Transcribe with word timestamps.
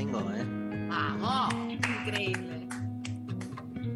¿eh? 0.00 0.44
¡Vamos! 0.88 1.54
Increíble. 1.68 2.68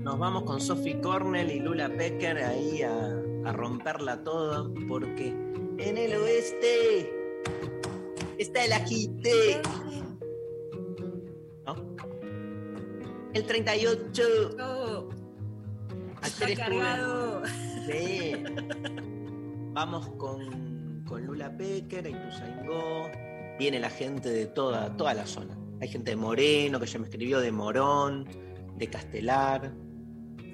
Nos 0.00 0.18
vamos 0.18 0.42
con 0.42 0.60
Sophie 0.60 1.00
Cornell 1.00 1.50
y 1.50 1.60
Lula 1.60 1.88
Pecker 1.88 2.36
ahí 2.38 2.82
a, 2.82 3.08
a 3.46 3.52
romperla 3.52 4.22
todo, 4.22 4.72
porque 4.86 5.28
en 5.78 5.96
el 5.96 6.14
oeste 6.14 7.10
está 8.38 8.64
el 8.64 8.72
ajite. 8.74 9.62
¿No? 11.66 11.96
El 13.32 13.46
38. 13.46 14.22
Oh, 14.60 15.08
Ayer 16.20 16.50
está 16.50 16.66
estuve-. 16.66 17.48
Sí. 17.86 18.32
Vamos 19.72 20.08
con, 20.18 21.02
con 21.08 21.24
Lula 21.24 21.56
Pecker, 21.56 22.06
a 22.06 22.08
Ituzaingó. 22.10 23.10
Viene 23.58 23.80
la 23.80 23.90
gente 23.90 24.28
de 24.28 24.46
toda, 24.46 24.96
toda 24.96 25.14
la 25.14 25.26
zona. 25.26 25.63
Hay 25.84 25.90
gente 25.90 26.12
de 26.12 26.16
Moreno, 26.16 26.80
que 26.80 26.86
ya 26.86 26.98
me 26.98 27.04
escribió, 27.04 27.40
de 27.40 27.52
Morón, 27.52 28.26
de 28.78 28.88
Castelar. 28.88 29.70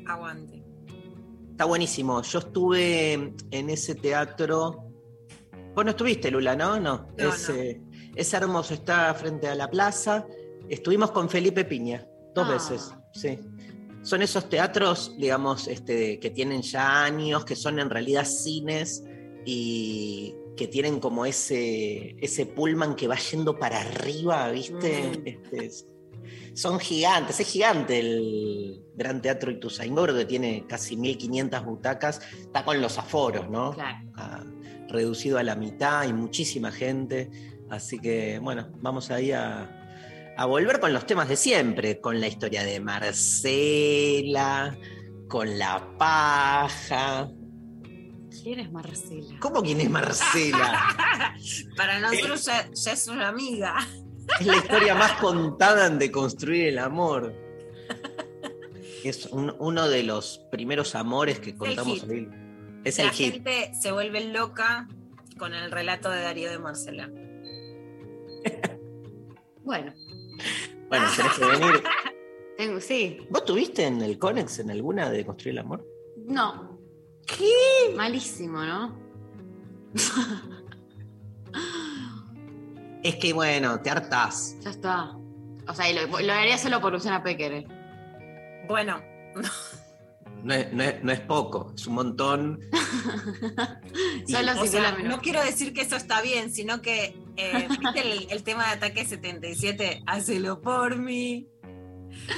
Aguante. 0.09 0.65
Está 1.53 1.67
buenísimo. 1.67 2.21
Yo 2.23 2.41
estuve 2.41 3.13
en 3.53 3.71
ese 3.71 3.95
teatro. 3.95 4.91
Vos 5.73 5.85
no 5.85 5.93
estuviste, 5.93 6.33
Lula, 6.33 6.57
¿no? 6.57 6.81
No. 6.81 7.07
No, 7.17 7.29
es, 7.33 7.49
no. 7.49 7.55
eh, 7.55 7.81
es 8.17 8.35
hermoso, 8.35 8.75
está 8.75 9.15
frente 9.15 9.47
a 9.47 9.55
la 9.55 9.71
plaza. 9.71 10.27
Estuvimos 10.69 11.13
con 11.13 11.29
Felipe 11.31 11.65
Piña, 11.65 12.05
dos 12.35 12.49
Ah. 12.49 12.53
veces, 12.53 12.93
sí. 13.15 13.39
Son 14.03 14.23
esos 14.23 14.49
teatros, 14.49 15.15
digamos, 15.17 15.69
este, 15.69 16.19
que 16.19 16.31
tienen 16.31 16.63
ya 16.63 17.05
años, 17.05 17.45
que 17.45 17.55
son 17.55 17.79
en 17.79 17.89
realidad 17.89 18.25
cines 18.25 19.05
y 19.47 20.35
que 20.61 20.69
tienen 20.69 21.01
como 21.01 21.25
ese, 21.25 22.15
ese 22.21 22.45
pullman 22.45 22.95
que 22.95 23.09
va 23.09 23.17
yendo 23.17 23.59
para 23.59 23.81
arriba, 23.81 24.51
¿viste? 24.51 25.05
Mm. 25.05 25.23
Este, 25.27 25.65
es- 25.65 25.87
son 26.53 26.79
gigantes, 26.79 27.41
es 27.41 27.49
gigante 27.49 27.99
el 27.99 28.83
Gran 28.95 29.23
Teatro 29.23 29.51
Ituzaingó, 29.51 30.07
que 30.09 30.27
tiene 30.27 30.67
casi 30.69 30.99
1500 30.99 31.65
butacas, 31.65 32.21
está 32.39 32.63
con 32.63 32.79
los 32.83 32.99
aforos, 32.99 33.49
¿no? 33.49 33.73
Claro. 33.73 34.07
Ah, 34.17 34.45
reducido 34.89 35.39
a 35.39 35.43
la 35.43 35.55
mitad 35.57 36.07
y 36.07 36.13
muchísima 36.13 36.71
gente, 36.71 37.31
así 37.71 37.99
que 37.99 38.39
bueno, 38.39 38.69
vamos 38.83 39.11
ahí 39.11 39.33
a, 39.33 40.35
a 40.37 40.45
volver 40.45 40.79
con 40.79 40.93
los 40.93 41.07
temas 41.07 41.27
de 41.31 41.37
siempre, 41.37 42.01
con 42.03 42.21
la 42.21 42.27
historia 42.29 42.65
de 42.65 42.81
Marcela, 42.81 44.77
con 45.27 45.59
la 45.59 45.97
paja. 45.97 47.31
¿Quién 48.43 48.61
es 48.61 48.73
Marcela? 48.73 49.39
¿Cómo 49.41 49.63
quién 49.63 49.81
es 49.81 49.91
Marcela? 49.91 50.81
Para 51.77 52.01
nosotros 52.01 52.45
ya, 52.47 52.71
ya 52.73 52.93
es 52.93 53.09
una 53.09 53.29
amiga. 53.29 53.77
Es 54.41 54.47
la 54.47 54.57
historia 54.57 54.95
más 54.95 55.13
contada 55.15 55.87
en 55.87 55.99
de 55.99 56.11
construir 56.11 56.69
el 56.69 56.79
amor. 56.79 57.35
Es 59.05 59.27
un- 59.27 59.55
uno 59.59 59.89
de 59.89 60.03
los 60.03 60.39
primeros 60.51 60.95
amores 60.95 61.41
que 61.41 61.55
contamos 61.57 62.03
hoy. 62.05 62.29
Es 62.85 62.99
la 62.99 63.05
el 63.05 63.11
hit. 63.11 63.33
gente 63.33 63.73
se 63.81 63.93
vuelve 63.93 64.29
loca 64.29 64.89
con 65.39 65.53
el 65.55 65.71
relato 65.71 66.11
de 66.11 66.21
Darío 66.23 66.51
de 66.51 66.59
Marcela. 66.59 67.11
Bueno, 69.63 69.93
Bueno, 70.89 71.07
tenés 71.17 71.33
que 71.39 71.47
venir. 71.47 72.81
sí. 72.81 73.19
¿Vos 73.31 73.45
tuviste 73.45 73.87
en 73.87 74.01
el 74.03 74.19
Conex 74.19 74.59
en 74.59 74.71
alguna 74.71 75.11
de 75.11 75.25
construir 75.25 75.53
el 75.53 75.59
amor? 75.61 75.87
No. 76.27 76.70
¿Qué? 77.37 77.95
Malísimo, 77.97 78.63
¿no? 78.65 78.99
Es 83.03 83.17
que 83.17 83.33
bueno, 83.33 83.81
te 83.81 83.89
hartás. 83.91 84.57
Ya 84.61 84.71
está. 84.71 85.17
O 85.67 85.75
sea, 85.75 85.91
y 85.91 85.95
lo, 85.95 86.07
lo 86.21 86.33
haría 86.35 86.59
solo 86.59 86.81
por 86.83 86.93
Luciana 86.93 87.23
Pecker. 87.23 87.53
eh. 87.53 87.67
Bueno, 88.69 89.01
No 90.45 90.53
es, 90.55 90.71
no 90.73 90.83
es- 90.83 91.03
no 91.03 91.11
es 91.13 91.21
poco, 91.21 91.73
es 91.75 91.87
un 91.87 91.95
montón. 91.95 92.61
Y- 94.27 94.33
Solo 94.33 94.53
si 94.63 94.69
sea, 94.69 94.93
no 94.99 95.21
quiero 95.21 95.43
decir 95.43 95.73
que 95.73 95.81
eso 95.83 95.97
está 95.97 96.21
bien, 96.21 96.53
sino 96.53 96.83
que 96.83 97.17
eh, 97.37 97.69
¿viste 97.69 98.01
el, 98.13 98.27
el 98.31 98.43
tema 98.43 98.67
de 98.67 98.73
ataque 98.73 99.05
77, 99.07 100.03
hacelo 100.07 100.61
por 100.61 100.97
mí. 100.97 101.49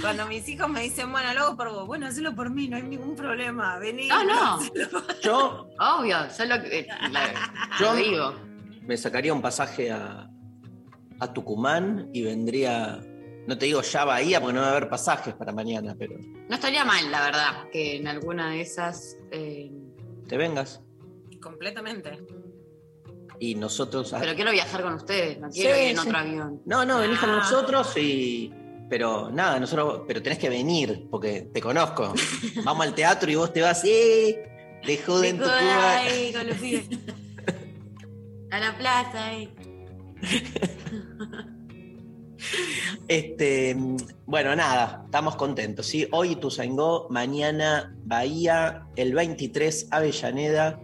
Cuando 0.00 0.26
mis 0.26 0.48
hijos 0.48 0.68
me 0.68 0.82
dicen, 0.82 1.10
bueno, 1.12 1.32
lo 1.34 1.40
hago 1.40 1.56
por 1.56 1.70
vos, 1.70 1.86
bueno, 1.86 2.06
hacelo 2.06 2.34
por 2.34 2.50
mí, 2.50 2.68
no 2.68 2.76
hay 2.76 2.82
ningún 2.82 3.14
problema, 3.14 3.78
vení. 3.78 4.08
No, 4.08 4.24
no. 4.24 4.58
Yo 5.22 5.68
Obvio, 5.78 6.30
solo 6.30 6.62
que. 6.62 6.86
la- 7.10 7.32
Yo- 7.78 7.90
lo 7.92 7.94
digo. 7.96 8.34
me 8.82 8.96
sacaría 8.96 9.32
un 9.32 9.42
pasaje 9.42 9.90
a, 9.92 10.28
a 11.20 11.32
Tucumán 11.32 12.08
y 12.12 12.22
vendría, 12.22 13.00
no 13.46 13.58
te 13.58 13.66
digo 13.66 13.82
ya 13.82 14.04
Bahía 14.04 14.40
porque 14.40 14.54
no 14.54 14.60
va 14.62 14.68
a 14.68 14.70
haber 14.70 14.88
pasajes 14.88 15.34
para 15.34 15.52
mañana, 15.52 15.94
pero 15.98 16.16
No 16.48 16.54
estaría 16.54 16.84
mal, 16.84 17.10
la 17.10 17.24
verdad, 17.24 17.68
que 17.70 17.96
en 17.96 18.08
alguna 18.08 18.50
de 18.50 18.60
esas. 18.62 19.16
eh, 19.30 19.70
te 20.26 20.36
vengas. 20.36 20.80
Completamente. 21.40 22.18
Y 23.40 23.56
nosotros... 23.56 24.14
pero 24.18 24.34
quiero 24.36 24.52
viajar 24.52 24.82
con 24.82 24.94
ustedes, 24.94 25.38
no 25.40 25.48
quiero 25.50 25.74
Sí, 25.74 25.80
ir 25.82 25.90
en 25.90 25.96
sí. 25.98 26.06
otro 26.08 26.18
avión. 26.18 26.62
No, 26.64 26.84
no, 26.84 26.98
venís 27.00 27.18
con 27.18 27.30
Ah. 27.30 27.36
nosotros 27.38 27.96
y... 27.96 28.52
Pero 28.92 29.30
nada, 29.30 29.58
nosotros, 29.58 30.02
pero 30.06 30.22
tenés 30.22 30.38
que 30.38 30.50
venir, 30.50 31.06
porque 31.10 31.48
te 31.50 31.62
conozco. 31.62 32.12
Vamos 32.62 32.86
al 32.86 32.94
teatro 32.94 33.30
y 33.30 33.36
vos 33.36 33.50
te 33.50 33.62
vas, 33.62 33.82
¡eh! 33.86 34.80
De 34.86 34.98
joda 34.98 35.28
en 35.28 35.38
Me 35.38 35.44
Tucumán. 35.44 35.64
joda 35.64 35.98
ahí 36.00 36.32
con 36.34 36.46
los 36.46 36.56
pibes. 36.58 36.88
A 38.50 38.60
la 38.60 38.76
plaza 38.76 39.24
ahí. 39.28 39.48
Este, 43.08 43.74
bueno, 44.26 44.54
nada, 44.54 45.04
estamos 45.06 45.36
contentos, 45.36 45.86
¿sí? 45.86 46.06
Hoy 46.12 46.32
Ituzaingó, 46.32 47.06
mañana 47.08 47.96
Bahía, 48.04 48.88
el 48.96 49.14
23 49.14 49.88
Avellaneda 49.90 50.78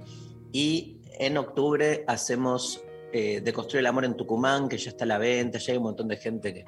y 0.51 0.97
en 1.19 1.37
octubre 1.37 2.05
hacemos 2.07 2.83
eh, 3.13 3.43
De 3.43 3.53
Construir 3.53 3.81
el 3.81 3.87
Amor 3.87 4.07
en 4.07 4.17
Tucumán, 4.17 4.71
que 4.71 4.79
ya 4.79 4.89
está 4.89 5.05
a 5.05 5.09
la 5.09 5.19
venta, 5.19 5.59
ya 5.59 5.73
hay 5.73 5.77
un 5.77 5.85
montón 5.85 6.09
de 6.09 6.17
gente 6.17 6.55
que, 6.55 6.65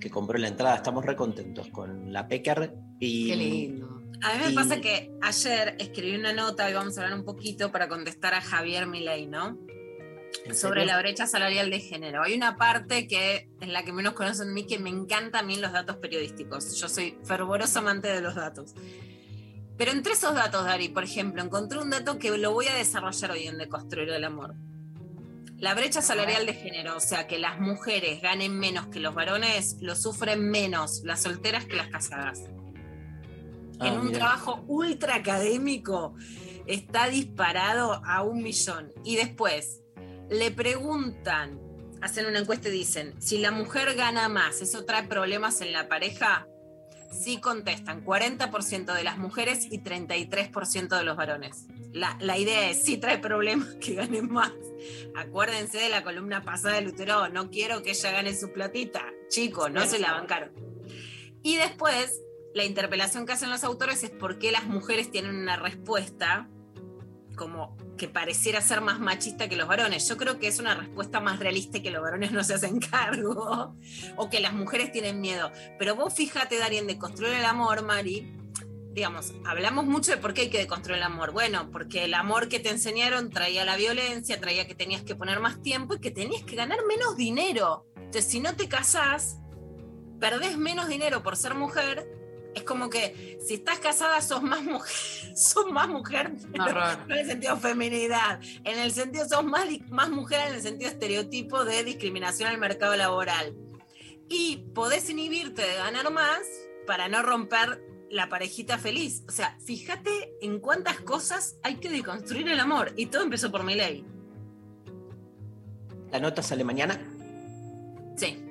que 0.00 0.10
compró 0.10 0.38
la 0.38 0.48
entrada, 0.48 0.76
estamos 0.76 1.04
re 1.04 1.16
contentos 1.16 1.68
con 1.68 2.12
la 2.12 2.28
Pecker 2.28 2.74
y... 3.00 3.28
Qué 3.28 3.36
lindo. 3.36 4.02
A 4.22 4.34
mí 4.34 4.40
me 4.46 4.50
Y- 4.52 4.54
pasa 4.54 4.80
que 4.80 5.12
ayer 5.22 5.76
escribí 5.78 6.16
una 6.16 6.32
nota 6.32 6.68
y 6.70 6.74
vamos 6.74 6.96
a 6.98 7.02
hablar 7.02 7.18
un 7.18 7.24
poquito 7.24 7.70
para 7.72 7.88
contestar 7.88 8.34
a 8.34 8.40
Javier 8.40 8.86
Milei, 8.86 9.26
¿no? 9.26 9.58
¿En 10.44 10.54
Sobre 10.54 10.80
serio? 10.80 10.94
la 10.94 10.98
brecha 11.00 11.26
salarial 11.26 11.70
de 11.70 11.80
género. 11.80 12.22
Hay 12.22 12.34
una 12.34 12.56
parte 12.56 13.06
que 13.08 13.48
es 13.60 13.68
la 13.68 13.84
que 13.84 13.92
menos 13.92 14.12
conocen 14.14 14.48
de 14.48 14.54
mí 14.54 14.66
que 14.66 14.78
me 14.78 14.90
encanta 14.90 15.40
a 15.40 15.42
mí 15.42 15.56
los 15.56 15.72
datos 15.72 15.96
periodísticos. 15.96 16.78
Yo 16.80 16.88
soy 16.88 17.18
fervoroso 17.24 17.78
amante 17.80 18.08
de 18.08 18.20
los 18.20 18.34
datos. 18.34 18.74
Pero 19.78 19.92
entre 19.92 20.12
esos 20.14 20.34
datos, 20.34 20.64
Dari, 20.64 20.88
por 20.88 21.04
ejemplo, 21.04 21.42
encontré 21.42 21.78
un 21.78 21.90
dato 21.90 22.18
que 22.18 22.36
lo 22.38 22.52
voy 22.52 22.66
a 22.66 22.74
desarrollar 22.74 23.30
hoy 23.32 23.46
en 23.46 23.58
Deconstruir 23.58 24.08
el 24.08 24.24
Amor. 24.24 24.54
La 25.58 25.74
brecha 25.74 26.02
salarial 26.02 26.44
de 26.44 26.54
género, 26.54 26.96
o 26.96 27.00
sea, 27.00 27.26
que 27.26 27.38
las 27.38 27.58
mujeres 27.58 28.20
ganen 28.20 28.58
menos 28.58 28.86
que 28.88 29.00
los 29.00 29.14
varones, 29.14 29.76
lo 29.80 29.96
sufren 29.96 30.50
menos 30.50 31.02
las 31.04 31.22
solteras 31.22 31.64
que 31.64 31.76
las 31.76 31.88
casadas 31.88 32.42
Ah, 33.78 33.88
en 33.88 33.98
un 33.98 34.06
mirá. 34.06 34.18
trabajo 34.18 34.64
ultra 34.68 35.16
académico 35.16 36.14
está 36.66 37.08
disparado 37.08 38.02
a 38.04 38.22
un 38.22 38.42
millón. 38.42 38.92
Y 39.04 39.16
después 39.16 39.82
le 40.30 40.50
preguntan, 40.50 41.60
hacen 42.00 42.26
una 42.26 42.38
encuesta 42.40 42.68
y 42.68 42.72
dicen, 42.72 43.14
si 43.20 43.38
la 43.38 43.50
mujer 43.50 43.94
gana 43.94 44.28
más, 44.28 44.60
¿eso 44.62 44.84
trae 44.84 45.04
problemas 45.04 45.60
en 45.60 45.72
la 45.72 45.88
pareja? 45.88 46.46
sí 47.12 47.40
contestan 47.40 48.04
40% 48.04 48.92
de 48.92 49.04
las 49.04 49.16
mujeres 49.16 49.66
y 49.70 49.78
33% 49.78 50.98
de 50.98 51.04
los 51.04 51.16
varones. 51.16 51.66
La, 51.96 52.18
la 52.20 52.36
idea 52.36 52.68
es, 52.68 52.84
sí 52.84 52.98
trae 52.98 53.18
problemas 53.18 53.74
que 53.80 53.94
ganen 53.94 54.30
más. 54.30 54.52
Acuérdense 55.14 55.78
de 55.78 55.88
la 55.88 56.04
columna 56.04 56.44
pasada 56.44 56.74
de 56.74 56.82
Lutero, 56.82 57.28
no 57.30 57.50
quiero 57.50 57.82
que 57.82 57.90
ella 57.90 58.10
gane 58.10 58.34
su 58.34 58.52
platita. 58.52 59.02
Chicos, 59.28 59.70
no 59.70 59.86
se 59.86 59.98
la 59.98 60.12
bancaron. 60.12 60.52
Y 61.42 61.56
después, 61.56 62.20
la 62.54 62.64
interpelación 62.64 63.24
que 63.24 63.32
hacen 63.32 63.48
los 63.48 63.64
autores 63.64 64.02
es 64.04 64.10
por 64.10 64.38
qué 64.38 64.52
las 64.52 64.64
mujeres 64.66 65.10
tienen 65.10 65.36
una 65.36 65.56
respuesta 65.56 66.50
como 67.34 67.76
que 67.96 68.08
pareciera 68.08 68.60
ser 68.60 68.80
más 68.80 68.98
machista 68.98 69.48
que 69.48 69.56
los 69.56 69.68
varones. 69.68 70.08
Yo 70.08 70.16
creo 70.16 70.38
que 70.38 70.48
es 70.48 70.58
una 70.58 70.74
respuesta 70.74 71.20
más 71.20 71.38
realista 71.38 71.80
que 71.80 71.90
los 71.90 72.02
varones 72.02 72.32
no 72.32 72.42
se 72.44 72.54
hacen 72.54 72.80
cargo 72.80 73.74
o 74.16 74.30
que 74.30 74.40
las 74.40 74.52
mujeres 74.52 74.92
tienen 74.92 75.20
miedo. 75.20 75.50
Pero 75.78 75.94
vos 75.94 76.12
fíjate, 76.12 76.58
Darien, 76.58 76.86
de 76.86 76.98
construir 76.98 77.34
el 77.34 77.44
amor, 77.44 77.82
Mari, 77.82 78.32
digamos, 78.96 79.34
hablamos 79.44 79.84
mucho 79.84 80.10
de 80.10 80.16
por 80.16 80.32
qué 80.32 80.42
hay 80.42 80.48
que 80.48 80.56
deconstruir 80.56 80.96
el 80.96 81.02
amor. 81.02 81.30
Bueno, 81.30 81.70
porque 81.70 82.04
el 82.04 82.14
amor 82.14 82.48
que 82.48 82.60
te 82.60 82.70
enseñaron 82.70 83.28
traía 83.28 83.66
la 83.66 83.76
violencia, 83.76 84.40
traía 84.40 84.66
que 84.66 84.74
tenías 84.74 85.02
que 85.02 85.14
poner 85.14 85.38
más 85.38 85.60
tiempo 85.60 85.94
y 85.94 86.00
que 86.00 86.10
tenías 86.10 86.42
que 86.44 86.56
ganar 86.56 86.78
menos 86.88 87.14
dinero. 87.14 87.84
Entonces, 87.94 88.24
si 88.24 88.40
no 88.40 88.56
te 88.56 88.70
casás, 88.70 89.36
perdés 90.18 90.56
menos 90.56 90.88
dinero 90.88 91.22
por 91.22 91.36
ser 91.36 91.54
mujer. 91.54 92.10
Es 92.54 92.62
como 92.62 92.88
que 92.88 93.38
si 93.46 93.54
estás 93.54 93.80
casada 93.80 94.22
sos 94.22 94.42
más 94.42 94.62
mujer, 94.62 94.90
sos 95.36 95.70
más 95.70 95.88
mujer, 95.88 96.32
no 96.54 96.66
en 96.66 97.18
el 97.18 97.26
sentido 97.26 97.58
feminidad, 97.58 98.40
en 98.64 98.78
el 98.78 98.92
sentido 98.92 99.28
sos 99.28 99.44
más, 99.44 99.66
más 99.90 100.08
mujer 100.08 100.48
en 100.48 100.54
el 100.54 100.62
sentido 100.62 100.90
estereotipo 100.90 101.66
de 101.66 101.84
discriminación 101.84 102.48
al 102.48 102.56
mercado 102.56 102.96
laboral. 102.96 103.54
Y 104.30 104.68
podés 104.74 105.10
inhibirte 105.10 105.60
de 105.60 105.74
ganar 105.74 106.10
más 106.10 106.40
para 106.86 107.08
no 107.08 107.22
romper 107.22 107.82
la 108.10 108.28
parejita 108.28 108.78
feliz. 108.78 109.24
O 109.28 109.32
sea, 109.32 109.56
fíjate 109.64 110.10
en 110.40 110.60
cuántas 110.60 111.00
cosas 111.00 111.56
hay 111.62 111.76
que 111.76 111.88
deconstruir 111.88 112.48
el 112.48 112.60
amor. 112.60 112.92
Y 112.96 113.06
todo 113.06 113.22
empezó 113.22 113.50
por 113.50 113.64
mi 113.64 113.74
ley. 113.74 114.04
¿La 116.10 116.20
nota 116.20 116.42
sale 116.42 116.64
mañana? 116.64 117.00
Sí. 118.16 118.42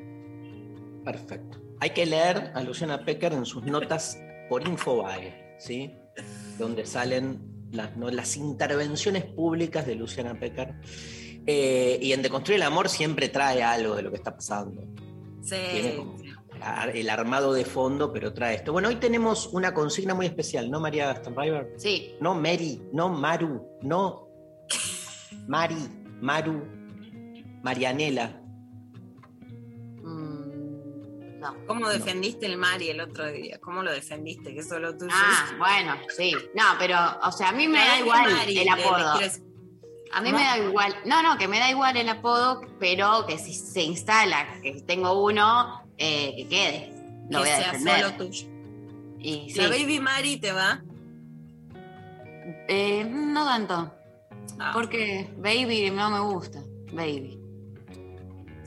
Perfecto. 1.03 1.61
Hay 1.79 1.91
que 1.91 2.05
leer 2.05 2.51
a 2.53 2.61
Luciana 2.61 3.03
Pecker 3.03 3.33
en 3.33 3.45
sus 3.45 3.63
notas 3.63 4.17
por 4.49 4.67
Infobae, 4.67 5.55
¿sí? 5.59 5.91
Donde 6.57 6.85
salen 6.85 7.39
las, 7.71 7.95
no- 7.97 8.09
las 8.09 8.37
intervenciones 8.37 9.23
públicas 9.25 9.85
de 9.85 9.95
Luciana 9.95 10.39
Pecker. 10.39 10.75
Eh, 11.47 11.99
y 12.01 12.11
en 12.13 12.21
Deconstruir 12.21 12.57
el 12.57 12.63
Amor 12.63 12.89
siempre 12.89 13.29
trae 13.29 13.61
algo 13.63 13.95
de 13.95 14.01
lo 14.01 14.09
que 14.09 14.17
está 14.17 14.35
pasando. 14.35 14.81
Sí. 15.41 15.55
Tiene 15.71 15.95
como 15.95 16.17
el 16.93 17.09
armado 17.09 17.53
de 17.53 17.65
fondo, 17.65 18.11
pero 18.11 18.33
trae 18.33 18.55
esto. 18.55 18.71
Bueno, 18.71 18.87
hoy 18.89 18.95
tenemos 18.95 19.47
una 19.53 19.73
consigna 19.73 20.13
muy 20.13 20.25
especial, 20.25 20.69
¿no, 20.71 20.79
María 20.79 21.13
Stanriver? 21.15 21.73
Sí, 21.77 22.15
No 22.21 22.33
Mary, 22.35 22.81
no 22.93 23.09
Maru, 23.09 23.65
no 23.81 24.27
Mari, 25.47 25.75
Maru, 26.21 26.63
Marianela. 27.63 28.41
Mm, 30.01 31.39
no. 31.39 31.55
¿Cómo 31.67 31.89
defendiste 31.89 32.45
el 32.45 32.57
Mari 32.57 32.89
el 32.89 33.01
otro 33.01 33.31
día? 33.31 33.59
¿Cómo 33.59 33.83
lo 33.83 33.91
defendiste? 33.91 34.53
Que 34.53 34.59
eso 34.59 34.79
lo 34.79 34.97
tuyo. 34.97 35.11
Ah, 35.13 35.51
bueno, 35.57 35.95
sí. 36.15 36.33
No, 36.55 36.63
pero, 36.79 36.97
o 37.23 37.31
sea, 37.31 37.49
a 37.49 37.51
mí 37.51 37.67
me 37.67 37.79
da 37.79 37.99
igual 37.99 38.31
Mari 38.31 38.57
el 38.57 38.65
le- 38.65 38.75
le 38.75 38.83
apodo. 38.83 39.19
A 40.13 40.21
mí 40.21 40.31
me 40.31 40.39
da 40.43 40.57
igual. 40.59 40.95
No, 41.05 41.21
no, 41.21 41.37
que 41.37 41.47
me 41.47 41.59
da 41.59 41.69
igual 41.69 41.97
el 41.97 42.07
apodo, 42.07 42.61
pero 42.79 43.25
que 43.27 43.37
si 43.37 43.53
se 43.53 43.81
instala 43.81 44.61
que 44.61 44.81
tengo 44.87 45.21
uno, 45.25 45.84
eh, 45.97 46.33
que 46.37 46.47
quede. 46.47 46.93
Lo 47.29 47.43
que 47.43 47.49
voy 47.49 47.49
a 47.49 47.73
sea 47.79 48.01
solo 48.03 48.17
tuyo. 48.17 48.47
Y 49.19 49.49
sí. 49.49 49.59
La 49.59 49.69
Baby 49.69 49.99
Mari 49.99 50.37
te 50.37 50.51
va. 50.51 50.83
Eh, 52.67 53.03
no 53.05 53.45
tanto. 53.45 53.91
Ah, 54.59 54.71
Porque 54.73 55.27
baby 55.37 55.89
no 55.91 56.09
me 56.11 56.19
gusta. 56.19 56.61
Baby. 56.93 57.39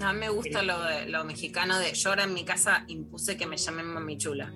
a 0.01 0.13
mí 0.13 0.19
me 0.21 0.29
gusta 0.29 0.63
lo, 0.63 0.81
de- 0.83 1.07
lo 1.09 1.25
mexicano 1.25 1.79
de 1.79 1.93
yo 1.95 2.11
ahora 2.11 2.25
en 2.25 2.35
mi 2.35 2.45
casa 2.45 2.85
impuse 2.89 3.37
que 3.37 3.47
me 3.47 3.57
llamen 3.57 3.87
mami 3.87 4.17
chula. 4.19 4.53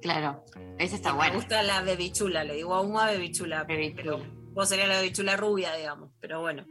Claro. 0.00 0.44
Esa 0.78 0.96
está 0.96 1.10
me 1.10 1.16
buena. 1.16 1.34
gusta 1.34 1.62
la 1.62 1.82
bebichula, 1.82 2.44
le 2.44 2.54
digo 2.54 2.74
a 2.74 2.80
una 2.82 3.06
bebichula. 3.06 3.64
Baby 3.64 3.94
pero 3.96 4.22
vos 4.52 4.68
sería 4.68 4.86
la 4.86 4.98
bebichula 5.00 5.36
rubia, 5.36 5.74
digamos. 5.74 6.10
Pero 6.20 6.40
bueno. 6.40 6.66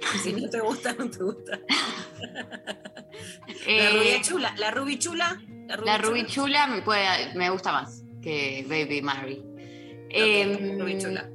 Si 0.22 0.32
no 0.32 0.48
te 0.48 0.60
gusta, 0.60 0.92
no 0.94 1.10
te 1.10 1.22
gusta. 1.22 1.60
La 3.66 3.66
Eh, 3.66 3.90
rubia 3.98 4.20
chula. 4.22 4.54
La 4.58 4.70
rubichula. 4.70 5.40
La 5.84 5.98
Ruby 5.98 6.26
Chula 6.26 6.68
me, 6.68 6.82
puede, 6.82 7.34
me 7.34 7.50
gusta 7.50 7.72
más 7.72 8.04
que 8.22 8.64
Baby 8.68 9.02
Mary. 9.02 9.42
Em, 10.10 10.78
Ruby 10.78 10.96
chula. 10.98 11.28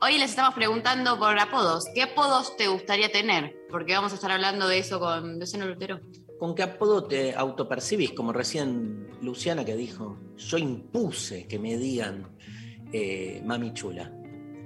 Hoy 0.00 0.16
les 0.18 0.30
estamos 0.30 0.54
preguntando 0.54 1.18
por 1.18 1.38
apodos. 1.38 1.84
¿Qué 1.94 2.02
apodos 2.02 2.56
te 2.56 2.68
gustaría 2.68 3.12
tener? 3.12 3.54
Porque 3.70 3.92
vamos 3.94 4.12
a 4.12 4.14
estar 4.14 4.30
hablando 4.30 4.66
de 4.66 4.78
eso 4.78 4.98
con 4.98 5.38
Luciano 5.38 5.66
Lutero. 5.66 6.00
¿Con 6.38 6.54
qué 6.54 6.62
apodo 6.62 7.04
te 7.04 7.34
autopercibís? 7.34 8.12
Como 8.12 8.32
recién 8.32 9.08
Luciana 9.20 9.62
que 9.64 9.76
dijo, 9.76 10.18
yo 10.36 10.56
impuse 10.56 11.46
que 11.46 11.58
me 11.58 11.76
digan 11.76 12.34
eh, 12.94 13.42
mami 13.44 13.74
chula. 13.74 14.10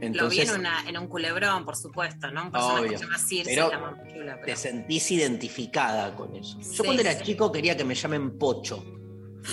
Lo 0.00 0.28
vi 0.28 0.40
en, 0.40 0.50
una- 0.50 0.88
en 0.88 0.96
un 0.98 1.06
culebrón, 1.06 1.64
por 1.64 1.76
supuesto, 1.76 2.30
¿no? 2.30 2.44
Un 2.44 2.50
personaje 2.52 2.80
Obvio. 2.80 2.90
que 2.92 2.98
se 2.98 3.04
llama 3.04 3.18
Circe, 3.18 3.50
Pero 3.50 3.68
la 3.70 4.04
chula. 4.12 4.36
te 4.36 4.42
pero- 4.44 4.56
sentís 4.56 5.10
identificada 5.10 6.14
con 6.16 6.34
eso. 6.36 6.58
Yo 6.58 6.64
Sí, 6.64 6.82
cuando 6.84 7.02
era 7.02 7.12
sí. 7.14 7.24
chico 7.24 7.52
quería 7.52 7.76
que 7.76 7.84
me 7.84 7.94
llamen 7.94 8.38
Pocho. 8.38 8.84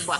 Buah. 0.06 0.18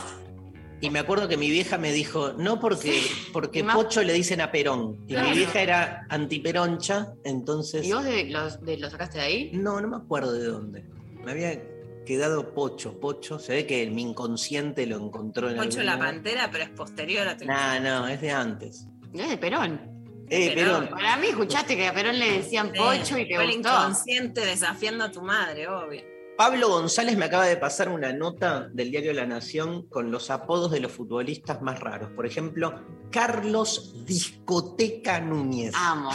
Y 0.81 0.91
me 0.91 1.01
acuerdo 1.01 1.27
que 1.27 1.37
mi 1.37 1.51
vieja 1.51 1.77
me 1.77 1.91
dijo, 1.93 2.35
no 2.35 2.61
porque, 2.61 3.01
porque 3.33 3.65
más- 3.65 3.75
Pocho 3.75 4.03
le 4.03 4.13
dicen 4.13 4.41
a 4.41 4.53
Perón. 4.53 5.03
Y 5.09 5.15
Claro. 5.15 5.31
mi 5.31 5.37
vieja 5.39 5.61
era 5.61 6.07
antiperoncha, 6.09 7.15
entonces... 7.25 7.85
¿Y 7.85 7.93
vos 7.93 8.05
de, 8.05 8.25
los, 8.27 8.61
de, 8.65 8.77
lo 8.79 8.89
sacaste 8.89 9.19
de 9.19 9.25
ahí? 9.25 9.51
No, 9.55 9.81
no 9.81 9.89
me 9.89 9.97
acuerdo 9.97 10.33
de 10.33 10.45
dónde. 10.47 10.85
Me 11.25 11.33
había 11.33 11.61
quedado 12.07 12.55
Pocho, 12.55 13.01
Pocho. 13.01 13.39
Se 13.41 13.53
ve 13.55 13.67
que 13.67 13.91
mi 13.91 14.03
inconsciente 14.03 14.87
lo 14.87 14.97
encontró 15.05 15.51
en 15.51 15.57
Pocho 15.57 15.81
algún 15.81 15.87
la 15.87 15.99
pantera, 15.99 16.49
pero 16.53 16.63
es 16.65 16.71
posterior 16.71 17.27
a 17.27 17.37
tu 17.37 17.45
No, 17.45 17.81
no, 17.81 18.07
es 18.07 18.21
de 18.21 18.31
antes. 18.31 18.87
Es 19.13 19.29
de 19.29 19.37
Perón. 19.37 19.98
Eh, 20.31 20.55
Perón. 20.55 20.85
Perón. 20.85 20.99
Para 20.99 21.17
mí 21.17 21.27
escuchaste 21.29 21.77
que 21.77 21.87
a 21.89 21.93
Perón 21.95 22.19
le 22.19 22.33
decían 22.39 22.73
Pocho 22.73 23.19
y 23.19 23.27
te 23.29 23.35
Fue 23.35 23.45
el 23.45 23.57
gustó. 23.57 23.69
inconsciente 23.69 24.45
desafiando 24.45 25.05
a 25.05 25.11
tu 25.13 25.23
madre, 25.23 25.69
obvio. 25.69 26.03
Pablo 26.37 26.69
González 26.69 27.17
me 27.17 27.25
acaba 27.25 27.47
de 27.47 27.57
pasar 27.57 27.89
una 27.89 28.13
nota 28.13 28.69
del 28.73 28.93
diario 28.93 29.13
La 29.13 29.27
Nación 29.27 29.89
con 29.89 30.13
los 30.13 30.31
apodos 30.31 30.71
de 30.71 30.79
los 30.79 30.93
futbolistas 30.93 31.61
más 31.63 31.81
raros. 31.81 32.11
Por 32.13 32.27
ejemplo, 32.27 32.81
Carlos 33.11 34.05
Discoteca 34.07 35.19
Núñez. 35.21 35.75
Amo. 35.77 36.11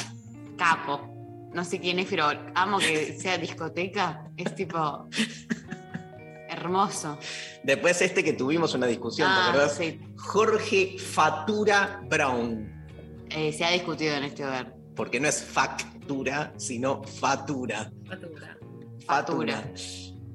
Capo. 0.57 1.09
No 1.53 1.65
sé 1.65 1.79
quién 1.81 1.99
es, 1.99 2.07
pero 2.09 2.27
amo 2.55 2.79
que 2.79 3.17
sea 3.19 3.37
discoteca. 3.37 4.31
Es 4.37 4.55
tipo. 4.55 5.09
hermoso. 6.49 7.17
Después 7.63 8.01
este 8.01 8.23
que 8.23 8.33
tuvimos 8.33 8.73
una 8.75 8.87
discusión, 8.87 9.27
¿te 9.27 9.33
Ah, 9.35 9.49
acordás? 9.49 9.75
sí. 9.75 9.99
Jorge 10.17 10.95
Fatura 10.99 12.01
Brown. 12.09 12.82
Eh, 13.35 13.51
se 13.51 13.65
ha 13.65 13.71
discutido 13.71 14.15
en 14.15 14.23
este 14.25 14.45
hogar. 14.45 14.75
Porque 14.95 15.19
no 15.19 15.27
es 15.27 15.43
factura, 15.43 16.53
sino 16.57 17.03
fatura. 17.03 17.91
Fatura. 18.07 18.57
Fatura. 19.05 19.73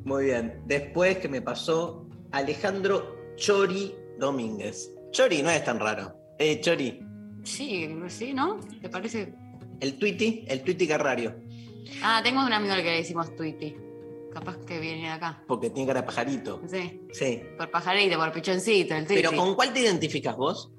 Muy 0.04 0.26
bien. 0.26 0.62
Después 0.66 1.18
que 1.18 1.28
me 1.28 1.42
pasó 1.42 2.06
Alejandro 2.32 3.34
Chori 3.36 3.94
Domínguez. 4.18 4.90
Chori 5.12 5.42
no 5.42 5.50
es 5.50 5.64
tan 5.64 5.78
raro. 5.78 6.14
Eh, 6.38 6.60
Chori. 6.60 7.00
Sí, 7.44 7.88
sí, 8.08 8.32
¿no? 8.34 8.58
¿Te 8.82 8.88
parece? 8.88 9.32
El 9.80 9.98
Twitty, 9.98 10.44
el 10.48 10.62
Twitty 10.62 10.88
Carrario. 10.88 11.36
Ah, 12.02 12.20
tengo 12.22 12.44
un 12.44 12.52
amigo 12.52 12.74
al 12.74 12.82
que 12.82 12.90
le 12.90 12.96
decimos 12.96 13.34
Tweety. 13.36 13.76
Capaz 14.32 14.58
que 14.66 14.78
viene 14.78 15.02
de 15.02 15.08
acá. 15.08 15.42
Porque 15.46 15.70
tiene 15.70 15.86
cara 15.86 16.02
de 16.02 16.06
pajarito. 16.06 16.60
Sí. 16.68 17.00
Sí. 17.12 17.42
Por 17.56 17.70
pajarito, 17.70 18.18
por 18.18 18.32
pichoncito, 18.32 18.94
el 18.94 19.06
Tweety. 19.06 19.22
Pero 19.22 19.36
¿con 19.36 19.54
cuál 19.54 19.72
te 19.72 19.80
identificas 19.80 20.36
vos? 20.36 20.70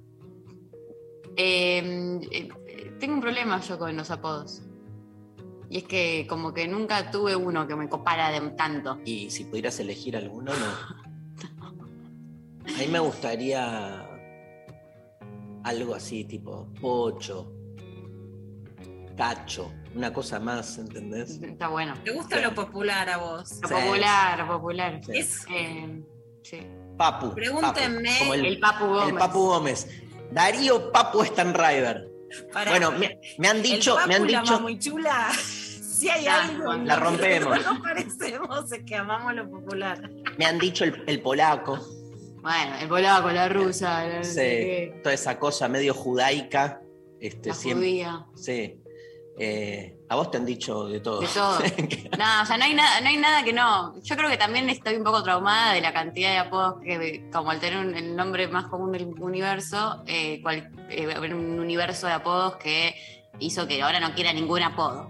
Eh, 1.42 2.20
eh, 2.32 2.50
tengo 3.00 3.14
un 3.14 3.22
problema 3.22 3.62
yo 3.62 3.80
con 3.80 3.96
los 3.96 4.12
apodos. 4.12 4.62
Y 5.70 5.78
es 5.78 5.84
que 5.86 6.26
como 6.28 6.54
que 6.54 6.68
nunca 6.68 7.12
tuve 7.12 7.34
uno 7.36 7.66
que 7.66 7.76
me 7.78 7.88
copara 7.88 8.30
de 8.30 8.42
tanto. 8.52 9.00
Y 9.06 9.30
si 9.30 9.46
pudieras 9.46 9.80
elegir 9.80 10.18
alguno, 10.18 10.52
no. 10.52 11.10
A 12.76 12.78
mí 12.80 12.88
me 12.92 13.00
gustaría 13.00 14.06
algo 15.64 15.96
así, 15.96 16.26
tipo 16.26 16.68
Pocho, 16.82 17.54
Cacho, 19.16 19.72
una 19.96 20.12
cosa 20.14 20.40
más, 20.40 20.78
¿entendés? 20.78 21.42
Está 21.42 21.68
bueno. 21.70 21.94
¿Te 22.04 22.12
gusta 22.12 22.40
lo 22.42 22.54
popular 22.54 23.10
a 23.10 23.18
vos? 23.18 23.60
Lo 23.62 23.68
Sí. 23.68 23.74
popular, 23.76 24.48
popular. 24.48 25.02
Sí. 25.06 25.12
Es, 25.14 25.46
Eh, 25.50 26.04
sí. 26.44 26.58
Papu. 26.98 27.34
Pregúntenme- 27.34 28.04
Papu, 28.10 28.20
como 28.20 28.34
el, 28.34 28.46
El 28.46 28.60
Papu 28.60 28.86
Gómez. 28.88 29.08
el 29.10 29.16
Papu 29.16 29.40
Gómez. 29.40 29.88
Darío 30.32 30.92
Papu 30.92 31.24
Stanriver. 31.26 32.08
para, 32.54 32.72
Bueno, 32.72 32.92
me, 32.92 33.20
me 33.38 33.48
han 33.48 33.62
dicho, 33.62 34.00
el 34.00 34.08
me 34.08 34.16
han 34.16 34.32
la 34.32 34.42
dicho, 34.42 34.60
muy 34.60 34.80
chula. 34.80 35.30
Si 36.00 36.08
hay 36.08 36.28
algo. 36.28 36.72
la 36.76 36.96
rompemos. 36.96 37.62
No 37.66 37.82
parecemos 37.82 38.72
es 38.72 38.84
que 38.86 38.96
amamos 38.96 39.34
lo 39.36 39.50
popular. 39.50 40.10
me 40.38 40.46
han 40.46 40.58
dicho 40.58 40.86
el, 40.86 41.04
el 41.08 41.22
polaco. 41.22 41.78
Bueno, 42.42 42.78
el 42.80 42.88
polaco, 42.88 43.30
la 43.32 43.50
rusa, 43.50 44.06
la, 44.08 44.24
Sí, 44.24 44.94
toda 45.04 45.14
esa 45.14 45.38
cosa 45.38 45.68
medio 45.68 45.94
judaica. 45.94 46.80
Este, 47.20 47.50
la 47.50 47.56
siempre, 47.56 47.90
judía. 47.90 48.26
Sí. 48.34 48.79
Eh, 49.42 49.96
a 50.10 50.16
vos 50.16 50.30
te 50.32 50.38
han 50.38 50.46
dicho 50.46 50.86
de 50.90 51.00
todo. 51.00 51.22
De 51.22 51.28
todo. 51.28 51.60
No, 52.20 52.42
o 52.42 52.46
sea, 52.46 52.58
no 52.58 52.66
hay, 52.66 52.74
nada, 52.74 53.00
no 53.00 53.08
hay 53.08 53.16
nada 53.16 53.44
que 53.44 53.54
no. 53.54 53.96
Yo 54.04 54.18
creo 54.18 54.30
que 54.30 54.36
también 54.36 54.70
estoy 54.70 54.96
un 54.96 55.04
poco 55.06 55.24
traumada 55.24 55.72
de 55.74 55.80
la 55.80 55.94
cantidad 55.94 56.32
de 56.32 56.38
apodos 56.40 56.76
que, 56.84 57.30
como 57.32 57.50
al 57.52 57.62
tener 57.62 57.80
un- 57.80 57.96
el 57.96 58.14
nombre 58.14 58.48
más 58.50 58.66
común 58.66 58.92
del 58.92 59.08
universo, 59.20 60.04
eh, 60.06 60.42
cual- 60.42 60.70
eh, 60.90 61.08
un 61.34 61.58
universo 61.60 62.08
de 62.08 62.14
apodos 62.14 62.58
que 62.58 62.94
hizo 63.40 63.66
que 63.68 63.82
ahora 63.82 64.02
no 64.02 64.14
quiera 64.14 64.34
ningún 64.34 64.62
apodo. 64.64 65.10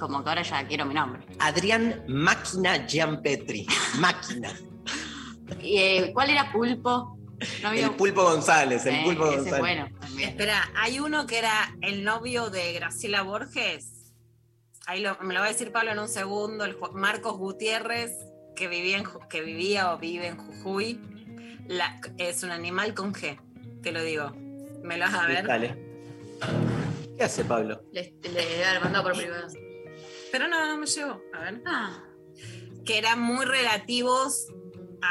Como 0.00 0.22
que 0.22 0.28
ahora 0.30 0.40
ya 0.42 0.66
quiero 0.66 0.86
mi 0.86 0.94
nombre. 0.94 1.26
Adrián 1.40 2.04
Máquina 2.08 2.86
Gianpetri. 2.86 3.66
Máquina. 3.98 4.50
Y, 5.62 5.76
eh, 5.78 6.10
¿Cuál 6.12 6.30
era 6.30 6.50
Pulpo? 6.50 7.15
No 7.62 7.68
había- 7.68 7.86
El 7.86 7.94
Pulpo 7.94 8.22
González, 8.22 8.86
el 8.86 8.94
Eh, 8.94 9.02
Pulpo 9.04 9.26
es 9.30 9.36
González. 9.36 9.60
bueno. 9.60 9.88
también. 10.00 10.30
Espera, 10.30 10.70
hay 10.76 11.00
uno 11.00 11.26
que 11.26 11.38
era 11.38 11.74
el 11.82 12.02
novio 12.04 12.50
de 12.50 12.72
Graciela 12.72 13.22
Borges. 13.22 13.92
Ahí 14.86 15.00
lo- 15.02 15.18
me 15.20 15.34
lo 15.34 15.40
va 15.40 15.46
a 15.46 15.50
decir 15.50 15.72
Pablo 15.72 15.90
en 15.92 15.98
un 15.98 16.08
segundo. 16.08 16.64
El 16.64 16.76
Marcos 16.94 17.36
Gutiérrez, 17.36 18.12
que 18.54 18.68
vivía, 18.68 18.98
en 18.98 19.04
que 19.28 19.42
vivía 19.42 19.92
o 19.92 19.98
vive 19.98 20.28
en 20.28 20.36
Jujuy. 20.38 21.00
La- 21.66 22.00
es 22.18 22.42
un 22.42 22.50
animal 22.50 22.94
con 22.94 23.12
G, 23.12 23.38
te 23.82 23.92
lo 23.92 24.02
digo. 24.02 24.30
Me 24.82 24.96
lo 24.96 25.04
vas 25.06 25.14
a 25.14 25.26
ver. 25.26 25.46
Dale. 25.46 25.76
¿Qué 27.18 27.24
hace 27.24 27.44
Pablo? 27.44 27.82
Le, 27.92 28.14
le 28.22 28.64
haber 28.64 28.80
mandado 28.82 29.04
por 29.04 29.16
privado. 29.16 29.48
Pero 30.30 30.48
no, 30.48 30.66
no 30.66 30.76
me 30.78 30.86
llegó. 30.86 31.20
A 31.34 31.40
ver. 31.40 31.62
Ah, 31.66 32.02
Que 32.84 32.98
eran 32.98 33.20
muy 33.20 33.44
relativos 33.44 34.46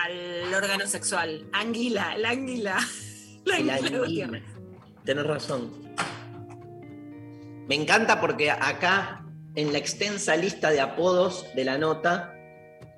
al 0.03 0.53
órgano 0.53 0.87
sexual. 0.87 1.47
Anguila, 1.53 2.17
la 2.17 2.31
anguila. 2.31 2.79
La 3.45 3.57
El 3.57 3.69
anguila. 3.69 4.41
Tenés 5.03 5.25
razón. 5.25 5.71
Me 7.67 7.75
encanta 7.75 8.19
porque 8.19 8.49
acá, 8.49 9.23
en 9.53 9.71
la 9.71 9.77
extensa 9.77 10.35
lista 10.35 10.71
de 10.71 10.81
apodos 10.81 11.45
de 11.55 11.63
la 11.63 11.77
nota, 11.77 12.33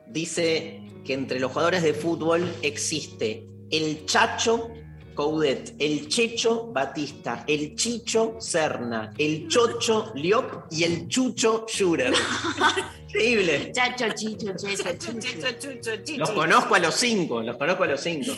dice 0.07 0.81
que 1.03 1.13
entre 1.13 1.41
los 1.41 1.51
jugadores 1.51 1.83
de 1.83 1.93
fútbol 1.93 2.49
existe 2.61 3.45
el 3.71 4.05
Chacho 4.05 4.69
Coudet, 5.17 5.73
el 5.79 6.07
Checho 6.07 6.67
Batista, 6.71 7.43
el 7.47 7.75
Chicho 7.75 8.35
Serna, 8.39 9.11
el 9.17 9.47
Chocho 9.47 10.11
Liop 10.13 10.67
y 10.69 10.83
el 10.83 11.07
Chucho 11.07 11.65
Schurer. 11.67 12.13
Increíble. 13.07 13.71
chacho, 13.73 14.05
chicho, 14.15 14.53
checho, 14.55 14.83
Chucho, 14.93 15.51
chucho. 15.59 15.95
chichi. 16.03 16.17
Los 16.17 16.29
conozco 16.31 16.75
a 16.75 16.79
los 16.79 16.93
cinco, 16.93 17.41
los 17.41 17.57
conozco 17.57 17.83
a 17.83 17.87
los 17.87 17.99
cinco. 18.01 18.31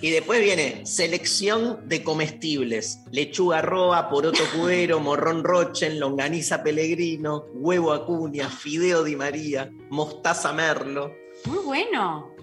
Y 0.00 0.10
después 0.10 0.42
viene 0.42 0.84
selección 0.84 1.88
de 1.88 2.02
comestibles: 2.02 2.98
lechuga 3.12 3.62
roa, 3.62 4.08
poroto 4.10 4.42
cubero, 4.52 4.98
morrón 4.98 5.44
rochen, 5.44 6.00
longaniza 6.00 6.64
pellegrino, 6.64 7.44
huevo 7.54 7.92
acuña, 7.92 8.48
fideo 8.48 9.04
di 9.04 9.14
María, 9.14 9.70
mostaza 9.90 10.52
merlo. 10.52 11.14
Muy 11.44 11.58
bueno. 11.64 12.35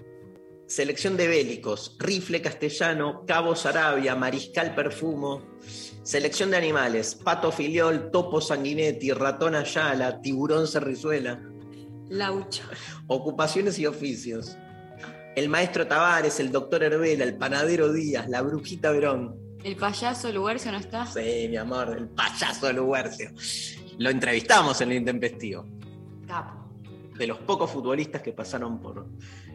Selección 0.66 1.16
de 1.16 1.28
bélicos: 1.28 1.96
rifle 1.98 2.40
castellano, 2.40 3.24
cabo 3.26 3.54
Sarabia, 3.54 4.14
mariscal 4.14 4.74
perfumo. 4.74 5.42
Selección 6.02 6.50
de 6.50 6.56
animales: 6.56 7.14
pato 7.14 7.52
filiol, 7.52 8.10
topo 8.10 8.40
sanguinetti, 8.40 9.12
ratón 9.12 9.54
ayala, 9.54 10.20
tiburón 10.20 10.66
cerrizuela. 10.66 11.42
Laucha. 12.08 12.64
Ocupaciones 13.06 13.78
y 13.78 13.86
oficios. 13.86 14.56
El 15.36 15.48
maestro 15.48 15.86
Tavares, 15.86 16.38
el 16.40 16.52
doctor 16.52 16.82
Herbela, 16.82 17.24
el 17.24 17.36
panadero 17.36 17.92
Díaz, 17.92 18.28
la 18.28 18.40
brujita 18.40 18.92
Verón. 18.92 19.36
El 19.64 19.76
payaso 19.76 20.30
Lugercio 20.30 20.70
no 20.70 20.78
está. 20.78 21.06
Sí, 21.06 21.46
mi 21.48 21.56
amor, 21.56 21.94
el 21.96 22.08
payaso 22.08 22.66
de 22.66 22.74
Luguercio. 22.74 23.30
Lo 23.98 24.10
entrevistamos 24.10 24.80
en 24.80 24.92
el 24.92 24.98
Intempestivo. 24.98 25.66
Capo. 26.26 26.70
De 27.16 27.26
los 27.26 27.38
pocos 27.38 27.70
futbolistas 27.70 28.22
que 28.22 28.32
pasaron 28.32 28.80
por 28.80 29.06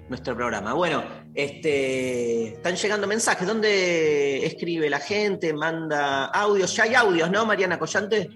nuestro 0.09 0.35
programa. 0.35 0.73
Bueno, 0.73 1.03
este, 1.35 2.47
están 2.55 2.75
llegando 2.75 3.07
mensajes. 3.07 3.47
¿Dónde 3.47 4.45
escribe 4.45 4.89
la 4.89 4.99
gente? 4.99 5.53
Manda 5.53 6.25
audios. 6.25 6.75
Ya 6.75 6.83
hay 6.83 6.95
audios, 6.95 7.29
¿no, 7.31 7.45
Mariana 7.45 7.77
Collante? 7.79 8.29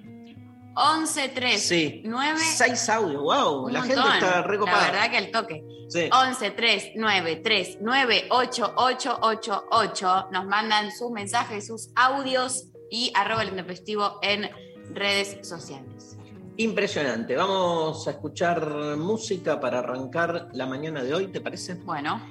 11, 0.76 1.30
3, 1.30 1.62
Sí. 1.62 2.02
9. 2.06 2.40
Seis 2.40 2.90
audios, 2.90 3.22
wow. 3.22 3.66
Un 3.66 3.74
La 3.74 3.80
montón. 3.82 3.98
gente 4.04 4.14
está 4.18 4.42
La 4.42 4.48
recopada. 4.48 4.92
verdad 4.92 5.12
que 5.12 5.18
el 5.20 5.32
toque. 5.32 5.64
Sí. 5.90 6.10
11 6.12 6.52
3 6.52 6.92
9 6.96 7.36
3 7.44 7.78
9 7.82 8.26
8 8.32 8.74
8 8.78 9.20
8 9.22 9.66
8 9.72 10.28
nos 10.32 10.46
mandan 10.46 10.92
sus 10.92 11.12
mensajes, 11.12 11.68
sus 11.68 11.90
audios 11.96 12.70
y 12.90 13.12
arroba 13.16 13.44
el 13.44 13.50
intempestivo 13.50 14.18
en 14.24 14.50
redes 14.96 15.38
sociales. 15.48 15.93
Impresionante. 16.58 17.36
Vamos 17.36 18.08
a 18.08 18.12
escuchar 18.12 18.96
música 18.98 19.60
para 19.60 19.80
arrancar 19.80 20.50
la 20.54 20.68
mañana 20.68 21.04
de 21.04 21.14
hoy, 21.14 21.28
¿te 21.28 21.42
parece? 21.42 21.74
Bueno, 21.76 22.22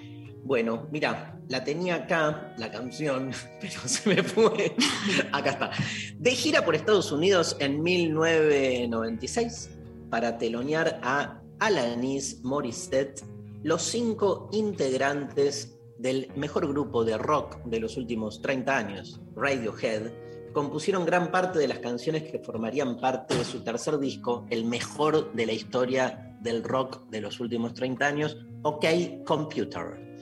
Bueno, 0.44 0.88
mira, 0.92 1.40
la 1.48 1.64
tenía 1.64 1.96
acá, 1.96 2.54
la 2.56 2.70
canción, 2.70 3.32
pero 3.60 3.80
se 3.84 4.08
me 4.08 4.22
fue. 4.22 4.76
acá 5.32 5.50
está. 5.50 5.70
De 6.18 6.30
gira 6.32 6.64
por 6.64 6.74
Estados 6.74 7.10
Unidos 7.10 7.56
en 7.58 7.82
1996 7.82 9.70
para 10.08 10.38
telonear 10.38 11.00
a 11.02 11.40
Alanis 11.58 12.42
Morissette, 12.42 13.24
los 13.62 13.82
cinco 13.82 14.48
integrantes 14.52 15.78
del 15.98 16.30
mejor 16.36 16.68
grupo 16.68 17.04
de 17.04 17.16
rock 17.18 17.62
de 17.64 17.80
los 17.80 17.96
últimos 17.96 18.42
30 18.42 18.76
años, 18.76 19.20
Radiohead, 19.36 20.10
compusieron 20.52 21.04
gran 21.04 21.30
parte 21.30 21.58
de 21.58 21.68
las 21.68 21.78
canciones 21.78 22.24
que 22.24 22.38
formarían 22.38 22.98
parte 22.98 23.34
de 23.34 23.44
su 23.44 23.60
tercer 23.64 23.98
disco, 23.98 24.46
el 24.50 24.64
mejor 24.64 25.32
de 25.32 25.46
la 25.46 25.52
historia 25.52 26.36
del 26.40 26.62
rock 26.62 27.08
de 27.08 27.20
los 27.20 27.40
últimos 27.40 27.74
30 27.74 28.06
años, 28.06 28.36
OK 28.62 28.84
Computer. 29.24 30.16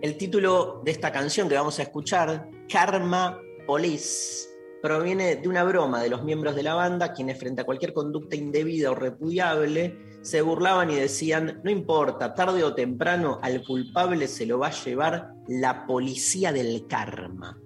El 0.00 0.16
título 0.16 0.82
de 0.84 0.90
esta 0.90 1.10
canción 1.10 1.48
que 1.48 1.54
vamos 1.54 1.78
a 1.78 1.82
escuchar, 1.82 2.48
Karma 2.68 3.40
Police, 3.66 4.48
proviene 4.82 5.36
de 5.36 5.48
una 5.48 5.64
broma 5.64 6.02
de 6.02 6.10
los 6.10 6.22
miembros 6.22 6.54
de 6.54 6.62
la 6.62 6.74
banda, 6.74 7.12
quienes 7.12 7.38
frente 7.38 7.62
a 7.62 7.64
cualquier 7.64 7.92
conducta 7.92 8.36
indebida 8.36 8.90
o 8.90 8.94
repudiable, 8.94 9.96
se 10.20 10.42
burlaban 10.42 10.90
y 10.90 10.96
decían, 10.96 11.60
no 11.64 11.70
importa, 11.70 12.34
tarde 12.34 12.62
o 12.62 12.74
temprano 12.74 13.38
al 13.42 13.62
culpable 13.64 14.28
se 14.28 14.44
lo 14.44 14.58
va 14.58 14.68
a 14.68 14.84
llevar 14.84 15.32
la 15.48 15.86
policía 15.86 16.52
del 16.52 16.86
karma. 16.86 17.58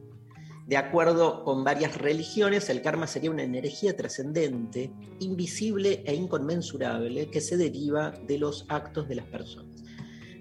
De 0.71 0.77
acuerdo 0.77 1.43
con 1.43 1.65
varias 1.65 1.97
religiones, 1.99 2.71
el 2.71 2.81
karma 2.81 3.09
sería 3.09 3.33
una 3.33 3.43
energía 3.43 3.97
trascendente, 3.97 4.93
invisible 5.19 6.05
e 6.07 6.15
inconmensurable 6.15 7.29
que 7.29 7.41
se 7.41 7.57
deriva 7.57 8.13
de 8.13 8.39
los 8.39 8.67
actos 8.69 9.09
de 9.09 9.17
las 9.17 9.27
personas. 9.27 9.83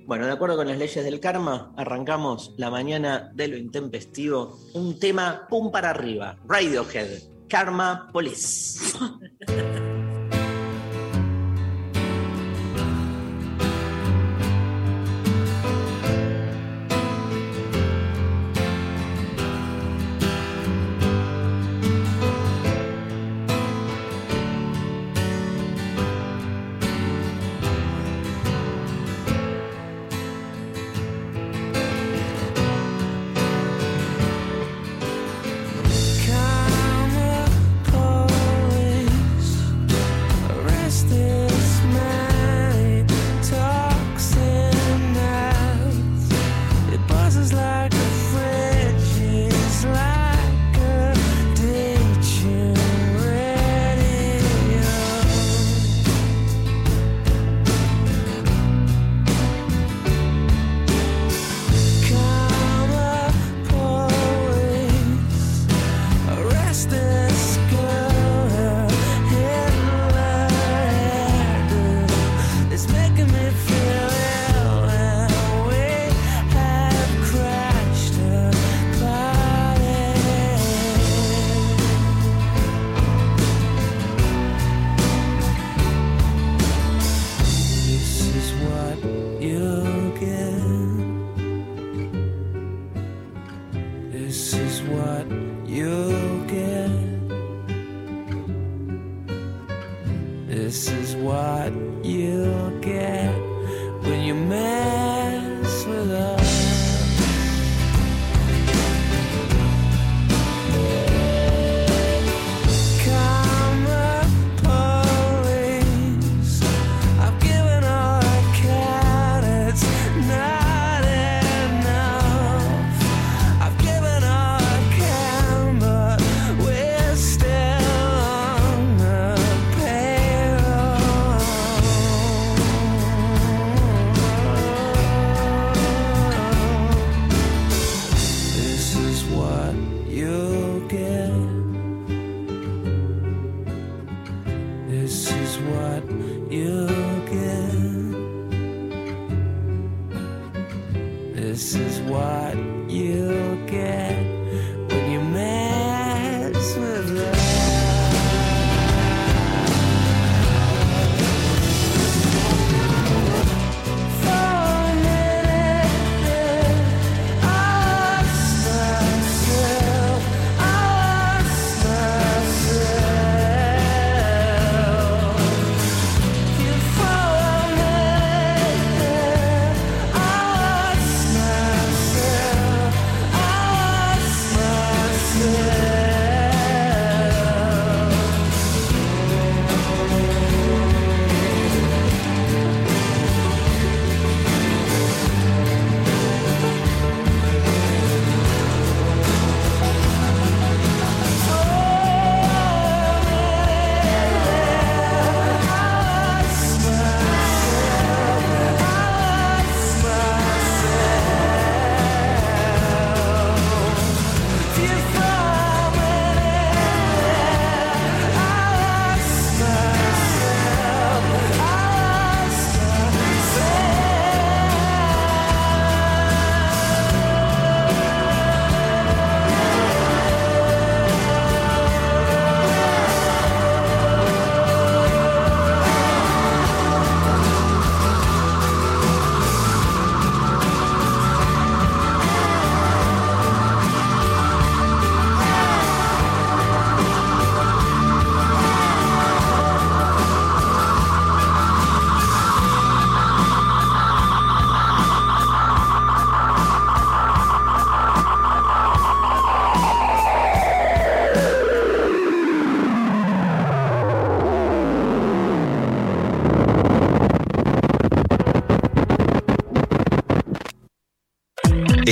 Bueno, 0.06 0.28
de 0.28 0.32
acuerdo 0.32 0.56
con 0.56 0.68
las 0.68 0.78
leyes 0.78 1.04
del 1.04 1.20
karma, 1.20 1.74
arrancamos 1.76 2.54
la 2.58 2.70
mañana 2.70 3.32
de 3.34 3.48
lo 3.48 3.58
intempestivo, 3.58 4.60
un 4.76 5.00
tema 5.00 5.48
pum 5.50 5.72
para 5.72 5.90
arriba, 5.90 6.38
Radiohead, 6.48 7.24
Karma 7.48 8.08
Police. 8.14 9.00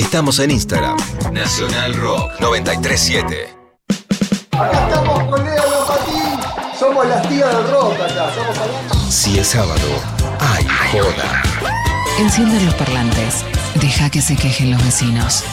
Estamos 0.08 0.38
en 0.38 0.50
Instagram. 0.50 0.96
Nacional 1.32 1.92
Rock 1.92 2.40
937. 2.40 3.54
Acá 4.52 4.88
estamos 4.88 5.22
con 5.24 5.44
Leo 5.44 5.62
Lopatín. 5.70 6.78
Somos 6.80 7.06
las 7.06 7.28
tías 7.28 7.54
del 7.54 7.70
rock 7.70 7.92
acá. 7.92 8.30
Estamos 8.30 8.58
hablando. 8.58 8.94
Si 9.10 9.38
es 9.38 9.48
sábado, 9.48 9.86
hay 10.40 10.66
joda. 10.90 11.42
Enciendan 12.18 12.64
los 12.64 12.74
parlantes. 12.76 13.44
Deja 13.74 14.08
que 14.08 14.22
se 14.22 14.34
quejen 14.34 14.70
los 14.70 14.82
vecinos. 14.82 15.44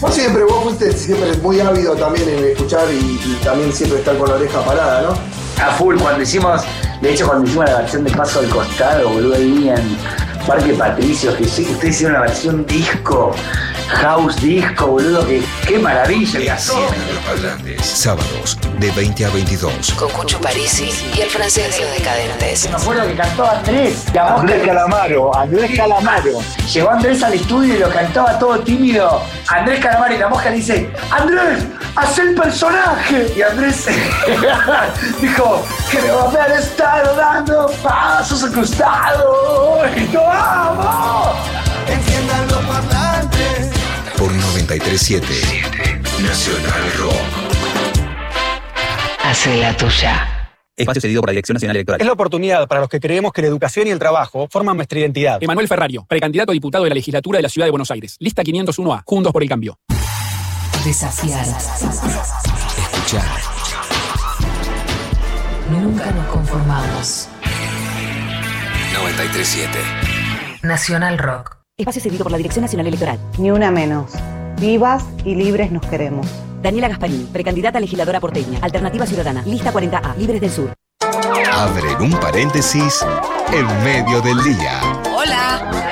Vos 0.00 0.12
siempre, 0.12 0.42
vos 0.42 0.64
fuiste 0.64 0.90
siempre 0.90 1.32
muy 1.34 1.60
ávido 1.60 1.94
también 1.94 2.28
en 2.30 2.46
escuchar 2.46 2.92
y, 2.92 2.96
y 2.96 3.40
también 3.44 3.72
siempre 3.72 4.00
estar 4.00 4.18
con 4.18 4.28
la 4.28 4.34
oreja 4.34 4.60
parada, 4.64 5.02
¿no? 5.02 5.40
a 5.60 5.70
full 5.72 5.96
cuando 5.98 6.22
hicimos, 6.22 6.62
de 7.00 7.12
hecho 7.12 7.26
cuando 7.26 7.46
hicimos 7.46 7.66
la 7.66 7.78
versión 7.78 8.04
de 8.04 8.10
Paso 8.10 8.40
al 8.40 8.48
Costado, 8.48 9.10
boludo, 9.10 9.34
ahí 9.34 9.68
en 9.68 9.98
Parque 10.46 10.72
Patricios, 10.72 11.34
que 11.34 11.46
sí, 11.46 11.62
ustedes 11.70 11.96
hicieron 11.96 12.14
la 12.14 12.20
versión 12.22 12.64
disco, 12.66 13.34
house 13.90 14.36
disco, 14.40 14.86
boludo, 14.86 15.26
que 15.26 15.42
qué 15.66 15.78
maravilla, 15.78 16.38
que 16.38 16.50
Enciendan 16.50 17.14
los 17.14 17.24
parlantes. 17.24 17.86
Sábados, 17.86 18.56
de 18.78 18.90
20 18.92 19.24
a 19.24 19.30
22. 19.30 19.92
Con 19.92 20.10
Cucho 20.10 20.40
Parisi 20.40 20.90
y 21.16 21.20
el 21.20 21.28
francés 21.28 21.76
de 21.76 21.84
los 21.84 21.98
decadentes. 21.98 22.68
Me 22.70 22.76
acuerdo 22.76 23.06
que 23.06 23.14
cantó 23.14 23.48
Andrés, 23.48 24.06
Andrés 24.16 24.66
Calamaro, 24.66 25.36
Andrés 25.36 25.76
Calamaro. 25.76 26.40
Llegó 26.72 26.90
Andrés 26.90 27.22
al 27.22 27.34
estudio 27.34 27.74
y 27.74 27.78
lo 27.78 27.90
cantaba 27.90 28.38
todo 28.38 28.58
tímido. 28.60 29.22
Andrés 29.48 29.80
Calamaro 29.80 30.14
y 30.14 30.18
la 30.18 30.28
mosca 30.28 30.50
le 30.50 30.56
dice, 30.56 30.90
Andrés, 31.10 31.64
haz 31.96 32.18
el 32.18 32.34
personaje. 32.34 33.32
Y 33.36 33.42
Andrés 33.42 33.86
dijo, 35.20 35.64
creo 35.90 36.28
haber 36.28 36.52
estado 36.52 37.16
dando 37.16 37.70
pasos 37.82 38.44
al 38.44 38.52
costado. 38.52 39.80
Y 39.96 40.10
yo 40.12 40.30
amo. 40.30 41.34
Enciendan 41.88 42.48
los 42.48 42.62
937. 44.70 45.26
Nacional 46.22 46.92
Rock. 46.98 47.12
Hace 49.24 49.56
la 49.56 49.76
tuya. 49.76 50.54
Espacio 50.76 51.00
cedido 51.02 51.22
por 51.22 51.30
la 51.30 51.32
Dirección 51.32 51.54
Nacional 51.54 51.74
Electoral. 51.74 52.00
Es 52.00 52.06
la 52.06 52.12
oportunidad 52.12 52.68
para 52.68 52.80
los 52.80 52.88
que 52.88 53.00
creemos 53.00 53.32
que 53.32 53.42
la 53.42 53.48
educación 53.48 53.88
y 53.88 53.90
el 53.90 53.98
trabajo 53.98 54.46
forman 54.48 54.76
nuestra 54.76 55.00
identidad. 55.00 55.42
Emanuel 55.42 55.66
Ferrario, 55.66 56.06
precandidato 56.08 56.52
a 56.52 56.54
diputado 56.54 56.84
de 56.84 56.90
la 56.90 56.94
legislatura 56.94 57.38
de 57.38 57.42
la 57.42 57.48
Ciudad 57.48 57.66
de 57.66 57.72
Buenos 57.72 57.90
Aires. 57.90 58.14
Lista 58.20 58.44
501A. 58.44 59.02
Juntos 59.06 59.32
por 59.32 59.42
el 59.42 59.48
cambio. 59.48 59.76
Desafiar. 60.84 61.44
Escuchar. 62.78 63.24
Nunca 65.68 66.12
nos 66.12 66.26
conformamos. 66.26 67.28
937. 68.94 69.78
Nacional 70.62 71.18
Rock. 71.18 71.56
Espacio 71.76 72.00
cedido 72.00 72.22
por 72.22 72.30
la 72.30 72.38
Dirección 72.38 72.62
Nacional 72.62 72.86
Electoral. 72.86 73.18
Ni 73.38 73.50
una 73.50 73.72
menos. 73.72 74.12
Vivas 74.60 75.04
y 75.24 75.34
libres 75.34 75.72
nos 75.72 75.86
queremos. 75.86 76.26
Daniela 76.62 76.86
Gasparini, 76.88 77.24
precandidata 77.24 77.78
a 77.78 77.80
legisladora 77.80 78.20
porteña. 78.20 78.58
Alternativa 78.60 79.06
Ciudadana. 79.06 79.42
Lista 79.46 79.72
40A. 79.72 80.16
Libres 80.18 80.42
del 80.42 80.50
Sur. 80.50 80.74
Abren 81.50 82.02
un 82.02 82.10
paréntesis 82.20 83.00
en 83.54 83.66
medio 83.82 84.20
del 84.20 84.36
día. 84.42 84.80
Hola. 85.16 85.88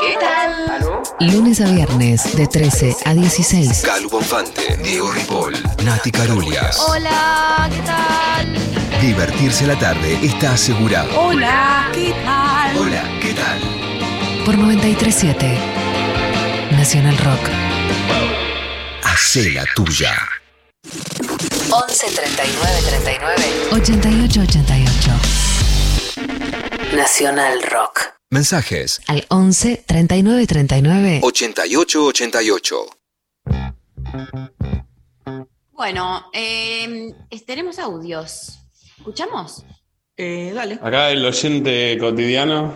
¿Qué 0.00 0.16
tal? 0.18 1.30
Lunes 1.30 1.60
a 1.60 1.66
viernes 1.66 2.34
de 2.34 2.46
13 2.46 2.96
a 3.04 3.12
16. 3.12 3.82
Calu 3.82 4.08
Bonfante, 4.08 4.78
Diego 4.82 5.12
Ripoll, 5.12 5.54
Nati 5.84 6.10
Carulias. 6.10 6.78
Hola, 6.88 7.68
¿qué 7.70 7.82
tal? 7.82 9.02
Divertirse 9.02 9.66
la 9.66 9.78
tarde 9.78 10.18
está 10.22 10.52
asegurado. 10.52 11.10
Hola, 11.20 11.90
¿qué 11.92 12.14
tal? 12.24 12.78
Hola, 12.78 13.02
¿qué 13.20 13.34
tal? 13.34 13.60
Por 14.46 14.56
937. 14.56 15.58
Nacional 16.72 17.18
Rock. 17.18 17.69
Hacé 19.22 19.50
la 19.52 19.64
tuya. 19.76 20.12
11 21.70 22.06
39 22.06 22.80
39 22.88 23.44
88 23.72 24.40
88. 24.40 25.10
Nacional 26.96 27.62
Rock. 27.70 28.00
Mensajes 28.30 29.00
Al 29.08 29.26
11 29.28 29.84
39 29.86 30.46
39 30.46 31.20
88 31.22 32.04
88. 32.06 32.86
Bueno, 35.72 36.24
eh, 36.32 37.12
tenemos 37.46 37.78
audios. 37.78 38.58
¿Escuchamos? 38.96 39.64
Eh, 40.16 40.52
dale. 40.54 40.78
Acá 40.82 41.10
el 41.10 41.24
oyente 41.26 41.98
cotidiano. 41.98 42.74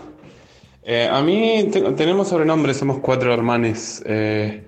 Eh, 0.82 1.08
a 1.10 1.22
mí 1.22 1.70
te- 1.72 1.80
tenemos 1.92 2.28
sobrenombres, 2.28 2.76
somos 2.76 2.98
cuatro 3.00 3.32
hermanes. 3.32 4.02
Eh, 4.04 4.62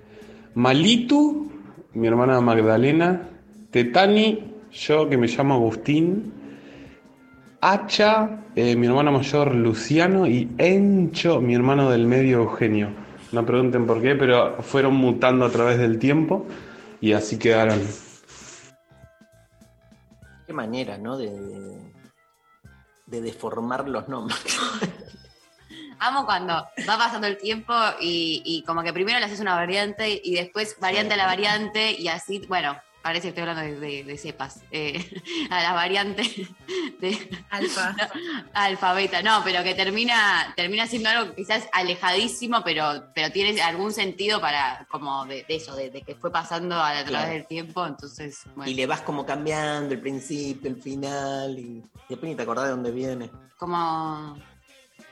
Malitu, 0.55 1.46
mi 1.97 2.07
hermana 2.09 2.41
Magdalena, 2.43 3.23
Tetani, 3.71 4.53
yo 4.71 5.09
que 5.09 5.17
me 5.17 5.27
llamo 5.27 5.55
Agustín, 5.55 6.33
Hacha, 7.63 8.45
eh, 8.55 8.77
mi 8.77 8.87
hermano 8.87 9.13
mayor 9.13 9.55
Luciano 9.55 10.27
y 10.27 10.47
Encho, 10.59 11.41
mi 11.41 11.55
hermano 11.55 11.91
del 11.91 12.07
medio 12.07 12.43
Eugenio. 12.43 12.91
No 13.33 13.47
pregunten 13.47 13.87
por 13.87 14.03
qué, 14.03 14.15
pero 14.15 14.63
fueron 14.63 14.95
mutando 14.95 15.47
a 15.47 15.51
través 15.51 15.79
del 15.79 15.99
tiempo 15.99 16.47
y 17.01 17.13
así 17.13 17.39
quedaron. 17.39 17.81
Qué 20.47 20.53
manera, 20.53 20.99
¿no? 20.99 21.17
De, 21.17 21.31
de, 21.31 21.79
de 23.07 23.21
deformar 23.23 23.89
los 23.89 24.07
nombres. 24.07 24.39
Amo 25.99 26.25
cuando 26.27 26.55
va 26.89 26.99
pasando 26.99 27.27
el 27.27 27.39
tiempo 27.39 27.75
y, 28.01 28.43
y 28.45 28.63
como 28.65 28.83
que 28.83 28.93
primero 28.93 29.19
le 29.19 29.25
haces 29.27 29.41
una 29.41 29.55
variante 29.55 30.21
y 30.23 30.35
después 30.35 30.77
variante 30.81 31.15
a 31.15 31.17
la 31.17 31.27
variante 31.27 31.93
y 31.99 32.09
así, 32.09 32.41
bueno, 32.49 32.77
parece 33.03 33.23
que 33.23 33.29
estoy 33.29 33.43
hablando 33.49 33.63
de, 33.63 33.79
de- 33.79 34.03
de 34.05 34.19
cepas, 34.19 34.63
eh, 34.73 35.23
a 35.51 35.63
la 35.63 35.73
variante 35.73 36.23
de 37.01 37.45
Alfa. 37.51 37.95
alfa, 38.53 38.93
beta, 38.95 39.23
no, 39.23 39.43
pero 39.45 39.63
que 39.63 39.75
termina, 39.77 40.53
termina 40.57 40.87
siendo 40.89 41.09
algo 41.11 41.35
quizás 41.35 41.69
alejadísimo, 41.73 42.63
pero, 42.65 43.05
pero 43.15 43.31
tiene 43.31 43.61
algún 43.63 43.93
sentido 43.93 44.41
para, 44.41 44.87
como 44.91 45.25
de, 45.27 45.45
de 45.49 45.55
eso, 45.57 45.77
de, 45.77 45.91
de 45.91 46.03
que 46.03 46.15
fue 46.17 46.33
pasando 46.33 46.75
a 46.75 46.91
través 46.93 47.05
Claro. 47.07 47.31
del 47.33 47.47
tiempo, 47.47 47.87
entonces, 47.87 48.41
bueno, 48.57 48.71
Y 48.71 48.75
le 48.75 48.87
vas 48.87 49.03
como 49.03 49.25
cambiando 49.25 49.95
el 49.95 50.01
principio, 50.01 50.69
el 50.69 50.83
final, 50.83 51.57
y 51.59 51.83
después 52.09 52.29
ni 52.29 52.35
te 52.35 52.43
acordás 52.43 52.65
de 52.65 52.71
dónde 52.73 52.91
viene. 52.91 53.31
como 53.57 54.37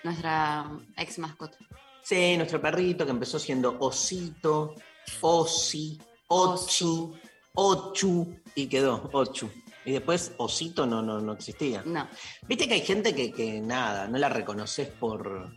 nuestra 0.04 0.70
ex 0.96 1.18
mascota. 1.18 1.58
Sí, 2.02 2.36
nuestro 2.36 2.60
perrito 2.60 3.04
que 3.04 3.10
empezó 3.10 3.38
siendo 3.38 3.76
Osito, 3.80 4.74
Osi, 5.22 5.98
Ochu, 6.28 7.14
Ochu, 7.54 8.36
y 8.54 8.66
quedó 8.66 9.08
Ochu. 9.12 9.50
Y 9.86 9.92
después 9.92 10.32
Osito 10.38 10.86
no, 10.86 11.02
no, 11.02 11.20
no 11.20 11.32
existía. 11.32 11.82
No, 11.84 12.06
Viste 12.46 12.68
que 12.68 12.74
hay 12.74 12.80
gente 12.82 13.14
que, 13.14 13.32
que 13.32 13.60
nada, 13.60 14.06
no 14.06 14.18
la 14.18 14.28
reconoces 14.28 14.88
por. 14.88 15.50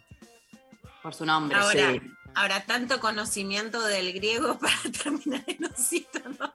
por 1.04 1.14
su 1.14 1.26
nombre. 1.26 1.58
Ahora, 1.58 1.92
Sí. 1.92 2.02
Ahora, 2.38 2.64
tanto 2.66 3.00
conocimiento 3.00 3.82
del 3.82 4.14
griego 4.14 4.58
para 4.60 4.76
terminar 5.04 5.44
en 5.48 5.66
osito, 5.66 6.20
¿no? 6.40 6.52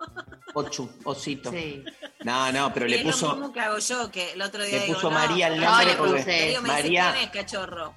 Ochu, 0.54 0.90
Osito. 1.04 1.50
Sí. 1.50 1.82
No, 2.24 2.52
no, 2.52 2.72
pero 2.74 2.86
le 2.86 2.96
es 2.98 3.04
lo 3.04 3.10
puso. 3.12 3.30
mismo 3.32 3.52
que 3.52 3.60
hago 3.60 3.78
yo, 3.78 4.10
que 4.10 4.32
el 4.32 4.42
otro 4.42 4.62
día 4.64 4.78
le 4.78 4.84
digo, 4.86 4.94
puso 4.96 5.10
no, 5.10 5.18
María 5.18 5.48
el 5.48 5.60
no, 5.60 5.66
nombre 5.70 5.86
le 5.86 5.94
porque 5.96 6.16
dice, 6.18 6.60
María- 6.60 7.12
¿quién 7.12 7.24
es 7.24 7.30
cachorro? 7.30 7.94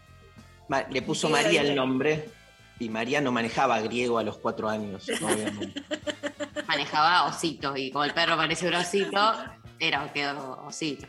Ma- 0.69 0.85
le 0.89 1.01
puso 1.01 1.29
María 1.29 1.61
el 1.61 1.75
nombre 1.75 2.29
y 2.79 2.89
María 2.89 3.21
no 3.21 3.31
manejaba 3.31 3.79
griego 3.81 4.17
a 4.17 4.23
los 4.23 4.37
cuatro 4.37 4.69
años, 4.69 5.05
obviamente. 5.21 5.83
manejaba 6.67 7.25
osito 7.25 7.75
y 7.77 7.91
como 7.91 8.03
el 8.05 8.13
perro 8.13 8.35
parece 8.37 8.67
un 8.67 8.75
osito, 8.75 9.33
era 9.79 10.11
quedó 10.13 10.63
osito. 10.65 11.07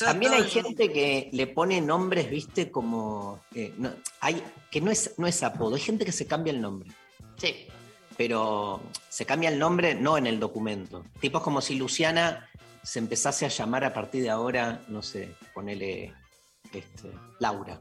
También 0.00 0.32
hay 0.32 0.44
gente 0.44 0.90
que 0.92 1.28
le 1.32 1.46
pone 1.46 1.80
nombres, 1.80 2.30
viste, 2.30 2.70
como. 2.70 3.42
eh, 3.54 3.72
no, 3.76 3.92
hay, 4.20 4.42
que 4.70 4.80
no 4.80 4.90
es, 4.90 5.14
no 5.18 5.26
es 5.26 5.42
apodo, 5.42 5.74
hay 5.74 5.80
gente 5.80 6.04
que 6.04 6.12
se 6.12 6.26
cambia 6.26 6.52
el 6.52 6.60
nombre. 6.60 6.90
Sí. 7.36 7.66
Pero 8.16 8.82
se 9.08 9.24
cambia 9.24 9.50
el 9.50 9.58
nombre 9.58 9.94
no 9.94 10.18
en 10.18 10.26
el 10.26 10.40
documento. 10.40 11.04
Tipo 11.20 11.38
es 11.38 11.44
como 11.44 11.60
si 11.60 11.74
Luciana 11.74 12.48
se 12.82 12.98
empezase 12.98 13.44
a 13.44 13.48
llamar 13.48 13.84
a 13.84 13.92
partir 13.92 14.22
de 14.22 14.30
ahora, 14.30 14.84
no 14.88 15.02
sé, 15.02 15.34
ponele 15.54 16.12
este, 16.72 17.10
Laura. 17.38 17.80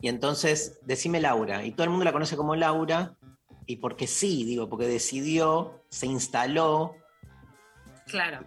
Y 0.00 0.08
entonces, 0.08 0.78
decime 0.82 1.20
Laura. 1.20 1.64
Y 1.64 1.72
todo 1.72 1.84
el 1.84 1.90
mundo 1.90 2.04
la 2.04 2.12
conoce 2.12 2.36
como 2.36 2.54
Laura. 2.54 3.16
Y 3.66 3.76
porque 3.76 4.06
sí, 4.06 4.44
digo, 4.44 4.68
porque 4.68 4.86
decidió, 4.86 5.82
se 5.88 6.06
instaló, 6.06 6.94
Claro. 8.06 8.44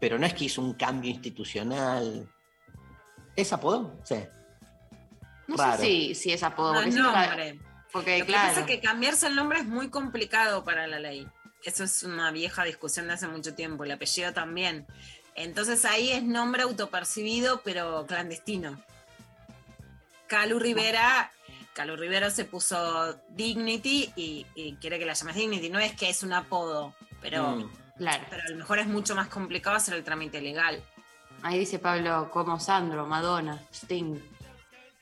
Pero 0.00 0.18
no 0.18 0.26
es 0.26 0.34
que 0.34 0.46
hizo 0.46 0.60
un 0.62 0.74
cambio 0.74 1.10
institucional. 1.10 2.28
¿Es 3.36 3.52
apodo? 3.52 3.96
Sí. 4.04 4.16
No 5.46 5.56
Raro. 5.56 5.76
sé 5.78 5.84
si, 5.84 6.14
si 6.14 6.32
es 6.32 6.42
apodo. 6.42 6.72
No 6.74 6.80
porque 6.80 6.90
que- 6.94 7.00
nombre. 7.02 7.60
Porque, 7.92 8.18
Lo 8.20 8.24
que 8.26 8.32
claro. 8.32 8.48
pasa 8.48 8.60
es 8.60 8.66
que 8.66 8.80
cambiarse 8.80 9.26
el 9.26 9.34
nombre 9.34 9.58
es 9.58 9.64
muy 9.66 9.90
complicado 9.90 10.62
para 10.64 10.86
la 10.86 11.00
ley. 11.00 11.26
Eso 11.64 11.82
es 11.84 12.04
una 12.04 12.30
vieja 12.30 12.62
discusión 12.64 13.08
de 13.08 13.14
hace 13.14 13.26
mucho 13.26 13.54
tiempo, 13.54 13.82
el 13.84 13.90
apellido 13.90 14.32
también. 14.32 14.86
Entonces 15.34 15.84
ahí 15.84 16.10
es 16.10 16.22
nombre 16.22 16.62
autopercibido, 16.62 17.62
pero 17.64 18.06
clandestino. 18.06 18.80
Calu 20.28 20.58
Rivera, 20.60 21.32
Calu 21.72 21.96
Rivera 21.96 22.30
se 22.30 22.44
puso 22.44 23.14
Dignity 23.30 24.12
y, 24.14 24.46
y 24.54 24.74
quiere 24.76 24.98
que 24.98 25.04
la 25.06 25.14
llames 25.14 25.34
Dignity. 25.34 25.68
No 25.70 25.80
es 25.80 25.92
que 25.96 26.08
es 26.08 26.22
un 26.22 26.32
apodo, 26.32 26.94
pero, 27.20 27.56
Mm. 27.56 27.70
Claro. 28.00 28.24
pero 28.30 28.42
a 28.42 28.48
lo 28.50 28.56
mejor 28.56 28.78
es 28.78 28.86
mucho 28.86 29.14
más 29.14 29.28
complicado 29.28 29.76
hacer 29.76 29.92
el 29.94 30.02
trámite 30.02 30.40
legal. 30.40 30.82
Ahí 31.42 31.58
dice 31.58 31.78
Pablo, 31.78 32.30
como 32.30 32.58
Sandro, 32.58 33.06
Madonna, 33.06 33.62
Sting, 33.72 34.16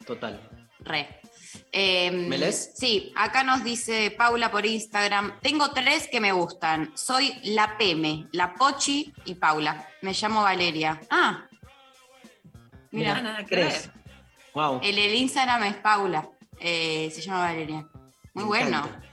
Total. 0.05 0.41
re. 0.81 1.21
Eh, 1.73 2.11
¿Me 2.11 2.37
lees? 2.39 2.73
Sí, 2.77 3.13
acá 3.17 3.43
nos 3.45 3.63
dice 3.65 4.11
Paula 4.11 4.51
por 4.51 4.67
Instagram. 4.67 5.39
Tengo 5.41 5.71
tres 5.71 6.09
que 6.11 6.21
me 6.21 6.33
gustan. 6.33 6.93
Soy 6.97 7.33
la 7.45 7.79
Peme, 7.79 8.27
la 8.33 8.53
Pochi 8.55 9.13
y 9.25 9.35
Paula. 9.37 9.89
Me 10.03 10.13
llamo 10.13 10.43
Valeria. 10.43 11.01
Ah, 11.11 11.47
mira. 12.91 13.15
Mirá, 13.15 13.23
nada 13.23 13.39
que 13.47 13.57
Tres. 13.57 13.87
ver. 13.95 14.03
Wow. 14.55 14.81
El, 14.83 14.99
el 14.99 15.15
Instagram 15.15 15.63
es 15.65 15.77
Paula. 15.77 16.29
Eh, 16.61 17.11
se 17.15 17.21
llama 17.23 17.41
Valeria. 17.45 17.87
Muy 18.35 18.43
Me 18.45 18.49
bueno. 18.49 18.79
encanta. 18.79 19.08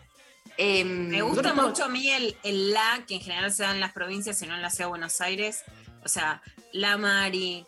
Em, 0.57 1.09
Me 1.09 1.21
gusta 1.21 1.53
mucho 1.53 1.85
a 1.85 1.89
mí 1.89 2.09
el, 2.09 2.37
el 2.43 2.71
la, 2.71 3.03
que 3.07 3.15
en 3.15 3.21
general 3.21 3.51
se 3.51 3.63
da 3.63 3.71
en 3.71 3.79
las 3.79 3.91
provincias 3.91 4.41
y 4.41 4.47
no 4.47 4.55
en 4.55 4.61
la 4.61 4.69
ciudad 4.69 4.85
de 4.85 4.89
Buenos 4.89 5.19
Aires. 5.21 5.63
O 6.03 6.07
sea, 6.07 6.41
la 6.71 6.97
Mari, 6.97 7.65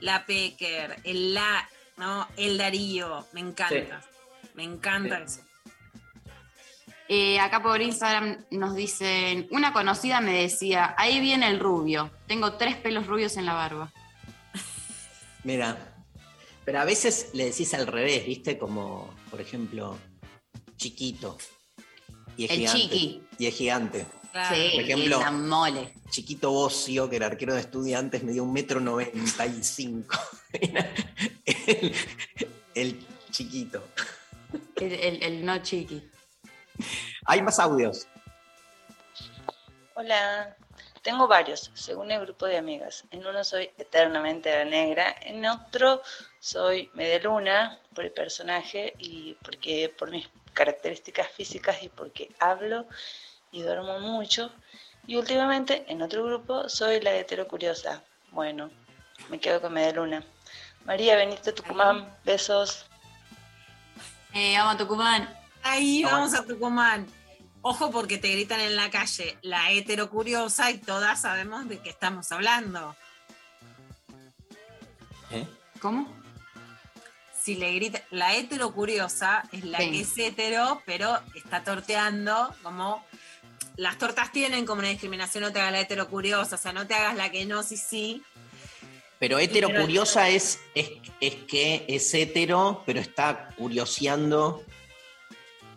la 0.00 0.26
Pecker, 0.26 1.00
el 1.04 1.34
la, 1.34 1.68
¿no? 1.96 2.28
El 2.36 2.58
Darío. 2.58 3.26
Me 3.32 3.40
encanta. 3.40 4.02
Me 4.54 4.64
encanta 4.64 5.18
eso. 5.18 5.40
Eh, 7.12 7.40
acá 7.40 7.60
por 7.60 7.82
Instagram 7.82 8.44
nos 8.52 8.76
dicen, 8.76 9.48
una 9.50 9.72
conocida 9.72 10.20
me 10.20 10.42
decía, 10.42 10.94
ahí 10.96 11.18
viene 11.18 11.48
el 11.48 11.58
rubio, 11.58 12.08
tengo 12.28 12.52
tres 12.52 12.76
pelos 12.76 13.08
rubios 13.08 13.36
en 13.36 13.46
la 13.46 13.54
barba. 13.54 13.92
Mira, 15.42 15.76
pero 16.64 16.78
a 16.78 16.84
veces 16.84 17.30
le 17.32 17.46
decís 17.46 17.74
al 17.74 17.88
revés, 17.88 18.24
¿viste? 18.26 18.56
Como, 18.58 19.12
por 19.28 19.40
ejemplo, 19.40 19.98
chiquito. 20.76 21.36
Y 22.40 22.44
es 22.46 22.50
El 22.52 22.56
gigante. 22.58 22.80
chiqui. 22.80 23.22
Y 23.38 23.46
es 23.46 23.54
gigante. 23.54 24.06
Claro. 24.32 24.56
sí, 24.56 24.70
por 24.72 24.80
ejemplo- 24.84 25.16
y 25.20 25.22
la 25.24 25.30
mole. 25.30 25.92
Chiquito 26.08 26.50
Bocio, 26.52 27.10
que 27.10 27.16
era 27.16 27.26
arquero 27.26 27.52
de 27.52 27.60
estudiantes, 27.60 28.22
me 28.22 28.32
dio 28.32 28.44
un 28.44 28.52
metro 28.52 28.80
noventa 28.80 29.44
y 29.44 29.62
cinco. 29.62 30.16
Era 30.52 30.88
el, 31.44 31.94
el 32.74 33.06
chiquito. 33.30 33.84
El, 34.76 34.92
el- 34.94 35.22
el 35.22 35.44
no 35.44 35.58
chiqui. 35.62 36.02
Hay 37.26 37.42
más 37.42 37.58
audios. 37.58 38.06
Hola, 39.94 40.56
tengo 41.02 41.28
varios, 41.28 41.70
según 41.74 42.10
el 42.10 42.20
grupo 42.22 42.46
de 42.46 42.56
amigas. 42.56 43.04
En 43.10 43.26
uno 43.26 43.44
soy 43.44 43.70
eternamente 43.76 44.50
la 44.50 44.64
negra, 44.64 45.14
en 45.20 45.44
otro 45.44 46.02
soy 46.38 46.90
media 46.94 47.18
luna 47.20 47.78
por 47.94 48.04
el 48.04 48.12
personaje 48.12 48.94
y 48.98 49.34
porque 49.42 49.92
por 49.98 50.10
mis 50.10 50.26
características 50.52 51.28
físicas 51.28 51.82
y 51.82 51.88
porque 51.88 52.34
hablo 52.38 52.86
y 53.50 53.62
duermo 53.62 54.00
mucho. 54.00 54.52
Y 55.06 55.16
últimamente 55.16 55.84
en 55.88 56.02
otro 56.02 56.24
grupo 56.24 56.68
soy 56.68 57.00
la 57.00 57.14
hetero 57.14 57.48
curiosa. 57.48 58.02
Bueno, 58.30 58.70
me 59.28 59.40
quedo 59.40 59.60
con 59.60 59.72
media 59.72 59.92
luna. 59.92 60.24
María 60.84 61.16
Benito 61.16 61.52
Tucumán, 61.52 62.16
besos. 62.24 62.86
Eh, 64.32 64.56
amo 64.56 64.70
a 64.70 64.76
Tucumán. 64.76 65.28
Ahí 65.62 66.02
vamos 66.04 66.34
a 66.34 66.44
Tucumán. 66.44 67.06
Ojo 67.62 67.90
porque 67.90 68.16
te 68.16 68.32
gritan 68.32 68.60
en 68.60 68.76
la 68.76 68.90
calle 68.90 69.36
la 69.42 69.70
hetero 69.70 70.08
curiosa 70.08 70.70
y 70.70 70.78
todas 70.78 71.20
sabemos 71.20 71.68
de 71.68 71.78
qué 71.78 71.90
estamos 71.90 72.32
hablando. 72.32 72.96
¿Eh? 75.30 75.46
¿Cómo? 75.80 76.19
Si 77.50 77.56
le 77.56 77.72
grita, 77.74 78.00
la 78.12 78.36
hetero 78.36 78.70
curiosa 78.72 79.42
es 79.50 79.64
la 79.64 79.78
Sí. 79.78 79.90
que 79.90 80.00
es 80.02 80.16
hetero, 80.18 80.80
pero 80.86 81.18
está 81.34 81.64
torteando 81.64 82.54
como 82.62 83.04
las 83.76 83.98
tortas 83.98 84.30
tienen 84.30 84.64
como 84.66 84.78
una 84.78 84.88
discriminación, 84.90 85.42
no 85.42 85.52
te 85.52 85.58
hagas 85.58 85.72
la 85.72 85.80
heterocuriosa, 85.80 86.54
o 86.54 86.58
sea, 86.60 86.72
no 86.72 86.86
te 86.86 86.94
hagas 86.94 87.16
la 87.16 87.28
que 87.32 87.44
no, 87.46 87.64
sí, 87.64 87.76
sí. 87.76 88.22
Pero 89.18 89.40
hetero 89.40 89.68
curiosa 89.68 90.28
es, 90.28 90.60
es, 90.76 90.90
es 91.20 91.34
que 91.48 91.86
es 91.88 92.14
hetero, 92.14 92.84
pero 92.86 93.00
está 93.00 93.48
curioseando. 93.56 94.62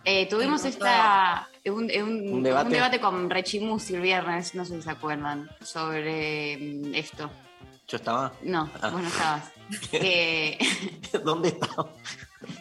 Eh, 0.06 0.28
tuvimos 0.30 0.64
esta, 0.66 1.50
un, 1.66 1.86
un- 1.86 1.92
Un 1.92 2.34
un 2.36 2.44
debate. 2.44 2.70
debate. 2.70 3.00
con 3.00 3.32
Rechimusi 3.32 3.96
el 3.96 4.02
viernes, 4.02 4.54
no 4.54 4.64
sé 4.64 4.76
si 4.76 4.84
se 4.84 4.92
acuerdan, 4.92 5.50
sobre 5.64 6.56
mm, 6.58 6.94
esto. 6.94 7.32
Yo 7.88 7.98
estaba. 7.98 8.32
No, 8.44 8.70
Ah. 8.80 8.90
vos 8.92 9.02
no 9.02 9.08
estabas. 9.08 9.44
Que- 9.92 10.58
¿Dónde 11.24 11.50
estaba? 11.50 11.90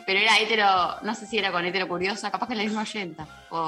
pero 0.06 0.18
era 0.20 0.38
hetero, 0.38 0.66
no 1.02 1.14
sé 1.14 1.26
si 1.26 1.38
era 1.38 1.50
con 1.52 1.64
hetero 1.64 1.88
curiosa, 1.88 2.30
capaz 2.30 2.48
que 2.48 2.54
la 2.54 2.62
misma 2.62 2.82
oyenta. 2.82 3.26
O, 3.50 3.58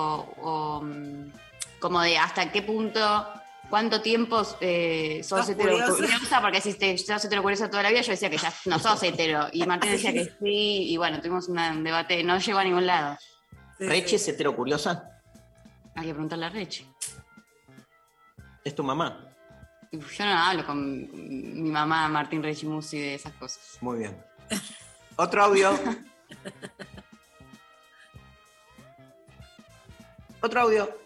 o, 0.43 0.81
mm, 0.83 1.33
como 1.81 2.01
de 2.03 2.17
hasta 2.19 2.51
qué 2.53 2.63
punto, 2.63 3.27
cuánto 3.69 4.01
tiempo 4.01 4.43
eh, 4.61 5.21
sos 5.25 5.41
¿Sos 5.41 5.49
hetero 5.51 5.71
curiosa? 5.73 5.93
curiosa, 5.95 6.41
porque 6.41 6.61
si 6.61 6.75
te, 6.75 6.97
sos 6.99 7.25
hetero 7.25 7.43
curiosa 7.43 7.69
toda 7.71 7.83
la 7.83 7.91
vida, 7.91 8.01
yo 8.03 8.13
decía 8.13 8.31
que 8.31 8.39
ya 8.39 8.53
no 8.67 8.79
sos 8.79 9.03
hetero. 9.03 9.49
Y 9.53 9.65
Martín 9.67 9.91
decía 9.93 10.13
que 10.13 10.25
sí, 10.27 10.91
y 10.93 10.97
bueno, 10.97 11.19
tuvimos 11.21 11.49
una- 11.49 11.71
un 11.73 11.83
debate, 11.85 12.23
no 12.23 12.39
llegó 12.39 12.59
a 12.59 12.65
ningún 12.65 12.87
lado. 12.87 13.17
¿Rechi 13.81 14.15
es 14.17 14.29
hetero 14.29 14.55
curiosa? 14.55 15.11
Hay 15.97 16.07
que 16.07 16.13
preguntarle 16.13 16.47
a 16.47 16.51
Rechi. 16.51 16.89
¿Es 18.65 18.75
tu 18.75 18.83
mamá? 18.85 19.29
Yo 20.01 20.25
no 20.25 20.33
hablo 20.39 20.67
con 20.67 21.09
mi 21.63 21.71
mamá 21.71 22.09
Martín 22.09 22.43
Rechimusi 22.43 22.99
de 22.99 23.15
esas 23.15 23.33
cosas. 23.35 23.79
Muy 23.81 23.99
bien. 23.99 24.17
Otro 25.17 25.45
audio. 25.45 25.73
Otro 30.41 30.61
audio. 30.61 30.99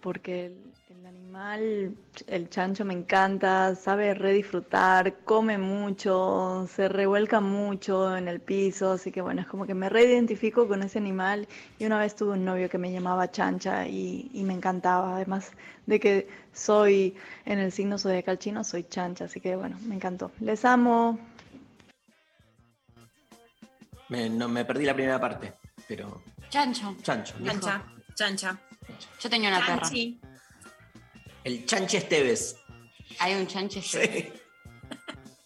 porque 0.00 0.56
el, 1.00 1.06
animal, 1.06 1.94
el 2.26 2.50
chancho 2.50 2.84
me 2.84 2.92
encanta, 2.92 3.74
sabe 3.74 4.12
re 4.12 4.32
disfrutar, 4.32 5.18
come 5.24 5.56
mucho, 5.56 6.66
se 6.74 6.88
revuelca 6.88 7.40
mucho 7.40 8.16
en 8.16 8.28
el 8.28 8.40
piso, 8.40 8.92
así 8.92 9.10
que 9.10 9.22
bueno, 9.22 9.40
es 9.40 9.46
como 9.46 9.66
que 9.66 9.74
me 9.74 9.88
reidentifico 9.88 10.68
con 10.68 10.82
ese 10.82 10.98
animal 10.98 11.48
y 11.78 11.86
una 11.86 11.98
vez 11.98 12.14
tuve 12.14 12.32
un 12.32 12.44
novio 12.44 12.68
que 12.68 12.78
me 12.78 12.92
llamaba 12.92 13.30
chancha 13.30 13.86
y, 13.86 14.30
y 14.34 14.42
me 14.42 14.52
encantaba, 14.52 15.16
además 15.16 15.52
de 15.86 16.00
que 16.00 16.28
soy 16.52 17.16
en 17.46 17.58
el 17.58 17.72
signo 17.72 17.96
zodiacal 17.96 18.38
chino, 18.38 18.62
soy 18.62 18.84
chancha, 18.84 19.24
así 19.24 19.40
que 19.40 19.56
bueno, 19.56 19.78
me 19.86 19.94
encantó. 19.94 20.32
Les 20.40 20.64
amo. 20.64 21.18
Me, 24.08 24.28
no, 24.28 24.48
me 24.48 24.64
perdí 24.64 24.84
la 24.84 24.94
primera 24.94 25.20
parte, 25.20 25.54
pero. 25.86 26.22
Chancho. 26.50 26.96
Chancho. 27.02 27.34
Chancha, 27.44 27.84
chancha. 28.14 28.58
Yo 29.20 29.30
tenía 29.30 29.50
una 29.50 29.64
perra. 29.64 29.88
El 31.44 31.66
Chanche 31.66 31.98
Esteves. 31.98 32.56
Hay 33.18 33.34
un 33.34 33.46
chanche. 33.46 33.82
Sí. 33.82 34.32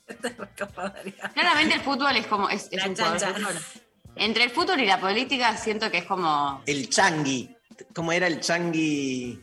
Claramente 1.34 1.74
el 1.74 1.80
fútbol 1.80 2.16
es 2.16 2.26
como. 2.26 2.48
Es, 2.48 2.68
un. 2.72 2.96
Entre 4.16 4.44
el 4.44 4.50
fútbol 4.50 4.80
y 4.80 4.86
la 4.86 5.00
política 5.00 5.56
siento 5.56 5.90
que 5.90 5.98
es 5.98 6.04
como. 6.04 6.62
El 6.66 6.88
Changui. 6.88 7.56
¿Cómo 7.94 8.12
era 8.12 8.26
el 8.26 8.40
Changui? 8.40 9.40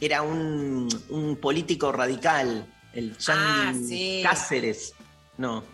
Era 0.00 0.22
un, 0.22 0.88
un 1.10 1.36
político 1.36 1.92
radical. 1.92 2.66
El 2.92 3.16
Changui 3.18 3.42
Ah, 3.44 3.72
sí. 3.74 4.20
Cáceres. 4.22 4.94
No. 5.36 5.64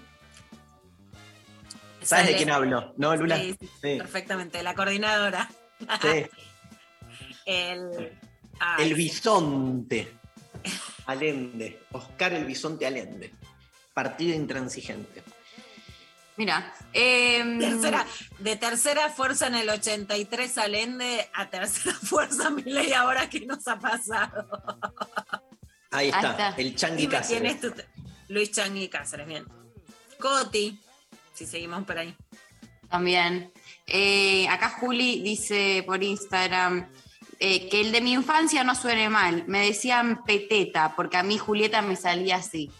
¿Sabes 2.03 2.29
de 2.29 2.37
quién 2.37 2.51
hablo? 2.51 2.95
¿No, 2.97 3.15
Lula? 3.15 3.37
Sí, 3.37 3.57
sí, 3.61 3.69
Sí. 3.83 3.97
perfectamente, 3.99 4.63
la 4.63 4.75
coordinadora. 4.75 5.49
Sí. 6.01 6.27
El, 7.47 8.19
ay, 8.61 8.87
El 8.89 8.95
bisonte. 8.95 10.13
Allende. 11.07 11.83
Oscar 11.93 12.33
el 12.35 12.45
bisonte 12.45 12.87
Allende. 12.87 13.33
Partido 13.93 14.35
intransigente. 14.35 15.23
Mira. 16.37 16.73
em, 16.93 17.59
tercera- 17.59 18.07
de 18.39 18.57
tercera 18.57 19.11
fuerza 19.11 19.49
en 19.49 19.57
el 19.57 19.69
83 19.69 20.59
Allende 20.59 21.29
a 21.35 21.51
tercera 21.51 21.95
fuerza 22.03 22.51
Milei 22.51 22.93
ahora 22.93 23.29
que 23.29 23.41
nos 23.41 23.67
ha 23.69 23.79
pasado. 23.79 24.49
Ahí 25.91 26.09
está. 26.09 26.19
Ahí 26.21 26.31
está. 26.31 26.49
El 26.57 26.75
quién 26.75 27.09
Cáceres. 27.11 27.55
es 27.57 27.61
tu 27.61 27.75
Luis 28.29 28.53
Changui 28.53 28.89
Cáceres, 28.89 29.27
bien. 29.27 29.45
Coti, 30.21 30.79
si 31.35 31.47
seguimos 31.47 31.85
por 31.85 31.99
ahí. 31.99 32.15
También. 32.89 33.53
Eh, 33.87 34.47
acá 34.49 34.71
Juli 34.71 35.21
dice 35.23 35.83
por 35.87 36.03
Instagram 36.03 36.89
eh, 37.43 37.71
que 37.71 37.81
el 37.81 37.91
de 37.91 38.03
mi 38.03 38.13
infancia 38.13 38.65
no 38.65 38.75
suene 38.75 39.09
mal. 39.09 39.45
Me 39.47 39.65
decían 39.65 40.23
peteta, 40.25 40.95
porque 40.95 41.17
a 41.17 41.23
mí 41.23 41.39
Julieta 41.39 41.81
me 41.81 41.97
salía 41.97 42.37
así. 42.37 42.71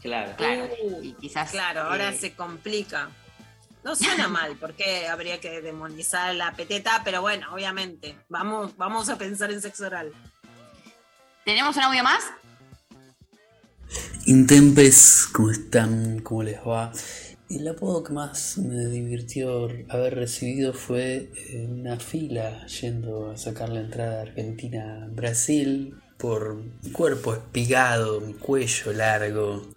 Claro. 0.00 0.32
Claro. 0.36 0.68
Uh, 0.82 1.02
y 1.02 1.12
quizás. 1.14 1.50
Claro, 1.50 1.82
ahora 1.82 2.10
eh, 2.10 2.18
se 2.18 2.34
complica. 2.34 3.10
No 3.82 3.96
suena 3.96 4.28
mal, 4.28 4.56
porque 4.60 5.08
habría 5.08 5.40
que 5.40 5.60
demonizar 5.60 6.34
la 6.36 6.52
peteta, 6.52 7.02
pero 7.04 7.20
bueno, 7.20 7.52
obviamente. 7.52 8.16
Vamos, 8.28 8.76
vamos 8.76 9.08
a 9.08 9.18
pensar 9.18 9.50
en 9.50 9.60
sexo 9.60 9.86
oral. 9.86 10.12
¿Tenemos 11.44 11.76
un 11.76 11.82
audio 11.82 12.04
más? 12.04 12.24
Intempes, 14.26 15.26
¿cómo 15.32 15.50
están? 15.50 16.20
¿Cómo 16.20 16.44
les 16.44 16.60
va? 16.60 16.92
El 17.54 17.68
apodo 17.68 18.02
que 18.02 18.12
más 18.12 18.58
me 18.58 18.86
divirtió 18.86 19.68
haber 19.88 20.16
recibido 20.16 20.72
fue 20.72 21.30
en 21.50 21.82
una 21.82 22.00
fila 22.00 22.66
yendo 22.66 23.30
a 23.30 23.36
sacar 23.36 23.68
la 23.68 23.78
entrada 23.78 24.18
a 24.18 24.22
Argentina 24.22 25.04
a 25.04 25.06
Brasil 25.06 25.94
por 26.18 26.56
mi 26.56 26.90
cuerpo 26.90 27.32
espigado, 27.32 28.20
mi 28.20 28.34
cuello 28.34 28.92
largo. 28.92 29.68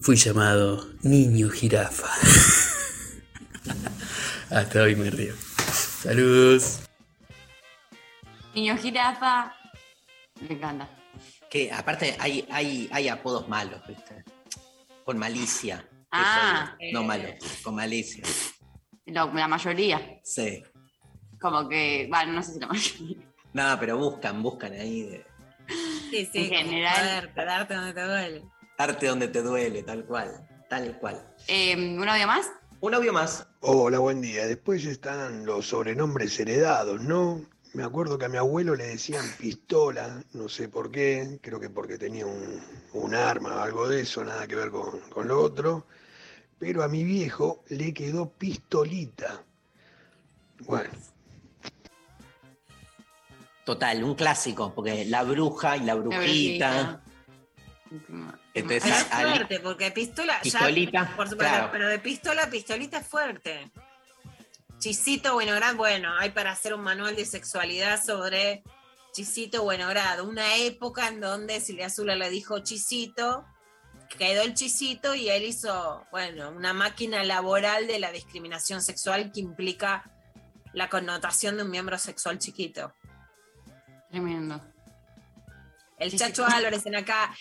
Fui 0.00 0.16
llamado 0.16 0.88
Niño 1.02 1.50
Jirafa. 1.50 2.08
Hasta 4.50 4.82
hoy 4.82 4.96
me 4.96 5.10
río. 5.10 5.34
Saludos. 6.02 6.80
Niño 8.54 8.74
jirafa. 8.78 9.54
Me 10.40 10.54
encanta. 10.54 10.88
Que 11.50 11.70
aparte 11.70 12.16
hay, 12.18 12.48
hay, 12.50 12.88
hay 12.90 13.08
apodos 13.08 13.46
malos, 13.50 13.82
¿viste? 13.86 14.24
Con 15.04 15.18
malicia. 15.18 15.84
Ah. 16.10 16.76
No 16.92 17.02
malos, 17.04 17.34
con 17.62 17.74
malicia. 17.74 18.24
Lo- 19.06 19.32
la 19.32 19.48
mayoría. 19.48 20.20
Sí. 20.22 20.62
Como 21.40 21.68
que. 21.68 22.06
Bueno, 22.10 22.32
no 22.32 22.42
sé 22.42 22.54
si 22.54 22.60
la 22.60 22.66
mayoría. 22.68 23.16
No, 23.52 23.76
pero 23.80 23.96
buscan, 23.98 24.42
buscan 24.42 24.72
ahí 24.72 25.02
de 25.02 25.26
Sí, 26.10 26.28
sí. 26.32 26.50
En 26.52 26.66
general. 26.66 26.94
Joder, 26.96 27.34
quedarte 27.34 27.74
donde 27.74 27.92
te 27.94 28.02
duele. 28.02 28.42
arte 28.78 29.06
donde 29.06 29.28
te 29.28 29.42
duele, 29.42 29.82
tal 29.82 30.04
cual. 30.04 30.46
Tal 30.68 30.98
cual. 30.98 31.34
Eh, 31.46 31.74
¿Un 31.76 32.08
audio 32.08 32.26
más? 32.26 32.50
Un 32.80 32.94
audio 32.94 33.12
más. 33.12 33.46
Hola, 33.60 33.98
buen 33.98 34.20
día. 34.20 34.46
Después 34.46 34.84
están 34.86 35.44
los 35.46 35.66
sobrenombres 35.68 36.38
heredados, 36.38 37.00
¿no? 37.02 37.44
Me 37.74 37.82
acuerdo 37.84 38.16
que 38.18 38.26
a 38.26 38.28
mi 38.30 38.38
abuelo 38.38 38.74
le 38.74 38.86
decían 38.86 39.24
pistola, 39.38 40.22
no 40.32 40.48
sé 40.48 40.68
por 40.68 40.90
qué, 40.90 41.38
creo 41.42 41.60
que 41.60 41.68
porque 41.68 41.98
tenía 41.98 42.24
un, 42.26 42.62
un 42.94 43.14
arma 43.14 43.56
o 43.56 43.60
algo 43.60 43.88
de 43.88 44.00
eso, 44.02 44.24
nada 44.24 44.46
que 44.46 44.54
ver 44.56 44.70
con, 44.70 45.00
con 45.10 45.28
lo 45.28 45.40
otro. 45.42 45.86
Pero 46.58 46.82
a 46.82 46.88
mi 46.88 47.04
viejo 47.04 47.62
le 47.68 47.94
quedó 47.94 48.30
pistolita. 48.30 49.42
Bueno, 50.60 50.90
Total, 53.64 54.02
un 54.02 54.14
clásico, 54.14 54.72
porque 54.74 55.04
la 55.04 55.22
bruja 55.24 55.76
y 55.76 55.80
la 55.80 55.94
brujita. 55.94 57.02
Entonces, 58.54 58.86
es 58.86 59.12
al- 59.12 59.28
fuerte, 59.28 59.60
porque 59.60 59.90
pistola. 59.90 60.40
Pistolita, 60.42 61.02
Ya, 61.10 61.16
por 61.16 61.28
supuesto, 61.28 61.36
claro. 61.54 61.68
Pero 61.70 61.88
de 61.88 61.98
pistola 61.98 62.44
a 62.44 62.50
pistolita 62.50 62.98
es 62.98 63.06
fuerte. 63.06 63.70
Chisito 64.78 65.34
Buenograd, 65.34 65.74
bueno, 65.74 66.14
hay 66.18 66.30
para 66.30 66.52
hacer 66.52 66.72
un 66.72 66.80
manual 66.80 67.14
de 67.14 67.26
sexualidad 67.26 68.02
sobre 68.02 68.62
Chisito 69.12 69.64
Buenograd. 69.64 70.20
Una 70.22 70.56
época 70.56 71.08
en 71.08 71.20
donde 71.20 71.60
Silvia 71.60 71.86
Azula 71.86 72.14
le 72.16 72.30
dijo 72.30 72.60
Chisito, 72.60 73.44
quedó 74.08 74.42
el 74.42 74.54
Chisito 74.54 75.14
y 75.14 75.28
él 75.28 75.44
hizo, 75.44 76.06
bueno, 76.10 76.50
una 76.50 76.72
máquina 76.72 77.22
laboral 77.24 77.86
de 77.86 77.98
la 77.98 78.10
discriminación 78.12 78.82
sexual 78.82 79.30
que 79.32 79.40
implica 79.40 80.10
la 80.72 80.88
connotación 80.88 81.56
de 81.56 81.64
un 81.64 81.70
miembro 81.70 81.98
sexual 81.98 82.38
chiquito. 82.38 82.94
Tremendo. 84.10 84.60
El 85.98 86.16
Chacho 86.16 86.46
Álvarez 86.46 86.86
en 86.86 86.96
acá. 86.96 87.34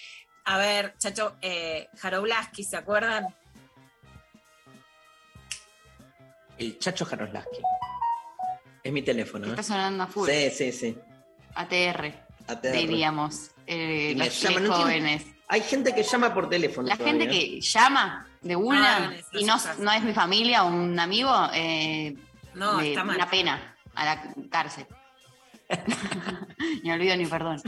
A 0.45 0.57
ver, 0.57 0.95
Chacho, 0.97 1.37
eh, 1.41 1.89
Jaroblaski, 1.97 2.63
¿se 2.63 2.77
acuerdan? 2.77 3.27
El 6.57 6.79
Chacho 6.79 7.05
Jaroslaski. 7.05 7.57
Es 8.83 8.91
mi 8.91 9.01
teléfono. 9.01 9.47
¿eh? 9.47 9.49
Está 9.51 9.63
sonando 9.63 10.03
a 10.03 10.07
full. 10.07 10.29
Sí, 10.29 10.49
sí, 10.49 10.71
sí. 10.71 10.97
ATR, 11.55 12.13
ATR. 12.47 12.71
diríamos. 12.71 13.51
eh, 13.67 14.15
los 14.15 14.67
jóvenes. 14.69 15.25
Hay 15.49 15.61
gente 15.61 15.93
que 15.95 16.03
llama 16.03 16.33
por 16.33 16.49
teléfono. 16.49 16.87
La 16.89 16.97
todavía. 16.97 17.19
gente 17.19 17.29
que 17.33 17.61
llama 17.61 18.27
de 18.41 18.55
una 18.55 19.07
Ah, 19.07 19.13
y 19.31 19.45
no, 19.45 19.55
no 19.79 19.91
es 19.91 20.03
mi 20.03 20.13
familia 20.13 20.63
o 20.63 20.67
un 20.67 20.99
amigo, 20.99 21.33
eh, 21.53 22.15
No, 22.53 22.73
me- 22.77 22.89
está 22.89 23.03
mal. 23.03 23.15
una 23.15 23.29
pena 23.29 23.75
a 23.95 24.05
la 24.05 24.33
cárcel. 24.49 24.85
ni 26.83 26.91
olvido 26.91 27.15
ni 27.15 27.25
perdón. 27.25 27.61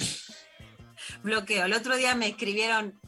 Bloqueo. 1.23 1.65
El 1.65 1.73
otro 1.73 1.95
día 1.97 2.15
me 2.15 2.27
escribieron 2.27 2.99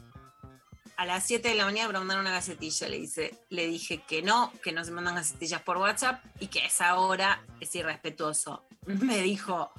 a 0.96 1.06
las 1.06 1.26
7 1.26 1.48
de 1.50 1.54
la 1.54 1.64
mañana 1.64 1.88
para 1.88 1.98
mandar 2.00 2.20
una 2.20 2.30
gacetilla. 2.32 2.88
Le, 2.88 2.98
dice, 2.98 3.34
le 3.50 3.66
dije 3.66 4.02
que 4.06 4.22
no, 4.22 4.52
que 4.62 4.72
no 4.72 4.84
se 4.84 4.90
mandan 4.90 5.14
gacetillas 5.16 5.62
por 5.62 5.76
WhatsApp 5.78 6.24
y 6.40 6.46
que 6.48 6.60
a 6.62 6.66
esa 6.66 6.96
hora 6.96 7.42
es 7.60 7.74
irrespetuoso. 7.74 8.66
Me 8.86 9.18
dijo, 9.22 9.72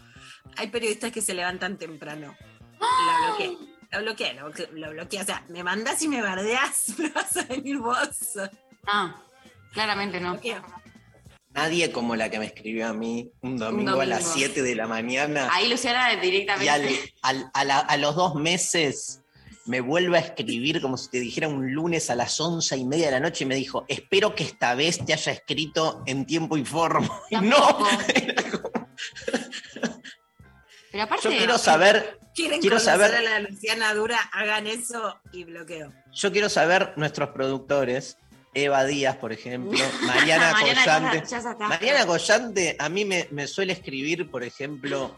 hay 0.56 0.68
periodistas 0.68 1.12
que 1.12 1.22
se 1.22 1.34
levantan 1.34 1.78
temprano. 1.78 2.36
La 2.80 3.28
bloqueé. 3.28 3.58
La 3.94 4.00
bloqueé, 4.00 4.34
lo, 4.34 4.50
lo 4.74 4.90
bloqueé. 4.92 5.22
O 5.22 5.26
sea, 5.26 5.44
me 5.50 5.64
mandás 5.64 6.02
y 6.02 6.08
me 6.08 6.22
bardeás, 6.22 6.94
pero 6.98 7.14
vas 7.14 7.38
a 7.38 7.44
venir 7.44 7.78
vos. 7.78 7.98
Ah, 8.88 9.16
claramente 9.72 10.20
no. 10.20 10.40
Nadie 11.54 11.92
como 11.92 12.16
la 12.16 12.30
que 12.32 12.40
me 12.40 12.46
escribió 12.48 12.88
a 12.88 12.94
mí 12.94 13.30
un 13.42 13.58
domingo, 13.58 14.02
a 14.02 14.06
las 14.08 14.24
domingo. 14.24 14.38
7 14.48 14.62
de 14.64 14.76
la 14.76 14.88
mañana. 14.88 15.48
Ahí 15.52 15.70
Luciana 15.70 16.10
directamente. 16.20 16.66
Y 16.66 16.68
al- 17.22 17.42
al- 17.44 17.52
a, 17.54 17.64
la- 17.64 17.80
a 17.80 17.98
los 17.98 18.16
dos 18.16 18.34
meses 18.34 19.22
me 19.66 19.80
vuelve 19.80 20.18
a 20.18 20.22
escribir 20.22 20.82
como 20.82 20.98
si 20.98 21.10
te 21.12 21.20
dijera 21.20 21.48
un 21.48 21.72
lunes 21.72 22.10
a 22.10 22.16
las 22.16 22.40
once 22.42 22.76
y 22.76 22.84
media 22.86 23.06
de 23.06 23.12
la 23.12 23.20
noche 23.20 23.44
y 23.44 23.48
me 23.48 23.56
dijo, 23.56 23.86
espero 23.88 24.34
que 24.34 24.44
esta 24.44 24.74
vez 24.74 25.06
te 25.06 25.14
haya 25.14 25.32
escrito 25.32 26.02
en 26.08 26.26
tiempo 26.26 26.58
y 26.58 26.66
forma. 26.66 27.08
Y 27.30 27.36
no, 27.38 27.58
Pero 30.94 31.04
aparte. 31.06 31.24
yo 31.30 31.38
quiero 31.38 31.58
saber, 31.58 32.20
Quieren 32.36 32.62
quiero 32.62 32.80
saber, 32.80 33.14
a 33.16 33.22
la 33.22 33.40
Luciana 33.42 33.94
Dura, 33.94 34.18
hagan 34.32 34.68
eso 34.68 35.20
y 35.32 35.44
bloqueo. 35.44 35.92
yo 36.14 36.32
quiero 36.32 36.50
saber 36.50 36.94
nuestros 36.96 37.30
productores, 37.30 38.18
Eva 38.54 38.86
Díaz, 38.86 39.18
por 39.18 39.34
ejemplo, 39.34 39.78
Mariana 40.06 40.52
Mariana 40.54 40.84
Collante. 40.84 41.24
Mariana 41.68 42.06
Collante 42.06 42.76
a 42.80 42.90
mí 42.90 43.06
me, 43.06 43.28
me 43.32 43.48
suele 43.48 43.74
escribir, 43.74 44.30
por 44.30 44.44
ejemplo, 44.44 45.16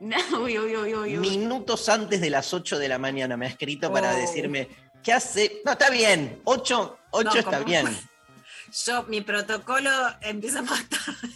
uy, 0.00 0.58
uy, 0.58 0.76
uy, 0.76 0.94
uy, 0.94 1.18
uy. 1.18 1.28
minutos 1.28 1.88
antes 1.90 2.20
de 2.20 2.30
las 2.30 2.52
8 2.54 2.78
de 2.78 2.88
la 2.88 2.98
mañana 2.98 3.36
me 3.36 3.46
ha 3.46 3.50
escrito 3.50 3.92
para 3.92 4.12
Oh. 4.14 4.16
decirme, 4.16 4.68
¿qué 5.02 5.12
hace? 5.12 5.60
No, 5.64 5.72
está 5.72 5.90
bien, 5.90 6.40
8, 6.44 6.98
No, 7.24 7.34
está 7.34 7.42
como- 7.58 7.64
bien. 7.64 7.86
Yo, 8.86 9.02
mi 9.04 9.20
protocolo 9.20 9.90
empieza 10.22 10.62
más 10.62 10.88
tarde. 10.88 11.28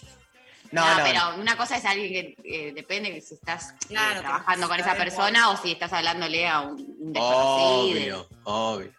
No, 0.77 0.87
No, 0.87 0.99
no, 0.99 1.05
pero 1.05 1.41
una 1.41 1.57
cosa 1.57 1.77
es 1.77 1.85
alguien 1.85 2.13
que 2.13 2.69
eh, 2.69 2.73
depende 2.73 3.11
de 3.11 3.21
si 3.21 3.35
estás 3.35 3.75
eh, 3.89 3.95
trabajando 4.21 4.69
con 4.69 4.79
esa 4.79 4.95
persona 4.95 5.51
o 5.51 5.57
si 5.57 5.73
estás 5.73 5.93
hablándole 5.93 6.47
a 6.47 6.61
un, 6.61 6.73
un 7.01 7.13
desconocido. 7.13 8.29
Obvio, 8.29 8.29
obvio, 8.45 8.93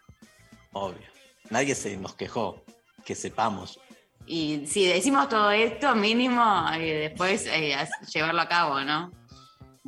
obvio. 0.72 1.08
Nadie 1.50 1.74
se 1.74 1.96
nos 1.96 2.14
quejó, 2.14 2.62
que 3.04 3.14
sepamos. 3.14 3.80
Y 4.26 4.66
si 4.66 4.86
decimos 4.86 5.28
todo 5.28 5.50
esto, 5.50 5.94
mínimo, 5.94 6.66
eh, 6.74 7.08
después 7.08 7.46
eh, 7.46 7.74
llevarlo 8.12 8.42
a 8.42 8.48
cabo, 8.48 8.80
¿no? 8.80 9.10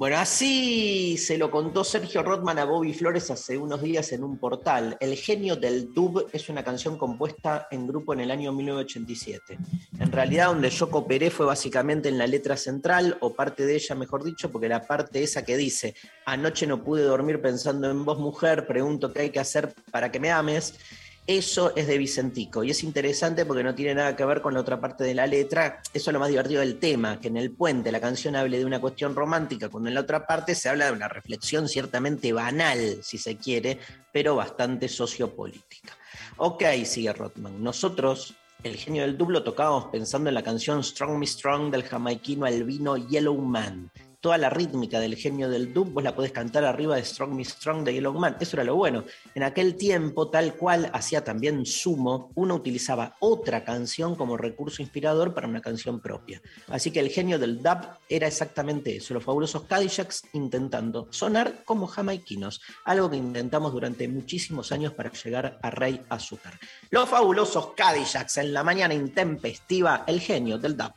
Bueno, 0.00 0.16
así 0.16 1.18
se 1.18 1.36
lo 1.36 1.50
contó 1.50 1.84
Sergio 1.84 2.22
Rothman 2.22 2.58
a 2.58 2.64
Bobby 2.64 2.94
Flores 2.94 3.30
hace 3.30 3.58
unos 3.58 3.82
días 3.82 4.12
en 4.12 4.24
un 4.24 4.38
portal. 4.38 4.96
El 4.98 5.14
genio 5.14 5.56
del 5.56 5.92
dub 5.92 6.26
es 6.32 6.48
una 6.48 6.64
canción 6.64 6.96
compuesta 6.96 7.68
en 7.70 7.86
grupo 7.86 8.14
en 8.14 8.20
el 8.20 8.30
año 8.30 8.50
1987. 8.50 9.58
En 9.98 10.10
realidad, 10.10 10.46
donde 10.46 10.70
yo 10.70 10.88
cooperé 10.88 11.30
fue 11.30 11.44
básicamente 11.44 12.08
en 12.08 12.16
la 12.16 12.26
letra 12.26 12.56
central, 12.56 13.18
o 13.20 13.34
parte 13.34 13.66
de 13.66 13.74
ella, 13.74 13.94
mejor 13.94 14.24
dicho, 14.24 14.50
porque 14.50 14.70
la 14.70 14.86
parte 14.86 15.22
esa 15.22 15.44
que 15.44 15.58
dice: 15.58 15.94
Anoche 16.24 16.66
no 16.66 16.82
pude 16.82 17.02
dormir 17.02 17.42
pensando 17.42 17.90
en 17.90 18.02
vos, 18.02 18.18
mujer, 18.18 18.66
pregunto 18.66 19.12
qué 19.12 19.20
hay 19.20 19.30
que 19.30 19.40
hacer 19.40 19.74
para 19.90 20.10
que 20.10 20.18
me 20.18 20.30
ames. 20.30 20.78
Eso 21.26 21.76
es 21.76 21.87
de 21.87 21.98
Vicentico 21.98 22.64
y 22.64 22.70
es 22.70 22.83
interesante 22.83 23.44
porque 23.44 23.62
no 23.62 23.74
tiene 23.74 23.94
nada 23.94 24.16
que 24.16 24.24
ver 24.24 24.40
con 24.40 24.52
la 24.54 24.61
otra 24.61 24.80
parte 24.80 25.04
de 25.04 25.14
la 25.14 25.26
letra. 25.26 25.80
Eso 25.94 26.11
es 26.11 26.12
lo 26.12 26.18
más 26.18 26.28
divertido 26.28 26.61
del 26.61 26.78
tema, 26.78 27.20
que 27.20 27.28
en 27.28 27.37
el 27.37 27.52
puente 27.52 27.92
la 27.92 28.00
canción 28.00 28.35
hable 28.35 28.59
de 28.59 28.64
una 28.64 28.80
cuestión 28.80 29.14
romántica, 29.14 29.68
cuando 29.68 29.88
en 29.88 29.94
la 29.94 30.00
otra 30.00 30.26
parte 30.26 30.54
se 30.56 30.68
habla 30.68 30.87
de 30.87 30.92
una 30.92 31.06
reflexión 31.09 31.68
ciertamente 31.68 32.33
banal, 32.33 32.98
si 33.02 33.16
se 33.16 33.37
quiere, 33.37 33.78
pero 34.12 34.35
bastante 34.35 34.88
sociopolítica. 34.88 35.96
Ok, 36.38 36.64
sigue 36.85 37.12
Rothman. 37.12 37.62
Nosotros, 37.62 38.35
el 38.64 38.76
genio 38.76 39.02
del 39.02 39.16
dublo, 39.16 39.44
tocábamos 39.44 39.87
pensando 39.92 40.30
en 40.30 40.35
la 40.35 40.42
canción 40.42 40.83
Strong 40.83 41.18
Me 41.18 41.26
Strong 41.26 41.70
del 41.70 41.85
jamaiquino 41.85 42.46
albino 42.46 42.96
Yellow 42.96 43.37
Man. 43.37 43.90
Toda 44.20 44.37
la 44.37 44.50
rítmica 44.50 45.00
del 45.00 45.16
genio 45.16 45.48
del 45.48 45.72
dub 45.72 45.94
vos 45.94 46.04
la 46.04 46.14
podés 46.14 46.33
cantar 46.33 46.66
arriba 46.66 46.94
de 46.94 47.02
Strong 47.02 47.33
Me 47.33 47.42
Strong 47.42 47.85
de 47.85 47.94
Yellow 47.94 48.12
Man. 48.12 48.37
Eso 48.38 48.56
era 48.56 48.64
lo 48.64 48.76
bueno. 48.76 49.04
En 49.35 49.42
aquel 49.42 49.76
tiempo, 49.76 50.28
tal 50.28 50.56
cual 50.56 50.90
hacía 50.92 51.24
también 51.24 51.64
Sumo, 51.64 52.30
uno 52.35 52.54
utilizaba 52.54 53.16
otra 53.20 53.64
canción 53.64 54.16
como 54.16 54.37
recurso 54.37 54.83
inspirador 54.83 55.33
para 55.33 55.48
una 55.48 55.62
canción 55.62 56.00
propia. 56.00 56.42
Así 56.68 56.90
que 56.90 57.00
el 57.00 57.09
genio 57.09 57.38
del 57.38 57.62
dub 57.62 57.78
era 58.11 58.26
exactamente 58.26 58.94
eso, 58.94 59.14
los 59.14 59.24
fabulosos 59.24 59.62
Cadillacs 59.62 60.24
intentando 60.35 61.09
sonar 61.09 61.64
como 61.64 61.87
jamaiquinos, 61.87 62.61
algo 62.85 63.09
que 63.09 63.16
intentamos 63.16 63.72
durante 63.72 64.06
muchísimos 64.06 64.70
años 64.70 64.92
para 64.92 65.11
llegar 65.12 65.59
a 65.62 65.70
Rey 65.70 66.04
Azúcar. 66.11 66.61
Los 66.90 67.09
fabulosos 67.09 67.68
Cadillacs 67.74 68.37
en 68.37 68.52
la 68.52 68.64
mañana 68.64 68.92
intempestiva, 68.92 70.04
el 70.06 70.20
genio 70.20 70.59
del 70.59 70.76
dub. 70.76 70.92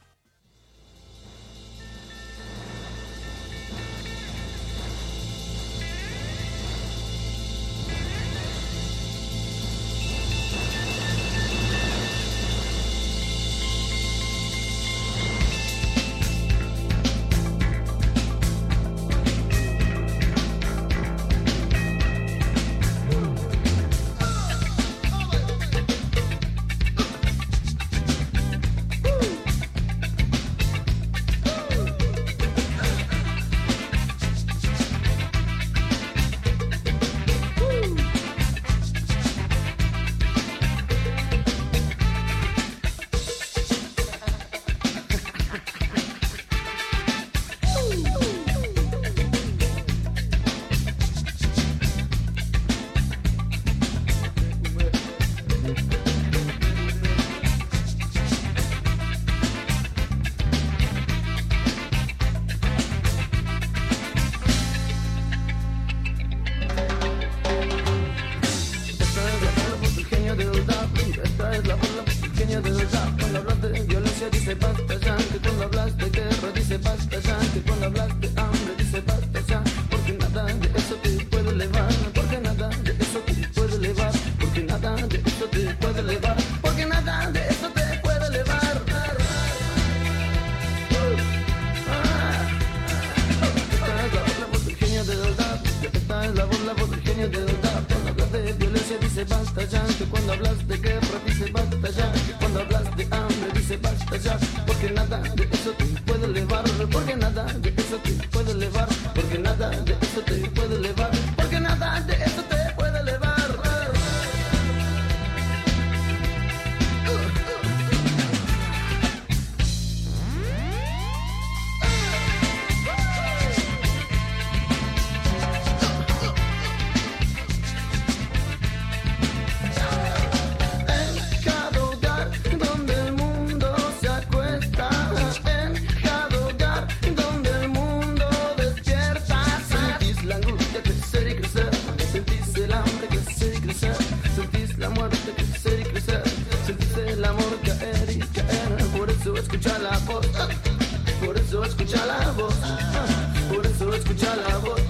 Escucha 151.31 152.05
la 152.05 152.31
voz. 152.31 152.53
Ah, 152.63 153.05
Por 153.53 153.65
eso 153.65 153.93
escucha 153.93 154.35
la 154.35 154.57
voz. 154.57 154.81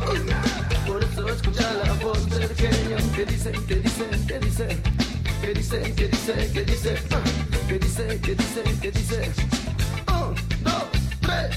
Por 0.87 1.03
eso 1.03 1.27
escucha 1.29 1.73
la 1.85 1.93
voz 1.93 2.29
del 2.29 2.49
genio 2.55 2.97
que 3.15 3.25
dice, 3.25 3.51
que 3.67 3.75
dice, 3.75 4.05
que 4.27 4.39
dice. 4.39 4.67
Que 5.41 5.53
dice, 5.53 5.93
que 5.95 6.07
dice, 6.07 6.51
que 6.53 6.63
dice. 6.63 6.95
Ah, 7.11 7.21
Que 7.67 7.79
dice, 7.79 8.19
que 8.21 8.35
dice, 8.35 8.63
que 8.81 8.91
dice. 8.91 9.31
Un, 10.07 10.35
dos, 10.63 10.83
tres, 11.21 11.49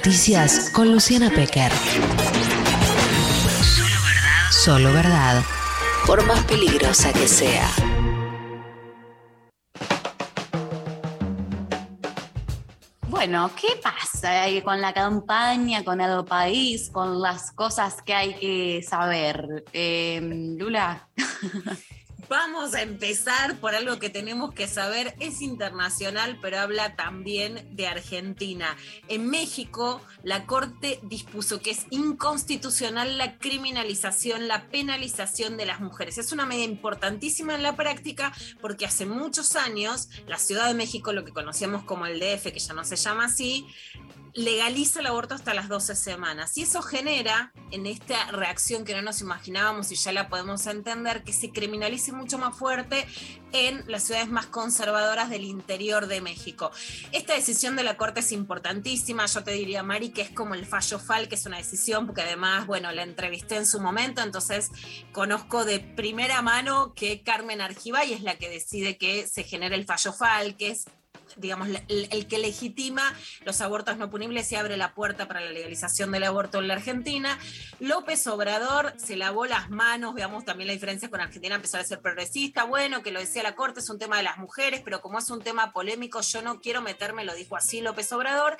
noticias 0.00 0.70
con 0.70 0.90
Luciana 0.90 1.28
Pecker. 1.28 1.70
Solo 3.60 3.96
verdad. 4.02 4.50
Solo 4.50 4.92
verdad. 4.94 5.44
Por 6.06 6.24
más 6.24 6.42
peligrosa 6.44 7.12
que 7.12 7.28
sea. 7.28 7.68
Bueno, 13.08 13.50
¿qué 13.60 13.78
pasa 13.82 14.44
ahí 14.44 14.62
con 14.62 14.80
la 14.80 14.94
campaña, 14.94 15.84
con 15.84 16.00
el 16.00 16.24
país, 16.24 16.88
con 16.90 17.20
las 17.20 17.52
cosas 17.52 18.00
que 18.00 18.14
hay 18.14 18.32
que 18.36 18.82
saber? 18.82 19.64
Eh, 19.74 20.18
Lula. 20.58 21.09
Vamos 22.70 22.86
a 22.86 22.88
empezar 22.88 23.56
por 23.58 23.74
algo 23.74 23.98
que 23.98 24.10
tenemos 24.10 24.54
que 24.54 24.68
saber. 24.68 25.16
Es 25.18 25.42
internacional, 25.42 26.38
pero 26.40 26.60
habla 26.60 26.94
también 26.94 27.66
de 27.74 27.88
Argentina. 27.88 28.76
En 29.08 29.28
México, 29.28 30.00
la 30.22 30.46
Corte 30.46 31.00
dispuso 31.02 31.60
que 31.60 31.72
es 31.72 31.86
inconstitucional 31.90 33.18
la 33.18 33.38
criminalización, 33.38 34.46
la 34.46 34.68
penalización 34.68 35.56
de 35.56 35.66
las 35.66 35.80
mujeres. 35.80 36.16
Es 36.18 36.30
una 36.30 36.46
medida 36.46 36.66
importantísima 36.66 37.56
en 37.56 37.64
la 37.64 37.74
práctica 37.74 38.32
porque 38.60 38.86
hace 38.86 39.04
muchos 39.04 39.56
años 39.56 40.08
la 40.28 40.38
Ciudad 40.38 40.68
de 40.68 40.74
México, 40.74 41.12
lo 41.12 41.24
que 41.24 41.32
conocíamos 41.32 41.82
como 41.82 42.06
el 42.06 42.20
DF, 42.20 42.52
que 42.52 42.60
ya 42.60 42.72
no 42.72 42.84
se 42.84 42.94
llama 42.94 43.24
así, 43.24 43.66
legaliza 44.34 45.00
el 45.00 45.06
aborto 45.06 45.34
hasta 45.34 45.54
las 45.54 45.68
12 45.68 45.96
semanas. 45.96 46.56
Y 46.56 46.62
eso 46.62 46.82
genera, 46.82 47.52
en 47.70 47.86
esta 47.86 48.30
reacción 48.32 48.84
que 48.84 48.94
no 48.94 49.02
nos 49.02 49.20
imaginábamos 49.20 49.90
y 49.92 49.96
ya 49.96 50.12
la 50.12 50.28
podemos 50.28 50.66
entender, 50.66 51.22
que 51.24 51.32
se 51.32 51.50
criminalice 51.50 52.12
mucho 52.12 52.38
más 52.38 52.56
fuerte 52.56 53.06
en 53.52 53.82
las 53.86 54.04
ciudades 54.04 54.28
más 54.28 54.46
conservadoras 54.46 55.30
del 55.30 55.44
interior 55.44 56.06
de 56.06 56.20
México. 56.20 56.70
Esta 57.12 57.34
decisión 57.34 57.76
de 57.76 57.82
la 57.82 57.96
Corte 57.96 58.20
es 58.20 58.32
importantísima. 58.32 59.26
Yo 59.26 59.42
te 59.42 59.52
diría, 59.52 59.82
Mari, 59.82 60.10
que 60.10 60.22
es 60.22 60.30
como 60.30 60.54
el 60.54 60.66
fallo 60.66 60.98
FAL, 60.98 61.28
que 61.28 61.34
es 61.34 61.46
una 61.46 61.56
decisión, 61.56 62.06
porque 62.06 62.22
además, 62.22 62.66
bueno, 62.66 62.92
la 62.92 63.02
entrevisté 63.02 63.56
en 63.56 63.66
su 63.66 63.80
momento, 63.80 64.22
entonces 64.22 64.70
conozco 65.12 65.64
de 65.64 65.80
primera 65.80 66.42
mano 66.42 66.94
que 66.94 67.22
Carmen 67.22 67.60
Argibay 67.60 68.12
es 68.12 68.22
la 68.22 68.36
que 68.36 68.48
decide 68.48 68.96
que 68.96 69.26
se 69.26 69.42
genere 69.42 69.74
el 69.76 69.84
fallo 69.84 70.12
FAL, 70.12 70.56
que 70.56 70.70
es 70.70 70.86
digamos, 71.36 71.68
el, 71.68 72.08
el, 72.10 72.26
que 72.26 72.38
legitima 72.38 73.02
los 73.44 73.60
abortos 73.60 73.96
no 73.96 74.10
punibles 74.10 74.50
y 74.52 74.56
abre 74.56 74.76
la 74.76 74.94
puerta 74.94 75.26
para 75.26 75.40
la 75.40 75.50
legalización 75.50 76.12
del 76.12 76.24
aborto 76.24 76.58
en 76.58 76.68
la 76.68 76.74
Argentina. 76.74 77.38
López 77.78 78.26
Obrador 78.26 78.94
se 78.96 79.16
lavó 79.16 79.46
las 79.46 79.70
manos, 79.70 80.14
veamos 80.14 80.44
también 80.44 80.68
la 80.68 80.72
diferencia 80.72 81.10
con 81.10 81.20
Argentina, 81.20 81.54
empezó 81.54 81.78
a 81.78 81.84
ser 81.84 82.00
progresista, 82.00 82.64
bueno, 82.64 83.02
que 83.02 83.10
lo 83.10 83.20
decía 83.20 83.42
la 83.42 83.54
Corte, 83.54 83.80
es 83.80 83.90
un 83.90 83.98
tema 83.98 84.16
de 84.16 84.22
las 84.22 84.38
mujeres, 84.38 84.82
pero 84.84 85.00
como 85.00 85.18
es 85.18 85.30
un 85.30 85.42
tema 85.42 85.72
polémico, 85.72 86.20
yo 86.20 86.42
no 86.42 86.60
quiero 86.60 86.82
meterme, 86.82 87.24
lo 87.24 87.34
dijo 87.34 87.56
así 87.56 87.80
López 87.80 88.12
Obrador. 88.12 88.56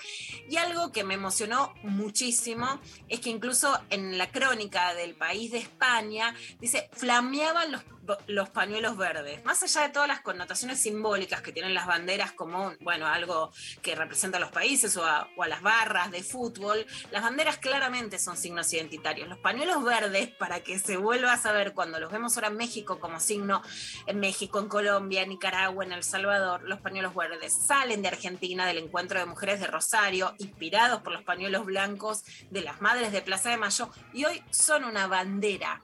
Y 0.48 0.56
algo 0.56 0.92
que 0.92 1.04
me 1.04 1.14
emocionó 1.14 1.74
muchísimo 1.82 2.80
es 3.08 3.20
que 3.20 3.30
incluso 3.30 3.78
en 3.90 4.18
la 4.18 4.30
crónica 4.30 4.94
del 4.94 5.14
país 5.14 5.52
de 5.52 5.58
España, 5.58 6.34
dice, 6.60 6.90
flameaban 6.92 7.72
los 7.72 7.82
los 8.26 8.48
pañuelos 8.50 8.96
verdes, 8.96 9.44
más 9.44 9.62
allá 9.62 9.82
de 9.82 9.88
todas 9.90 10.08
las 10.08 10.20
connotaciones 10.20 10.80
simbólicas 10.80 11.42
que 11.42 11.52
tienen 11.52 11.74
las 11.74 11.86
banderas 11.86 12.32
como, 12.32 12.72
bueno, 12.80 13.06
algo 13.06 13.52
que 13.82 13.94
representa 13.94 14.38
a 14.38 14.40
los 14.40 14.50
países 14.50 14.96
o 14.96 15.04
a, 15.04 15.28
o 15.36 15.42
a, 15.42 15.48
las 15.48 15.62
barras 15.62 16.10
de 16.10 16.22
fútbol, 16.22 16.86
las 17.10 17.22
banderas 17.22 17.58
claramente 17.58 18.18
son 18.18 18.36
signos 18.36 18.72
identitarios. 18.72 19.28
Los 19.28 19.38
pañuelos 19.38 19.82
verdes, 19.84 20.28
para 20.28 20.60
que 20.60 20.78
se 20.78 20.96
vuelva 20.96 21.32
a 21.32 21.36
saber 21.38 21.72
cuando 21.72 21.98
los 21.98 22.12
vemos 22.12 22.36
ahora 22.36 22.48
en 22.48 22.56
México 22.56 22.98
como 22.98 23.20
signo, 23.20 23.62
en 24.06 24.20
México, 24.20 24.58
en 24.58 24.68
Colombia, 24.68 25.22
en 25.22 25.30
Nicaragua, 25.30 25.84
en 25.84 25.92
El 25.92 26.02
Salvador, 26.02 26.62
los 26.62 26.80
pañuelos 26.80 27.14
verdes 27.14 27.52
salen 27.52 28.02
de 28.02 28.08
Argentina, 28.08 28.66
del 28.66 28.78
encuentro 28.78 29.18
de 29.18 29.26
mujeres 29.26 29.60
de 29.60 29.66
Rosario, 29.66 30.34
inspirados 30.38 31.02
por 31.02 31.12
los 31.12 31.22
pañuelos 31.22 31.64
blancos 31.64 32.24
de 32.50 32.62
las 32.62 32.80
madres 32.80 33.12
de 33.12 33.22
Plaza 33.22 33.50
de 33.50 33.56
Mayo, 33.56 33.90
y 34.12 34.24
hoy 34.24 34.42
son 34.50 34.84
una 34.84 35.06
bandera 35.06 35.82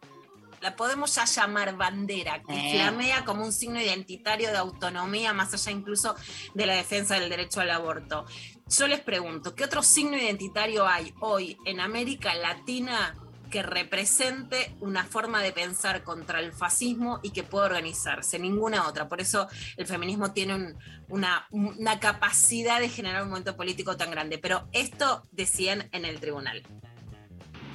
la 0.60 0.76
podemos 0.76 1.14
ya 1.14 1.24
llamar 1.24 1.76
bandera, 1.76 2.42
que 2.42 2.54
eh. 2.54 2.72
flamea 2.74 3.24
como 3.24 3.44
un 3.44 3.52
signo 3.52 3.80
identitario 3.80 4.50
de 4.50 4.56
autonomía, 4.58 5.32
más 5.32 5.52
allá 5.54 5.70
incluso 5.72 6.14
de 6.54 6.66
la 6.66 6.74
defensa 6.74 7.18
del 7.18 7.28
derecho 7.30 7.60
al 7.60 7.70
aborto. 7.70 8.24
Yo 8.68 8.86
les 8.88 9.00
pregunto, 9.00 9.54
¿qué 9.54 9.64
otro 9.64 9.82
signo 9.82 10.16
identitario 10.16 10.86
hay 10.86 11.14
hoy 11.20 11.56
en 11.66 11.80
América 11.80 12.34
Latina 12.34 13.14
que 13.50 13.62
represente 13.62 14.74
una 14.80 15.04
forma 15.04 15.40
de 15.40 15.52
pensar 15.52 16.02
contra 16.02 16.40
el 16.40 16.52
fascismo 16.52 17.20
y 17.22 17.30
que 17.30 17.44
pueda 17.44 17.66
organizarse, 17.66 18.40
ninguna 18.40 18.88
otra. 18.88 19.08
Por 19.08 19.20
eso 19.20 19.46
el 19.76 19.86
feminismo 19.86 20.32
tiene 20.32 20.56
un- 20.56 20.76
una, 21.08 21.46
una 21.52 22.00
capacidad 22.00 22.80
de 22.80 22.88
generar 22.88 23.22
un 23.22 23.28
momento 23.28 23.56
político 23.56 23.96
tan 23.96 24.10
grande. 24.10 24.38
Pero 24.38 24.66
esto 24.72 25.22
decían 25.30 25.88
en 25.92 26.04
el 26.04 26.18
tribunal. 26.18 26.64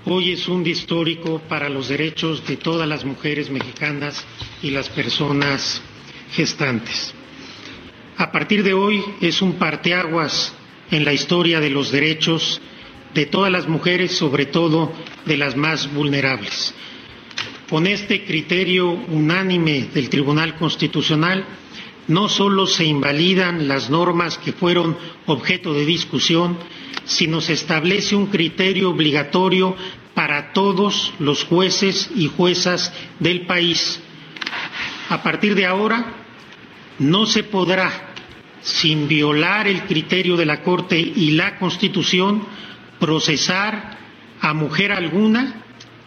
Hoy 0.05 0.31
es 0.31 0.47
un 0.47 0.63
día 0.63 0.73
histórico 0.73 1.39
para 1.47 1.69
los 1.69 1.87
derechos 1.89 2.43
de 2.47 2.57
todas 2.57 2.87
las 2.89 3.05
mujeres 3.05 3.51
mexicanas 3.51 4.25
y 4.63 4.71
las 4.71 4.89
personas 4.89 5.79
gestantes. 6.31 7.13
A 8.17 8.31
partir 8.31 8.63
de 8.63 8.73
hoy 8.73 9.03
es 9.21 9.43
un 9.43 9.53
parteaguas 9.53 10.55
en 10.89 11.05
la 11.05 11.13
historia 11.13 11.59
de 11.59 11.69
los 11.69 11.91
derechos 11.91 12.59
de 13.13 13.27
todas 13.27 13.51
las 13.51 13.67
mujeres, 13.67 14.17
sobre 14.17 14.47
todo 14.47 14.91
de 15.27 15.37
las 15.37 15.55
más 15.55 15.93
vulnerables. 15.93 16.73
Con 17.69 17.85
este 17.85 18.25
criterio 18.25 18.89
unánime 18.89 19.87
del 19.93 20.09
Tribunal 20.09 20.55
Constitucional, 20.55 21.45
no 22.07 22.27
solo 22.27 22.65
se 22.65 22.85
invalidan 22.85 23.67
las 23.67 23.91
normas 23.91 24.39
que 24.39 24.51
fueron 24.51 24.97
objeto 25.27 25.75
de 25.75 25.85
discusión, 25.85 26.57
sino 27.05 27.41
se 27.41 27.53
establece 27.53 28.15
un 28.15 28.27
criterio 28.27 28.89
obligatorio 28.89 29.75
para 30.13 30.53
todos 30.53 31.13
los 31.19 31.43
jueces 31.43 32.09
y 32.15 32.27
juezas 32.27 32.93
del 33.19 33.45
país. 33.45 33.99
A 35.09 35.23
partir 35.23 35.55
de 35.55 35.65
ahora, 35.65 36.13
no 36.99 37.25
se 37.25 37.43
podrá, 37.43 38.13
sin 38.61 39.07
violar 39.07 39.67
el 39.67 39.83
criterio 39.83 40.37
de 40.37 40.45
la 40.45 40.61
Corte 40.63 40.99
y 40.99 41.31
la 41.31 41.57
Constitución, 41.57 42.45
procesar 42.99 43.97
a 44.39 44.53
mujer 44.53 44.91
alguna 44.91 45.63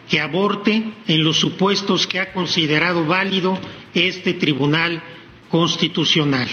que 0.09 0.21
aborte 0.21 0.93
en 1.09 1.25
los 1.25 1.39
supuestos 1.39 2.07
que 2.07 2.21
ha 2.21 2.33
considerado 2.33 3.07
válido 3.07 3.59
este 3.95 4.35
Tribunal 4.35 5.03
Constitucional. 5.49 6.49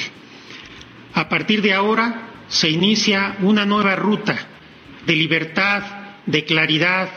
A 1.14 1.28
partir 1.28 1.62
de 1.62 1.74
ahora 1.74 2.31
se 2.52 2.70
inicia 2.70 3.38
una 3.42 3.66
nueva 3.66 3.96
ruta 3.96 4.38
de 5.06 5.16
libertad, 5.16 5.84
de 6.26 6.44
claridad, 6.44 7.10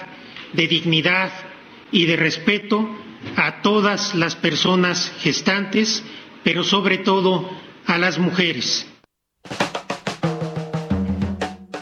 de 0.53 0.69
dignidad 0.69 1.33
y 1.91 2.07
de 2.07 2.17
respeto 2.17 2.89
a 3.37 3.61
todas 3.61 4.15
las 4.15 4.37
personas 4.37 5.13
gestantes, 5.19 6.05
pero 6.45 6.63
sobre 6.63 6.99
todo 6.99 7.51
a 7.85 7.99
las 7.99 8.19
mujeres. 8.19 8.87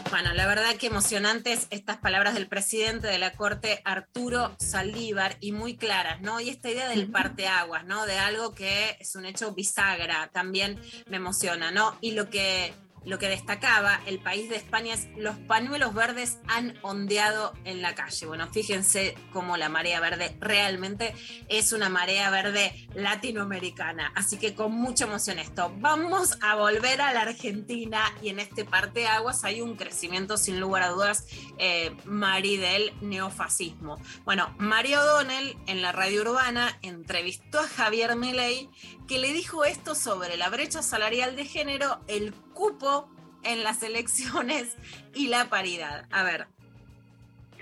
Bueno, 0.09 0.33
la 0.33 0.47
verdad 0.47 0.75
que 0.75 0.87
emocionantes 0.87 1.67
estas 1.69 1.97
palabras 1.97 2.33
del 2.33 2.47
presidente 2.47 3.05
de 3.05 3.19
la 3.19 3.33
Corte, 3.33 3.81
Arturo 3.85 4.55
Saldívar, 4.57 5.37
y 5.41 5.51
muy 5.51 5.77
claras, 5.77 6.21
¿no? 6.21 6.41
Y 6.41 6.49
esta 6.49 6.71
idea 6.71 6.89
del 6.89 7.07
parteaguas, 7.11 7.85
¿no? 7.85 8.07
De 8.07 8.17
algo 8.17 8.55
que 8.55 8.97
es 8.99 9.15
un 9.15 9.25
hecho 9.25 9.53
bisagra, 9.53 10.31
también 10.33 10.79
me 11.07 11.17
emociona, 11.17 11.69
¿no? 11.69 11.95
Y 12.01 12.11
lo 12.11 12.31
que, 12.31 12.73
lo 13.05 13.19
que 13.19 13.29
destacaba 13.29 13.99
el 14.05 14.19
país 14.19 14.49
de 14.49 14.55
España 14.55 14.93
es 14.93 15.07
los 15.17 15.35
pañuelos 15.35 15.93
verdes 15.93 16.39
han 16.47 16.77
ondeado 16.81 17.53
en 17.65 17.81
la 17.81 17.95
calle. 17.95 18.25
Bueno, 18.25 18.47
fíjense 18.51 19.15
cómo 19.31 19.57
la 19.57 19.69
marea 19.69 19.99
verde 19.99 20.35
realmente 20.39 21.13
es 21.49 21.73
una 21.73 21.89
marea 21.89 22.29
verde 22.29 22.87
latinoamericana. 22.93 24.11
Así 24.15 24.37
que 24.37 24.55
con 24.55 24.71
mucha 24.71 25.05
emoción 25.05 25.39
esto. 25.39 25.73
Vamos 25.77 26.37
a 26.41 26.55
volver 26.55 27.01
a 27.01 27.13
la 27.13 27.21
Argentina 27.21 28.13
y 28.21 28.29
en 28.29 28.39
este 28.39 28.65
parteaguas 28.65 29.43
hay 29.43 29.61
un 29.61 29.75
crecimiento 29.75 30.37
sin 30.37 30.59
lugar 30.59 30.83
a 30.83 30.89
dudas, 30.89 31.27
eh, 31.57 31.95
Mari, 32.05 32.57
del 32.57 32.93
neofascismo. 33.01 33.99
Bueno, 34.25 34.53
Mario 34.57 35.01
O'Donnell 35.01 35.57
en 35.67 35.81
la 35.81 35.91
radio 35.91 36.21
urbana 36.21 36.77
entrevistó 36.81 37.59
a 37.59 37.67
Javier 37.67 38.15
Milei 38.15 38.69
que 39.07 39.19
le 39.19 39.33
dijo 39.33 39.65
esto 39.65 39.95
sobre 39.95 40.37
la 40.37 40.49
brecha 40.49 40.81
salarial 40.81 41.35
de 41.35 41.45
género, 41.45 41.99
el 42.07 42.33
cupo 42.53 43.09
en 43.43 43.63
las 43.63 43.83
elecciones 43.83 44.75
y 45.13 45.27
la 45.27 45.49
paridad. 45.49 46.05
A 46.11 46.23
ver, 46.23 46.47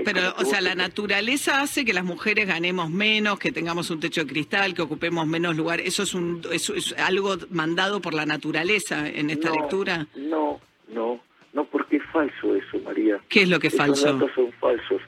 Pero, 0.06 0.34
o 0.38 0.46
sea, 0.46 0.62
la 0.62 0.74
naturaleza 0.76 1.62
hace 1.62 1.84
que 1.86 1.94
las 1.94 2.04
mujeres 2.04 2.48
ganemos 2.48 2.90
menos, 2.90 3.38
que 3.40 3.52
tengamos 3.52 3.90
un 3.90 4.00
techo 4.00 4.22
de 4.24 4.32
cristal, 4.32 4.74
que 4.74 4.82
ocupemos 4.82 5.28
menos 5.28 5.56
lugar. 5.56 5.80
¿Eso 5.80 6.04
es, 6.04 6.14
un, 6.14 6.42
eso 6.52 6.74
es 6.76 6.94
algo 6.98 7.36
mandado 7.50 8.02
por 8.02 8.14
la 8.14 8.26
naturaleza 8.26 9.08
en 9.08 9.30
esta 9.30 9.50
No, 9.50 9.56
lectura? 9.56 10.08
No, 10.16 10.60
no, 10.88 11.22
no, 11.54 11.66
porque 11.66 11.98
es 11.98 12.04
falso 12.12 12.56
eso, 12.56 12.80
María. 12.84 13.20
¿Qué 13.30 13.44
es 13.44 13.50
lo 13.50 13.60
que 13.60 13.68
es 13.68 13.74
Esos 13.74 13.86
falso? 13.88 14.14
datos 14.14 14.32
son 14.36 14.52
falsos. 14.54 15.02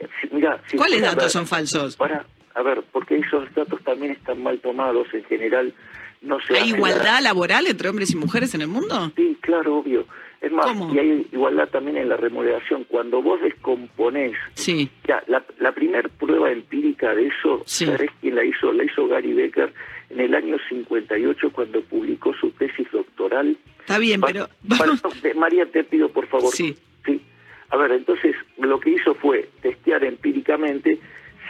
Eh, 0.00 0.08
si- 0.20 0.34
mirá, 0.34 0.60
si 0.68 0.76
¿Cuáles 0.76 1.02
datos 1.02 1.30
son 1.32 1.46
falsos? 1.46 1.96
Para, 1.96 2.26
a 2.54 2.62
ver, 2.62 2.82
porque 2.92 3.16
esos 3.16 3.52
datos 3.54 3.80
también 3.84 4.12
están 4.12 4.42
mal 4.42 4.58
tomados. 4.60 5.06
En 5.12 5.24
general, 5.24 5.72
no 6.20 6.38
se 6.46 6.56
¿Hay 6.58 6.70
igualdad 6.70 7.14
la- 7.14 7.20
laboral 7.22 7.66
entre 7.66 7.88
hombres 7.88 8.10
y 8.12 8.16
mujeres 8.16 8.54
en 8.54 8.60
el 8.62 8.68
mundo? 8.68 9.12
Sí, 9.16 9.36
claro, 9.40 9.78
obvio. 9.78 10.06
Es 10.40 10.50
más, 10.50 10.66
y 10.92 10.98
hay 10.98 11.26
igualdad 11.30 11.68
también 11.68 11.96
en 11.98 12.08
la 12.08 12.16
remuneración. 12.16 12.82
Cuando 12.84 13.22
vos 13.22 13.40
descomponés, 13.40 14.32
sí. 14.54 14.90
ya, 15.06 15.22
la, 15.28 15.44
la 15.60 15.70
primera 15.72 16.08
prueba 16.08 16.50
empírica 16.50 17.14
de 17.14 17.28
eso, 17.28 17.62
¿sabés 17.64 18.10
quién 18.20 18.34
la 18.34 18.44
hizo? 18.44 18.72
La 18.72 18.82
hizo 18.82 19.06
Gary 19.06 19.32
Becker 19.34 19.72
en 20.10 20.18
el 20.20 20.34
año 20.34 20.56
58 20.68 21.50
cuando 21.52 21.80
publicó 21.82 22.34
su 22.34 22.50
tesis 22.50 22.88
doctoral. 22.90 23.56
Está 23.80 23.98
bien, 23.98 24.20
Pa- 24.20 24.26
pero... 24.28 24.48
María, 25.36 25.64
te 25.66 25.84
pido 25.84 26.08
por 26.08 26.26
favor. 26.26 26.52
Sí. 26.52 26.74
Sí. 27.06 27.20
A 27.70 27.76
ver, 27.76 27.92
entonces 27.92 28.34
lo 28.58 28.80
que 28.80 28.90
hizo 28.90 29.14
fue 29.14 29.48
testear 29.62 30.02
empíricamente 30.04 30.98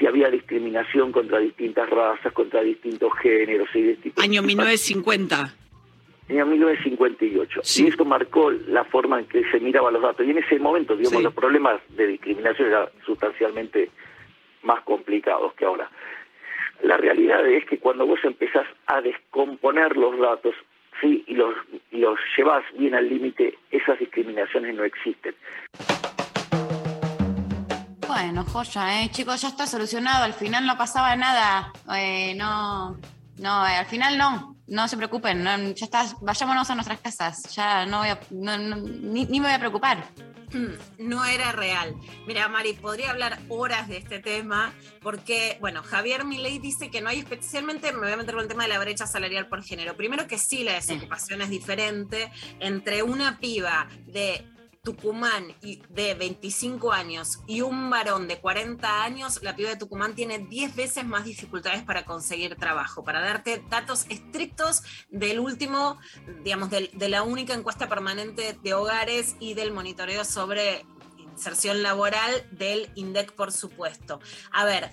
si 0.03 0.09
había 0.09 0.29
discriminación 0.31 1.13
contra 1.13 1.39
distintas 1.39 1.89
razas, 1.89 2.33
contra 2.33 2.61
distintos 2.61 3.13
géneros 3.23 3.69
y 3.73 3.83
distintos... 3.83 4.25
Año 4.25 4.43
1950. 4.43 5.55
Año 6.29 6.47
1958. 6.47 7.61
Y 7.77 7.87
eso 7.87 8.05
marcó 8.05 8.51
la 8.51 8.83
forma 8.85 9.21
en 9.21 9.27
que 9.27 9.49
se 9.53 9.61
miraban 9.61 9.93
los 9.93 10.03
datos. 10.03 10.27
Y 10.27 10.31
en 10.33 10.39
ese 10.39 10.59
momento, 10.59 10.97
digamos, 10.97 11.19
Sí. 11.19 11.23
los 11.23 11.35
problemas 11.35 11.81
de 11.91 12.09
discriminación 12.09 12.67
eran 12.67 12.89
sustancialmente 13.07 13.91
más 14.65 14.83
complicados 14.83 15.55
que 15.55 15.67
ahora. 15.67 15.89
La 16.83 16.97
realidad 16.97 17.47
es 17.47 17.65
que 17.67 17.79
cuando 17.79 18.05
vos 18.05 18.19
empezás 18.25 18.67
a 18.87 19.01
descomponer 19.03 19.97
los 19.97 20.19
datos, 20.19 20.57
sí, 21.01 21.23
y 21.29 21.35
los, 21.35 21.55
y 21.93 21.99
los 21.99 22.19
llevas 22.37 22.65
bien 22.77 22.97
al 22.97 23.09
límite, 23.09 23.57
esas 23.71 24.01
discriminaciones 24.01 24.75
no 24.75 24.83
existen. 24.83 25.37
Bueno, 28.13 28.45
joya, 28.45 29.03
¿eh? 29.03 29.11
Chicos, 29.11 29.41
ya 29.41 29.49
está 29.49 29.67
solucionado. 29.67 30.25
Al 30.25 30.35
final 30.35 30.67
no 30.67 30.77
pasaba 30.77 31.17
nada. 31.17 31.73
Eh, 31.97 32.35
no, 32.37 32.99
no, 33.39 33.67
eh, 33.67 33.77
al 33.77 33.87
final 33.87 34.19
no. 34.19 34.57
No 34.67 34.87
se 34.87 34.97
preocupen. 34.99 35.43
no, 35.43 35.57
ya 35.57 35.87
está. 35.87 36.07
Vayámonos 36.21 36.69
a 36.69 36.75
nuestras 36.75 37.01
casas. 37.01 37.43
Ya 37.55 37.87
no 37.87 37.99
voy 38.01 38.09
a. 38.11 38.21
no- 38.31 38.59
no- 38.59 38.77
ni, 38.77 39.25
ni 39.25 39.41
me 39.41 39.47
voy 39.47 39.55
a 39.55 39.59
preocupar. 39.59 40.05
no 40.99 41.25
era 41.25 41.53
real. 41.53 41.95
Mira, 42.27 42.49
Mari, 42.49 42.75
podría 42.75 43.11
hablar 43.11 43.39
horas 43.49 43.89
de 43.89 43.97
este 43.97 44.19
tema 44.19 44.73
porque, 45.03 45.57
bueno, 45.61 45.83
Javier 45.83 46.25
Milei 46.27 46.59
dice 46.59 46.91
que 46.91 47.01
no 47.01 47.09
hay 47.09 47.21
especialmente, 47.21 47.93
me 47.93 48.01
voy 48.01 48.13
a 48.13 48.17
meter 48.19 48.35
con 48.35 48.43
el 48.43 48.49
tema 48.49 48.65
de 48.65 48.69
la 48.69 48.79
brecha 48.79 49.07
salarial 49.07 49.47
por 49.49 49.63
género. 49.65 49.97
Primero 49.97 50.27
que 50.27 50.37
sí, 50.39 50.65
la 50.65 50.75
desocupación 50.75 51.41
es 51.41 51.49
diferente 51.49 52.31
entre 52.61 53.03
una 53.03 53.39
piba 53.39 53.89
de 54.07 54.47
Tucumán 54.85 55.55
de 55.91 56.15
25 56.15 56.91
años 56.91 57.39
y 57.47 57.61
un 57.61 57.89
varón 57.89 58.27
de 58.27 58.41
40 58.41 59.05
años, 59.05 59.41
la 59.41 59.55
piba 59.55 59.71
de 59.71 59.77
Tucumán 59.77 60.17
tiene 60.17 60.41
10 60.41 60.75
veces 60.75 61.05
más 61.05 61.25
dificultades 61.25 61.85
para 61.85 62.05
conseguir 62.05 62.57
trabajo. 62.57 63.05
Para 63.05 63.21
darte 63.21 63.63
datos 63.71 64.07
estrictos 64.09 64.83
del 65.09 65.39
último, 65.39 66.01
digamos, 66.43 66.69
de 66.71 67.09
la 67.09 67.23
única 67.23 67.55
encuesta 67.55 67.89
permanente 67.89 68.59
de 68.61 68.75
hogares 68.75 69.37
y 69.39 69.55
del 69.55 69.73
monitoreo 69.73 70.25
sobre 70.25 70.85
inserción 71.33 71.85
laboral 71.85 72.45
del 72.51 72.91
INDEC, 72.97 73.33
por 73.33 73.53
supuesto. 73.53 74.19
A 74.51 74.65
ver, 74.65 74.91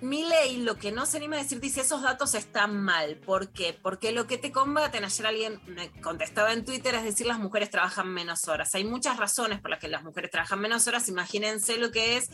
mi 0.00 0.24
ley 0.24 0.58
lo 0.58 0.76
que 0.76 0.92
no 0.92 1.06
se 1.06 1.16
anima 1.16 1.36
a 1.36 1.42
decir 1.42 1.60
dice 1.60 1.80
esos 1.80 2.02
datos 2.02 2.34
están 2.34 2.82
mal. 2.82 3.16
¿Por 3.16 3.48
qué? 3.48 3.78
Porque 3.80 4.12
lo 4.12 4.26
que 4.26 4.38
te 4.38 4.52
combaten, 4.52 5.04
ayer 5.04 5.26
alguien 5.26 5.60
me 5.66 5.90
contestaba 6.00 6.52
en 6.52 6.64
Twitter, 6.64 6.94
es 6.94 7.04
decir, 7.04 7.26
las 7.26 7.38
mujeres 7.38 7.70
trabajan 7.70 8.08
menos 8.08 8.48
horas. 8.48 8.74
Hay 8.74 8.84
muchas 8.84 9.16
razones 9.16 9.60
por 9.60 9.70
las 9.70 9.78
que 9.78 9.88
las 9.88 10.04
mujeres 10.04 10.30
trabajan 10.30 10.60
menos 10.60 10.86
horas. 10.86 11.08
Imagínense 11.08 11.78
lo 11.78 11.90
que 11.90 12.16
es 12.16 12.30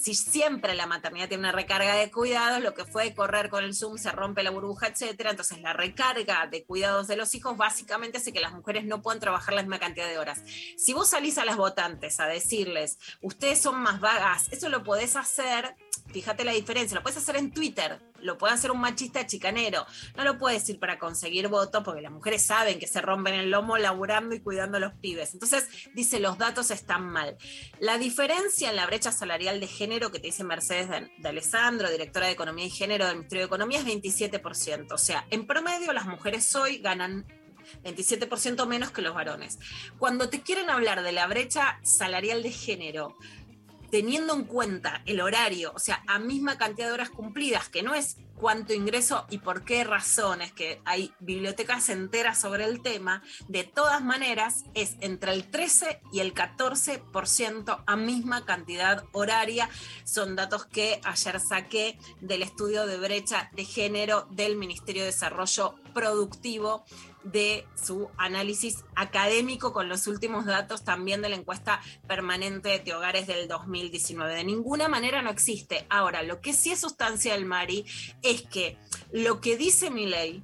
si 0.00 0.14
siempre 0.14 0.74
la 0.74 0.86
maternidad 0.86 1.28
tiene 1.28 1.42
una 1.42 1.52
recarga 1.52 1.94
de 1.94 2.10
cuidados, 2.10 2.62
lo 2.62 2.72
que 2.72 2.86
fue 2.86 3.14
correr 3.14 3.50
con 3.50 3.64
el 3.64 3.74
Zoom 3.74 3.98
se 3.98 4.10
rompe 4.10 4.42
la 4.42 4.50
burbuja, 4.50 4.86
etcétera. 4.86 5.30
Entonces, 5.30 5.60
la 5.60 5.74
recarga 5.74 6.46
de 6.46 6.64
cuidados 6.64 7.06
de 7.06 7.16
los 7.16 7.34
hijos 7.34 7.56
básicamente 7.58 8.16
hace 8.16 8.32
que 8.32 8.40
las 8.40 8.52
mujeres 8.52 8.84
no 8.84 9.02
puedan 9.02 9.20
trabajar 9.20 9.54
la 9.54 9.62
misma 9.62 9.78
cantidad 9.78 10.08
de 10.08 10.18
horas. 10.18 10.42
Si 10.78 10.94
vos 10.94 11.10
salís 11.10 11.36
a 11.36 11.44
las 11.44 11.58
votantes 11.58 12.18
a 12.18 12.26
decirles, 12.26 12.98
ustedes 13.20 13.60
son 13.60 13.78
más 13.80 14.00
vagas, 14.00 14.48
eso 14.50 14.70
lo 14.70 14.84
podés 14.84 15.16
hacer 15.16 15.76
fíjate 16.10 16.44
la 16.44 16.52
diferencia, 16.52 16.96
lo 16.96 17.02
puedes 17.02 17.18
hacer 17.18 17.36
en 17.36 17.52
Twitter, 17.52 18.00
lo 18.20 18.38
puede 18.38 18.54
hacer 18.54 18.70
un 18.70 18.80
machista 18.80 19.26
chicanero, 19.26 19.86
no 20.16 20.24
lo 20.24 20.38
puedes 20.38 20.62
decir 20.62 20.78
para 20.78 20.98
conseguir 20.98 21.48
votos 21.48 21.82
porque 21.84 22.00
las 22.00 22.12
mujeres 22.12 22.44
saben 22.44 22.78
que 22.78 22.86
se 22.86 23.00
rompen 23.00 23.34
el 23.34 23.50
lomo 23.50 23.78
laburando 23.78 24.34
y 24.34 24.40
cuidando 24.40 24.76
a 24.76 24.80
los 24.80 24.94
pibes. 24.94 25.32
Entonces 25.32 25.68
dice 25.94 26.20
los 26.20 26.38
datos 26.38 26.70
están 26.70 27.08
mal. 27.08 27.36
La 27.78 27.98
diferencia 27.98 28.70
en 28.70 28.76
la 28.76 28.86
brecha 28.86 29.12
salarial 29.12 29.60
de 29.60 29.66
género 29.66 30.10
que 30.10 30.18
te 30.18 30.28
dice 30.28 30.44
Mercedes 30.44 30.88
de, 30.88 31.10
de 31.18 31.28
Alessandro, 31.28 31.90
directora 31.90 32.26
de 32.26 32.32
Economía 32.32 32.66
y 32.66 32.70
Género 32.70 33.06
del 33.06 33.16
Ministerio 33.16 33.42
de 33.42 33.46
Economía, 33.46 33.78
es 33.78 33.86
27%. 33.86 34.92
O 34.92 34.98
sea, 34.98 35.26
en 35.30 35.46
promedio 35.46 35.92
las 35.92 36.06
mujeres 36.06 36.54
hoy 36.54 36.78
ganan 36.78 37.26
27% 37.84 38.66
menos 38.66 38.90
que 38.90 39.02
los 39.02 39.14
varones. 39.14 39.58
Cuando 39.98 40.28
te 40.28 40.42
quieren 40.42 40.70
hablar 40.70 41.02
de 41.02 41.12
la 41.12 41.26
brecha 41.26 41.78
salarial 41.82 42.42
de 42.42 42.50
género, 42.50 43.16
teniendo 43.90 44.34
en 44.34 44.44
cuenta 44.44 45.02
el 45.06 45.20
horario, 45.20 45.72
o 45.74 45.78
sea, 45.78 46.02
a 46.06 46.18
misma 46.18 46.58
cantidad 46.58 46.88
de 46.88 46.94
horas 46.94 47.10
cumplidas, 47.10 47.68
que 47.68 47.82
no 47.82 47.94
es 47.94 48.16
cuánto 48.40 48.72
ingreso 48.72 49.26
y 49.28 49.38
por 49.38 49.64
qué 49.64 49.84
razones, 49.84 50.52
que 50.52 50.80
hay 50.86 51.12
bibliotecas 51.20 51.90
enteras 51.90 52.40
sobre 52.40 52.64
el 52.64 52.80
tema, 52.82 53.22
de 53.48 53.64
todas 53.64 54.02
maneras 54.02 54.64
es 54.74 54.96
entre 55.00 55.32
el 55.32 55.50
13 55.50 56.00
y 56.12 56.20
el 56.20 56.34
14% 56.34 57.84
a 57.86 57.96
misma 57.96 58.46
cantidad 58.46 59.04
horaria. 59.12 59.68
Son 60.04 60.36
datos 60.36 60.64
que 60.64 61.00
ayer 61.04 61.38
saqué 61.38 61.98
del 62.20 62.42
estudio 62.42 62.86
de 62.86 62.98
brecha 62.98 63.50
de 63.54 63.64
género 63.64 64.26
del 64.30 64.56
Ministerio 64.56 65.02
de 65.02 65.08
Desarrollo 65.08 65.74
Productivo 65.92 66.84
de 67.22 67.66
su 67.74 68.08
análisis 68.16 68.84
académico 68.94 69.72
con 69.72 69.88
los 69.88 70.06
últimos 70.06 70.46
datos 70.46 70.84
también 70.84 71.22
de 71.22 71.28
la 71.28 71.36
encuesta 71.36 71.80
permanente 72.06 72.78
de 72.78 72.94
hogares 72.94 73.26
del 73.26 73.48
2019. 73.48 74.34
De 74.34 74.44
ninguna 74.44 74.88
manera 74.88 75.22
no 75.22 75.30
existe. 75.30 75.86
Ahora, 75.88 76.22
lo 76.22 76.40
que 76.40 76.52
sí 76.52 76.70
es 76.70 76.80
sustancial, 76.80 77.44
Mari, 77.44 77.84
es 78.22 78.42
que 78.42 78.78
lo 79.12 79.40
que 79.40 79.56
dice 79.56 79.90
mi 79.90 80.06
ley 80.06 80.42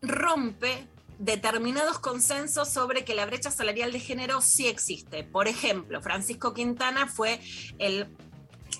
rompe 0.00 0.86
determinados 1.18 2.00
consensos 2.00 2.68
sobre 2.68 3.04
que 3.04 3.14
la 3.14 3.26
brecha 3.26 3.50
salarial 3.50 3.92
de 3.92 4.00
género 4.00 4.40
sí 4.40 4.66
existe. 4.66 5.22
Por 5.22 5.46
ejemplo, 5.46 6.02
Francisco 6.02 6.52
Quintana 6.52 7.06
fue 7.06 7.40
el 7.78 8.08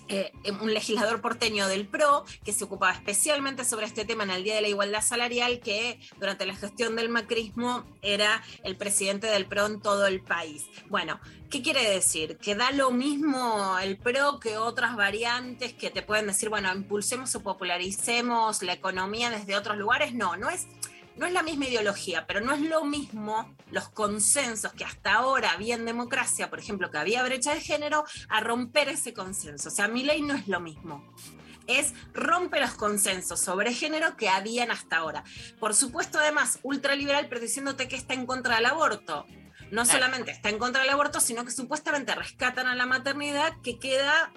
eh, 0.08 0.32
un 0.60 0.72
legislador 0.72 1.20
porteño 1.20 1.68
del 1.68 1.86
PRO 1.86 2.24
que 2.44 2.52
se 2.52 2.64
ocupaba 2.64 2.92
especialmente 2.92 3.64
sobre 3.64 3.86
este 3.86 4.04
tema 4.04 4.24
en 4.24 4.30
el 4.30 4.44
Día 4.44 4.54
de 4.54 4.62
la 4.62 4.68
Igualdad 4.68 5.02
Salarial, 5.02 5.60
que 5.60 5.98
durante 6.18 6.46
la 6.46 6.54
gestión 6.54 6.96
del 6.96 7.08
macrismo 7.08 7.84
era 8.02 8.42
el 8.64 8.76
presidente 8.76 9.26
del 9.26 9.46
PRO 9.46 9.66
en 9.66 9.80
todo 9.80 10.06
el 10.06 10.20
país. 10.20 10.66
Bueno, 10.88 11.20
¿qué 11.50 11.62
quiere 11.62 11.88
decir? 11.88 12.36
¿Que 12.38 12.54
da 12.54 12.70
lo 12.72 12.90
mismo 12.90 13.78
el 13.78 13.96
PRO 13.96 14.38
que 14.40 14.56
otras 14.58 14.96
variantes 14.96 15.72
que 15.72 15.90
te 15.90 16.02
pueden 16.02 16.26
decir, 16.26 16.48
bueno, 16.48 16.72
impulsemos 16.74 17.34
o 17.34 17.42
popularicemos 17.42 18.62
la 18.62 18.74
economía 18.74 19.30
desde 19.30 19.56
otros 19.56 19.76
lugares? 19.76 20.14
No, 20.14 20.36
no 20.36 20.50
es 20.50 20.66
no 21.16 21.26
es 21.26 21.32
la 21.32 21.42
misma 21.42 21.66
ideología, 21.66 22.26
pero 22.26 22.40
no 22.40 22.52
es 22.52 22.60
lo 22.60 22.84
mismo 22.84 23.54
los 23.70 23.88
consensos 23.90 24.72
que 24.72 24.84
hasta 24.84 25.14
ahora 25.14 25.52
había 25.52 25.74
en 25.74 25.84
democracia, 25.84 26.50
por 26.50 26.58
ejemplo, 26.58 26.90
que 26.90 26.98
había 26.98 27.22
brecha 27.22 27.54
de 27.54 27.60
género, 27.60 28.04
a 28.28 28.40
romper 28.40 28.88
ese 28.88 29.12
consenso. 29.12 29.68
O 29.68 29.72
sea, 29.72 29.88
mi 29.88 30.04
ley 30.04 30.22
no 30.22 30.34
es 30.34 30.48
lo 30.48 30.60
mismo. 30.60 31.04
Es 31.66 31.94
rompe 32.12 32.60
los 32.60 32.72
consensos 32.72 33.40
sobre 33.40 33.72
género 33.72 34.16
que 34.16 34.28
habían 34.28 34.70
hasta 34.70 34.96
ahora. 34.96 35.22
Por 35.60 35.74
supuesto, 35.74 36.18
además, 36.18 36.58
ultraliberal, 36.62 37.28
pero 37.28 37.40
diciéndote 37.40 37.88
que 37.88 37.96
está 37.96 38.14
en 38.14 38.26
contra 38.26 38.56
del 38.56 38.66
aborto. 38.66 39.26
No 39.70 39.86
solamente 39.86 40.32
está 40.32 40.50
en 40.50 40.58
contra 40.58 40.82
del 40.82 40.90
aborto, 40.90 41.20
sino 41.20 41.44
que 41.44 41.50
supuestamente 41.50 42.14
rescatan 42.14 42.66
a 42.66 42.74
la 42.74 42.84
maternidad 42.84 43.54
que 43.62 43.78
queda 43.78 44.32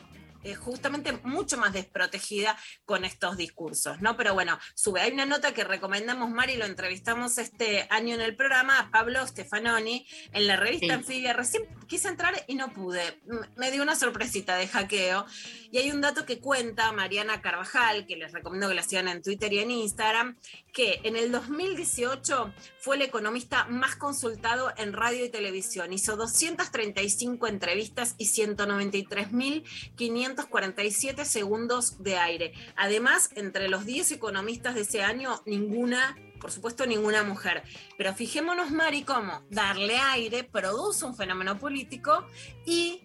eh, 0.45 0.53
justamente 0.53 1.11
mucho 1.23 1.57
más 1.57 1.73
desprotegida 1.73 2.55
con 2.85 3.03
estos 3.03 3.35
discursos, 3.35 3.99
¿no? 3.99 4.15
Pero 4.15 4.35
bueno, 4.35 4.59
sube. 4.75 5.01
Hay 5.01 5.11
una 5.11 5.25
nota 5.25 5.55
que 5.55 5.63
recomendamos, 5.63 6.29
Mari, 6.29 6.55
lo 6.55 6.65
entrevistamos 6.65 7.39
este 7.39 7.87
año 7.89 8.13
en 8.13 8.21
el 8.21 8.35
programa, 8.35 8.77
a 8.77 8.91
Pablo 8.91 9.25
Stefanoni, 9.25 10.05
en 10.33 10.45
la 10.45 10.55
revista 10.55 10.93
Anfibia. 10.93 11.33
Recién 11.33 11.63
quise 11.87 12.09
entrar 12.09 12.35
y 12.47 12.53
no 12.53 12.71
pude. 12.71 13.19
Me 13.55 13.71
dio 13.71 13.81
una 13.81 13.95
sorpresita 13.95 14.55
de 14.55 14.67
hackeo. 14.67 15.25
Y 15.71 15.79
hay 15.79 15.91
un 15.91 15.99
dato 15.99 16.27
que 16.27 16.39
cuenta 16.39 16.91
Mariana 16.91 17.41
Carvajal, 17.41 18.05
que 18.05 18.15
les 18.15 18.31
recomiendo 18.31 18.69
que 18.69 18.75
la 18.75 18.83
sigan 18.83 19.07
en 19.07 19.23
Twitter 19.23 19.51
y 19.51 19.59
en 19.59 19.71
Instagram, 19.71 20.37
que 20.71 20.99
en 21.03 21.15
el 21.15 21.31
2018 21.31 22.53
fue 22.85 22.95
el 22.97 23.01
economista 23.01 23.65
más 23.65 23.95
consultado 23.95 24.71
en 24.77 24.93
radio 24.93 25.25
y 25.25 25.29
televisión. 25.29 25.91
Hizo 25.91 26.17
235 26.17 27.47
entrevistas 27.47 28.13
y 28.19 28.27
193.500 28.27 30.47
47 30.47 31.25
segundos 31.25 32.03
de 32.03 32.17
aire. 32.17 32.53
Además, 32.75 33.31
entre 33.33 33.69
los 33.69 33.87
10 33.87 34.11
economistas 34.11 34.75
de 34.75 34.81
ese 34.81 35.01
año, 35.01 35.41
ninguna 35.47 36.15
por 36.39 36.51
supuesto 36.51 36.85
ninguna 36.85 37.23
mujer. 37.23 37.63
Pero 37.97 38.13
fijémonos, 38.13 38.69
Mari, 38.69 39.01
cómo 39.01 39.41
darle 39.49 39.97
aire 39.97 40.43
produce 40.43 41.05
un 41.05 41.15
fenómeno 41.15 41.57
político 41.57 42.27
y 42.67 43.04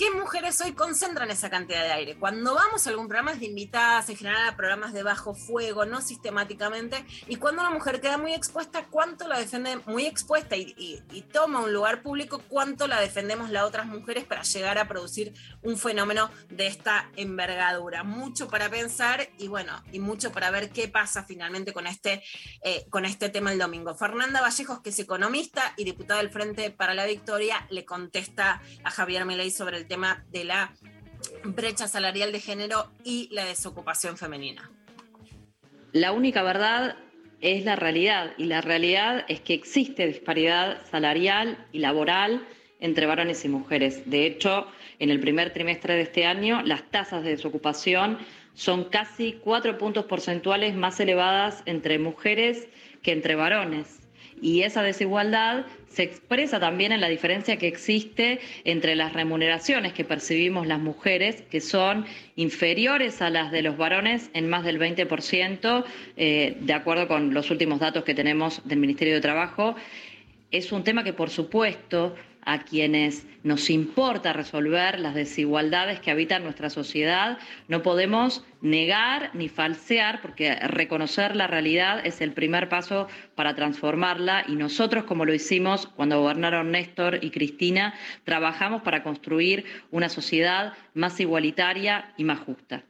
¿Qué 0.00 0.10
mujeres 0.12 0.58
hoy 0.62 0.72
concentran 0.72 1.30
esa 1.30 1.50
cantidad 1.50 1.82
de 1.82 1.92
aire? 1.92 2.16
Cuando 2.16 2.54
vamos 2.54 2.86
a 2.86 2.88
algún 2.88 3.06
programa 3.06 3.34
de 3.34 3.44
invitadas, 3.44 4.08
en 4.08 4.16
general 4.16 4.48
a 4.48 4.56
programas 4.56 4.94
de 4.94 5.02
bajo 5.02 5.34
fuego, 5.34 5.84
no 5.84 6.00
sistemáticamente, 6.00 7.04
y 7.28 7.36
cuando 7.36 7.60
una 7.60 7.70
mujer 7.70 8.00
queda 8.00 8.16
muy 8.16 8.32
expuesta, 8.32 8.86
¿cuánto 8.86 9.28
la 9.28 9.38
defiende 9.38 9.76
muy 9.84 10.06
expuesta 10.06 10.56
y, 10.56 11.02
toma 11.34 11.60
un 11.60 11.74
lugar 11.74 12.00
público, 12.00 12.40
cuánto 12.48 12.86
la 12.86 12.98
defendemos 12.98 13.50
las 13.50 13.64
otras 13.64 13.84
mujeres 13.84 14.24
para 14.24 14.40
llegar 14.40 14.78
a 14.78 14.88
producir 14.88 15.34
un 15.62 15.76
fenómeno 15.76 16.30
de 16.48 16.66
esta 16.66 17.10
envergadura? 17.16 18.02
Mucho 18.02 18.48
para 18.48 18.70
pensar 18.70 19.28
y 19.36 19.48
bueno, 19.48 19.84
y 19.92 19.98
mucho 19.98 20.32
para 20.32 20.50
ver 20.50 20.70
qué 20.70 20.88
pasa 20.88 21.24
finalmente 21.24 21.74
con 21.74 21.86
este, 21.86 22.22
eh, 22.64 22.86
con 22.88 23.04
este 23.04 23.28
tema 23.28 23.52
el 23.52 23.58
domingo. 23.58 23.94
Fernanda 23.94 24.40
Vallejos, 24.40 24.80
que 24.80 24.88
es 24.88 24.98
economista 24.98 25.74
y 25.76 25.84
diputada 25.84 26.22
del 26.22 26.30
Frente 26.30 26.70
para 26.70 26.94
la 26.94 27.04
Victoria, 27.04 27.66
le 27.68 27.84
contesta 27.84 28.62
a 28.82 28.90
Javier 28.90 29.26
Milei 29.26 29.50
sobre 29.50 29.76
el 29.76 29.89
tema 29.90 30.24
de 30.30 30.44
la 30.44 30.72
brecha 31.44 31.88
salarial 31.88 32.30
de 32.30 32.40
género 32.40 32.92
y 33.04 33.28
la 33.32 33.44
desocupación 33.44 34.16
femenina. 34.16 34.70
La 35.92 36.12
única 36.12 36.44
verdad 36.44 36.96
es 37.40 37.64
la 37.64 37.74
realidad 37.74 38.32
y 38.38 38.44
la 38.44 38.60
realidad 38.60 39.24
es 39.26 39.40
que 39.40 39.52
existe 39.52 40.06
disparidad 40.06 40.86
salarial 40.88 41.66
y 41.72 41.80
laboral 41.80 42.46
entre 42.78 43.06
varones 43.06 43.44
y 43.44 43.48
mujeres. 43.48 44.08
De 44.08 44.26
hecho, 44.26 44.68
en 45.00 45.10
el 45.10 45.18
primer 45.18 45.52
trimestre 45.52 45.94
de 45.94 46.02
este 46.02 46.24
año, 46.24 46.62
las 46.62 46.88
tasas 46.90 47.24
de 47.24 47.30
desocupación 47.30 48.18
son 48.54 48.84
casi 48.84 49.40
cuatro 49.42 49.76
puntos 49.76 50.04
porcentuales 50.04 50.76
más 50.76 51.00
elevadas 51.00 51.64
entre 51.66 51.98
mujeres 51.98 52.68
que 53.02 53.10
entre 53.10 53.34
varones. 53.34 54.00
Y 54.40 54.62
esa 54.62 54.82
desigualdad 54.82 55.66
se 55.90 56.04
expresa 56.04 56.60
también 56.60 56.92
en 56.92 57.00
la 57.00 57.08
diferencia 57.08 57.56
que 57.56 57.66
existe 57.66 58.40
entre 58.64 58.94
las 58.94 59.12
remuneraciones 59.12 59.92
que 59.92 60.04
percibimos 60.04 60.66
las 60.66 60.78
mujeres, 60.78 61.42
que 61.50 61.60
son 61.60 62.06
inferiores 62.36 63.20
a 63.20 63.28
las 63.28 63.50
de 63.50 63.62
los 63.62 63.76
varones 63.76 64.30
en 64.32 64.48
más 64.48 64.64
del 64.64 64.78
20%, 64.78 65.84
eh, 66.16 66.56
de 66.60 66.72
acuerdo 66.72 67.08
con 67.08 67.34
los 67.34 67.50
últimos 67.50 67.80
datos 67.80 68.04
que 68.04 68.14
tenemos 68.14 68.62
del 68.64 68.78
Ministerio 68.78 69.14
de 69.14 69.20
Trabajo. 69.20 69.74
Es 70.52 70.70
un 70.70 70.84
tema 70.84 71.02
que, 71.02 71.12
por 71.12 71.28
supuesto, 71.28 72.14
a 72.42 72.64
quienes 72.64 73.26
nos 73.42 73.70
importa 73.70 74.32
resolver 74.32 74.98
las 75.00 75.14
desigualdades 75.14 76.00
que 76.00 76.10
habitan 76.10 76.42
nuestra 76.42 76.70
sociedad. 76.70 77.38
No 77.68 77.82
podemos 77.82 78.44
negar 78.60 79.30
ni 79.34 79.48
falsear, 79.48 80.20
porque 80.20 80.54
reconocer 80.56 81.36
la 81.36 81.46
realidad 81.46 82.04
es 82.04 82.20
el 82.20 82.32
primer 82.32 82.68
paso 82.68 83.08
para 83.34 83.54
transformarla 83.54 84.44
y 84.46 84.56
nosotros, 84.56 85.04
como 85.04 85.24
lo 85.24 85.34
hicimos 85.34 85.86
cuando 85.86 86.20
gobernaron 86.20 86.70
Néstor 86.70 87.22
y 87.22 87.30
Cristina, 87.30 87.94
trabajamos 88.24 88.82
para 88.82 89.02
construir 89.02 89.64
una 89.90 90.08
sociedad 90.08 90.74
más 90.94 91.18
igualitaria 91.20 92.12
y 92.16 92.24
más 92.24 92.40
justa. 92.40 92.84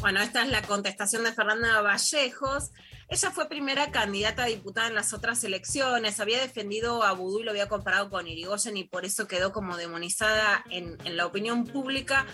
Bueno, 0.00 0.20
esta 0.20 0.42
es 0.42 0.50
la 0.50 0.62
contestación 0.62 1.22
de 1.22 1.32
Fernanda 1.32 1.80
Vallejos. 1.80 2.72
Ella 3.12 3.30
fue 3.30 3.46
primera 3.46 3.90
candidata 3.90 4.44
a 4.44 4.46
diputada 4.46 4.88
en 4.88 4.94
las 4.94 5.12
otras 5.12 5.44
elecciones, 5.44 6.18
había 6.18 6.40
defendido 6.40 7.02
a 7.02 7.12
Vudú 7.12 7.40
y 7.40 7.42
lo 7.42 7.50
había 7.50 7.68
comparado 7.68 8.08
con 8.08 8.26
Irigoyen 8.26 8.78
y 8.78 8.84
por 8.84 9.04
eso 9.04 9.28
quedó 9.28 9.52
como 9.52 9.76
demonizada 9.76 10.64
en, 10.70 10.96
la 11.14 11.26
opinión 11.26 11.66
pública. 11.66 12.24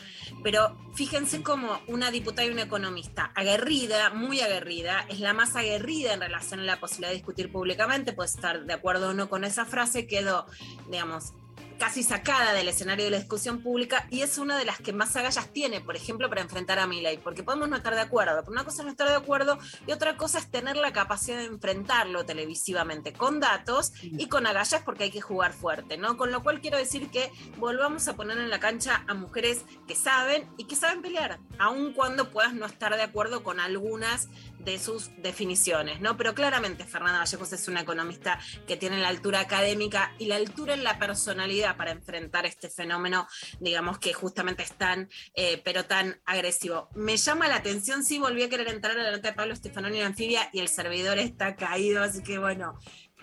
Pero 0.45 0.79
fíjense 0.95 1.43
como 1.43 1.81
una 1.89 2.13
diputada 2.13 2.47
y 2.47 2.53
una 2.53 2.63
economista 2.63 3.33
aguerrida, 3.35 4.11
muy 4.11 4.41
aguerrida, 4.41 5.05
es 5.09 5.19
la 5.19 5.33
más 5.33 5.57
aguerrida 5.57 6.15
en 6.15 6.21
relación 6.21 6.61
a 6.61 6.63
la 6.63 6.79
posibilidad 6.79 7.09
de 7.09 7.17
discutir 7.17 7.51
públicamente, 7.51 8.13
puede 8.13 8.31
estar 8.31 8.65
de 8.65 8.73
acuerdo 8.73 9.09
o 9.09 9.15
no 9.15 9.29
con 9.29 9.43
esa 9.43 9.65
frase, 9.65 10.07
quedó, 10.07 10.47
digamos, 10.89 11.33
casi 11.79 12.03
sacada 12.03 12.53
del 12.53 12.69
escenario 12.69 13.05
de 13.05 13.13
la 13.13 13.19
discusión 13.19 13.63
pública 13.63 14.07
y 14.11 14.23
es 14.23 14.39
una 14.39 14.59
de 14.59 14.65
las 14.65 14.79
que 14.79 14.93
más 14.93 15.15
agallas 15.17 15.53
tiene, 15.53 15.81
por 15.81 15.97
ejemplo, 15.97 16.29
para 16.29 16.41
enfrentar 16.41 16.79
a 16.79 16.87
Milei, 16.87 17.19
porque 17.19 17.43
podemos 17.43 17.69
no 17.69 17.77
estar 17.77 17.95
de 17.95 18.01
acuerdo, 18.01 18.41
pero 18.41 18.53
una 18.53 18.65
cosa 18.65 18.83
es 18.83 18.87
no 18.87 18.91
estar 18.91 19.09
de 19.09 19.15
acuerdo 19.15 19.59
y 19.87 19.93
otra 19.93 20.17
cosa 20.17 20.39
es 20.39 20.51
tener 20.51 20.77
la 20.77 20.93
capacidad 20.93 21.39
de 21.39 21.45
enfrentarlo 21.45 22.25
televisivamente 22.25 23.13
con 23.13 23.41
datos 23.41 23.93
y 24.03 24.29
con 24.29 24.47
agallas 24.47 24.83
porque 24.83 25.05
hay 25.05 25.11
que 25.11 25.21
jugar 25.21 25.53
fuerte, 25.53 25.97
¿no? 25.97 26.17
Con 26.17 26.33
lo 26.33 26.43
cual 26.43 26.61
quiero 26.61 26.79
decir 26.79 27.11
que 27.11 27.31
volvamos 27.57 28.09
a 28.09 28.17
poner 28.17 28.39
en 28.39 28.51
la 28.51 28.61
cancha 28.61 29.05
a 29.07 29.15
mujeres 29.15 29.65
que 29.87 29.95
saben 29.95 30.49
y 30.57 30.65
que 30.65 30.77
saben 30.77 31.03
pelear, 31.03 31.39
aun 31.59 31.93
cuando 31.93 32.31
puedas 32.31 32.55
no 32.55 32.67
estar 32.67 32.95
de 32.97 33.03
acuerdo 33.03 33.43
con 33.43 33.61
algunas 33.61 34.29
de 34.59 34.79
sus 34.79 35.11
definiciones, 35.19 36.01
¿no? 36.01 36.17
Pero 36.17 36.35
claramente 36.35 36.85
Fernanda 36.85 37.21
Vallejos 37.21 37.53
es 37.53 37.69
una 37.69 37.81
economista 37.81 38.39
que 38.67 38.77
tiene 38.77 38.99
la 38.99 39.09
altura 39.09 39.41
académica 39.41 40.13
y 40.19 40.27
la 40.27 40.37
altura 40.37 40.75
en 40.75 40.85
la 40.85 40.99
personalidad 40.99 41.68
para 41.77 41.91
enfrentar 41.91 42.47
este 42.47 42.71
fenómeno, 42.71 43.29
digamos 43.61 43.99
que 43.99 44.13
justamente 44.13 44.63
es 44.63 44.73
tan, 44.73 45.09
eh, 45.35 45.61
pero 45.65 45.85
tan 45.85 46.21
agresivo. 46.25 46.89
Me 46.95 47.17
llama 47.17 47.49
la 47.49 47.57
atención, 47.57 48.05
sí, 48.05 48.19
volví 48.19 48.43
a 48.43 48.49
querer 48.49 48.69
entrar 48.69 48.99
a 48.99 49.03
la 49.03 49.11
nota 49.11 49.29
de 49.29 49.35
Pablo 49.35 49.55
Stefanoni 49.55 50.01
en 50.01 50.07
Anfibia 50.07 50.49
y 50.53 50.61
el 50.61 50.69
servidor 50.69 51.19
está 51.19 51.57
caído, 51.57 52.03
así 52.03 52.23
que 52.23 52.39
bueno, 52.39 52.79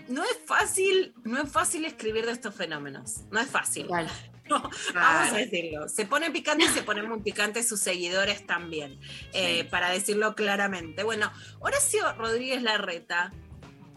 no 0.08 0.24
es 0.24 0.38
fácil, 0.46 1.14
no 1.24 1.42
es 1.42 1.52
fácil 1.52 1.86
escribir 1.86 2.26
de 2.26 2.34
estos 2.34 2.54
fenómenos, 2.54 3.22
no 3.32 3.40
es 3.40 3.48
fácil. 3.48 3.88
Vamos 4.50 5.34
a 5.34 5.38
decirlo. 5.38 5.90
Se 5.90 6.06
pone 6.06 6.30
picante 6.30 6.66
y 6.66 6.68
se 6.68 6.84
ponen 6.84 7.10
muy 7.10 7.20
picantes 7.22 7.68
sus 7.68 7.80
seguidores 7.80 8.46
también, 8.46 9.00
eh, 9.34 9.64
para 9.66 9.90
decirlo 9.90 10.36
claramente. 10.36 11.04
Bueno, 11.04 11.32
Horacio 11.60 12.14
Rodríguez 12.14 12.62
Larreta 12.62 13.34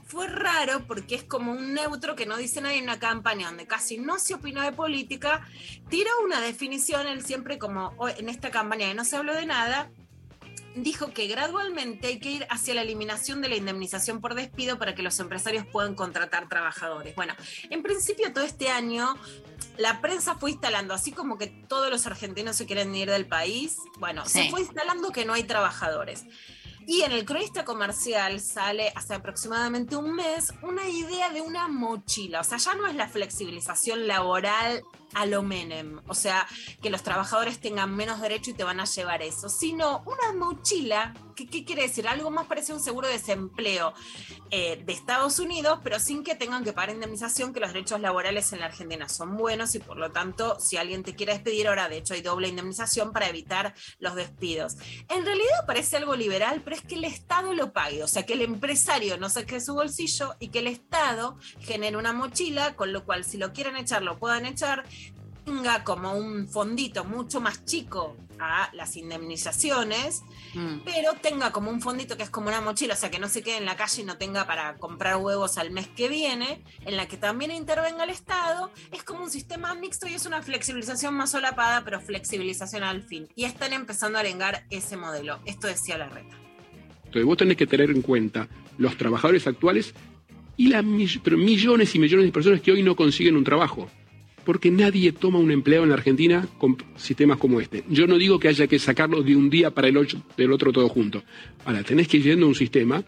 fue 0.09 0.27
raro 0.27 0.85
porque 0.87 1.15
es 1.15 1.23
como 1.25 1.53
un 1.53 1.75
neutro 1.75 2.17
que 2.17 2.27
no 2.27 2.37
dice 2.37 2.61
nadie 2.61 2.79
en 2.79 2.85
una 2.85 2.99
campaña 2.99 3.49
donde 3.49 3.67
casi 3.67 3.99
no 3.99 4.19
se 4.19 4.35
opinó 4.35 4.63
de 4.63 4.73
política, 4.73 5.47
tiró 5.91 6.11
una 6.25 6.41
definición, 6.41 7.07
él 7.07 7.23
siempre 7.25 7.59
como 7.59 7.93
"Oh, 7.99 8.09
en 8.09 8.29
esta 8.29 8.51
campaña 8.51 8.89
que 8.89 8.95
no 8.95 9.05
se 9.05 9.17
habló 9.17 9.35
de 9.35 9.45
nada, 9.45 9.91
dijo 10.75 11.13
que 11.13 11.27
gradualmente 11.27 12.07
hay 12.07 12.21
que 12.21 12.31
ir 12.31 12.47
hacia 12.51 12.75
la 12.75 12.83
eliminación 12.83 13.43
de 13.43 13.49
la 13.49 13.57
indemnización 13.57 14.21
por 14.21 14.35
despido 14.35 14.79
para 14.79 14.95
que 14.95 15.03
los 15.03 15.19
empresarios 15.21 15.67
puedan 15.67 15.95
contratar 15.95 16.49
trabajadores. 16.49 17.15
Bueno, 17.15 17.35
en 17.69 17.83
principio 17.83 18.33
todo 18.33 18.45
este 18.45 18.71
año 18.71 19.15
la 19.77 20.01
prensa 20.01 20.37
fue 20.37 20.53
instalando, 20.53 20.95
así 20.95 21.13
como 21.13 21.37
que 21.37 21.49
todos 21.49 21.91
los 21.91 22.07
argentinos 22.07 22.57
se 22.57 22.67
quieren 22.67 22.95
ir 22.95 23.11
del 23.11 23.27
país, 23.27 23.77
bueno, 23.99 24.25
se 24.27 24.49
fue 24.51 24.61
instalando 24.61 25.11
que 25.11 25.25
no 25.25 25.35
hay 25.35 25.45
trabajadores. 25.45 26.25
Y 26.91 27.03
en 27.03 27.13
el 27.13 27.27
cronista 27.27 27.67
comercial 27.67 28.41
sale 28.41 28.91
hace 28.97 29.13
aproximadamente 29.13 29.95
un 29.95 30.15
mes 30.15 30.55
una 30.63 30.89
idea 30.89 31.29
de 31.29 31.43
una 31.43 31.69
mochila. 31.69 32.41
O 32.41 32.45
sea, 32.45 32.57
ya 32.57 32.75
no 32.77 32.87
es 32.87 32.95
la 32.95 33.07
flexibilización 33.07 34.07
laboral 34.07 34.83
a 35.15 35.27
lo 35.27 35.43
Menem. 35.43 36.01
O 36.07 36.15
sea, 36.15 36.47
que 36.83 36.91
los 36.91 37.03
trabajadores 37.03 37.61
tengan 37.61 37.95
menos 37.95 38.21
derecho 38.21 38.51
y 38.51 38.55
te 38.55 38.65
van 38.65 38.81
a 38.81 38.85
llevar 38.85 39.23
eso. 39.23 39.49
Sino 39.49 40.03
una 40.07 40.33
mochila, 40.33 41.15
que, 41.35 41.47
¿qué 41.47 41.65
quiere 41.65 41.83
decir? 41.83 42.09
Algo 42.09 42.31
más 42.31 42.47
parecido 42.47 42.75
a 42.75 42.79
un 42.79 42.85
seguro 42.85 43.09
de 43.09 43.15
desempleo 43.15 43.95
eh, 44.51 44.83
de 44.85 44.93
Estados 44.93 45.39
Unidos, 45.39 45.81
pero 45.83 46.01
sin 46.01 46.25
que 46.25 46.35
tengan 46.35 46.65
que 46.65 46.73
pagar 46.73 46.95
indemnización, 46.95 47.53
que 47.53 47.61
los 47.61 47.73
derechos 47.73 48.01
laborales 48.01 48.53
en 48.53 48.61
la 48.61 48.67
Argentina 48.67 49.09
son 49.09 49.37
buenos 49.37 49.75
y 49.75 49.79
por 49.79 49.97
lo 49.97 50.11
tanto, 50.11 50.59
si 50.59 50.77
alguien 50.77 51.03
te 51.03 51.15
quiere 51.15 51.35
despedir, 51.35 51.69
ahora 51.69 51.89
de 51.89 51.99
hecho 51.99 52.15
hay 52.15 52.23
doble 52.23 52.49
indemnización 52.49 53.13
para 53.13 53.29
evitar 53.29 53.75
los 53.99 54.15
despidos. 54.15 54.77
En 55.09 55.25
realidad 55.25 55.67
parece 55.67 55.97
algo 55.97 56.17
liberal, 56.17 56.63
pero 56.65 56.77
es 56.77 56.83
que 56.83 56.95
el 56.95 57.05
Estado 57.05 57.53
lo 57.53 57.73
pague, 57.73 58.03
o 58.03 58.09
sea, 58.09 58.25
que 58.25 58.33
el 58.33 58.43
empresario 58.43 59.19
no 59.19 59.29
saque 59.29 59.61
su 59.61 59.75
bolsillo 59.75 60.35
y 60.39 60.49
que 60.49 60.61
el 60.61 60.67
Estado 60.67 61.37
genere 61.61 61.97
una 61.97 62.13
mochila, 62.13 62.75
con 62.75 62.93
lo 62.93 63.05
cual 63.05 63.25
si 63.25 63.37
lo 63.37 63.53
quieren 63.53 63.77
echar, 63.77 64.03
lo 64.03 64.19
puedan 64.19 64.47
echar, 64.47 64.85
tenga 65.49 65.83
como 65.85 66.13
un 66.13 66.47
fondito 66.49 67.05
mucho 67.05 67.41
más 67.41 67.65
chico 67.65 68.17
a 68.39 68.71
las 68.75 68.97
indemnizaciones, 68.97 70.23
Mm. 70.55 70.81
pero 70.85 71.13
tenga 71.21 71.51
como 71.53 71.71
un 71.71 71.81
fondito 71.81 72.17
que 72.17 72.23
es 72.23 72.31
como 72.31 72.49
una 72.49 72.61
mochila, 72.61 72.95
o 72.95 72.97
sea, 72.97 73.11
que 73.11 73.19
no 73.19 73.29
se 73.29 73.43
quede 73.43 73.57
en 73.59 73.65
la 73.65 73.77
calle 73.77 74.03
y 74.03 74.05
no 74.05 74.17
tenga 74.17 74.47
para 74.47 74.77
comprar 74.77 75.17
huevos 75.17 75.59
al 75.59 75.71
mes 75.71 75.89
que 75.89 76.09
viene, 76.09 76.63
en 76.85 76.97
la 76.97 77.07
que 77.09 77.17
también 77.17 77.51
intervenga 77.51 78.05
el 78.05 78.11
Estado, 78.11 78.71
es 78.93 79.03
como 79.03 79.25
un 79.25 79.31
sistema 79.31 79.75
mixto 79.75 80.07
y 80.07 80.15
es 80.15 80.25
una 80.27 80.41
flexibilización 80.43 81.15
más 81.15 81.31
solapada, 81.33 81.83
pero 81.85 82.01
flexibilización 82.01 82.85
al 82.85 83.03
fin. 83.03 83.29
Y 83.35 83.45
están 83.45 83.73
empezando 83.73 84.19
a 84.19 84.21
arengar 84.21 84.65
ese 84.71 84.97
modelo. 84.97 85.41
Esto 85.45 85.67
decía 85.67 85.99
la 85.99 86.09
reta. 86.09 86.37
Entonces 87.07 87.25
vos 87.25 87.37
tenés 87.39 87.57
que 87.57 87.67
tener 87.67 87.91
en 87.91 88.03
cuenta 88.03 88.49
los 88.77 88.97
trabajadores 88.97 89.47
actuales 89.47 89.95
y 90.57 90.69
las 90.69 90.85
mill- 90.85 91.21
pero 91.25 91.37
millones 91.37 91.95
y 91.95 91.99
millones 91.99 92.27
de 92.27 92.33
personas 92.33 92.61
que 92.61 92.71
hoy 92.73 92.83
no 92.83 92.95
consiguen 92.95 93.37
un 93.37 93.45
trabajo. 93.45 93.89
Porque 94.45 94.71
nadie 94.71 95.13
toma 95.13 95.39
un 95.39 95.51
empleo 95.51 95.83
en 95.83 95.91
la 95.91 95.95
Argentina 95.97 96.47
con 96.59 96.77
sistemas 96.97 97.37
como 97.39 97.61
este. 97.61 97.85
Yo 97.91 98.07
no 98.07 98.17
digo 98.17 98.39
que 98.39 98.49
haya 98.49 98.67
que 98.67 98.79
sacarlo 98.79 99.23
de 99.23 99.37
un 99.37 99.51
día 99.51 99.71
para 99.71 99.89
el 99.89 99.97
ocho- 99.97 100.23
del 100.37 100.53
otro 100.53 100.73
todo 100.73 100.89
junto. 100.89 101.23
Ahora, 101.65 101.83
tenés 101.83 102.09
que 102.09 102.17
ir 102.17 102.23
yendo 102.25 102.47
a 102.47 102.49
un 102.49 102.55
sistema, 102.55 103.05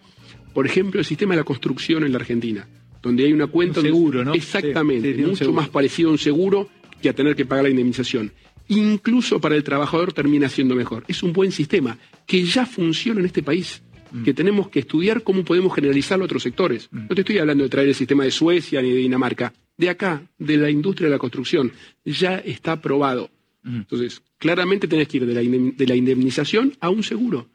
por 0.52 0.66
ejemplo, 0.66 1.00
el 1.00 1.06
sistema 1.06 1.34
de 1.34 1.38
la 1.40 1.44
construcción 1.44 2.04
en 2.04 2.12
la 2.12 2.18
Argentina, 2.18 2.68
donde 3.02 3.24
hay 3.24 3.32
una 3.32 3.46
cuenta... 3.46 3.80
Un 3.80 3.86
seguro, 3.86 4.24
¿no? 4.24 4.34
Exactamente, 4.34 5.08
Sí, 5.10 5.14
sí, 5.14 5.20
un 5.22 5.26
mucho 5.30 5.38
seguro. 5.44 5.56
más 5.60 5.68
parecido 5.70 6.08
a 6.10 6.12
un 6.12 6.18
seguro 6.18 6.68
que 7.00 7.08
a 7.08 7.14
tener 7.14 7.34
que 7.34 7.46
pagar 7.46 7.64
la 7.64 7.70
indemnización. 7.70 8.32
Incluso 8.68 9.40
para 9.40 9.56
el 9.56 9.64
trabajador 9.64 10.12
termina 10.12 10.48
siendo 10.48 10.74
mejor. 10.76 11.04
Es 11.08 11.22
un 11.22 11.32
buen 11.32 11.50
sistema 11.50 11.98
que 12.26 12.44
ya 12.44 12.66
funciona 12.66 13.20
en 13.20 13.26
este 13.26 13.42
país. 13.42 13.82
Que 14.24 14.34
tenemos 14.34 14.68
que 14.68 14.80
estudiar 14.80 15.22
cómo 15.22 15.44
podemos 15.44 15.72
generalizarlo 15.72 16.24
a 16.24 16.26
otros 16.26 16.42
sectores. 16.42 16.88
No 16.90 17.14
te 17.14 17.20
estoy 17.20 17.38
hablando 17.38 17.62
de 17.62 17.70
traer 17.70 17.88
el 17.88 17.94
sistema 17.94 18.24
de 18.24 18.32
Suecia 18.32 18.82
ni 18.82 18.90
de 18.90 18.96
Dinamarca. 18.96 19.52
De 19.80 19.88
acá, 19.88 20.22
de 20.36 20.58
la 20.58 20.68
industria 20.68 21.06
de 21.08 21.14
la 21.14 21.18
construcción. 21.18 21.72
Ya 22.04 22.34
está 22.36 22.72
aprobado. 22.72 23.30
Entonces, 23.64 24.22
claramente 24.36 24.86
tenés 24.86 25.08
que 25.08 25.16
ir 25.16 25.26
de 25.26 25.32
la, 25.32 25.40
indem- 25.42 25.74
de 25.74 25.86
la 25.86 25.94
indemnización 25.96 26.76
a 26.80 26.90
un 26.90 27.02
seguro. 27.02 27.48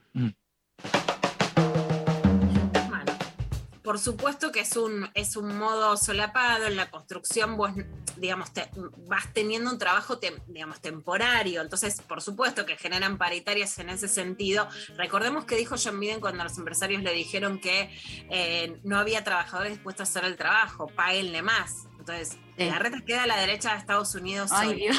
Por 3.84 4.00
supuesto 4.00 4.52
que 4.52 4.62
es 4.62 4.76
un, 4.76 5.08
es 5.14 5.38
un 5.38 5.56
modo 5.56 5.96
solapado, 5.98 6.66
en 6.66 6.76
la 6.76 6.90
construcción 6.90 7.56
vos, 7.58 7.70
digamos, 8.18 8.52
te- 8.52 8.70
vas 9.08 9.32
teniendo 9.32 9.70
un 9.72 9.78
trabajo 9.78 10.20
digamos, 10.48 10.82
temporario, 10.82 11.62
entonces 11.62 12.02
por 12.02 12.22
supuesto 12.24 12.66
que 12.66 12.76
generan 12.76 13.20
paritarias 13.20 13.78
en 13.78 13.90
ese 13.90 14.08
sentido. 14.08 14.68
Recordemos 14.98 15.46
que 15.46 15.56
dijo 15.58 15.76
John 15.82 16.00
Biden 16.00 16.20
cuando 16.20 16.44
los 16.44 16.58
empresarios 16.58 17.04
le 17.04 17.14
dijeron 17.14 17.60
que 17.60 17.92
eh, 18.32 18.80
no 18.84 18.98
había 18.98 19.24
trabajadores 19.24 19.74
dispuestos 19.74 20.08
a 20.08 20.10
hacer 20.10 20.26
el 20.32 20.36
trabajo, 20.36 20.88
páguenle 20.88 21.44
más. 21.44 21.88
Entonces, 22.08 22.38
Sí. 22.58 22.66
la 22.66 22.78
reta 22.80 23.01
queda 23.01 23.24
a 23.24 23.28
la 23.28 23.38
derecha 23.38 23.74
de 23.74 23.80
Estados 23.80 24.14
Unidos 24.16 24.51
Ay, 24.53 24.70
hoy. 24.70 24.76
Dios. 24.76 24.97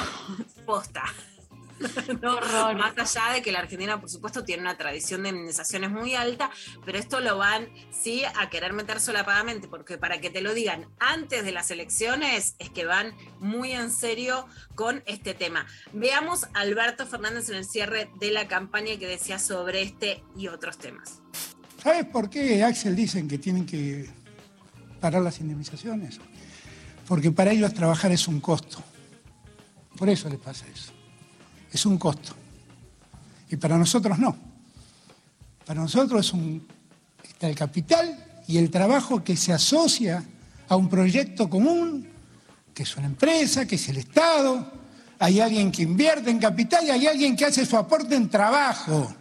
Posta. 0.66 1.04
No, 2.22 2.40
más 2.72 2.96
allá 2.96 3.34
de 3.34 3.42
que 3.42 3.52
la 3.52 3.58
Argentina, 3.58 4.00
por 4.00 4.08
supuesto, 4.08 4.44
tiene 4.44 4.62
una 4.62 4.78
tradición 4.78 5.22
de 5.22 5.28
indemnizaciones 5.28 5.90
muy 5.90 6.14
alta, 6.14 6.50
pero 6.86 6.96
esto 6.96 7.20
lo 7.20 7.36
van, 7.36 7.68
sí, 7.90 8.22
a 8.24 8.48
querer 8.48 8.72
meter 8.72 8.98
solapadamente, 8.98 9.68
porque 9.68 9.98
para 9.98 10.18
que 10.18 10.30
te 10.30 10.40
lo 10.40 10.54
digan 10.54 10.86
antes 10.98 11.44
de 11.44 11.52
las 11.52 11.70
elecciones, 11.70 12.54
es 12.58 12.70
que 12.70 12.86
van 12.86 13.14
muy 13.40 13.72
en 13.72 13.90
serio 13.90 14.46
con 14.74 15.02
este 15.06 15.34
tema. 15.34 15.66
Veamos 15.92 16.44
a 16.54 16.60
Alberto 16.60 17.04
Fernández 17.06 17.50
en 17.50 17.56
el 17.56 17.66
cierre 17.66 18.10
de 18.20 18.30
la 18.30 18.48
campaña 18.48 18.98
que 18.98 19.06
decía 19.06 19.38
sobre 19.38 19.82
este 19.82 20.24
y 20.34 20.48
otros 20.48 20.78
temas. 20.78 21.20
¿Sabes 21.82 22.06
por 22.06 22.30
qué, 22.30 22.64
Axel, 22.64 22.96
dicen 22.96 23.28
que 23.28 23.36
tienen 23.36 23.66
que 23.66 24.08
parar 24.98 25.20
las 25.20 25.40
indemnizaciones? 25.40 26.20
Porque 27.06 27.30
para 27.30 27.52
ellos 27.52 27.72
trabajar 27.72 28.12
es 28.12 28.26
un 28.26 28.40
costo. 28.40 28.82
Por 29.96 30.08
eso 30.08 30.28
les 30.28 30.38
pasa 30.38 30.64
eso. 30.72 30.92
Es 31.72 31.86
un 31.86 31.98
costo. 31.98 32.34
Y 33.48 33.56
para 33.56 33.78
nosotros 33.78 34.18
no. 34.18 34.36
Para 35.64 35.80
nosotros 35.80 36.26
es 36.26 36.32
un, 36.32 36.66
está 37.22 37.48
el 37.48 37.54
capital 37.54 38.42
y 38.46 38.58
el 38.58 38.70
trabajo 38.70 39.22
que 39.22 39.36
se 39.36 39.52
asocia 39.52 40.24
a 40.68 40.76
un 40.76 40.88
proyecto 40.88 41.48
común, 41.48 42.08
que 42.74 42.82
es 42.82 42.96
una 42.96 43.06
empresa, 43.06 43.66
que 43.66 43.76
es 43.76 43.88
el 43.88 43.98
Estado. 43.98 44.72
Hay 45.18 45.40
alguien 45.40 45.72
que 45.72 45.82
invierte 45.82 46.30
en 46.30 46.38
capital 46.38 46.84
y 46.86 46.90
hay 46.90 47.06
alguien 47.06 47.36
que 47.36 47.46
hace 47.46 47.64
su 47.64 47.76
aporte 47.76 48.14
en 48.14 48.28
trabajo. 48.28 49.14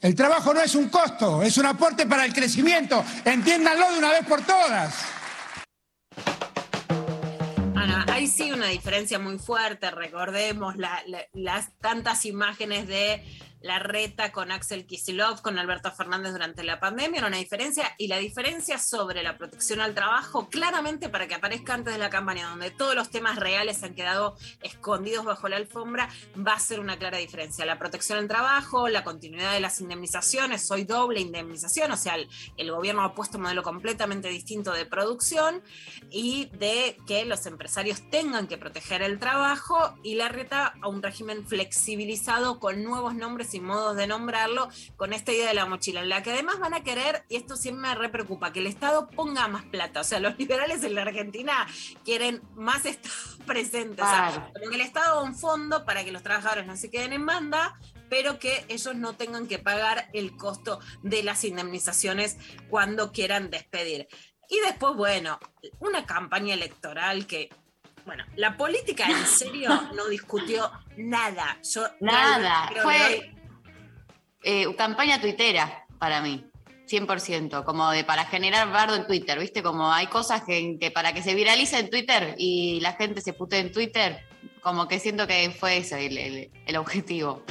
El 0.00 0.14
trabajo 0.14 0.54
no 0.54 0.60
es 0.60 0.74
un 0.76 0.88
costo, 0.88 1.42
es 1.42 1.58
un 1.58 1.66
aporte 1.66 2.06
para 2.06 2.24
el 2.24 2.32
crecimiento. 2.32 3.04
Entiéndanlo 3.24 3.90
de 3.92 3.98
una 3.98 4.10
vez 4.10 4.24
por 4.26 4.42
todas. 4.42 4.94
Sí 8.28 8.52
una 8.52 8.66
diferencia 8.68 9.18
muy 9.18 9.38
fuerte, 9.38 9.90
recordemos 9.90 10.76
la- 10.76 11.02
la- 11.06 11.26
las 11.32 11.76
tantas 11.78 12.24
imágenes 12.24 12.86
de 12.86 13.22
la 13.60 13.78
reta 13.78 14.32
con 14.32 14.52
Axel 14.52 14.86
Kisilov, 14.86 15.42
con 15.42 15.58
Alberto 15.58 15.90
Fernández 15.92 16.32
durante 16.32 16.62
la 16.62 16.80
pandemia, 16.80 17.18
era 17.18 17.28
una 17.28 17.38
diferencia, 17.38 17.94
y 17.98 18.08
la 18.08 18.18
diferencia 18.18 18.78
sobre 18.78 19.22
la 19.22 19.36
protección 19.36 19.80
al 19.80 19.94
trabajo, 19.94 20.48
claramente 20.48 21.08
para 21.08 21.26
que 21.26 21.34
aparezca 21.34 21.74
antes 21.74 21.92
de 21.92 21.98
la 21.98 22.10
campaña, 22.10 22.48
donde 22.48 22.70
todos 22.70 22.94
los 22.94 23.10
temas 23.10 23.36
reales 23.36 23.82
han 23.82 23.94
quedado 23.94 24.36
escondidos 24.62 25.24
bajo 25.24 25.48
la 25.48 25.56
alfombra, 25.56 26.08
va 26.36 26.52
a 26.52 26.60
ser 26.60 26.80
una 26.80 26.98
clara 26.98 27.18
diferencia. 27.18 27.64
La 27.64 27.78
protección 27.78 28.18
al 28.18 28.28
trabajo, 28.28 28.88
la 28.88 29.04
continuidad 29.04 29.52
de 29.52 29.60
las 29.60 29.80
indemnizaciones, 29.80 30.70
hoy 30.70 30.84
doble 30.84 31.20
indemnización, 31.20 31.90
o 31.92 31.96
sea, 31.96 32.16
el 32.56 32.70
gobierno 32.70 33.02
ha 33.02 33.14
puesto 33.14 33.38
un 33.38 33.44
modelo 33.44 33.62
completamente 33.62 34.28
distinto 34.28 34.72
de 34.72 34.86
producción 34.86 35.62
y 36.10 36.46
de 36.52 36.96
que 37.06 37.24
los 37.24 37.46
empresarios 37.46 38.08
tengan 38.10 38.46
que 38.46 38.58
proteger 38.58 39.02
el 39.02 39.18
trabajo 39.18 39.94
y 40.02 40.14
la 40.14 40.28
reta 40.28 40.74
a 40.80 40.88
un 40.88 41.02
régimen 41.02 41.46
flexibilizado 41.46 42.58
con 42.60 42.82
nuevos 42.82 43.14
nombres 43.14 43.47
y 43.54 43.60
modos 43.60 43.96
de 43.96 44.06
nombrarlo, 44.06 44.68
con 44.96 45.12
esta 45.12 45.32
idea 45.32 45.48
de 45.48 45.54
la 45.54 45.66
mochila, 45.66 46.00
en 46.02 46.08
la 46.08 46.22
que 46.22 46.30
además 46.32 46.58
van 46.58 46.74
a 46.74 46.82
querer, 46.82 47.24
y 47.28 47.36
esto 47.36 47.56
siempre 47.56 47.88
me 47.88 47.94
re 47.94 48.08
preocupa, 48.08 48.52
que 48.52 48.60
el 48.60 48.66
Estado 48.66 49.08
ponga 49.08 49.48
más 49.48 49.64
plata. 49.64 50.00
O 50.00 50.04
sea, 50.04 50.20
los 50.20 50.38
liberales 50.38 50.82
en 50.84 50.94
la 50.94 51.02
Argentina 51.02 51.66
quieren 52.04 52.42
más 52.54 52.84
Estado 52.86 53.14
presente. 53.46 54.02
O 54.02 54.06
sea, 54.06 54.50
como 54.54 54.70
que 54.70 54.74
el 54.76 54.80
Estado 54.82 55.16
da 55.16 55.22
un 55.22 55.34
fondo 55.36 55.84
para 55.84 56.04
que 56.04 56.12
los 56.12 56.22
trabajadores 56.22 56.66
no 56.66 56.76
se 56.76 56.90
queden 56.90 57.12
en 57.12 57.24
banda, 57.26 57.78
pero 58.10 58.38
que 58.38 58.64
ellos 58.68 58.94
no 58.94 59.12
tengan 59.14 59.46
que 59.46 59.58
pagar 59.58 60.08
el 60.14 60.36
costo 60.36 60.80
de 61.02 61.22
las 61.22 61.44
indemnizaciones 61.44 62.36
cuando 62.70 63.12
quieran 63.12 63.50
despedir. 63.50 64.08
Y 64.48 64.58
después, 64.60 64.94
bueno, 64.96 65.38
una 65.78 66.06
campaña 66.06 66.54
electoral 66.54 67.26
que, 67.26 67.50
bueno, 68.06 68.24
la 68.36 68.56
política 68.56 69.04
en 69.04 69.26
serio 69.26 69.68
no 69.94 70.06
discutió 70.08 70.70
nada. 70.96 71.58
Yo 71.62 71.86
Nada. 72.00 72.70
que 72.72 72.80
Fue 72.80 72.96
hoy- 73.06 73.37
eh, 74.42 74.66
campaña 74.76 75.20
tuitera 75.20 75.86
para 75.98 76.20
mí. 76.20 76.44
100%, 76.90 77.64
como 77.64 77.90
de 77.90 78.02
para 78.02 78.24
generar 78.24 78.72
bardo 78.72 78.96
en 78.96 79.06
Twitter, 79.06 79.38
¿viste? 79.38 79.62
Como 79.62 79.92
hay 79.92 80.06
cosas 80.06 80.42
que, 80.44 80.78
que 80.80 80.90
para 80.90 81.12
que 81.12 81.22
se 81.22 81.34
viralice 81.34 81.78
en 81.78 81.90
Twitter 81.90 82.34
y 82.38 82.80
la 82.80 82.94
gente 82.94 83.20
se 83.20 83.34
putee 83.34 83.60
en 83.60 83.72
Twitter, 83.72 84.24
como 84.62 84.88
que 84.88 84.98
siento 84.98 85.26
que 85.26 85.50
fue 85.50 85.76
ese 85.78 86.06
el, 86.06 86.16
el- 86.16 86.50
el 86.64 86.76
objetivo. 86.76 87.42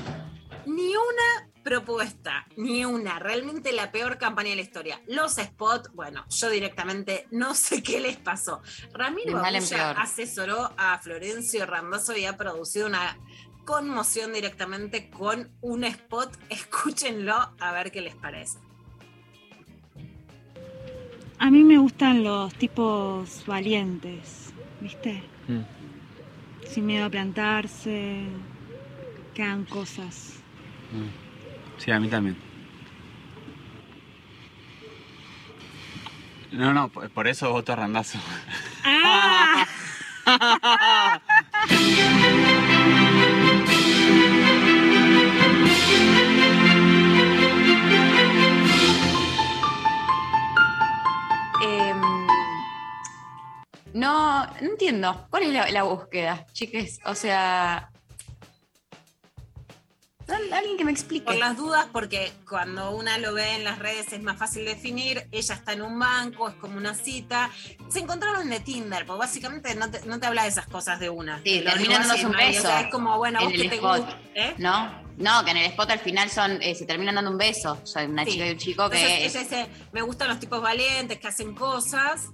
ni 0.65 0.87
una 0.95 1.49
propuesta, 1.63 2.47
ni 2.55 2.85
una, 2.85 3.19
realmente 3.19 3.73
la 3.73 3.91
peor 3.91 4.17
campaña 4.17 4.51
de 4.51 4.55
la 4.55 4.61
historia. 4.61 5.01
Los 5.05 5.35
spots, 5.35 5.91
bueno, 5.93 6.25
yo 6.29 6.49
directamente 6.49 7.27
no 7.29 7.53
sé 7.53 7.83
qué 7.83 7.99
les 7.99 8.15
pasó. 8.17 8.61
Ramiro 8.93 9.33
Babulla 9.33 9.91
asesoró 9.91 10.71
a 10.77 10.97
Florencio 10.99 11.65
Randazzo 11.65 12.15
y 12.17 12.25
ha 12.25 12.37
producido 12.37 12.87
una 12.87 13.19
conmoción 13.67 14.33
directamente 14.33 15.09
con 15.09 15.49
un 15.61 15.83
spot. 15.83 16.35
Escúchenlo 16.49 17.51
a 17.59 17.71
ver 17.73 17.91
qué 17.91 18.01
les 18.01 18.15
parece. 18.15 18.57
A 21.37 21.51
mí 21.51 21.63
me 21.63 21.77
gustan 21.77 22.23
los 22.23 22.55
tipos 22.55 23.43
valientes, 23.45 24.51
¿viste? 24.81 25.21
Sin 26.67 26.87
miedo 26.87 27.05
a 27.05 27.09
plantarse, 27.11 28.23
que 29.35 29.43
hagan 29.43 29.65
cosas. 29.65 30.39
Sí, 31.77 31.91
a 31.91 31.99
mí 31.99 32.07
también. 32.07 32.35
No, 36.51 36.73
no, 36.73 36.89
por 36.89 37.11
por 37.11 37.27
eso 37.27 37.51
voto 37.51 37.73
a 37.73 37.75
Randazo. 37.75 38.17
¡Ah! 38.83 39.67
Em, 51.61 52.01
no, 53.93 54.45
no 54.45 54.51
entiendo. 54.61 55.27
¿Cuál 55.29 55.43
es 55.43 55.49
la, 55.53 55.69
la 55.71 55.83
búsqueda, 55.83 56.45
chiques? 56.53 56.99
O 57.05 57.15
sea. 57.15 57.89
al- 60.27 60.53
Alguien 60.53 60.77
que 60.77 60.85
me 60.85 60.91
explique. 60.91 61.25
Por 61.25 61.35
las 61.37 61.57
dudas, 61.57 61.87
porque 61.91 62.31
cuando 62.47 62.91
una 62.91 63.17
lo 63.17 63.33
ve 63.33 63.55
en 63.55 63.63
las 63.63 63.79
redes 63.79 64.13
es 64.13 64.21
más 64.21 64.37
fácil 64.37 64.65
definir, 64.65 65.27
ella 65.31 65.55
está 65.55 65.73
en 65.73 65.81
un 65.81 65.97
banco, 65.97 66.47
es 66.49 66.55
como 66.55 66.77
una 66.77 66.93
cita. 66.93 67.49
Se 67.89 67.99
encontraron 67.99 68.49
de 68.49 68.59
Tinder, 68.59 69.05
porque 69.05 69.19
básicamente 69.19 69.73
no 69.75 69.89
te, 69.89 70.05
no 70.05 70.19
te 70.19 70.27
habla 70.27 70.43
de 70.43 70.49
esas 70.49 70.67
cosas 70.67 70.99
de 70.99 71.09
una. 71.09 71.41
Sí, 71.43 71.63
terminan 71.65 72.03
un 72.03 72.31
Mari, 72.31 72.57
o 72.57 72.61
sea, 72.61 72.75
beso. 72.75 72.85
es 72.85 72.91
como, 72.91 73.17
bueno, 73.17 73.39
en 73.39 73.45
vos 73.45 73.53
que 73.53 73.69
te 73.69 73.79
gusta. 73.79 74.19
¿eh? 74.35 74.53
¿No? 74.59 75.06
No, 75.17 75.43
que 75.43 75.51
en 75.51 75.57
el 75.57 75.65
spot 75.65 75.89
al 75.89 75.99
final 75.99 76.29
son, 76.29 76.61
eh, 76.61 76.75
se 76.75 76.85
terminan 76.85 77.15
dando 77.15 77.31
un 77.31 77.37
beso. 77.37 77.79
Sea, 77.85 78.05
una 78.05 78.23
Sí. 78.23 78.31
chica 78.33 78.47
y 78.47 78.51
un 78.51 78.57
chico 78.57 78.89
que. 78.89 78.97
Entonces, 79.25 79.35
ella 79.35 79.39
dice, 79.65 79.69
me 79.91 80.01
gustan 80.03 80.27
los 80.29 80.39
tipos 80.39 80.61
valientes, 80.61 81.17
que 81.19 81.27
hacen 81.27 81.55
cosas. 81.55 82.29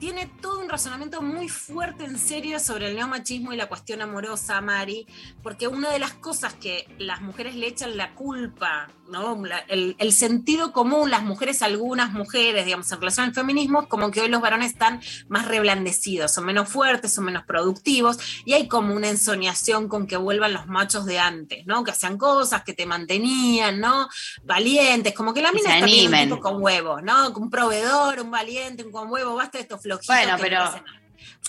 Tiene 0.00 0.26
todo 0.42 0.60
un 0.60 0.68
razonamiento 0.68 1.22
muy 1.22 1.48
fuerte 1.48 2.04
en 2.04 2.18
serio 2.18 2.58
sobre 2.58 2.88
el 2.88 2.96
neomachismo 2.96 3.52
y 3.52 3.56
la 3.56 3.68
cuestión 3.68 4.02
amorosa, 4.02 4.60
Mari, 4.60 5.06
porque 5.42 5.68
una 5.68 5.90
de 5.90 5.98
las 5.98 6.12
cosas 6.14 6.52
que 6.54 6.86
las 6.98 7.20
mujeres 7.22 7.54
le 7.54 7.68
echan 7.68 7.96
la 7.96 8.12
culpa, 8.14 8.88
¿no? 9.08 9.44
La- 9.44 9.58
el, 9.68 9.96
el 9.98 10.12
sentido 10.12 10.72
común, 10.72 11.10
las 11.10 11.22
mujeres, 11.22 11.62
algunas 11.62 12.12
mujeres, 12.12 12.64
digamos, 12.64 12.90
en 12.92 12.98
relación 12.98 13.26
al 13.26 13.34
feminismo, 13.34 13.88
como 13.88 14.10
que 14.10 14.20
hoy 14.20 14.28
los 14.28 14.40
varones 14.40 14.72
están 14.72 15.00
más 15.28 15.46
reblandecidos, 15.46 16.32
son 16.32 16.44
menos 16.46 16.68
fuertes, 16.68 17.12
son 17.14 17.24
menos 17.24 17.44
productivos, 17.44 18.18
y 18.44 18.54
hay 18.54 18.68
como 18.68 18.94
una 18.94 19.08
ensoñación 19.08 19.88
con 19.88 20.06
que 20.06 20.16
vuelvan 20.16 20.52
los 20.52 20.66
machos 20.66 21.04
de 21.06 21.18
antes, 21.18 21.66
¿no? 21.66 21.84
Que 21.84 21.90
hacían 21.92 22.18
cosas, 22.18 22.62
que 22.64 22.72
te 22.72 22.86
mantenían, 22.86 23.80
¿no? 23.80 24.08
Valientes, 24.44 25.14
como 25.14 25.32
que 25.34 25.42
la 25.42 25.52
mina 25.52 25.74
está 25.74 25.84
un 25.84 25.90
tipo 26.30 26.40
con 26.40 26.62
huevos, 26.62 27.02
¿no? 27.02 27.30
Un 27.30 27.50
proveedor, 27.50 28.20
un 28.20 28.30
valiente, 28.30 28.84
un 28.84 28.92
con 28.92 29.10
huevo, 29.10 29.34
basta 29.34 29.58
de 29.58 29.62
estos 29.62 29.80
flojitos. 29.82 30.14
Bueno, 30.14 30.36
pero 30.40 30.58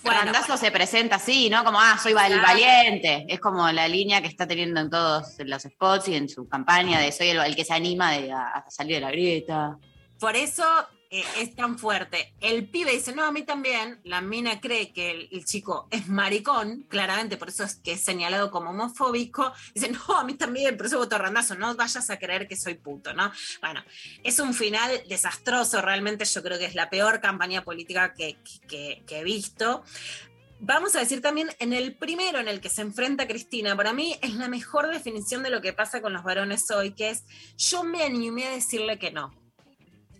Bueno, 0.03 0.31
se 0.57 0.71
presenta 0.71 1.15
así, 1.15 1.49
¿no? 1.49 1.63
Como, 1.63 1.79
ah, 1.79 1.97
soy 2.01 2.13
Claro. 2.13 2.41
valiente. 2.41 3.25
Es 3.27 3.39
como 3.39 3.71
la 3.71 3.87
línea 3.87 4.21
que 4.21 4.27
está 4.27 4.47
teniendo 4.47 4.79
en 4.79 4.89
todos 4.89 5.35
los 5.39 5.63
spots 5.63 6.07
y 6.09 6.15
en 6.15 6.29
su 6.29 6.47
campaña 6.47 6.99
de 6.99 7.11
soy 7.11 7.29
el, 7.29 7.37
el 7.39 7.55
que 7.55 7.65
se 7.65 7.73
anima 7.73 8.11
de, 8.11 8.31
a, 8.31 8.47
a 8.49 8.69
salir 8.69 8.95
de 8.95 9.01
la 9.01 9.11
grieta. 9.11 9.77
Por 10.19 10.35
eso 10.35 10.63
eh, 11.12 11.24
es 11.39 11.56
tan 11.56 11.78
fuerte. 11.78 12.34
El 12.41 12.70
pibe 12.70 12.91
dice, 12.91 13.14
no, 13.14 13.24
a 13.26 13.32
mí 13.32 13.43
también. 13.43 13.99
La 14.03 14.22
mina 14.22 14.60
cree 14.60 14.91
que 14.91 15.28
el, 15.32 15.45
chico 15.45 15.88
es 15.91 16.08
maricón, 16.08 16.86
claramente, 16.89 17.38
por 17.38 17.49
eso 17.49 17.64
es 17.64 17.76
que 17.76 17.93
es 17.93 18.01
señalado 18.03 18.51
como 18.51 18.72
homofóbico. 18.72 19.53
Dice, 19.74 19.89
no, 19.91 20.18
a 20.18 20.24
mí 20.24 20.34
también, 20.36 20.78
por 20.78 20.88
eso 20.88 20.97
voto 20.97 21.18
randazo, 21.18 21.56
no 21.56 21.76
vayas 21.76 22.10
a 22.10 22.18
creer 22.20 22.47
que 22.47 22.56
soy 22.56 22.76
puto, 22.76 23.14
¿no? 23.14 23.32
Bueno, 23.62 23.84
es 24.24 24.39
un 24.39 24.53
final 24.53 25.03
desastroso, 25.08 25.82
realmente 25.82 26.26
yo 26.26 26.41
creo 26.43 26.58
que 26.60 26.66
es 26.66 26.76
la 26.76 26.89
peor 26.89 27.22
campaña 27.22 27.64
política 27.64 28.14
que, 28.14 28.38
que- 28.68 29.03
que 29.06 29.20
he 29.20 29.24
visto. 29.24 29.84
Vamos 30.60 30.95
a 30.95 30.99
decir 30.99 31.22
también, 31.22 31.49
en 31.60 31.74
el 31.74 31.95
primero 31.95 32.39
en 32.39 32.47
el 32.47 32.62
que 32.62 32.70
se 32.70 32.82
enfrenta 32.82 33.28
Cristina, 33.28 33.76
para 33.76 33.93
mí 33.93 34.18
es 34.22 34.34
la 34.36 34.47
mejor 34.47 34.88
definición 34.89 35.43
de 35.43 35.49
lo 35.49 35.62
que 35.62 35.74
pasa 35.74 36.01
con 36.01 36.14
los 36.14 36.24
varones 36.24 36.72
hoy, 36.72 36.91
que 36.91 37.10
es, 37.10 37.26
yo 37.58 37.84
me 37.84 38.03
animé 38.03 38.47
a 38.47 38.51
decirle 38.51 38.97
que 38.97 39.12
no 39.12 39.32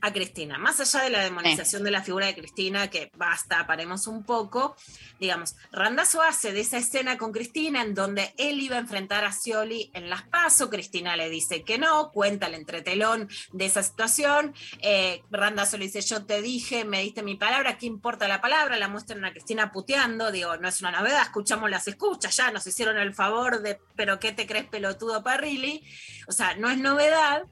a 0.06 0.14
Cristina. 0.14 0.58
Más 0.60 0.80
allá 0.80 1.04
de 1.04 1.10
la 1.10 1.24
demonización 1.24 1.84
de 1.84 1.92
la 1.92 2.04
figura 2.04 2.28
de 2.28 2.36
Cristina, 2.36 2.90
que 2.90 3.12
basta, 3.18 3.66
paremos 3.66 4.06
un 4.06 4.24
poco, 4.24 4.76
digamos, 5.20 5.56
Randazo 5.72 6.22
hace 6.22 6.54
de 6.54 6.62
esa 6.62 6.78
escena 6.78 7.18
con 7.18 7.32
Cristina 7.32 7.82
en 7.82 7.96
donde 7.96 8.34
él 8.38 8.62
iba 8.62 8.76
a 8.76 8.80
enfrentar 8.80 9.26
a 9.26 9.32
Scioli 9.32 9.90
en 9.94 10.10
las 10.10 10.24
PASO, 10.24 10.70
Cristina 10.70 11.16
le 11.16 11.30
dice 11.30 11.64
que 11.64 11.80
no, 11.80 12.12
cuenta 12.12 12.48
el 12.48 12.54
entretelón 12.54 13.30
de 13.52 13.66
esa 13.66 13.82
situación, 13.82 14.54
eh, 14.82 15.24
Randazo 15.32 15.78
le 15.78 15.86
dice, 15.86 16.02
yo 16.02 16.26
te 16.26 16.42
dije, 16.44 16.86
me 16.86 17.02
diste 17.02 17.24
mi 17.24 17.36
palabra, 17.36 17.78
¿qué 17.80 17.88
importa 17.88 18.28
la 18.28 18.42
palabra? 18.42 18.78
La 18.78 18.88
muestran 18.88 19.26
a 19.26 19.32
Cristina 19.32 19.72
puteando, 19.72 20.32
digo, 20.32 20.56
no 20.58 20.68
es 20.68 20.82
una 20.82 20.92
novedad, 20.92 21.24
escuchamos 21.24 21.70
las 21.72 21.88
escuchas, 21.88 22.38
ya 22.38 22.52
nos 22.52 22.68
hicieron 22.68 22.98
el 22.98 23.16
favor 23.16 23.64
de, 23.64 23.80
pero 23.96 24.20
¿qué 24.20 24.32
te 24.32 24.46
crees 24.46 24.66
pelotudo 24.66 25.24
Parrilli? 25.24 25.84
O 26.28 26.32
sea, 26.32 26.56
no 26.56 26.70
es 26.70 26.78
novedad, 26.78 27.44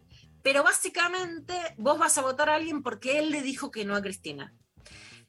pero 0.43 0.61
básicamente 0.63 1.53
vos 1.77 1.97
vas 1.97 2.17
a 2.17 2.21
votar 2.21 2.49
a 2.49 2.55
alguien 2.55 2.83
porque 2.83 3.17
él 3.17 3.31
le 3.31 3.41
dijo 3.41 3.71
que 3.71 3.85
no 3.85 3.95
a 3.95 4.01
Cristina. 4.01 4.53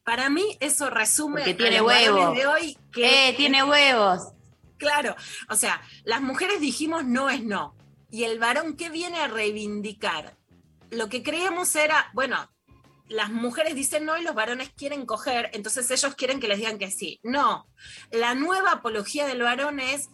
Para 0.02 0.28
mí 0.28 0.58
eso 0.60 0.90
resume 0.90 1.42
a 1.42 1.56
tiene 1.56 1.80
huevos. 1.80 2.36
de 2.36 2.46
hoy 2.46 2.76
que 2.92 3.30
Eh, 3.30 3.34
tiene 3.34 3.64
huevos. 3.64 4.32
Claro, 4.76 5.16
o 5.48 5.54
sea, 5.56 5.80
las 6.04 6.20
mujeres 6.20 6.60
dijimos 6.60 7.04
no 7.04 7.30
es 7.30 7.42
no. 7.42 7.74
Y 8.10 8.24
el 8.24 8.38
varón 8.38 8.76
que 8.76 8.90
viene 8.90 9.18
a 9.18 9.28
reivindicar, 9.28 10.36
lo 10.90 11.08
que 11.08 11.22
creíamos 11.22 11.74
era, 11.74 12.10
bueno, 12.12 12.50
las 13.08 13.30
mujeres 13.30 13.74
dicen 13.74 14.04
no 14.04 14.16
y 14.18 14.22
los 14.22 14.34
varones 14.34 14.70
quieren 14.76 15.06
coger, 15.06 15.50
entonces 15.52 15.90
ellos 15.90 16.14
quieren 16.14 16.40
que 16.40 16.48
les 16.48 16.58
digan 16.58 16.78
que 16.78 16.90
sí. 16.90 17.20
No, 17.22 17.66
la 18.10 18.34
nueva 18.34 18.72
apología 18.72 19.26
del 19.26 19.42
varón 19.42 19.78
es, 19.80 20.08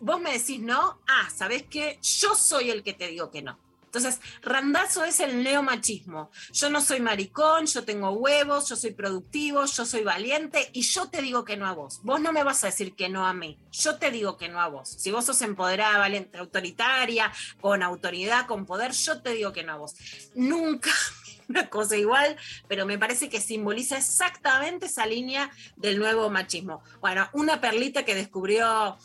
vos 0.00 0.20
me 0.20 0.32
decís 0.32 0.60
no, 0.60 1.00
ah, 1.08 1.28
¿sabés 1.34 1.64
qué? 1.64 1.98
Yo 2.02 2.34
soy 2.34 2.70
el 2.70 2.82
que 2.82 2.92
te 2.92 3.08
digo 3.08 3.30
que 3.30 3.42
no. 3.42 3.58
Entonces, 3.94 4.22
randazo 4.40 5.04
es 5.04 5.20
el 5.20 5.42
neomachismo. 5.44 6.30
Yo 6.54 6.70
no 6.70 6.80
soy 6.80 7.00
maricón, 7.00 7.66
yo 7.66 7.84
tengo 7.84 8.08
huevos, 8.12 8.66
yo 8.70 8.74
soy 8.74 8.92
productivo, 8.92 9.66
yo 9.66 9.84
soy 9.84 10.02
valiente 10.02 10.70
y 10.72 10.80
yo 10.80 11.10
te 11.10 11.20
digo 11.20 11.44
que 11.44 11.58
no 11.58 11.66
a 11.66 11.74
vos. 11.74 12.00
Vos 12.02 12.18
no 12.18 12.32
me 12.32 12.42
vas 12.42 12.64
a 12.64 12.68
decir 12.68 12.94
que 12.94 13.10
no 13.10 13.26
a 13.26 13.34
mí. 13.34 13.58
Yo 13.70 13.98
te 13.98 14.10
digo 14.10 14.38
que 14.38 14.48
no 14.48 14.62
a 14.62 14.68
vos. 14.68 14.88
Si 14.88 15.10
vos 15.10 15.26
sos 15.26 15.42
empoderada, 15.42 15.98
valiente, 15.98 16.38
autoritaria, 16.38 17.30
con 17.60 17.82
autoridad, 17.82 18.46
con 18.46 18.64
poder, 18.64 18.92
yo 18.92 19.20
te 19.20 19.34
digo 19.34 19.52
que 19.52 19.62
no 19.62 19.74
a 19.74 19.76
vos. 19.76 19.94
Nunca 20.34 20.90
una 21.50 21.68
cosa 21.68 21.94
igual, 21.94 22.38
pero 22.68 22.86
me 22.86 22.98
parece 22.98 23.28
que 23.28 23.42
simboliza 23.42 23.98
exactamente 23.98 24.86
esa 24.86 25.04
línea 25.04 25.50
del 25.76 25.98
nuevo 25.98 26.30
machismo. 26.30 26.82
Bueno, 27.02 27.28
una 27.34 27.60
perlita 27.60 28.06
que 28.06 28.14
descubrió 28.14 28.96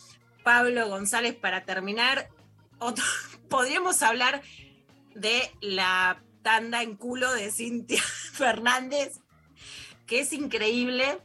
Pablo 0.45 0.87
González 0.87 1.35
para 1.35 1.65
terminar. 1.65 2.29
Podríamos 3.49 4.01
hablar 4.01 4.41
de 5.17 5.51
la 5.61 6.23
tanda 6.43 6.81
en 6.81 6.95
culo 6.95 7.31
de 7.33 7.51
Cintia 7.51 8.01
Fernández, 8.33 9.19
que 10.05 10.21
es 10.21 10.31
increíble 10.31 11.19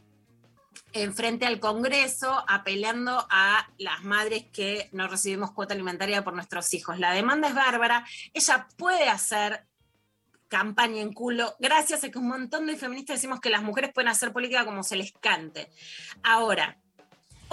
enfrente 0.93 1.45
al 1.45 1.59
Congreso 1.59 2.43
apelando 2.47 3.25
a 3.29 3.67
las 3.77 4.03
madres 4.03 4.45
que 4.51 4.89
no 4.91 5.07
recibimos 5.07 5.51
cuota 5.51 5.73
alimentaria 5.73 6.23
por 6.23 6.33
nuestros 6.33 6.73
hijos. 6.73 6.99
La 6.99 7.13
demanda 7.13 7.47
es 7.47 7.55
bárbara, 7.55 8.05
ella 8.33 8.67
puede 8.77 9.09
hacer 9.09 9.65
campaña 10.47 11.01
en 11.01 11.13
culo, 11.13 11.55
gracias 11.57 12.03
a 12.03 12.11
que 12.11 12.19
un 12.19 12.27
montón 12.27 12.67
de 12.67 12.77
feministas 12.77 13.17
decimos 13.17 13.39
que 13.39 13.49
las 13.49 13.63
mujeres 13.63 13.91
pueden 13.91 14.09
hacer 14.09 14.31
política 14.31 14.65
como 14.65 14.83
se 14.83 14.95
les 14.95 15.11
cante. 15.13 15.71
Ahora, 16.21 16.77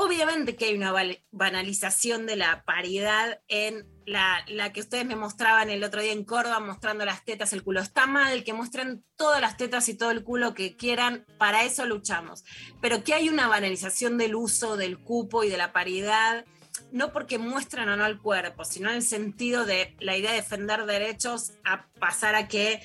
obviamente 0.00 0.56
que 0.56 0.66
hay 0.66 0.74
una 0.74 0.94
banalización 1.30 2.26
de 2.26 2.36
la 2.36 2.64
paridad 2.64 3.40
en 3.48 3.86
la, 4.06 4.44
que 4.72 4.80
ustedes 4.80 5.04
me 5.04 5.14
mostraban 5.14 5.68
el 5.68 5.84
otro 5.84 6.00
día 6.00 6.12
en 6.12 6.24
Córdoba, 6.24 6.58
mostrando 6.58 7.04
las 7.04 7.24
tetas, 7.24 7.52
el 7.52 7.62
culo. 7.62 7.80
Está 7.80 8.06
mal 8.06 8.42
que 8.42 8.54
muestren 8.54 9.04
todas 9.16 9.40
las 9.40 9.56
tetas 9.56 9.88
y 9.88 9.94
todo 9.94 10.10
el 10.10 10.24
culo 10.24 10.54
que 10.54 10.76
quieran, 10.76 11.26
para 11.38 11.64
eso 11.64 11.84
luchamos. 11.84 12.44
Pero 12.80 13.04
que 13.04 13.14
hay 13.14 13.28
una 13.28 13.46
banalización 13.46 14.16
del 14.16 14.34
uso 14.34 14.76
del 14.76 14.98
cupo 14.98 15.44
y 15.44 15.50
de 15.50 15.58
la 15.58 15.72
paridad 15.72 16.44
no 16.92 17.12
porque 17.12 17.38
muestran 17.38 17.88
o 17.88 17.96
no 17.96 18.06
el 18.06 18.18
cuerpo, 18.18 18.64
sino 18.64 18.88
en 18.88 18.96
el 18.96 19.02
sentido 19.02 19.66
de 19.66 19.94
la 20.00 20.16
idea 20.16 20.30
de 20.30 20.38
defender 20.38 20.86
derechos 20.86 21.52
a 21.62 21.86
pasar 22.00 22.34
a 22.34 22.48
que 22.48 22.80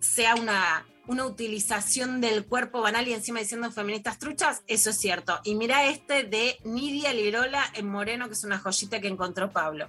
sea 0.00 0.34
una, 0.34 0.86
una 1.08 1.26
utilización 1.26 2.20
del 2.20 2.46
cuerpo 2.46 2.80
banal 2.82 3.08
y 3.08 3.14
encima 3.14 3.40
diciendo 3.40 3.70
feministas 3.70 4.18
truchas, 4.18 4.62
eso 4.66 4.90
es 4.90 4.96
cierto. 4.98 5.40
Y 5.42 5.54
mira 5.54 5.86
este 5.86 6.24
de 6.24 6.58
Nidia 6.64 7.12
Lirola 7.12 7.64
en 7.74 7.88
Moreno, 7.88 8.28
que 8.28 8.34
es 8.34 8.44
una 8.44 8.58
joyita 8.58 9.00
que 9.00 9.08
encontró 9.08 9.50
Pablo. 9.50 9.88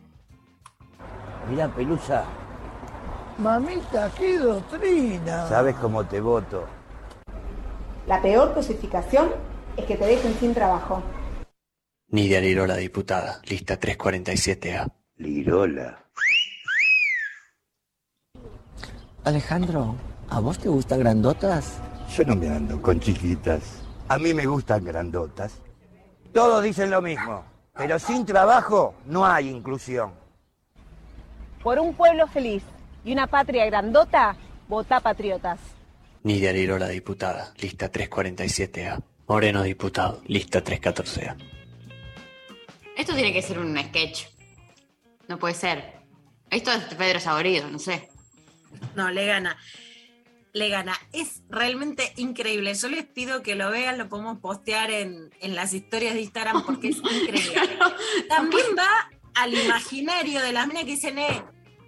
Mira, 1.50 1.68
Pelusa. 1.74 2.26
Mamita, 3.38 4.12
qué 4.18 4.38
doctrina. 4.38 5.48
Sabes 5.48 5.76
cómo 5.76 6.06
te 6.06 6.20
voto. 6.20 6.68
La 8.08 8.22
peor 8.22 8.54
cosificación 8.54 9.32
es 9.78 9.86
que 9.86 9.96
te 9.96 10.06
dejen 10.06 10.34
sin 10.40 10.54
trabajo. 10.54 11.04
Nidia 12.08 12.42
Lirola, 12.42 12.76
diputada, 12.76 13.42
lista 13.46 13.80
347A. 13.80 14.92
Lirola. 15.18 16.06
Alejandro, 19.26 19.96
¿a 20.30 20.40
vos 20.40 20.58
te 20.60 20.70
gustan 20.70 21.00
grandotas? 21.00 21.80
Yo 22.16 22.24
no 22.26 22.36
me 22.36 22.50
ando 22.50 22.82
con 22.82 23.00
chiquitas. 23.00 23.82
A 24.08 24.18
mí 24.18 24.34
me 24.34 24.46
gustan 24.46 24.84
grandotas. 24.84 25.62
Todos 26.34 26.64
dicen 26.64 26.90
lo 26.92 27.02
mismo, 27.02 27.44
pero 27.76 28.00
sin 28.00 28.26
trabajo 28.26 28.96
no 29.06 29.26
hay 29.26 29.50
inclusión. 29.50 30.14
Por 31.64 31.80
un 31.80 31.94
pueblo 31.94 32.28
feliz 32.28 32.64
y 33.04 33.12
una 33.12 33.28
patria 33.28 33.66
grandota, 33.66 34.36
vota 34.68 35.00
patriotas. 35.00 35.60
Nidia 36.24 36.52
Lirola, 36.52 36.88
diputada, 36.88 37.54
lista 37.58 37.92
347A. 37.92 39.02
Moreno, 39.28 39.64
diputado, 39.64 40.22
lista 40.26 40.64
314A. 40.64 41.36
Esto 42.98 43.14
tiene 43.14 43.32
que 43.32 43.42
ser 43.42 43.60
un 43.60 43.78
sketch. 43.78 44.26
No 45.28 45.38
puede 45.38 45.54
ser. 45.54 46.00
Esto 46.50 46.72
es 46.72 46.84
Pedro 46.96 47.20
Saborido, 47.20 47.70
no 47.70 47.80
sé. 47.80 48.10
No, 48.96 49.10
le 49.12 49.26
gana. 49.26 49.56
Le 50.54 50.70
gana. 50.70 50.98
Es 51.14 51.44
realmente 51.50 52.14
increíble. 52.18 52.74
Yo 52.74 52.88
les 52.90 53.06
pido 53.06 53.44
que 53.44 53.56
lo 53.56 53.70
vean, 53.70 53.98
lo 53.98 54.10
podemos 54.10 54.40
postear 54.40 54.90
en, 54.92 55.30
en 55.42 55.56
las 55.56 55.74
historias 55.74 56.14
de 56.14 56.22
Instagram 56.22 56.66
porque 56.66 56.90
es 56.90 56.98
increíble. 56.98 57.78
También 58.28 58.66
va 58.78 59.10
al 59.36 59.54
imaginario 59.54 60.42
de 60.42 60.52
las 60.52 60.68
minas 60.68 60.84
que 60.84 60.92
dicen, 60.92 61.18
eh, 61.18 61.44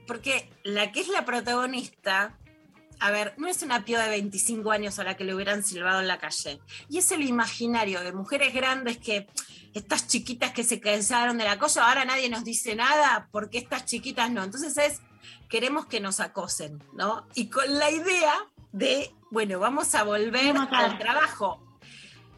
porque 0.07 0.49
la 0.63 0.91
que 0.91 1.01
es 1.01 1.07
la 1.07 1.25
protagonista, 1.25 2.37
a 2.99 3.11
ver, 3.11 3.33
no 3.37 3.47
es 3.47 3.63
una 3.63 3.83
pía 3.83 3.99
de 4.01 4.09
25 4.09 4.71
años 4.71 4.99
a 4.99 5.03
la 5.03 5.17
que 5.17 5.23
le 5.23 5.33
hubieran 5.33 5.63
silbado 5.63 6.01
en 6.01 6.07
la 6.07 6.19
calle. 6.19 6.59
Y 6.87 6.99
es 6.99 7.11
el 7.11 7.23
imaginario 7.23 8.01
de 8.01 8.13
mujeres 8.13 8.53
grandes 8.53 8.97
que 8.97 9.27
estas 9.73 10.07
chiquitas 10.07 10.51
que 10.51 10.63
se 10.63 10.79
cansaron 10.79 11.37
de 11.37 11.45
la 11.45 11.57
cosa, 11.57 11.87
ahora 11.87 12.05
nadie 12.05 12.29
nos 12.29 12.43
dice 12.43 12.75
nada, 12.75 13.27
porque 13.31 13.57
estas 13.57 13.85
chiquitas 13.85 14.29
no. 14.31 14.43
Entonces 14.43 14.77
es, 14.77 15.01
queremos 15.51 15.85
que 15.85 15.99
nos 15.99 16.21
acosen, 16.21 16.81
¿no? 16.93 17.27
Y 17.35 17.49
con 17.49 17.77
la 17.77 17.91
idea 17.91 18.33
de, 18.71 19.13
bueno, 19.29 19.59
vamos 19.59 19.93
a 19.95 20.03
volver 20.03 20.55
al 20.55 20.97
trabajo. 20.97 21.61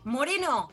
Moreno, 0.04 0.72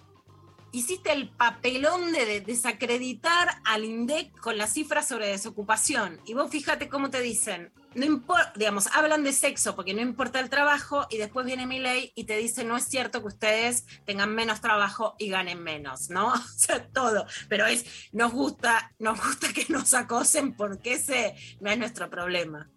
hiciste 0.72 1.12
el 1.12 1.28
papelón 1.28 2.12
de 2.12 2.40
desacreditar 2.40 3.60
al 3.64 3.84
INDEC 3.84 4.34
con 4.40 4.56
las 4.56 4.72
cifras 4.72 5.06
sobre 5.06 5.28
desocupación. 5.28 6.18
Y 6.24 6.32
vos 6.32 6.50
fíjate 6.50 6.88
cómo 6.88 7.10
te 7.10 7.20
dicen, 7.20 7.74
no 7.94 8.04
importa, 8.04 8.52
digamos, 8.54 8.86
hablan 8.88 9.24
de 9.24 9.32
sexo 9.32 9.74
porque 9.74 9.94
no 9.94 10.00
importa 10.00 10.38
el 10.40 10.48
trabajo 10.48 11.06
y 11.10 11.18
después 11.18 11.44
viene 11.44 11.66
mi 11.66 11.80
ley 11.80 12.12
y 12.14 12.24
te 12.24 12.36
dice 12.36 12.64
no 12.64 12.76
es 12.76 12.84
cierto 12.84 13.20
que 13.20 13.28
ustedes 13.28 13.84
tengan 14.04 14.34
menos 14.34 14.60
trabajo 14.60 15.16
y 15.18 15.28
ganen 15.28 15.62
menos, 15.62 16.10
¿no? 16.10 16.32
O 16.60 16.62
sea, 16.62 16.86
todo. 16.88 17.26
Pero 17.48 17.66
es, 17.66 18.10
nos 18.12 18.32
gusta, 18.32 18.92
nos 18.98 19.18
gusta 19.18 19.52
que 19.52 19.66
nos 19.70 19.94
acosen 19.94 20.54
porque 20.54 20.94
ese 20.94 21.34
no 21.60 21.70
es 21.70 21.78
nuestro 21.78 22.08
problema. 22.10 22.70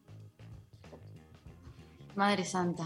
Madre 2.16 2.46
Santa. 2.46 2.86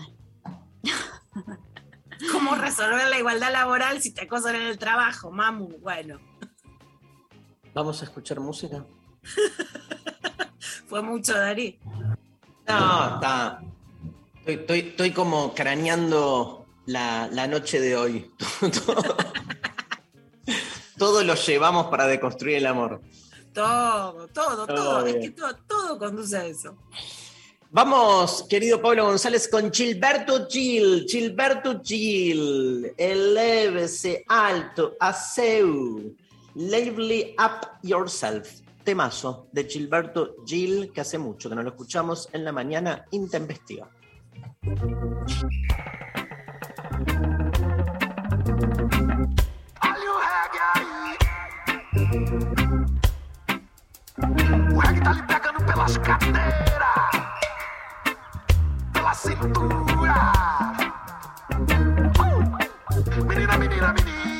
¿Cómo 2.32 2.56
resolver 2.56 3.08
la 3.10 3.20
igualdad 3.20 3.52
laboral 3.52 4.02
si 4.02 4.12
te 4.12 4.24
acosan 4.24 4.56
en 4.56 4.64
el 4.64 4.78
trabajo, 4.78 5.32
mamu? 5.32 5.78
Bueno. 5.80 6.20
¿Vamos 7.74 8.02
a 8.02 8.06
escuchar 8.06 8.40
música? 8.40 8.86
Fue 10.88 11.02
mucho, 11.02 11.38
Darí. 11.38 11.80
No, 12.68 13.16
está. 13.16 13.62
Estoy, 14.46 14.80
estoy, 14.80 15.12
como 15.12 15.54
craneando 15.54 16.66
la, 16.86 17.30
la, 17.32 17.48
noche 17.48 17.80
de 17.80 17.96
hoy. 17.96 18.32
todo 20.98 21.24
lo 21.24 21.36
llevamos 21.36 21.88
para 21.88 22.08
deconstruir 22.08 22.58
el 22.58 22.66
amor. 22.66 23.02
Todo, 23.54 24.28
todo, 24.28 24.66
todo. 24.66 24.76
todo 24.76 25.08
es 25.08 25.16
que 25.16 25.30
todo, 25.32 25.56
todo 25.68 25.98
conduce 25.98 26.38
a 26.38 26.46
eso. 26.46 26.78
Vamos, 27.70 28.46
querido 28.50 28.82
Pablo 28.82 29.06
González, 29.06 29.48
con 29.48 29.74
Gilberto 29.74 30.48
Gil. 30.48 31.06
Gilberto 31.08 31.82
Gil. 31.84 32.94
Elévese 32.98 34.24
alto 34.28 34.96
a 35.00 35.14
seu. 35.14 36.16
Lively 36.56 37.36
up 37.38 37.68
yourself. 37.84 38.67
Temazo 38.88 39.50
de 39.52 39.66
Gilberto 39.66 40.38
Gil, 40.46 40.94
que 40.94 41.02
hace 41.02 41.18
mucho 41.18 41.50
que 41.50 41.56
no 41.56 41.62
lo 41.62 41.72
escuchamos 41.72 42.30
en 42.32 42.46
la 42.46 42.54
mañana 42.54 43.04
intempestiva. 43.12 43.90
O 54.74 54.80
reggae 54.80 55.02
tá 55.02 55.12
lhe 55.12 55.24
pegando 55.24 55.66
pelas 55.66 56.00
cadeiras, 56.00 57.12
pela 58.94 59.14
cintura. 59.14 60.32
Uh! 62.22 63.26
Menina, 63.26 63.58
menina, 63.58 63.92
menina. 63.92 64.37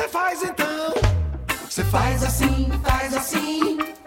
Você 0.00 0.08
faz 0.08 0.42
então? 0.42 0.94
Você 1.68 1.84
faz 1.84 2.22
assim, 2.22 2.70
faz 2.82 3.14
assim. 3.14 3.99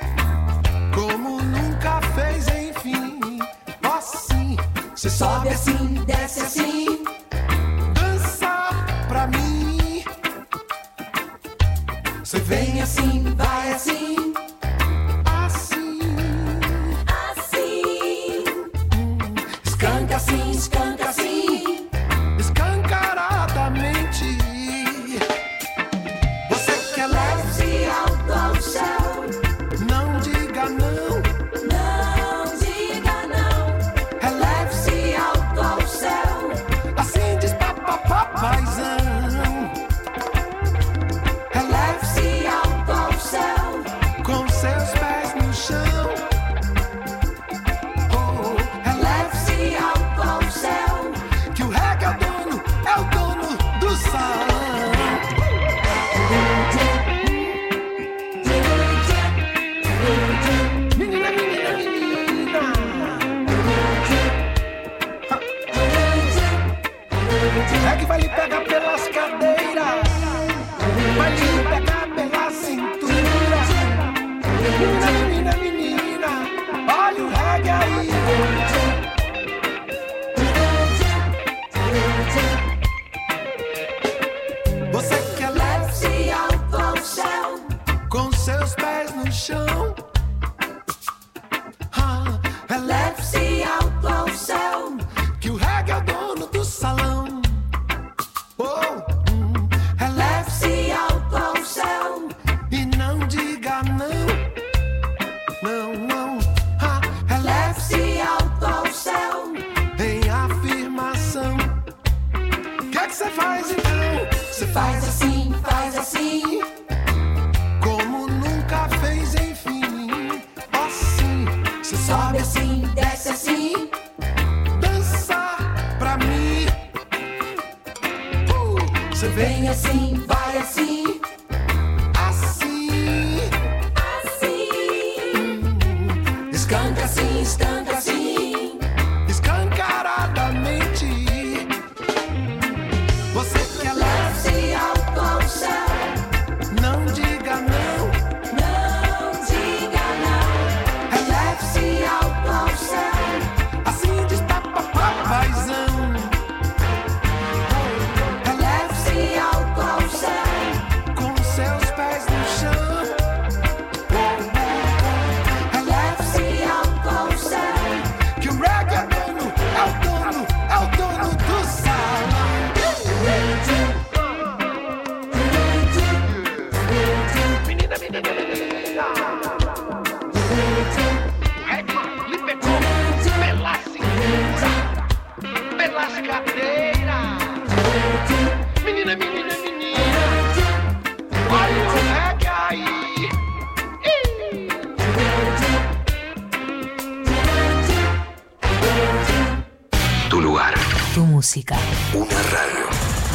Tu 201.14 201.22
música. 201.22 201.78
Una 202.16 202.26
radio. 202.26 202.88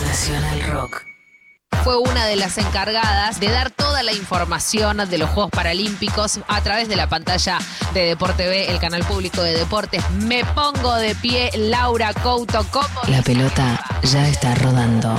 Nacional 0.05 0.63
Rock. 0.73 1.05
Fue 1.85 1.97
una 1.97 2.27
de 2.27 2.35
las 2.35 2.59
encargadas 2.59 3.39
de 3.39 3.51
dar 3.51 3.71
toda 3.71 4.03
la 4.03 4.13
información 4.13 5.09
de 5.09 5.17
los 5.17 5.31
Juegos 5.31 5.53
Paralímpicos 5.53 6.41
a 6.49 6.61
través 6.63 6.89
de 6.89 6.97
la 6.97 7.09
pantalla 7.09 7.59
de 7.95 8.07
Deporte 8.07 8.49
B, 8.49 8.69
el 8.69 8.81
canal 8.81 9.05
público 9.05 9.43
de 9.43 9.57
deportes. 9.57 10.03
Me 10.11 10.45
pongo 10.45 10.97
de 10.97 11.15
pie, 11.15 11.53
Laura 11.57 12.13
Couto. 12.15 12.67
¿Cómo? 12.73 13.01
La 13.07 13.23
pelota 13.23 13.81
ya 14.03 14.27
está 14.27 14.57
rodando. 14.57 15.15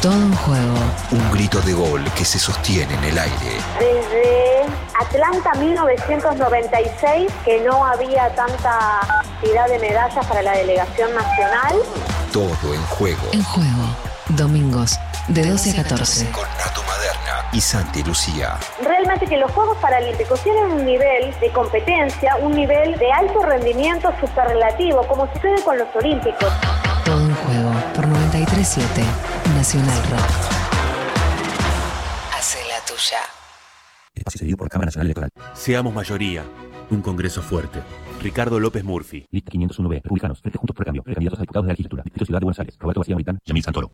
Todo 0.00 0.14
un 0.14 0.34
juego. 0.34 0.74
Un 1.10 1.30
grito 1.32 1.60
de 1.60 1.74
gol 1.74 2.02
que 2.16 2.24
se 2.24 2.38
sostiene 2.38 2.94
en 2.94 3.04
el 3.04 3.18
aire. 3.18 3.56
Desde 3.78 4.89
Atlanta 5.00 5.54
1996, 5.54 7.32
que 7.42 7.60
no 7.60 7.86
había 7.86 8.28
tanta 8.34 9.00
cantidad 9.08 9.66
de 9.66 9.78
medallas 9.78 10.26
para 10.26 10.42
la 10.42 10.52
delegación 10.52 11.14
nacional. 11.14 11.76
Todo 12.32 12.74
en 12.74 12.82
juego. 12.84 13.22
En 13.32 13.42
juego. 13.42 13.96
Domingos, 14.28 15.00
de 15.28 15.46
12 15.46 15.70
a 15.70 15.82
14. 15.84 16.30
Con 16.32 16.46
Nato 16.58 16.82
Maderna 16.82 17.48
y 17.50 17.62
Santi 17.62 18.02
Lucía. 18.02 18.58
Realmente 18.82 19.26
que 19.26 19.38
los 19.38 19.50
Juegos 19.52 19.78
Paralímpicos 19.78 20.38
tienen 20.42 20.66
un 20.66 20.84
nivel 20.84 21.34
de 21.40 21.50
competencia, 21.50 22.36
un 22.36 22.52
nivel 22.52 22.98
de 22.98 23.10
alto 23.10 23.42
rendimiento 23.42 24.12
superlativo, 24.20 25.06
como 25.08 25.32
sucede 25.32 25.62
con 25.64 25.78
los 25.78 25.88
Olímpicos. 25.96 26.52
Todo 27.06 27.16
un 27.16 27.34
juego. 27.34 27.72
Por 27.94 28.06
93.7. 28.06 28.84
Nacional 29.56 30.02
Rock. 30.10 30.30
Hace 32.38 32.58
la 32.68 32.84
tuya. 32.84 33.39
Espacio 34.30 34.46
cedido 34.46 34.56
por 34.56 34.68
Cámara 34.68 34.86
Nacional 34.86 35.06
Electoral. 35.06 35.30
Seamos 35.54 35.92
mayoría. 35.92 36.44
Un 36.90 37.02
Congreso 37.02 37.42
fuerte. 37.42 37.80
Ricardo 38.22 38.60
López 38.60 38.84
Murphy. 38.84 39.26
Lista 39.32 39.50
501B. 39.50 40.02
Republicanos. 40.02 40.40
Frente 40.40 40.56
Juntos 40.56 40.76
por 40.76 40.84
Cambio. 40.84 41.02
Candidatos 41.02 41.40
a 41.40 41.42
diputados 41.42 41.64
de 41.64 41.68
la 41.68 41.72
legislatura. 41.72 42.02
Distrito 42.04 42.26
Ciudad 42.26 42.40
de 42.40 42.44
Buenos 42.44 42.58
Aires. 42.60 42.76
Roberto 42.78 43.00
García 43.00 43.16
Maritán. 43.16 43.40
Yamil 43.44 43.64
Santoro. 43.64 43.90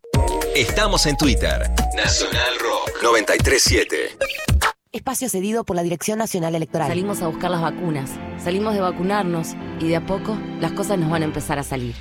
Estamos 0.54 1.06
en 1.06 1.16
Twitter. 1.16 1.70
Nacional 1.96 2.54
Rock 2.60 3.02
937. 3.02 3.96
Espacio 4.92 5.28
cedido 5.30 5.64
por 5.64 5.76
la 5.76 5.82
Dirección 5.82 6.18
Nacional 6.18 6.54
Electoral. 6.54 6.88
Salimos 6.88 7.22
a 7.22 7.28
buscar 7.28 7.50
las 7.50 7.60
vacunas, 7.60 8.10
salimos 8.42 8.72
de 8.74 8.80
vacunarnos 8.80 9.54
y 9.80 9.88
de 9.88 9.96
a 9.96 10.06
poco 10.06 10.38
las 10.60 10.72
cosas 10.72 10.98
nos 10.98 11.10
van 11.10 11.22
a 11.22 11.26
empezar 11.26 11.58
a 11.58 11.62
salir. 11.62 11.94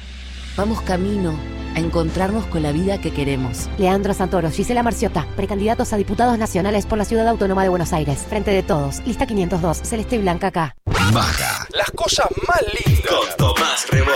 Vamos 0.55 0.81
camino 0.81 1.37
a 1.75 1.79
encontrarnos 1.79 2.45
con 2.45 2.63
la 2.63 2.71
vida 2.71 3.01
que 3.01 3.11
queremos. 3.11 3.69
Leandro 3.77 4.13
Santoro, 4.13 4.49
Gisela 4.49 4.83
Marciota, 4.83 5.27
precandidatos 5.35 5.91
a 5.91 5.97
diputados 5.97 6.37
nacionales 6.37 6.85
por 6.85 6.97
la 6.97 7.03
Ciudad 7.03 7.27
Autónoma 7.27 7.63
de 7.63 7.69
Buenos 7.69 7.91
Aires. 7.91 8.25
Frente 8.29 8.51
de 8.51 8.63
todos. 8.63 9.01
Lista 9.05 9.25
502. 9.25 9.81
Celeste 9.83 10.15
y 10.15 10.19
Blanca 10.19 10.47
acá. 10.47 10.75
Baja. 11.11 11.67
Las 11.73 11.91
cosas 11.91 12.27
más 12.47 12.61
lindas. 12.73 13.05
Con 13.11 13.37
Tomás 13.37 13.85
Rebó. 13.89 14.11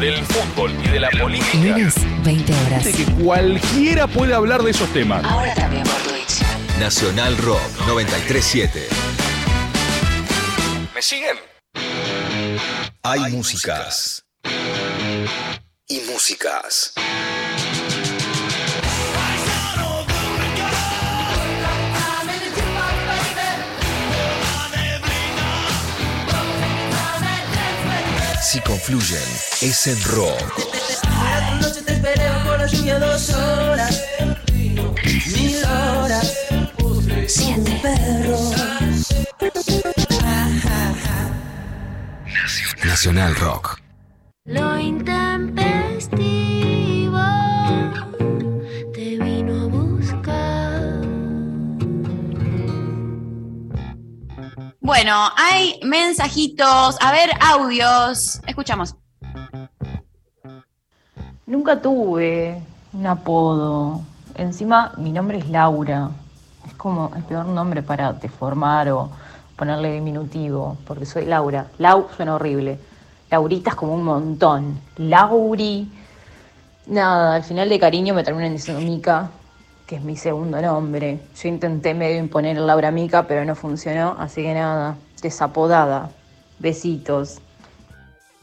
De 0.00 0.06
del 0.06 0.24
fútbol 0.26 0.72
y 0.84 0.88
de 0.88 1.00
la 1.00 1.10
política. 1.10 1.56
Lunes, 1.56 1.94
20 2.24 2.52
horas. 2.66 2.84
De 2.84 2.92
que 2.92 3.04
cualquiera 3.22 4.06
puede 4.08 4.34
hablar 4.34 4.62
de 4.62 4.72
esos 4.72 4.92
temas. 4.92 5.24
Ahora 5.24 5.54
también 5.54 5.84
por 5.84 5.96
Twitch. 6.02 6.42
Nacional 6.80 7.38
Rock 7.38 7.60
937. 7.86 8.88
¿Me 10.94 11.02
siguen? 11.02 11.36
Hay 13.02 13.32
músicas. 13.32 14.26
Y 15.88 16.00
músicas. 16.00 16.92
Si 28.42 28.60
confluyen, 28.62 29.22
es 29.60 29.86
en 29.86 30.02
rock. 30.02 30.76
Nacional 42.84 43.36
Rock. 43.36 43.85
Lo 44.46 44.78
intempestivo 44.78 47.18
te 48.94 49.18
vino 49.18 49.62
a 49.62 49.66
buscar. 49.66 51.02
Bueno, 54.80 55.30
hay 55.36 55.80
mensajitos. 55.82 56.96
A 57.00 57.10
ver, 57.10 57.30
audios. 57.40 58.40
Escuchamos. 58.46 58.94
Nunca 61.44 61.82
tuve 61.82 62.62
un 62.92 63.04
apodo. 63.04 64.02
Encima, 64.36 64.92
mi 64.96 65.10
nombre 65.10 65.38
es 65.38 65.48
Laura. 65.48 66.10
Es 66.68 66.74
como 66.74 67.10
el 67.16 67.24
peor 67.24 67.46
nombre 67.46 67.82
para 67.82 68.12
deformar 68.12 68.90
o 68.90 69.10
ponerle 69.56 69.94
diminutivo, 69.94 70.76
porque 70.86 71.04
soy 71.04 71.24
Laura. 71.24 71.66
Lau 71.78 72.06
suena 72.14 72.36
horrible. 72.36 72.78
Laurita 73.30 73.70
es 73.70 73.76
como 73.76 73.94
un 73.94 74.04
montón. 74.04 74.80
Lauri. 74.96 75.88
Nada, 76.86 77.36
al 77.36 77.42
final 77.42 77.68
de 77.68 77.78
cariño 77.78 78.14
me 78.14 78.22
terminan 78.22 78.52
diciendo 78.52 78.80
Mica, 78.80 79.30
que 79.86 79.96
es 79.96 80.02
mi 80.02 80.16
segundo 80.16 80.60
nombre. 80.62 81.20
Yo 81.42 81.48
intenté 81.48 81.94
medio 81.94 82.18
imponer 82.18 82.56
Laura 82.58 82.90
Mica, 82.90 83.26
pero 83.26 83.44
no 83.44 83.56
funcionó, 83.56 84.16
así 84.18 84.42
que 84.42 84.54
nada, 84.54 84.96
desapodada. 85.20 86.10
Besitos. 86.58 87.40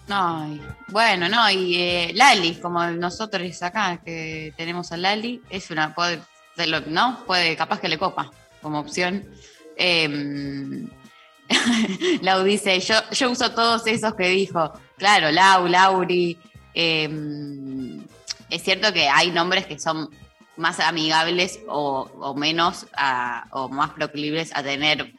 Ay, 0.09 0.61
bueno, 0.89 1.29
no, 1.29 1.49
y 1.49 1.75
eh, 1.75 2.11
Lali, 2.13 2.55
como 2.55 2.85
nosotros 2.87 3.63
acá 3.63 4.01
que 4.03 4.53
tenemos 4.57 4.91
a 4.91 4.97
Lali, 4.97 5.41
es 5.49 5.71
una, 5.71 5.95
puede, 5.95 6.21
¿no? 6.87 7.23
Puede, 7.25 7.55
capaz 7.55 7.79
que 7.79 7.87
le 7.87 7.97
copa 7.97 8.29
como 8.61 8.79
opción. 8.79 9.23
Em, 9.77 10.89
Lau 12.21 12.43
dice, 12.43 12.79
yo, 12.79 12.95
yo 13.11 13.31
uso 13.31 13.51
todos 13.51 13.85
esos 13.87 14.13
que 14.15 14.29
dijo. 14.29 14.71
Claro, 14.97 15.31
Lau, 15.31 15.67
Lauri. 15.67 16.37
em, 16.73 18.03
es 18.49 18.61
cierto 18.63 18.91
que 18.93 19.07
hay 19.09 19.31
nombres 19.31 19.65
que 19.65 19.79
son 19.79 20.09
más 20.57 20.79
amigables 20.79 21.59
o, 21.67 22.09
o 22.19 22.35
menos 22.35 22.85
a- 22.95 23.45
o 23.51 23.69
más 23.69 23.91
proclives 23.91 24.51
a 24.55 24.61
tener 24.63 25.13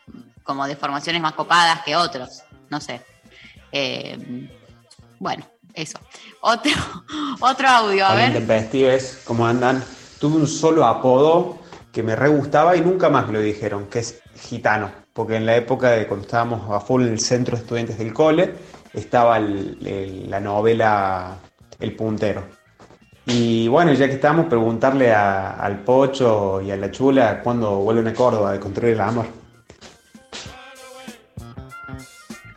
como 0.45 0.67
deformaciones 0.67 1.21
más 1.23 1.33
copadas 1.33 1.81
que 1.83 1.97
otros. 1.97 2.43
No 2.71 2.81
sé. 2.81 3.01
Em, 3.73 4.49
bueno, 5.19 5.45
eso. 5.75 5.99
Otro, 6.41 6.73
otro 7.41 7.69
audio, 7.69 8.07
a 8.07 8.15
ver. 8.15 8.29
intempestives, 8.29 9.23
¿cómo 9.25 9.47
andan? 9.47 9.83
Tuve 10.21 10.37
un 10.37 10.47
solo 10.47 10.85
apodo 10.87 11.59
que 11.93 12.03
me 12.03 12.15
re 12.17 12.29
gustaba 12.29 12.77
y 12.77 12.81
nunca 12.81 13.09
más 13.09 13.27
me 13.27 13.33
lo 13.35 13.41
dijeron, 13.41 13.87
que 13.87 14.01
es 14.01 14.21
gitano. 14.49 14.91
Porque 15.15 15.37
en 15.37 15.47
la 15.47 15.57
época 15.57 15.93
de 15.93 16.07
cuando 16.07 16.27
estábamos 16.27 16.71
a 16.71 16.81
full 16.81 17.03
en 17.05 17.13
el 17.13 17.21
centro 17.21 17.57
de 17.57 17.63
estudiantes 17.63 17.97
del 17.99 18.13
cole, 18.13 18.53
estaba 18.93 19.39
el- 19.39 19.79
el- 19.87 20.29
la 20.31 20.41
novela 20.41 21.39
El 21.81 21.95
Puntero. 21.97 22.45
Y 23.27 23.67
bueno, 23.69 23.93
ya 23.95 24.07
que 24.07 24.15
estamos, 24.15 24.47
preguntarle 24.47 25.13
a- 25.13 25.53
al 25.53 25.79
Pocho 25.81 26.61
y 26.61 26.71
a 26.71 26.77
la 26.77 26.91
Chula 26.91 27.41
cuándo 27.43 27.77
vuelven 27.79 28.09
a 28.09 28.13
Córdoba 28.13 28.53
de 28.53 28.61
Construir 28.61 28.95
el 28.95 29.01
Amor. 29.01 29.27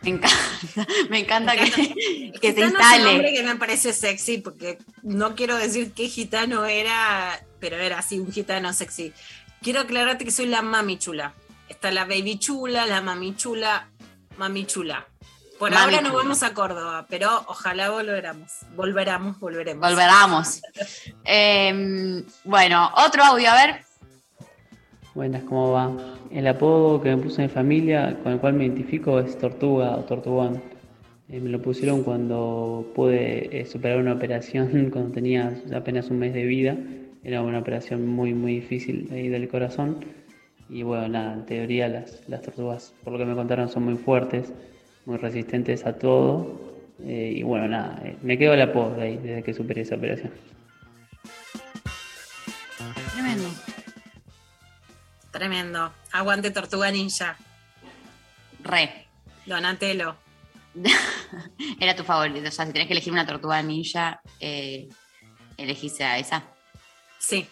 Me 0.02 0.10
encanta, 0.10 0.28
me 1.10 1.18
encanta 1.20 1.52
que, 1.56 2.32
que 2.40 2.52
se 2.52 2.64
Gitano 2.64 2.66
es 2.66 2.72
un 2.74 2.80
instale. 2.80 3.04
nombre 3.04 3.32
que 3.34 3.42
me 3.42 3.56
parece 3.56 3.92
sexy 3.92 4.38
porque 4.38 4.78
no 5.02 5.34
quiero 5.34 5.56
decir 5.56 5.92
qué 5.92 6.08
gitano 6.08 6.64
era, 6.66 7.40
pero 7.60 7.76
era 7.76 7.98
así, 7.98 8.18
un 8.18 8.30
gitano 8.32 8.72
sexy. 8.72 9.12
Quiero 9.62 9.80
aclararte 9.80 10.24
que 10.24 10.30
soy 10.30 10.46
la 10.46 10.62
mami 10.62 10.98
chula. 10.98 11.34
Está 11.68 11.90
la 11.90 12.04
baby 12.04 12.38
chula, 12.38 12.86
la 12.86 13.00
mami 13.00 13.36
chula, 13.36 13.88
mami 14.36 14.66
chula. 14.66 15.06
Por 15.58 15.72
Mami 15.72 15.96
ahora 15.96 16.08
no 16.08 16.14
vamos 16.14 16.44
a 16.44 16.54
Córdoba, 16.54 17.06
pero 17.10 17.28
ojalá 17.48 17.90
volveramos. 17.90 18.52
Volveramos, 18.76 19.40
volveremos. 19.40 19.88
Volveramos. 19.88 20.62
Em, 21.24 22.24
bueno, 22.44 22.90
otro 22.96 23.24
audio, 23.24 23.50
a 23.50 23.66
ver. 23.66 23.80
Buenas, 25.14 25.42
¿cómo 25.42 25.72
va? 25.72 25.90
El 26.30 26.46
apodo 26.46 27.02
que 27.02 27.14
me 27.14 27.20
puso 27.20 27.42
mi 27.42 27.48
familia, 27.48 28.16
con 28.22 28.32
el 28.32 28.38
cual 28.38 28.52
me 28.52 28.66
identifico, 28.66 29.18
es 29.18 29.36
Tortuga 29.36 29.96
o 29.96 30.04
Tortugón. 30.04 30.62
Eh, 31.28 31.40
me 31.40 31.50
lo 31.50 31.60
pusieron 31.60 32.04
cuando 32.04 32.92
pude 32.94 33.60
eh, 33.60 33.66
superar 33.66 33.98
una 33.98 34.12
operación 34.12 34.90
cuando 34.92 35.10
tenía 35.12 35.60
apenas 35.74 36.08
un 36.10 36.20
mes 36.20 36.34
de 36.34 36.44
vida. 36.44 36.76
Era 37.24 37.42
una 37.42 37.58
operación 37.58 38.06
muy, 38.06 38.32
muy 38.32 38.54
difícil 38.54 39.08
ahí 39.10 39.28
del 39.28 39.48
corazón. 39.48 40.04
Y 40.68 40.82
bueno, 40.82 41.08
nada, 41.08 41.32
en 41.32 41.46
teoría 41.46 41.88
las, 41.88 42.28
las 42.28 42.42
tortugas, 42.42 42.92
por 43.02 43.12
lo 43.12 43.18
que 43.18 43.24
me 43.24 43.34
contaron, 43.34 43.68
son 43.68 43.84
muy 43.84 43.96
fuertes, 43.96 44.52
muy 45.06 45.16
resistentes 45.16 45.86
a 45.86 45.98
todo. 45.98 46.60
Eh, 47.04 47.34
y 47.36 47.42
bueno, 47.42 47.68
nada, 47.68 48.00
eh, 48.04 48.16
me 48.22 48.36
quedo 48.36 48.54
el 48.54 48.62
apodo 48.62 48.96
de 48.96 49.02
ahí 49.02 49.16
desde 49.16 49.42
que 49.42 49.54
superé 49.54 49.82
esa 49.82 49.94
operación. 49.94 50.32
Tremendo. 53.14 53.48
Tremendo. 55.30 55.92
Aguante 56.12 56.50
Tortuga 56.50 56.90
Ninja. 56.90 57.36
Re. 58.62 59.06
Donatello. 59.46 60.16
Era 61.80 61.96
tu 61.96 62.04
favorito. 62.04 62.48
O 62.48 62.50
sea, 62.50 62.66
si 62.66 62.72
tenés 62.72 62.86
que 62.86 62.94
elegir 62.94 63.12
una 63.12 63.26
tortuga 63.26 63.62
ninja, 63.62 64.20
eh, 64.40 64.88
elegís 65.56 66.00
a 66.00 66.18
esa. 66.18 66.44
Sí. 67.18 67.48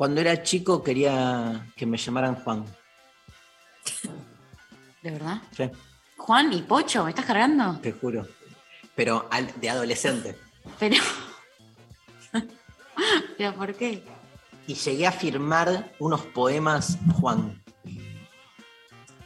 Cuando 0.00 0.22
era 0.22 0.42
chico 0.42 0.82
quería 0.82 1.66
que 1.76 1.84
me 1.84 1.98
llamaran 1.98 2.34
Juan. 2.36 2.64
¿De 5.02 5.10
verdad? 5.10 5.42
Sí, 5.54 5.64
Juan 6.16 6.50
y 6.54 6.62
Pocho, 6.62 7.04
¿me 7.04 7.10
estás 7.10 7.26
cargando? 7.26 7.78
te 7.82 7.92
juro. 7.92 8.26
Pero 8.94 9.28
al- 9.30 9.52
de 9.60 9.68
adolescente. 9.68 10.38
Pero. 10.78 10.96
¿Pero 13.36 13.54
por 13.54 13.74
qué? 13.74 14.02
Y 14.66 14.72
llegué 14.72 15.06
a 15.06 15.12
firmar 15.12 15.92
unos 15.98 16.22
poemas 16.22 16.96
Juan. 17.20 17.62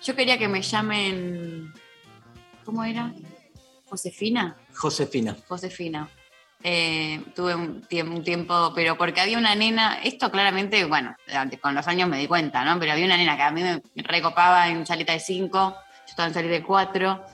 Yo 0.02 0.16
quería 0.16 0.36
que 0.38 0.48
me 0.48 0.60
llamen. 0.60 1.72
¿Cómo 2.64 2.82
era? 2.82 3.14
¿Josefina? 3.88 4.56
Josefina. 4.74 5.36
Josefina. 5.46 6.09
Eh, 6.66 7.20
tuve 7.36 7.55
un, 7.55 7.82
tiemp- 7.82 8.09
un 8.11 8.24
tiempo, 8.24 8.73
pero 8.74 8.97
porque 8.97 9.20
había 9.20 9.36
una 9.36 9.55
nena, 9.55 9.99
esto 10.03 10.31
claramente, 10.31 10.86
bueno, 10.86 11.15
con 11.61 11.74
los 11.74 11.86
años 11.89 12.09
me 12.09 12.16
di 12.19 12.27
cuenta, 12.27 12.65
¿no? 12.65 12.78
Pero 12.81 12.93
había 12.93 13.05
una 13.05 13.19
nena 13.19 13.36
que 13.36 13.43
a 13.43 13.51
mí 13.51 13.62
me 13.62 13.82
recopaba 13.97 14.69
en 14.69 14.86
salita 14.86 15.12
de 15.12 15.20
5, 15.20 15.51
yo 15.51 15.77
estaba 16.09 16.28
en 16.28 16.32
salita 16.35 16.55
de 16.55 16.62
4, 16.62 17.27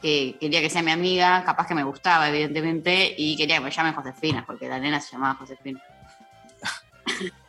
que 0.00 0.36
quería 0.38 0.60
que 0.60 0.70
sea 0.70 0.82
mi 0.82 0.92
amiga, 0.92 1.42
capaz 1.44 1.66
que 1.66 1.74
me 1.74 1.82
gustaba, 1.82 2.28
evidentemente, 2.28 3.12
y 3.18 3.36
quería 3.36 3.56
que 3.58 3.64
me 3.64 3.70
llame 3.72 3.92
Josefina, 3.92 4.44
porque 4.46 4.68
la 4.68 4.78
nena 4.78 5.00
se 5.00 5.10
llamaba 5.12 5.34
Josefina. 5.34 5.82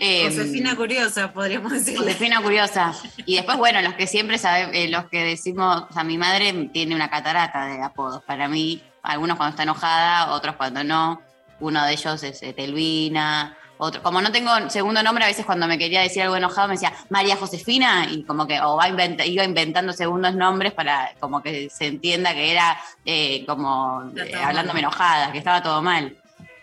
Em, 0.00 0.26
Josefina 0.30 0.74
Curiosa, 0.74 1.32
podríamos 1.32 1.70
decirle. 1.72 2.00
Josefina 2.00 2.42
curiosa. 2.42 2.92
Y 3.24 3.36
después, 3.36 3.56
bueno, 3.56 3.80
los 3.82 3.94
que 3.94 4.08
siempre 4.08 4.36
sabe, 4.36 4.84
eh, 4.84 4.88
los 4.88 5.06
que 5.08 5.22
decimos, 5.24 5.84
o 5.88 5.92
sea, 5.92 6.02
mi 6.02 6.18
madre 6.18 6.70
tiene 6.72 6.94
una 6.94 7.08
catarata 7.08 7.66
de 7.66 7.80
apodos. 7.82 8.22
Para 8.24 8.48
mí, 8.48 8.82
algunos 9.04 9.36
cuando 9.36 9.50
está 9.50 9.62
enojada, 9.62 10.32
otros 10.34 10.56
cuando 10.56 10.82
no. 10.82 11.22
Uno 11.60 11.84
de 11.84 11.92
ellos 11.92 12.22
es 12.24 12.40
Telvina. 12.40 13.56
Otro, 13.76 14.02
como 14.02 14.20
no 14.20 14.30
tengo 14.30 14.50
segundo 14.70 15.02
nombre, 15.02 15.24
a 15.24 15.26
veces 15.28 15.44
cuando 15.44 15.66
me 15.66 15.76
quería 15.78 16.00
decir 16.00 16.22
algo 16.22 16.36
enojado 16.36 16.68
me 16.68 16.74
decía 16.74 16.92
María 17.10 17.36
Josefina 17.36 18.06
y 18.08 18.22
como 18.24 18.46
que 18.46 18.60
o 18.60 18.76
va 18.76 18.88
inventa- 18.88 19.26
iba 19.26 19.42
inventando 19.44 19.92
segundos 19.92 20.34
nombres 20.36 20.72
para 20.72 21.12
como 21.18 21.42
que 21.42 21.68
se 21.70 21.86
entienda 21.88 22.32
que 22.34 22.52
era 22.52 22.78
eh, 23.04 23.44
como 23.46 24.02
eh, 24.16 24.32
hablándome 24.36 24.74
mal. 24.80 24.84
enojada, 24.90 25.32
que 25.32 25.38
estaba 25.38 25.60
todo 25.62 25.82
mal. 25.82 26.16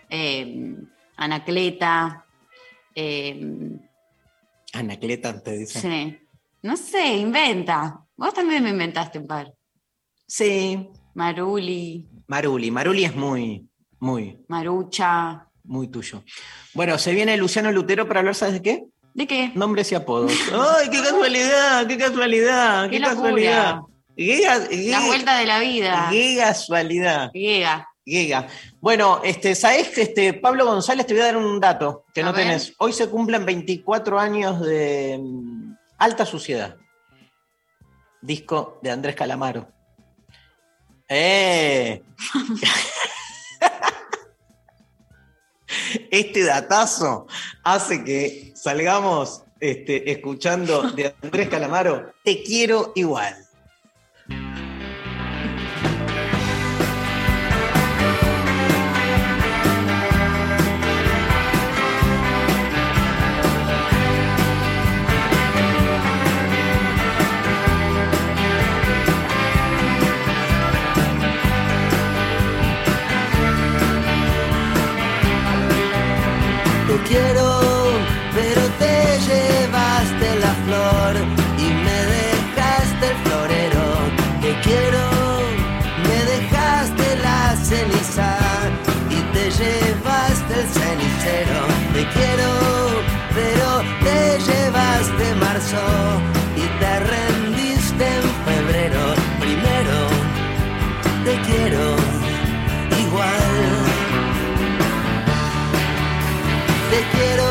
Eh, 0.08 0.74
Anacleta. 1.16 2.24
eh, 2.94 3.78
Anacleta 4.72 5.42
te 5.42 5.52
dice. 5.58 5.80
Sí. 5.80 6.18
No 6.62 6.76
sé, 6.76 7.16
inventa. 7.16 8.00
Vos 8.16 8.32
también 8.32 8.62
me 8.62 8.70
inventaste 8.70 9.18
un 9.18 9.26
par. 9.26 9.52
Sí. 10.26 10.88
Maruli. 11.14 12.08
Maruli. 12.32 12.70
Maruli 12.70 13.04
es 13.04 13.14
muy, 13.14 13.68
muy, 13.98 14.38
Marucha. 14.48 15.48
muy 15.64 15.88
tuyo. 15.88 16.24
Bueno, 16.72 16.96
se 16.96 17.12
viene 17.12 17.36
Luciano 17.36 17.70
Lutero 17.70 18.08
para 18.08 18.20
hablar, 18.20 18.34
¿sabes 18.34 18.54
de 18.54 18.62
qué? 18.62 18.84
¿De 19.12 19.26
qué? 19.26 19.52
Nombres 19.54 19.92
y 19.92 19.96
apodos. 19.96 20.32
¡Ay, 20.50 20.88
qué 20.88 21.02
casualidad! 21.02 21.86
¡Qué 21.86 21.98
casualidad! 21.98 22.88
¡Qué, 22.88 22.96
Qué 22.96 23.04
casualidad! 23.04 23.80
Qué, 24.16 24.42
qué- 24.70 24.88
La 24.90 25.00
vuelta 25.00 25.36
de 25.36 25.44
la 25.44 25.58
vida. 25.60 26.08
qué 26.10 26.36
casualidad! 26.38 27.30
Llega. 27.34 27.86
Llega. 28.06 28.46
Bueno, 28.80 29.20
este, 29.22 29.54
¿sabés 29.54 29.88
que 29.90 30.00
este, 30.02 30.32
Pablo 30.32 30.64
González 30.64 31.06
te 31.06 31.12
voy 31.12 31.20
a 31.22 31.26
dar 31.26 31.36
un 31.36 31.60
dato 31.60 32.06
que 32.14 32.22
A 32.22 32.24
no 32.24 32.32
ver. 32.32 32.46
tenés? 32.46 32.72
Hoy 32.78 32.94
se 32.94 33.10
cumplen 33.10 33.44
24 33.44 34.18
años 34.18 34.58
de 34.62 35.20
mm, 35.22 35.74
Alta 35.98 36.24
Suciedad. 36.24 36.76
Disco 38.22 38.80
de 38.82 38.90
Andrés 38.90 39.14
Calamaro. 39.16 39.68
¡Eh! 41.08 41.61
este 46.10 46.44
datazo 46.44 47.26
hace 47.64 48.04
que 48.04 48.52
salgamos 48.54 49.44
este, 49.60 50.10
escuchando 50.10 50.90
de 50.90 51.14
Andrés 51.22 51.48
Calamaro, 51.48 52.12
Te 52.24 52.42
quiero 52.42 52.92
igual. 52.94 53.36
Llevaste 89.62 90.54
el 90.60 90.68
cenicero. 90.78 91.60
Te 91.94 92.02
quiero, 92.14 92.50
pero 93.36 93.68
te 94.04 94.18
llevaste 94.46 95.34
marzo 95.44 95.84
y 96.56 96.64
te 96.80 96.92
rendiste 97.12 98.04
en 98.18 98.26
febrero. 98.48 99.02
Primero, 99.40 99.98
te 101.26 101.34
quiero 101.48 101.84
igual. 103.04 103.44
Te 106.92 107.00
quiero, 107.14 107.48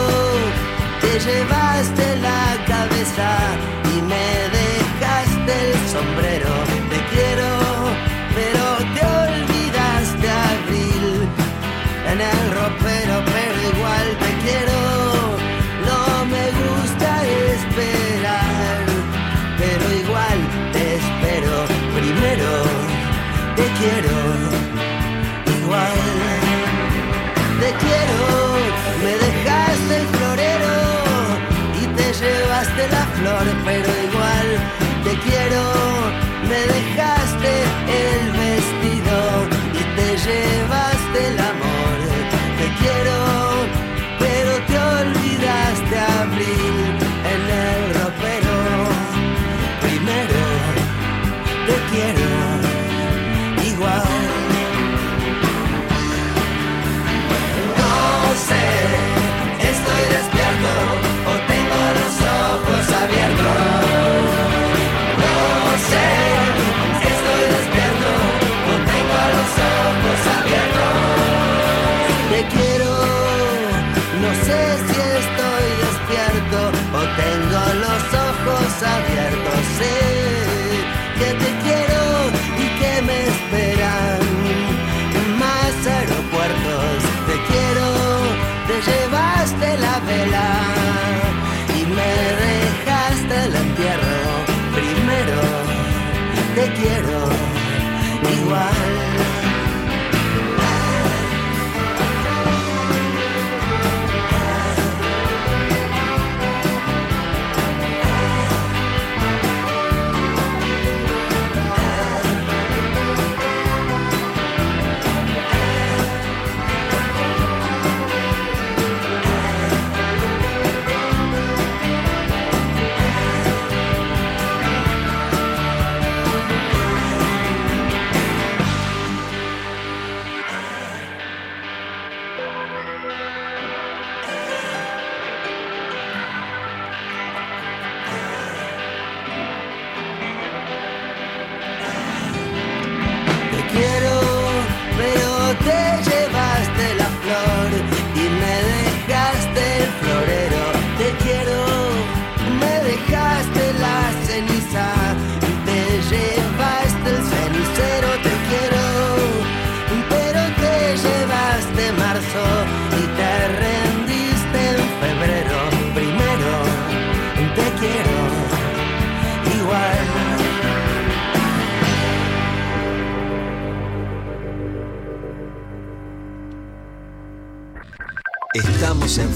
te 1.02 1.12
llevaste 1.26 2.06
la 2.28 2.44
cabeza 2.68 3.28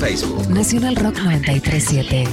Facebook. 0.06 0.48
Nacional 0.50 0.96
Rock 0.98 1.18
937. 1.18 2.26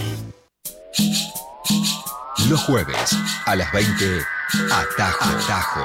Los 2.51 2.61
jueves 2.65 3.16
a 3.47 3.57
las 3.57 3.73
20. 3.73 4.20
Atajo. 4.70 5.24
Atajo. 5.24 5.81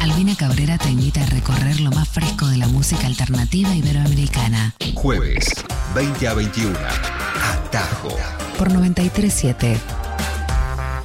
Albina 0.00 0.34
Cabrera 0.34 0.78
te 0.78 0.88
invita 0.88 1.22
a 1.24 1.26
recorrer 1.26 1.78
lo 1.80 1.90
más 1.90 2.08
fresco 2.08 2.46
de 2.46 2.56
la 2.56 2.68
música 2.68 3.06
alternativa 3.06 3.74
iberoamericana. 3.74 4.74
Jueves 4.94 5.44
20 5.94 6.28
a 6.28 6.32
21. 6.32 6.78
Atajo. 7.52 8.08
Por 8.56 8.72
937. 8.72 9.78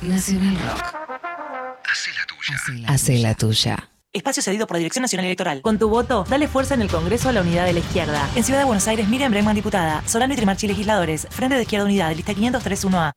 Nacional 0.03 0.57
Rock. 0.65 0.95
Hace 1.91 2.11
la 2.13 2.25
tuya. 2.25 2.87
Hace 2.87 3.17
la 3.17 3.35
tuya. 3.35 3.96
Espacio 4.17 4.41
cedido 4.43 4.67
por 4.67 4.75
la 4.75 4.79
Dirección 4.79 5.03
Nacional 5.03 5.25
Electoral. 5.25 5.61
Con 5.61 5.77
tu 5.77 5.89
voto, 5.89 6.25
dale 6.29 6.47
fuerza 6.47 6.73
en 6.73 6.81
el 6.81 6.89
Congreso 6.89 7.29
a 7.29 7.31
la 7.31 7.41
unidad 7.41 7.65
de 7.65 7.73
la 7.73 7.79
izquierda. 7.79 8.29
En 8.35 8.43
Ciudad 8.43 8.59
de 8.59 8.65
Buenos 8.65 8.87
Aires, 8.87 9.07
Miriam 9.07 9.31
Bregman, 9.31 9.55
diputada. 9.55 10.03
Solano 10.07 10.33
y 10.33 10.37
Trimarchi, 10.37 10.67
legisladores. 10.67 11.27
Frente 11.29 11.55
de 11.55 11.61
Izquierda 11.61 11.85
Unidad, 11.85 12.15
lista 12.15 12.33
531A. 12.33 13.11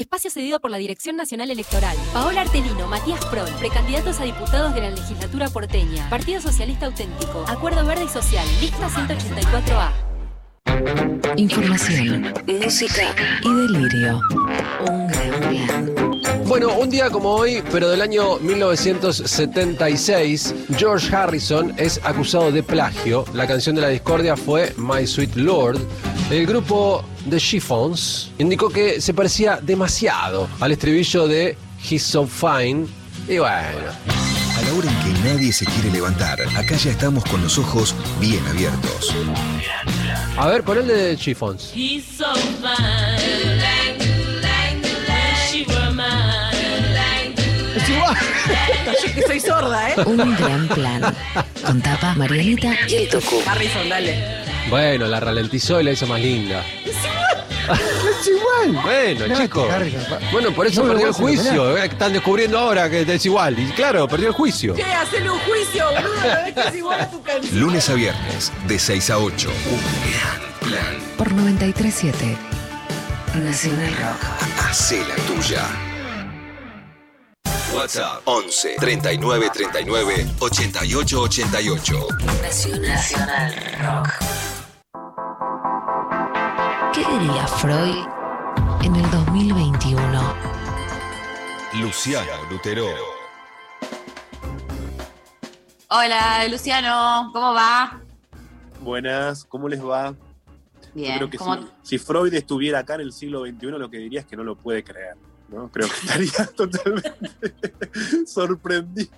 Espacio 0.00 0.30
cedido 0.30 0.60
por 0.60 0.70
la 0.70 0.78
Dirección 0.78 1.16
Nacional 1.16 1.50
Electoral. 1.50 1.94
Paola 2.14 2.40
Artelino, 2.40 2.88
Matías 2.88 3.22
Prol, 3.26 3.50
precandidatos 3.58 4.18
a 4.18 4.24
diputados 4.24 4.74
de 4.74 4.80
la 4.80 4.88
legislatura 4.90 5.50
porteña. 5.50 6.08
Partido 6.08 6.40
Socialista 6.40 6.86
Auténtico. 6.86 7.44
Acuerdo 7.46 7.84
Verde 7.84 8.04
y 8.04 8.08
Social. 8.08 8.46
Lista 8.62 8.88
184A. 8.88 9.92
Información, 11.36 12.32
música 12.46 13.14
y 13.44 13.54
delirio. 13.54 14.22
Un 14.88 15.06
gran 15.06 15.40
plan. 15.40 16.19
Bueno, 16.50 16.76
un 16.76 16.90
día 16.90 17.08
como 17.10 17.30
hoy, 17.30 17.62
pero 17.70 17.88
del 17.88 18.02
año 18.02 18.40
1976, 18.40 20.54
George 20.76 21.14
Harrison 21.14 21.72
es 21.76 22.00
acusado 22.02 22.50
de 22.50 22.64
plagio. 22.64 23.24
La 23.34 23.46
canción 23.46 23.76
de 23.76 23.82
la 23.82 23.88
discordia 23.88 24.36
fue 24.36 24.74
My 24.76 25.06
Sweet 25.06 25.36
Lord. 25.36 25.78
El 26.28 26.48
grupo 26.48 27.04
The 27.30 27.38
Chiffons 27.38 28.32
indicó 28.38 28.68
que 28.68 29.00
se 29.00 29.14
parecía 29.14 29.60
demasiado 29.62 30.48
al 30.58 30.72
estribillo 30.72 31.28
de 31.28 31.56
He's 31.88 32.02
So 32.02 32.26
Fine. 32.26 32.88
Y 33.28 33.38
bueno. 33.38 33.52
A 33.52 34.62
la 34.62 34.74
hora 34.74 34.90
en 34.90 34.98
que 35.04 35.12
nadie 35.28 35.52
se 35.52 35.66
quiere 35.66 35.92
levantar, 35.92 36.40
acá 36.56 36.74
ya 36.74 36.90
estamos 36.90 37.24
con 37.26 37.44
los 37.44 37.58
ojos 37.58 37.94
bien 38.18 38.44
abiertos. 38.48 39.14
A 40.36 40.48
ver, 40.48 40.64
pon 40.64 40.78
el 40.78 40.88
de 40.88 41.16
Chiffons. 41.16 41.70
He's 41.72 42.06
so 42.06 42.34
fine. 42.34 43.79
Yo 49.06 49.14
que 49.14 49.22
soy 49.22 49.40
sorda, 49.40 49.90
¿eh? 49.90 49.94
Un 50.06 50.36
gran 50.36 50.68
plan. 50.68 51.14
Con 51.64 51.80
tapa, 51.80 52.14
Marianita 52.14 52.74
y 52.88 52.94
el 52.96 53.08
Tucu. 53.08 53.40
Harrison, 53.46 53.88
dale. 53.88 54.40
Bueno, 54.68 55.06
la 55.06 55.20
ralentizó 55.20 55.80
y 55.80 55.84
la 55.84 55.92
hizo 55.92 56.06
más 56.06 56.20
linda. 56.20 56.64
Es 57.68 58.26
igual. 58.26 58.82
Bueno, 58.82 59.26
No, 59.28 59.36
chico. 59.40 59.68
Harrison, 59.70 60.04
pa- 60.08 60.18
Bueno, 60.32 60.50
por 60.52 60.66
eso 60.66 60.80
No 60.80 60.86
me 60.88 60.92
perdió 60.94 61.08
el 61.08 61.14
puedo 61.14 61.26
juicio. 61.36 61.76
eh, 61.78 61.86
Están 61.86 62.12
descubriendo 62.12 62.58
ahora 62.58 62.90
que 62.90 63.02
es 63.02 63.26
igual. 63.26 63.58
Y 63.58 63.66
claro, 63.72 64.06
perdió 64.08 64.28
el 64.28 64.34
juicio. 64.34 64.74
Che, 64.74 64.82
hacele 64.84 65.30
un 65.30 65.38
juicio, 65.40 65.84
boludo. 65.94 66.46
Es 66.46 66.54
que 66.54 66.60
es 66.68 66.74
igual 66.76 67.00
a 67.00 67.10
tu 67.10 67.22
canción. 67.22 67.60
Lunes 67.60 67.88
a 67.88 67.94
viernes, 67.94 68.52
de 68.66 68.78
6 68.78 69.10
a 69.10 69.18
8. 69.18 69.50
Un 69.70 69.80
gran 70.10 70.58
plan. 70.60 71.16
Por 71.16 71.32
937 71.32 72.36
Nacional 73.34 73.94
Rock. 73.96 74.68
Hacé 74.68 75.04
la 75.06 75.14
tuya. 75.26 75.62
WhatsApp 77.74 78.22
11 78.26 78.76
39 78.78 79.50
39 79.52 80.26
88 80.40 81.20
88. 81.22 82.06
Nacional 82.82 83.54
Rock. 83.80 84.08
¿Qué 86.92 87.00
diría 87.18 87.46
Freud 87.46 88.04
en 88.82 88.96
el 88.96 89.10
2021? 89.10 90.34
Luciano 91.80 92.30
Lutero. 92.50 92.86
Hola, 95.88 96.46
Luciano, 96.48 97.30
¿cómo 97.32 97.54
va? 97.54 98.00
Buenas, 98.80 99.44
¿cómo 99.44 99.68
les 99.68 99.84
va? 99.84 100.14
Bien, 100.94 101.12
Yo 101.12 101.18
creo 101.18 101.30
que 101.30 101.38
¿cómo- 101.38 101.56
si, 101.56 101.68
si 101.82 101.98
Freud 101.98 102.34
estuviera 102.34 102.80
acá 102.80 102.94
en 102.96 103.02
el 103.02 103.12
siglo 103.12 103.44
XXI, 103.46 103.66
lo 103.66 103.88
que 103.90 103.98
diría 103.98 104.20
es 104.20 104.26
que 104.26 104.36
no 104.36 104.42
lo 104.42 104.56
puede 104.56 104.82
creer. 104.82 105.14
¿No? 105.50 105.70
Creo 105.70 105.88
que 105.88 105.94
estaría 106.06 106.46
totalmente 106.56 107.90
sorprendido. 108.26 109.10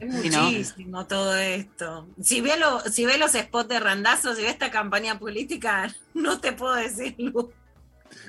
Es 0.00 0.22
Sí, 0.22 0.30
¿no? 0.30 0.44
muchísimo 0.44 1.06
todo 1.06 1.36
esto. 1.36 2.08
Si 2.22 2.40
ve, 2.40 2.56
lo- 2.58 2.80
si 2.80 3.04
ve 3.04 3.18
los 3.18 3.32
spots 3.32 3.68
de 3.68 3.78
Randazo, 3.80 4.34
si 4.34 4.42
ve 4.42 4.48
esta 4.48 4.70
campaña 4.70 5.18
política, 5.18 5.94
no 6.14 6.40
te 6.40 6.52
puedo 6.52 6.74
decir, 6.74 7.14
Lu. 7.18 7.52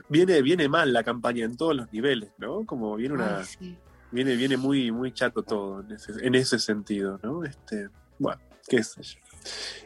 Viene, 0.09 0.41
viene 0.41 0.67
mal 0.67 0.91
la 0.93 1.03
campaña 1.03 1.45
en 1.45 1.55
todos 1.57 1.75
los 1.75 1.91
niveles, 1.93 2.29
¿no? 2.37 2.65
Como 2.65 2.95
viene 2.97 3.15
una. 3.15 3.39
Ay, 3.39 3.45
sí. 3.45 3.77
Viene, 4.11 4.35
viene 4.35 4.57
muy, 4.57 4.91
muy 4.91 5.13
chato 5.13 5.41
todo 5.41 5.79
en 5.81 5.91
ese, 5.93 6.11
en 6.21 6.35
ese 6.35 6.59
sentido, 6.59 7.17
¿no? 7.23 7.45
Este, 7.45 7.87
bueno, 8.19 8.41
qué 8.67 8.83
sé 8.83 9.01
yo. 9.01 9.19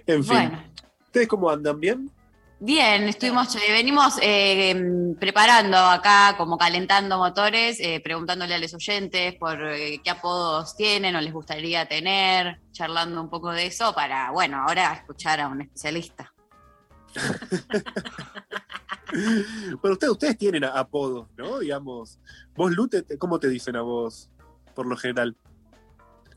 En 0.07 0.23
fin. 0.23 0.34
Bueno. 0.34 0.64
¿Ustedes 1.06 1.27
cómo 1.27 1.49
andan? 1.49 1.80
¿Bien? 1.80 2.11
Bien, 2.60 3.03
estuvimos, 3.03 3.53
eh, 3.56 3.72
venimos 3.72 4.15
eh, 4.22 5.14
preparando 5.19 5.77
acá, 5.77 6.36
como 6.38 6.57
calentando 6.57 7.18
motores, 7.18 7.80
eh, 7.82 7.99
preguntándole 8.02 8.56
a 8.56 8.57
los 8.57 8.73
oyentes 8.73 9.36
por 9.36 9.57
qué 9.57 10.10
apodos 10.10 10.76
tienen 10.76 11.15
o 11.15 11.22
les 11.22 11.34
gustaría 11.34 11.86
tener, 11.88 12.61
charlando 12.72 13.22
un 13.22 13.30
poco 13.30 13.52
de 13.52 13.68
eso 13.68 13.94
para, 13.94 14.32
bueno, 14.32 14.64
ahora 14.65 14.94
escuchar 14.94 15.41
a 15.41 15.48
un 15.48 15.61
especialista. 15.61 16.34
Bueno, 19.82 19.94
ustedes, 19.94 20.11
ustedes 20.11 20.38
tienen 20.38 20.65
apodos, 20.65 21.27
¿no? 21.38 21.60
Digamos, 21.60 22.19
vos, 22.56 22.72
Lute, 22.72 23.03
te- 23.03 23.18
¿cómo 23.18 23.40
te 23.40 23.48
dicen 23.48 23.76
a 23.77 23.82
vos, 23.82 24.30
por 24.73 24.86
lo 24.88 24.98
general? 24.98 25.38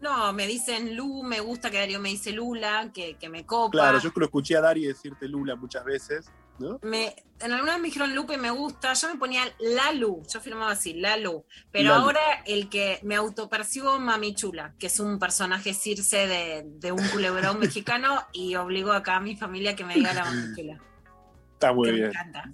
No, 0.00 0.32
me 0.32 0.46
dicen 0.46 0.96
Lu, 0.96 1.22
me 1.24 1.40
gusta 1.40 1.70
que 1.70 1.78
Darío 1.78 1.98
me 1.98 2.10
dice 2.10 2.30
Lula, 2.32 2.90
que, 2.94 3.16
que 3.16 3.28
me 3.28 3.44
copa. 3.44 3.72
Claro, 3.72 3.98
yo 4.00 4.12
que 4.12 4.20
lo 4.20 4.26
escuché 4.26 4.56
a 4.56 4.60
Dari 4.60 4.84
decirte 4.86 5.26
Lula 5.26 5.56
muchas 5.56 5.84
veces, 5.84 6.30
¿no? 6.60 6.78
Me, 6.82 7.16
en 7.40 7.52
alguna 7.52 7.72
vez 7.72 7.80
me 7.80 7.88
dijeron 7.88 8.14
Lupe 8.14 8.36
me 8.38 8.50
gusta, 8.52 8.92
yo 8.94 9.08
me 9.12 9.18
ponía 9.18 9.42
Lalu, 9.58 10.22
yo 10.32 10.40
firmaba 10.40 10.70
así, 10.70 10.94
Lalu. 10.94 11.44
Pero 11.72 11.90
Lalu. 11.90 12.00
ahora 12.00 12.20
el 12.46 12.68
que 12.68 13.00
me 13.02 13.16
autopercibo 13.16 13.98
Mami 13.98 14.34
Chula, 14.36 14.74
que 14.78 14.86
es 14.86 15.00
un 15.00 15.18
personaje 15.18 15.74
circe 15.74 16.28
de, 16.28 16.62
de 16.64 16.92
un 16.92 17.04
culebrón 17.08 17.58
mexicano, 17.60 18.20
y 18.32 18.54
obligo 18.54 18.92
acá 18.92 19.16
a 19.16 19.20
mi 19.20 19.36
familia 19.36 19.74
que 19.74 19.84
me 19.84 19.94
diga 19.94 20.12
la 20.14 20.24
Mami 20.24 20.54
Chula. 20.54 20.78
Está 21.54 21.72
muy 21.72 21.86
que 21.86 21.90
me 21.92 21.96
bien. 21.98 22.10
encanta. 22.10 22.52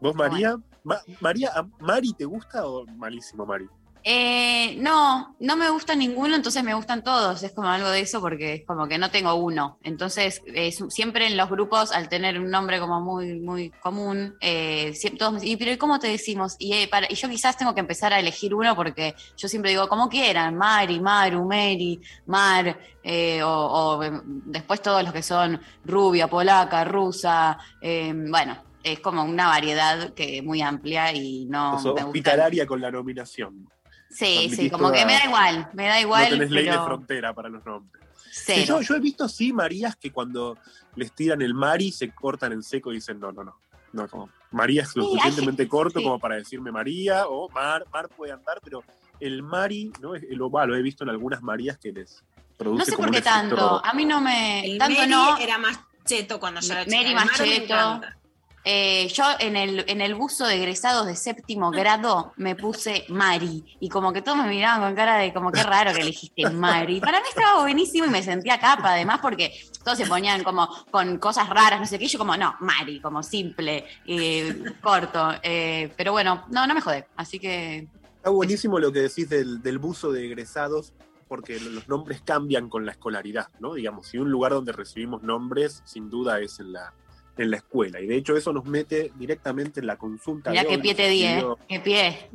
¿Vos, 0.00 0.14
María? 0.14 0.56
Ma- 0.82 1.00
María, 1.20 1.50
¿a 1.54 1.62
¿Mari 1.80 2.14
te 2.14 2.24
gusta 2.24 2.66
o 2.66 2.86
malísimo, 2.86 3.44
Mari? 3.44 3.68
Eh, 4.06 4.76
no, 4.80 5.34
no 5.40 5.56
me 5.56 5.70
gusta 5.70 5.94
ninguno, 5.94 6.36
entonces 6.36 6.62
me 6.62 6.74
gustan 6.74 7.02
todos. 7.02 7.42
Es 7.42 7.52
como 7.52 7.68
algo 7.68 7.88
de 7.88 8.00
eso 8.00 8.20
porque 8.20 8.52
es 8.52 8.66
como 8.66 8.86
que 8.86 8.98
no 8.98 9.10
tengo 9.10 9.34
uno. 9.34 9.78
Entonces, 9.82 10.42
es- 10.46 10.84
siempre 10.90 11.26
en 11.26 11.38
los 11.38 11.48
grupos, 11.48 11.90
al 11.90 12.10
tener 12.10 12.38
un 12.38 12.50
nombre 12.50 12.78
como 12.80 13.00
muy, 13.00 13.40
muy 13.40 13.70
común, 13.70 14.34
eh, 14.42 14.92
todos 15.18 15.32
me 15.32 15.40
dicen, 15.40 15.52
"¿Y 15.52 15.56
pero 15.56 15.72
¿y 15.72 15.78
cómo 15.78 15.98
te 15.98 16.08
decimos? 16.08 16.54
Y, 16.58 16.74
eh, 16.74 16.86
para- 16.86 17.10
y 17.10 17.14
yo 17.14 17.30
quizás 17.30 17.56
tengo 17.56 17.72
que 17.74 17.80
empezar 17.80 18.12
a 18.12 18.20
elegir 18.20 18.54
uno 18.54 18.76
porque 18.76 19.14
yo 19.38 19.48
siempre 19.48 19.70
digo, 19.70 19.88
como 19.88 20.10
quieran, 20.10 20.54
Mari, 20.54 21.00
Maru, 21.00 21.46
Mary, 21.46 21.98
Mar, 22.26 22.78
eh, 23.02 23.42
o, 23.42 23.48
o, 23.48 24.02
eh, 24.02 24.10
después 24.24 24.82
todos 24.82 25.02
los 25.02 25.14
que 25.14 25.22
son 25.22 25.58
rubia, 25.84 26.28
polaca, 26.28 26.84
rusa, 26.84 27.56
eh, 27.80 28.12
bueno. 28.14 28.56
Es 28.82 29.00
como 29.00 29.24
una 29.24 29.46
variedad 29.46 30.12
que 30.12 30.42
muy 30.42 30.60
amplia 30.60 31.10
y 31.10 31.46
no 31.46 31.72
Sos 31.76 31.84
me 31.84 31.90
gusta. 31.92 32.04
hospitalaria 32.06 32.66
con 32.66 32.82
la 32.82 32.90
nominación. 32.90 33.66
Sí, 34.14 34.50
sí, 34.54 34.70
como 34.70 34.92
que 34.92 35.04
me 35.04 35.12
da 35.14 35.24
igual, 35.24 35.68
me 35.72 35.86
da 35.88 36.00
igual. 36.00 36.22
no 36.24 36.30
tenés 36.30 36.50
ley 36.50 36.66
de 36.66 36.78
frontera 36.78 37.34
para 37.34 37.48
los 37.48 37.64
nombres. 37.66 38.02
Sí, 38.30 38.64
yo, 38.64 38.80
yo 38.80 38.94
he 38.96 39.00
visto, 39.00 39.28
sí, 39.28 39.52
Marías 39.52 39.96
que 39.96 40.10
cuando 40.12 40.56
les 40.96 41.12
tiran 41.12 41.40
el 41.42 41.54
Mari 41.54 41.90
se 41.92 42.10
cortan 42.10 42.52
en 42.52 42.62
seco 42.62 42.90
y 42.92 42.96
dicen, 42.96 43.18
no, 43.20 43.30
no, 43.32 43.44
no. 43.44 43.56
no 43.92 44.08
como, 44.08 44.28
María 44.50 44.82
es 44.82 44.94
lo 44.96 45.04
Sí, 45.04 45.10
suficientemente 45.10 45.68
corto 45.68 45.98
sí. 45.98 46.04
como 46.04 46.18
para 46.18 46.36
decirme 46.36 46.70
María 46.72 47.26
o 47.28 47.48
Mar, 47.50 47.84
Mar 47.92 48.08
puede 48.08 48.32
andar, 48.32 48.60
pero 48.62 48.82
el 49.20 49.42
Mari, 49.42 49.92
¿no? 50.00 50.14
Es- 50.14 50.24
Lo, 50.30 50.48
lo 50.48 50.76
he 50.76 50.82
visto 50.82 51.04
en 51.04 51.10
algunas 51.10 51.42
Marías 51.42 51.78
que 51.78 51.92
les 51.92 52.22
produce 52.56 52.78
No 52.78 52.84
sé 52.84 52.92
como 52.94 53.06
por 53.08 53.14
qué 53.14 53.22
tanto. 53.22 53.54
efecto- 53.56 53.82
A 53.84 53.92
mí 53.94 54.04
no 54.04 54.20
me. 54.20 54.64
El 54.66 54.78
tanto 54.78 54.98
Mary 54.98 55.10
no. 55.10 55.36
era 55.38 55.58
más 55.58 55.78
cheto 56.04 56.38
cuando 56.40 56.60
yo 56.60 56.72
era. 56.72 56.84
Mary 56.86 57.14
Macheto. 57.14 57.44
encanta. 57.64 58.16
Eh, 58.64 59.08
yo 59.08 59.24
en 59.40 59.56
el, 59.56 59.84
en 59.88 60.00
el 60.00 60.14
buzo 60.14 60.46
de 60.46 60.56
egresados 60.56 61.06
de 61.06 61.16
séptimo 61.16 61.70
grado 61.70 62.32
me 62.36 62.56
puse 62.56 63.04
Mari 63.08 63.76
y 63.78 63.90
como 63.90 64.12
que 64.12 64.22
todos 64.22 64.38
me 64.38 64.48
miraban 64.48 64.80
con 64.80 64.94
cara 64.94 65.18
de 65.18 65.34
como 65.34 65.52
qué 65.52 65.62
raro 65.62 65.92
que 65.92 66.00
elegiste 66.00 66.48
Mari. 66.48 67.00
Para 67.00 67.20
mí 67.20 67.26
estaba 67.28 67.60
buenísimo 67.60 68.06
y 68.06 68.10
me 68.10 68.22
sentía 68.22 68.58
capa 68.58 68.94
además 68.94 69.20
porque 69.20 69.52
todos 69.84 69.98
se 69.98 70.06
ponían 70.06 70.42
como 70.42 70.66
con 70.90 71.18
cosas 71.18 71.48
raras, 71.50 71.78
no 71.78 71.86
sé 71.86 71.98
qué, 71.98 72.08
yo 72.08 72.18
como 72.18 72.36
no, 72.36 72.56
Mari, 72.60 73.00
como 73.00 73.22
simple, 73.22 73.84
eh, 74.06 74.62
corto. 74.80 75.32
Eh, 75.42 75.92
pero 75.96 76.12
bueno, 76.12 76.46
no, 76.48 76.66
no 76.66 76.74
me 76.74 76.80
jode, 76.80 77.06
así 77.16 77.38
que 77.38 77.86
Está 78.16 78.30
buenísimo 78.30 78.78
lo 78.78 78.90
que 78.90 79.00
decís 79.00 79.28
del, 79.28 79.60
del 79.60 79.78
buzo 79.78 80.10
de 80.10 80.24
egresados, 80.24 80.94
porque 81.28 81.60
los 81.60 81.88
nombres 81.88 82.22
cambian 82.22 82.70
con 82.70 82.86
la 82.86 82.92
escolaridad, 82.92 83.48
¿no? 83.60 83.74
Digamos, 83.74 84.06
si 84.06 84.16
un 84.16 84.30
lugar 84.30 84.52
donde 84.52 84.72
recibimos 84.72 85.22
nombres, 85.22 85.82
sin 85.84 86.08
duda 86.08 86.40
es 86.40 86.58
en 86.58 86.72
la, 86.72 86.94
en 87.36 87.50
la 87.50 87.56
escuela. 87.56 88.00
Y 88.00 88.06
de 88.06 88.16
hecho 88.16 88.36
eso 88.36 88.52
nos 88.52 88.64
mete 88.64 89.12
directamente 89.16 89.80
en 89.80 89.86
la 89.86 89.96
consulta. 89.96 90.50
Mirá 90.50 90.62
de 90.62 90.68
qué 90.68 90.74
hoy. 90.76 90.82
pie 90.82 90.94
te 90.94 91.08
di, 91.08 91.24
¿eh? 91.24 91.44
Qué 91.68 91.80
pie. 91.80 92.30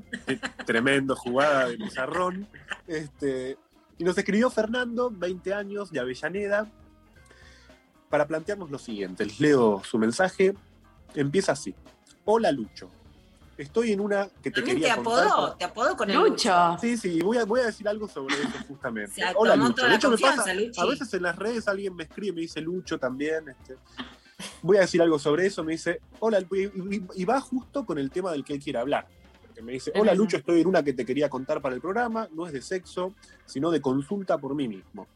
Tremendo 0.66 1.16
jugada 1.16 1.70
de 1.70 1.78
pizarrón. 1.78 2.48
Este, 2.88 3.58
y 3.98 4.04
nos 4.04 4.18
escribió 4.18 4.50
Fernando, 4.50 5.10
20 5.12 5.54
años, 5.54 5.92
de 5.92 6.00
Avellaneda, 6.00 6.68
para 8.10 8.28
plantearnos 8.28 8.70
lo 8.70 8.80
siguiente. 8.80 9.26
Les 9.26 9.40
leo 9.40 9.82
su 9.84 9.98
mensaje. 9.98 10.54
Empieza 11.16 11.54
así. 11.54 11.74
Hola 12.26 12.52
Lucho. 12.52 12.90
Estoy 13.58 13.92
en 13.92 14.00
una 14.00 14.30
que 14.42 14.52
te 14.52 14.62
¿También 14.62 14.78
te 14.78 14.82
quería 14.84 14.96
contar. 14.96 15.28
apodó? 15.28 15.54
¿Te 15.56 15.66
apodó 15.66 15.98
con 15.98 16.10
el 16.10 16.16
Lucho. 16.16 16.78
Sí, 16.80 16.96
sí, 16.96 17.20
voy 17.22 17.38
a, 17.38 17.44
voy 17.46 17.60
a 17.60 17.66
decir 17.66 17.88
algo 17.90 18.08
sobre 18.08 18.36
eso 18.36 18.58
justamente. 18.70 19.12
Se 19.16 19.24
Hola 19.36 19.56
Lucho. 19.58 19.86
De 19.86 19.96
hecho, 19.96 20.10
me 20.10 20.18
pasa, 20.18 20.54
Luchi. 20.54 20.80
a 20.80 20.86
veces 20.86 21.14
en 21.14 21.24
las 21.24 21.36
redes 21.36 21.68
alguien 21.68 21.94
me 21.96 22.04
escribe 22.04 22.30
y 22.30 22.36
me 22.36 22.42
dice 22.42 22.62
Lucho 22.62 22.98
también. 22.98 23.50
este, 23.50 23.76
voy 24.62 24.78
a 24.78 24.82
decir 24.82 25.02
algo 25.02 25.20
sobre 25.20 25.46
eso. 25.46 25.64
Me 25.64 25.74
dice, 25.74 26.02
hola, 26.20 26.40
y, 27.16 27.26
va 27.26 27.40
justo 27.42 27.86
con 27.86 27.98
el 27.98 28.12
tema 28.12 28.32
del 28.32 28.44
que 28.44 28.54
él 28.54 28.60
quiere 28.60 28.80
hablar. 28.80 29.08
Porque 29.46 29.62
me 29.62 29.74
dice, 29.74 29.92
hola 29.96 30.14
Lucho, 30.14 30.38
estoy 30.38 30.62
en 30.62 30.68
una 30.68 30.84
que 30.84 30.94
te 30.94 31.06
quería 31.06 31.30
contar 31.30 31.62
para 31.62 31.76
el 31.76 31.82
programa. 31.82 32.28
No 32.34 32.48
es 32.48 32.54
de 32.54 32.62
sexo, 32.62 33.14
sino 33.46 33.72
de 33.72 33.82
consulta 33.82 34.38
por 34.38 34.56
mí 34.56 34.68
mismo. 34.68 35.08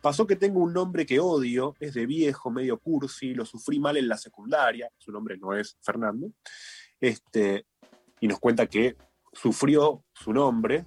Pasó 0.00 0.26
que 0.26 0.36
tengo 0.36 0.60
un 0.60 0.72
nombre 0.72 1.04
que 1.04 1.18
odio, 1.18 1.74
es 1.80 1.94
de 1.94 2.06
viejo, 2.06 2.50
medio 2.50 2.78
cursi, 2.78 3.34
lo 3.34 3.44
sufrí 3.44 3.80
mal 3.80 3.96
en 3.96 4.08
la 4.08 4.16
secundaria, 4.16 4.88
su 4.96 5.10
nombre 5.10 5.36
no 5.36 5.52
es 5.52 5.76
Fernando, 5.80 6.30
este, 7.00 7.66
y 8.20 8.28
nos 8.28 8.38
cuenta 8.38 8.66
que 8.66 8.96
sufrió 9.32 10.04
su 10.12 10.32
nombre, 10.32 10.86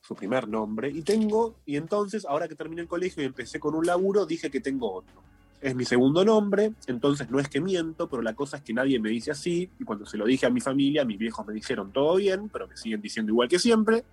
su 0.00 0.14
primer 0.14 0.48
nombre, 0.48 0.88
y 0.88 1.02
tengo, 1.02 1.60
y 1.66 1.76
entonces, 1.76 2.24
ahora 2.24 2.48
que 2.48 2.54
terminé 2.54 2.80
el 2.82 2.88
colegio 2.88 3.22
y 3.22 3.26
empecé 3.26 3.60
con 3.60 3.74
un 3.74 3.84
laburo, 3.84 4.24
dije 4.24 4.50
que 4.50 4.60
tengo 4.60 4.92
otro. 4.92 5.22
Es 5.64 5.74
mi 5.74 5.86
segundo 5.86 6.26
nombre, 6.26 6.74
entonces 6.88 7.30
no 7.30 7.40
es 7.40 7.48
que 7.48 7.58
miento, 7.58 8.06
pero 8.06 8.20
la 8.20 8.34
cosa 8.34 8.58
es 8.58 8.62
que 8.62 8.74
nadie 8.74 9.00
me 9.00 9.08
dice 9.08 9.30
así, 9.30 9.70
y 9.78 9.84
cuando 9.84 10.04
se 10.04 10.18
lo 10.18 10.26
dije 10.26 10.44
a 10.44 10.50
mi 10.50 10.60
familia, 10.60 11.06
mis 11.06 11.16
viejos 11.16 11.46
me 11.46 11.54
dijeron 11.54 11.90
todo 11.90 12.16
bien, 12.16 12.50
pero 12.50 12.68
me 12.68 12.76
siguen 12.76 13.00
diciendo 13.00 13.32
igual 13.32 13.48
que 13.48 13.58
siempre, 13.58 14.04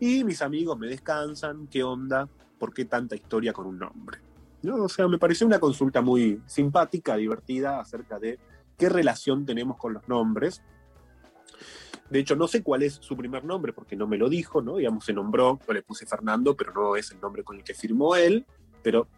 y 0.00 0.22
mis 0.22 0.42
amigos 0.42 0.78
me 0.78 0.86
descansan, 0.86 1.66
¿qué 1.68 1.82
onda? 1.82 2.28
¿Por 2.58 2.74
qué 2.74 2.84
tanta 2.84 3.16
historia 3.16 3.54
con 3.54 3.66
un 3.66 3.78
nombre? 3.78 4.18
¿No? 4.64 4.84
O 4.84 4.88
sea, 4.90 5.08
me 5.08 5.16
pareció 5.16 5.46
una 5.46 5.58
consulta 5.58 6.02
muy 6.02 6.42
simpática, 6.44 7.16
divertida, 7.16 7.80
acerca 7.80 8.18
de 8.18 8.38
qué 8.76 8.90
relación 8.90 9.46
tenemos 9.46 9.78
con 9.78 9.94
los 9.94 10.06
nombres. 10.06 10.62
De 12.10 12.18
hecho, 12.18 12.36
no 12.36 12.48
sé 12.48 12.62
cuál 12.62 12.82
es 12.82 12.98
su 13.00 13.16
primer 13.16 13.46
nombre 13.46 13.72
porque 13.72 13.96
no 13.96 14.06
me 14.06 14.18
lo 14.18 14.28
dijo, 14.28 14.60
¿no? 14.60 14.76
Digamos, 14.76 15.06
se 15.06 15.14
nombró, 15.14 15.58
yo 15.66 15.72
le 15.72 15.80
puse 15.80 16.04
Fernando, 16.04 16.54
pero 16.54 16.74
no 16.74 16.96
es 16.96 17.12
el 17.12 17.20
nombre 17.22 17.42
con 17.44 17.56
el 17.56 17.64
que 17.64 17.72
firmó 17.72 18.14
él, 18.14 18.44
pero 18.82 19.08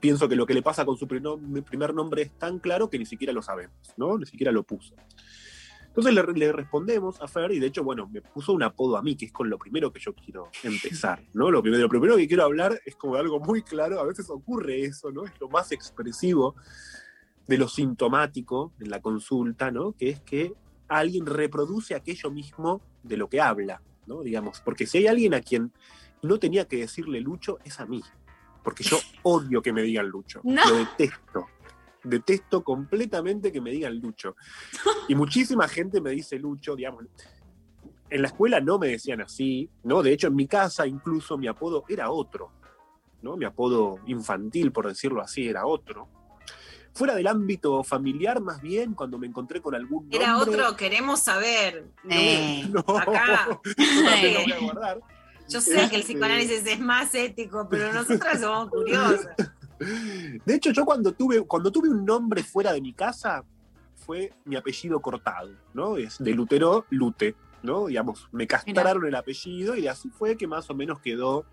pienso 0.00 0.28
que 0.28 0.36
lo 0.36 0.46
que 0.46 0.54
le 0.54 0.62
pasa 0.62 0.84
con 0.84 0.96
su 0.96 1.06
primer 1.06 1.94
nombre 1.94 2.22
es 2.22 2.38
tan 2.38 2.58
claro 2.58 2.90
que 2.90 2.98
ni 2.98 3.06
siquiera 3.06 3.32
lo 3.32 3.42
sabemos, 3.42 3.76
¿no? 3.96 4.18
Ni 4.18 4.26
siquiera 4.26 4.52
lo 4.52 4.62
puso. 4.62 4.94
Entonces 5.96 6.12
le, 6.12 6.24
le 6.32 6.52
respondemos 6.52 7.20
a 7.20 7.28
Fer 7.28 7.52
y 7.52 7.60
de 7.60 7.68
hecho, 7.68 7.84
bueno, 7.84 8.08
me 8.08 8.20
puso 8.20 8.52
un 8.52 8.64
apodo 8.64 8.96
a 8.96 9.02
mí, 9.02 9.14
que 9.14 9.26
es 9.26 9.32
con 9.32 9.48
lo 9.48 9.58
primero 9.58 9.92
que 9.92 10.00
yo 10.00 10.12
quiero 10.12 10.50
empezar, 10.64 11.22
¿no? 11.34 11.52
Lo 11.52 11.62
primero, 11.62 11.84
lo 11.84 11.88
primero 11.88 12.16
que 12.16 12.26
quiero 12.26 12.42
hablar 12.42 12.80
es 12.84 12.96
como 12.96 13.14
de 13.14 13.20
algo 13.20 13.38
muy 13.38 13.62
claro, 13.62 14.00
a 14.00 14.04
veces 14.04 14.28
ocurre 14.28 14.82
eso, 14.82 15.12
¿no? 15.12 15.24
Es 15.24 15.32
lo 15.40 15.48
más 15.48 15.70
expresivo 15.70 16.56
de 17.46 17.58
lo 17.58 17.68
sintomático 17.68 18.72
en 18.80 18.90
la 18.90 19.00
consulta, 19.00 19.70
¿no? 19.70 19.92
Que 19.92 20.08
es 20.10 20.20
que 20.20 20.54
alguien 20.88 21.26
reproduce 21.26 21.94
aquello 21.94 22.30
mismo 22.32 22.82
de 23.04 23.16
lo 23.16 23.28
que 23.28 23.40
habla, 23.40 23.80
¿no? 24.06 24.22
Digamos, 24.22 24.60
porque 24.60 24.86
si 24.86 24.98
hay 24.98 25.06
alguien 25.06 25.32
a 25.34 25.42
quien 25.42 25.70
no 26.22 26.40
tenía 26.40 26.66
que 26.66 26.78
decirle 26.78 27.20
Lucho, 27.20 27.58
es 27.64 27.78
a 27.78 27.86
mí. 27.86 28.02
Porque 28.64 28.82
yo 28.82 28.98
odio 29.22 29.60
que 29.60 29.72
me 29.72 29.82
digan 29.82 30.08
Lucho. 30.08 30.40
No. 30.42 30.64
Lo 30.68 30.76
detesto. 30.78 31.46
Detesto 32.02 32.64
completamente 32.64 33.52
que 33.52 33.60
me 33.60 33.70
digan 33.70 33.96
Lucho. 34.00 34.36
Y 35.06 35.14
muchísima 35.14 35.68
gente 35.68 36.00
me 36.00 36.10
dice 36.10 36.38
Lucho, 36.38 36.74
digamos. 36.74 37.04
En 38.08 38.22
la 38.22 38.28
escuela 38.28 38.60
no 38.60 38.78
me 38.78 38.88
decían 38.88 39.20
así, 39.20 39.68
¿no? 39.82 40.02
De 40.02 40.12
hecho, 40.12 40.28
en 40.28 40.34
mi 40.34 40.46
casa 40.46 40.86
incluso 40.86 41.36
mi 41.36 41.46
apodo 41.46 41.84
era 41.88 42.10
otro, 42.10 42.52
¿no? 43.22 43.36
Mi 43.36 43.44
apodo 43.44 43.98
infantil, 44.06 44.72
por 44.72 44.88
decirlo 44.88 45.20
así, 45.20 45.46
era 45.46 45.66
otro. 45.66 46.08
Fuera 46.94 47.14
del 47.14 47.26
ámbito 47.26 47.82
familiar, 47.82 48.40
más 48.40 48.62
bien, 48.62 48.94
cuando 48.94 49.18
me 49.18 49.26
encontré 49.26 49.60
con 49.60 49.74
algún 49.74 50.04
nombre... 50.04 50.18
Era 50.18 50.38
otro, 50.38 50.76
queremos 50.76 51.20
saber. 51.20 51.88
Eh. 52.08 52.66
No, 52.70 52.80
Acá. 52.96 53.48
yo 53.64 54.04
también 54.04 54.34
lo 54.34 54.40
voy 54.42 54.52
a 54.52 54.60
guardar. 54.60 55.00
Yo 55.48 55.60
sé 55.60 55.88
que 55.90 55.96
el 55.96 56.02
psicoanálisis 56.02 56.66
es 56.66 56.80
más 56.80 57.14
ético, 57.14 57.68
pero 57.70 57.92
nosotras 57.92 58.40
somos 58.40 58.70
curiosas. 58.70 59.28
De 60.44 60.54
hecho, 60.54 60.70
yo 60.70 60.84
cuando 60.84 61.12
tuve, 61.12 61.42
cuando 61.42 61.70
tuve 61.70 61.88
un 61.88 62.04
nombre 62.04 62.42
fuera 62.42 62.72
de 62.72 62.80
mi 62.80 62.92
casa, 62.92 63.44
fue 63.94 64.32
mi 64.44 64.56
apellido 64.56 65.00
cortado, 65.00 65.50
¿no? 65.72 65.96
Es 65.96 66.18
de 66.18 66.32
Lutero, 66.32 66.86
Lute, 66.90 67.34
¿no? 67.62 67.86
Digamos, 67.86 68.28
me 68.32 68.46
castraron 68.46 69.06
el 69.06 69.14
apellido 69.14 69.76
y 69.76 69.88
así 69.88 70.10
fue 70.10 70.36
que 70.36 70.46
más 70.46 70.68
o 70.70 70.74
menos 70.74 71.00
quedó 71.00 71.44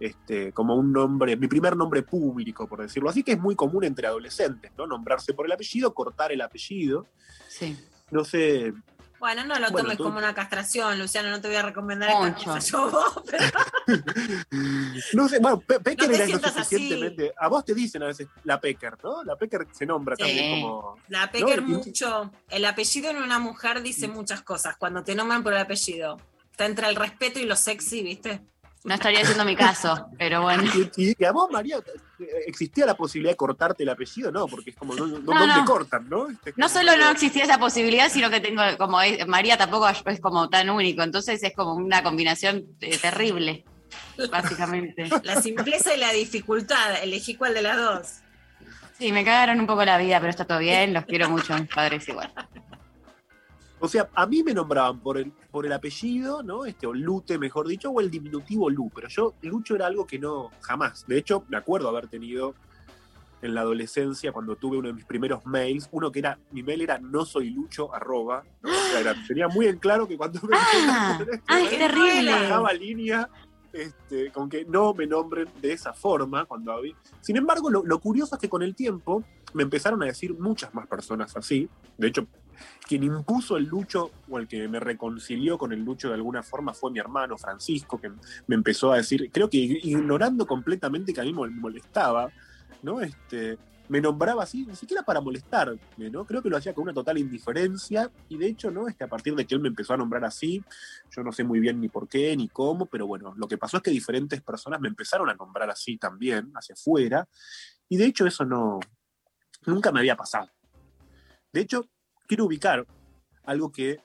este, 0.00 0.52
como 0.52 0.74
un 0.74 0.92
nombre, 0.92 1.36
mi 1.36 1.46
primer 1.46 1.76
nombre 1.76 2.02
público, 2.02 2.66
por 2.66 2.82
decirlo 2.82 3.08
así, 3.08 3.22
que 3.22 3.32
es 3.32 3.40
muy 3.40 3.54
común 3.54 3.84
entre 3.84 4.06
adolescentes, 4.06 4.72
¿no? 4.76 4.86
Nombrarse 4.86 5.32
por 5.32 5.46
el 5.46 5.52
apellido, 5.52 5.94
cortar 5.94 6.32
el 6.32 6.40
apellido. 6.40 7.06
Sí. 7.48 7.76
No 8.10 8.24
sé, 8.24 8.74
Bueno, 9.22 9.44
no 9.44 9.54
lo 9.54 9.70
Bueno, 9.70 9.76
tomes 9.84 9.98
tú- 9.98 10.02
como 10.02 10.18
una 10.18 10.34
castración, 10.34 10.98
Luciano, 10.98 11.30
no 11.30 11.40
te 11.40 11.46
voy 11.46 11.56
a 11.56 11.62
recomendar 11.62 12.10
Mucho. 12.20 12.44
cosa 12.46 12.58
yo 12.58 12.90
vos, 12.90 13.22
pero 13.30 13.46
no 15.12 15.28
sé, 15.28 15.38
bueno, 15.38 15.60
Pe- 15.60 15.78
Pecker 15.78 16.08
No 16.08 16.10
te 16.10 16.14
era 16.16 16.24
lo 16.24 16.26
sientas 16.26 16.56
así. 16.56 16.74
suficientemente. 16.74 17.32
A 17.38 17.46
vos 17.46 17.64
te 17.64 17.72
dicen 17.72 18.02
a 18.02 18.06
veces 18.06 18.26
la 18.42 18.60
Pecker, 18.60 18.96
¿no? 19.04 19.22
La 19.22 19.36
Pecker 19.36 19.68
se 19.70 19.86
nombra 19.86 20.16
Sí. 20.16 20.22
también 20.24 20.60
como. 20.60 20.96
la 21.06 21.30
Pecker 21.30 21.62
No, 21.62 21.68
mucho, 21.78 22.32
el 22.50 22.64
apellido 22.64 23.10
en 23.10 23.18
una 23.18 23.38
mujer 23.38 23.80
dice 23.80 24.08
muchas 24.08 24.42
cosas 24.42 24.76
cuando 24.76 25.04
te 25.04 25.14
nombran 25.14 25.44
por 25.44 25.52
el 25.52 25.60
apellido. 25.60 26.16
Está 26.50 26.66
entre 26.66 26.88
el 26.88 26.96
respeto 26.96 27.38
y 27.38 27.44
lo 27.44 27.54
sexy, 27.54 28.02
¿viste? 28.02 28.42
No 28.82 28.94
estaría 28.94 29.20
haciendo 29.22 29.44
mi 29.44 29.54
caso, 29.54 30.08
pero 30.18 30.42
bueno. 30.42 30.64
Y, 30.96 31.14
y 31.16 31.24
a 31.24 31.30
vos, 31.30 31.48
María, 31.52 31.78
¿existía 32.46 32.86
la 32.86 32.96
posibilidad 32.96 33.32
de 33.32 33.36
cortarte 33.36 33.82
el 33.82 33.88
apellido? 33.88 34.30
No, 34.32 34.46
porque 34.46 34.70
es 34.70 34.76
como, 34.76 34.94
no, 34.94 35.06
no, 35.06 35.18
No, 35.18 35.38
¿dónde 35.38 35.46
no. 35.56 35.64
cortan, 35.64 36.08
no? 36.08 36.28
Este, 36.28 36.50
es 36.50 36.56
No 36.58 36.66
como 36.68 36.78
solo 36.80 36.96
no 36.96 37.10
existía 37.10 37.44
esa 37.44 37.58
posibilidad, 37.58 38.10
sino 38.10 38.30
que 38.30 38.40
tengo, 38.40 38.62
como 38.78 39.00
es- 39.00 39.26
María 39.26 39.56
tampoco 39.56 39.88
es 39.88 40.20
como 40.20 40.48
tan 40.48 40.70
único, 40.70 41.02
entonces 41.02 41.42
es 41.42 41.52
como 41.54 41.74
una 41.74 42.02
combinación 42.02 42.64
eh, 42.80 42.98
terrible, 42.98 43.64
básicamente. 44.30 45.08
La 45.24 45.40
simpleza 45.40 45.94
y 45.94 45.98
la 45.98 46.12
dificultad, 46.12 47.02
elegí 47.02 47.34
cuál 47.36 47.54
de 47.54 47.62
las 47.62 47.76
dos. 47.76 48.08
Sí, 48.98 49.10
me 49.12 49.24
cagaron 49.24 49.58
un 49.60 49.66
poco 49.66 49.84
la 49.84 49.98
vida, 49.98 50.20
pero 50.20 50.30
está 50.30 50.44
todo 50.44 50.58
bien, 50.58 50.92
los 50.94 51.04
quiero 51.06 51.28
mucho 51.28 51.54
a 51.54 51.58
mis 51.58 51.68
padres 51.68 52.06
igual. 52.08 52.32
O 53.84 53.88
sea, 53.88 54.08
a 54.14 54.26
mí 54.26 54.44
me 54.44 54.54
nombraban 54.54 55.00
por 55.00 55.18
el, 55.18 55.32
por 55.50 55.66
el 55.66 55.72
apellido, 55.72 56.44
¿no? 56.44 56.64
Este, 56.66 56.86
o 56.86 56.94
Lute, 56.94 57.36
mejor 57.36 57.66
dicho, 57.66 57.90
o 57.90 58.00
el 58.00 58.12
diminutivo 58.12 58.70
Lu, 58.70 58.88
pero 58.94 59.08
yo, 59.08 59.34
Lucho 59.42 59.74
era 59.74 59.86
algo 59.86 60.06
que 60.06 60.20
no, 60.20 60.50
jamás. 60.60 61.04
De 61.08 61.18
hecho, 61.18 61.44
me 61.48 61.56
acuerdo 61.56 61.88
haber 61.88 62.06
tenido 62.06 62.54
en 63.42 63.54
la 63.54 63.62
adolescencia, 63.62 64.30
cuando 64.30 64.54
tuve 64.54 64.76
uno 64.78 64.86
de 64.86 64.94
mis 64.94 65.04
primeros 65.04 65.44
mails, 65.46 65.88
uno 65.90 66.12
que 66.12 66.20
era, 66.20 66.38
mi 66.52 66.62
mail 66.62 66.82
era 66.82 66.98
no 67.00 67.24
soy 67.24 67.50
Lucho, 67.50 67.92
arroba, 67.92 68.44
¿no? 68.62 68.70
O 68.70 68.72
sea, 68.72 69.00
era- 69.00 69.16
tenía 69.26 69.48
muy 69.48 69.66
en 69.66 69.78
claro 69.78 70.06
que 70.06 70.16
cuando 70.16 70.38
me 70.46 70.56
Ah, 70.56 71.18
¡Ay, 71.48 71.66
qué 71.68 71.76
terrible! 71.78 72.30
bajaba 72.30 72.72
línea 72.72 73.28
este, 73.72 74.30
con 74.30 74.48
que 74.48 74.64
no 74.64 74.94
me 74.94 75.08
nombren 75.08 75.48
de 75.60 75.72
esa 75.72 75.92
forma 75.92 76.44
cuando 76.44 76.70
había. 76.72 76.94
Sin 77.20 77.36
embargo, 77.36 77.68
lo, 77.68 77.82
lo 77.84 77.98
curioso 77.98 78.36
es 78.36 78.40
que 78.40 78.48
con 78.48 78.62
el 78.62 78.76
tiempo 78.76 79.24
me 79.54 79.64
empezaron 79.64 80.00
a 80.04 80.06
decir 80.06 80.34
muchas 80.38 80.72
más 80.72 80.86
personas 80.86 81.36
así. 81.36 81.68
De 81.98 82.06
hecho, 82.06 82.28
quien 82.86 83.04
impuso 83.04 83.56
el 83.56 83.64
lucho 83.64 84.10
o 84.28 84.38
el 84.38 84.48
que 84.48 84.68
me 84.68 84.80
reconcilió 84.80 85.56
con 85.58 85.72
el 85.72 85.84
lucho 85.84 86.08
de 86.08 86.14
alguna 86.14 86.42
forma 86.42 86.74
fue 86.74 86.90
mi 86.90 86.98
hermano 86.98 87.38
Francisco, 87.38 88.00
que 88.00 88.10
me 88.46 88.54
empezó 88.54 88.92
a 88.92 88.96
decir, 88.96 89.30
creo 89.32 89.48
que 89.48 89.58
ignorando 89.58 90.46
completamente 90.46 91.12
que 91.12 91.20
a 91.20 91.24
mí 91.24 91.32
me 91.32 91.48
molestaba, 91.48 92.30
¿no? 92.82 93.00
Este, 93.00 93.58
me 93.88 94.00
nombraba 94.00 94.44
así, 94.44 94.64
ni 94.66 94.74
siquiera 94.74 95.02
para 95.02 95.20
molestarme, 95.20 95.78
¿no? 96.10 96.24
Creo 96.24 96.42
que 96.42 96.48
lo 96.48 96.56
hacía 96.56 96.74
con 96.74 96.84
una 96.84 96.94
total 96.94 97.18
indiferencia 97.18 98.10
y 98.28 98.38
de 98.38 98.46
hecho, 98.46 98.70
¿no? 98.70 98.88
Este, 98.88 99.04
a 99.04 99.08
partir 99.08 99.34
de 99.34 99.46
que 99.46 99.54
él 99.54 99.60
me 99.60 99.68
empezó 99.68 99.94
a 99.94 99.96
nombrar 99.96 100.24
así, 100.24 100.62
yo 101.10 101.22
no 101.22 101.32
sé 101.32 101.44
muy 101.44 101.60
bien 101.60 101.80
ni 101.80 101.88
por 101.88 102.08
qué 102.08 102.36
ni 102.36 102.48
cómo, 102.48 102.86
pero 102.86 103.06
bueno, 103.06 103.34
lo 103.36 103.48
que 103.48 103.58
pasó 103.58 103.76
es 103.76 103.82
que 103.82 103.90
diferentes 103.90 104.40
personas 104.40 104.80
me 104.80 104.88
empezaron 104.88 105.28
a 105.28 105.34
nombrar 105.34 105.68
así 105.68 105.98
también, 105.98 106.52
hacia 106.54 106.74
afuera, 106.74 107.28
y 107.88 107.96
de 107.98 108.06
hecho 108.06 108.26
eso 108.26 108.44
no, 108.44 108.80
nunca 109.66 109.92
me 109.92 110.00
había 110.00 110.16
pasado. 110.16 110.48
De 111.52 111.60
hecho, 111.60 111.86
quiero 112.32 112.46
ubicar 112.46 112.86
algo 113.44 113.70
que 113.70 114.00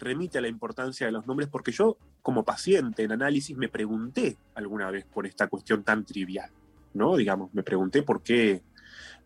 remite 0.00 0.38
a 0.38 0.40
la 0.40 0.48
importancia 0.48 1.06
de 1.06 1.12
los 1.12 1.24
nombres, 1.24 1.48
porque 1.48 1.70
yo, 1.70 1.96
como 2.20 2.44
paciente 2.44 3.04
en 3.04 3.12
análisis, 3.12 3.56
me 3.56 3.68
pregunté 3.68 4.36
alguna 4.56 4.90
vez 4.90 5.04
por 5.04 5.24
esta 5.24 5.46
cuestión 5.46 5.84
tan 5.84 6.04
trivial, 6.04 6.50
¿no? 6.94 7.16
Digamos, 7.16 7.54
me 7.54 7.62
pregunté 7.62 8.02
por 8.02 8.24
qué 8.24 8.60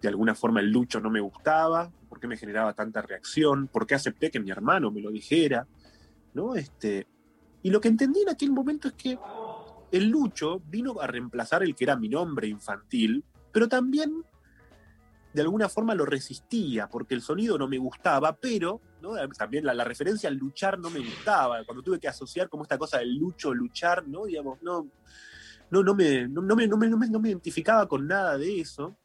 de 0.03 0.09
alguna 0.09 0.35
forma 0.35 0.61
el 0.61 0.71
lucho 0.71 1.01
no 1.01 1.09
me 1.09 1.21
gustaba, 1.21 1.91
por 2.07 2.21
qué 2.21 2.27
me 2.27 2.37
generaba 2.37 2.75
tanta 2.75 3.01
reacción, 3.01 3.67
por 3.67 3.87
qué 3.87 3.95
acepté 3.95 4.31
que 4.31 4.41
mi 4.41 4.51
hermano 4.51 4.91
me 4.91 5.01
lo 5.01 5.11
dijera, 5.11 5.67
¿no? 6.35 6.55
Este, 6.55 7.07
y 7.63 7.71
lo 7.71 7.81
que 7.81 7.89
entendí 7.89 8.21
en 8.21 8.29
aquel 8.29 8.53
momento 8.53 8.89
es 8.89 8.95
que 8.95 9.19
el 9.91 10.07
lucho 10.11 10.61
vino 10.69 11.01
a 11.01 11.07
reemplazar 11.07 11.63
el 11.63 11.75
que 11.75 11.85
era 11.85 11.97
mi 11.97 12.11
nombre 12.11 12.47
infantil, 12.47 13.25
pero 13.53 13.69
también 13.71 14.23
de 15.33 15.43
alguna 15.43 15.69
forma 15.69 15.95
lo 15.95 16.07
resistía, 16.07 16.89
porque 16.89 17.15
el 17.15 17.23
sonido 17.23 17.59
no 17.59 17.69
me 17.69 17.79
gustaba, 17.79 18.37
pero 18.37 18.81
también 19.37 19.65
la, 19.65 19.85
referencia 19.85 20.29
al 20.29 20.37
luchar 20.37 20.79
no 20.79 20.91
me 20.91 21.01
gustaba. 21.01 21.65
Cuando 21.65 21.83
tuve 21.83 22.01
que 22.01 22.09
asociar 22.09 22.49
como 22.49 22.63
esta 22.63 22.79
cosa 22.79 22.99
del 22.99 23.15
lucho, 23.17 23.53
luchar, 23.53 24.07
¿no? 24.09 24.25
Digamos, 24.25 24.61
no, 24.63 24.89
no, 25.71 25.83
no, 25.83 25.95
me, 25.95 26.27
no, 26.29 26.43
me, 26.43 26.67
no, 26.67 26.77
me, 26.77 26.89
no 26.89 26.97
me- 26.97 27.09
no 27.11 27.21
me 27.21 27.29
identificaba 27.29 27.87
con 27.87 28.07
nada 28.07 28.39
de 28.39 28.61
eso. 28.61 28.97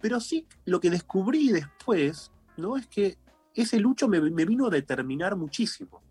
Pero 0.00 0.20
sí 0.20 0.46
lo 0.64 0.80
que 0.80 0.90
descubrí 0.90 1.48
después, 1.48 2.30
¿no? 2.56 2.76
Es 2.76 2.86
que 2.86 3.16
ese 3.54 3.78
lucho 3.78 4.08
me 4.08 4.20
vino 4.44 4.66
a 4.66 4.70
determinar 4.70 5.36
muchísimo. 5.36 6.02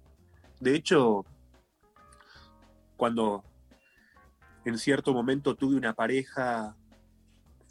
De 0.60 0.76
hecho, 0.76 1.26
cuando 2.98 3.44
en 4.64 4.78
cierto 4.78 5.14
momento 5.14 5.56
tuve 5.56 5.76
una 5.76 5.94
pareja 5.94 6.76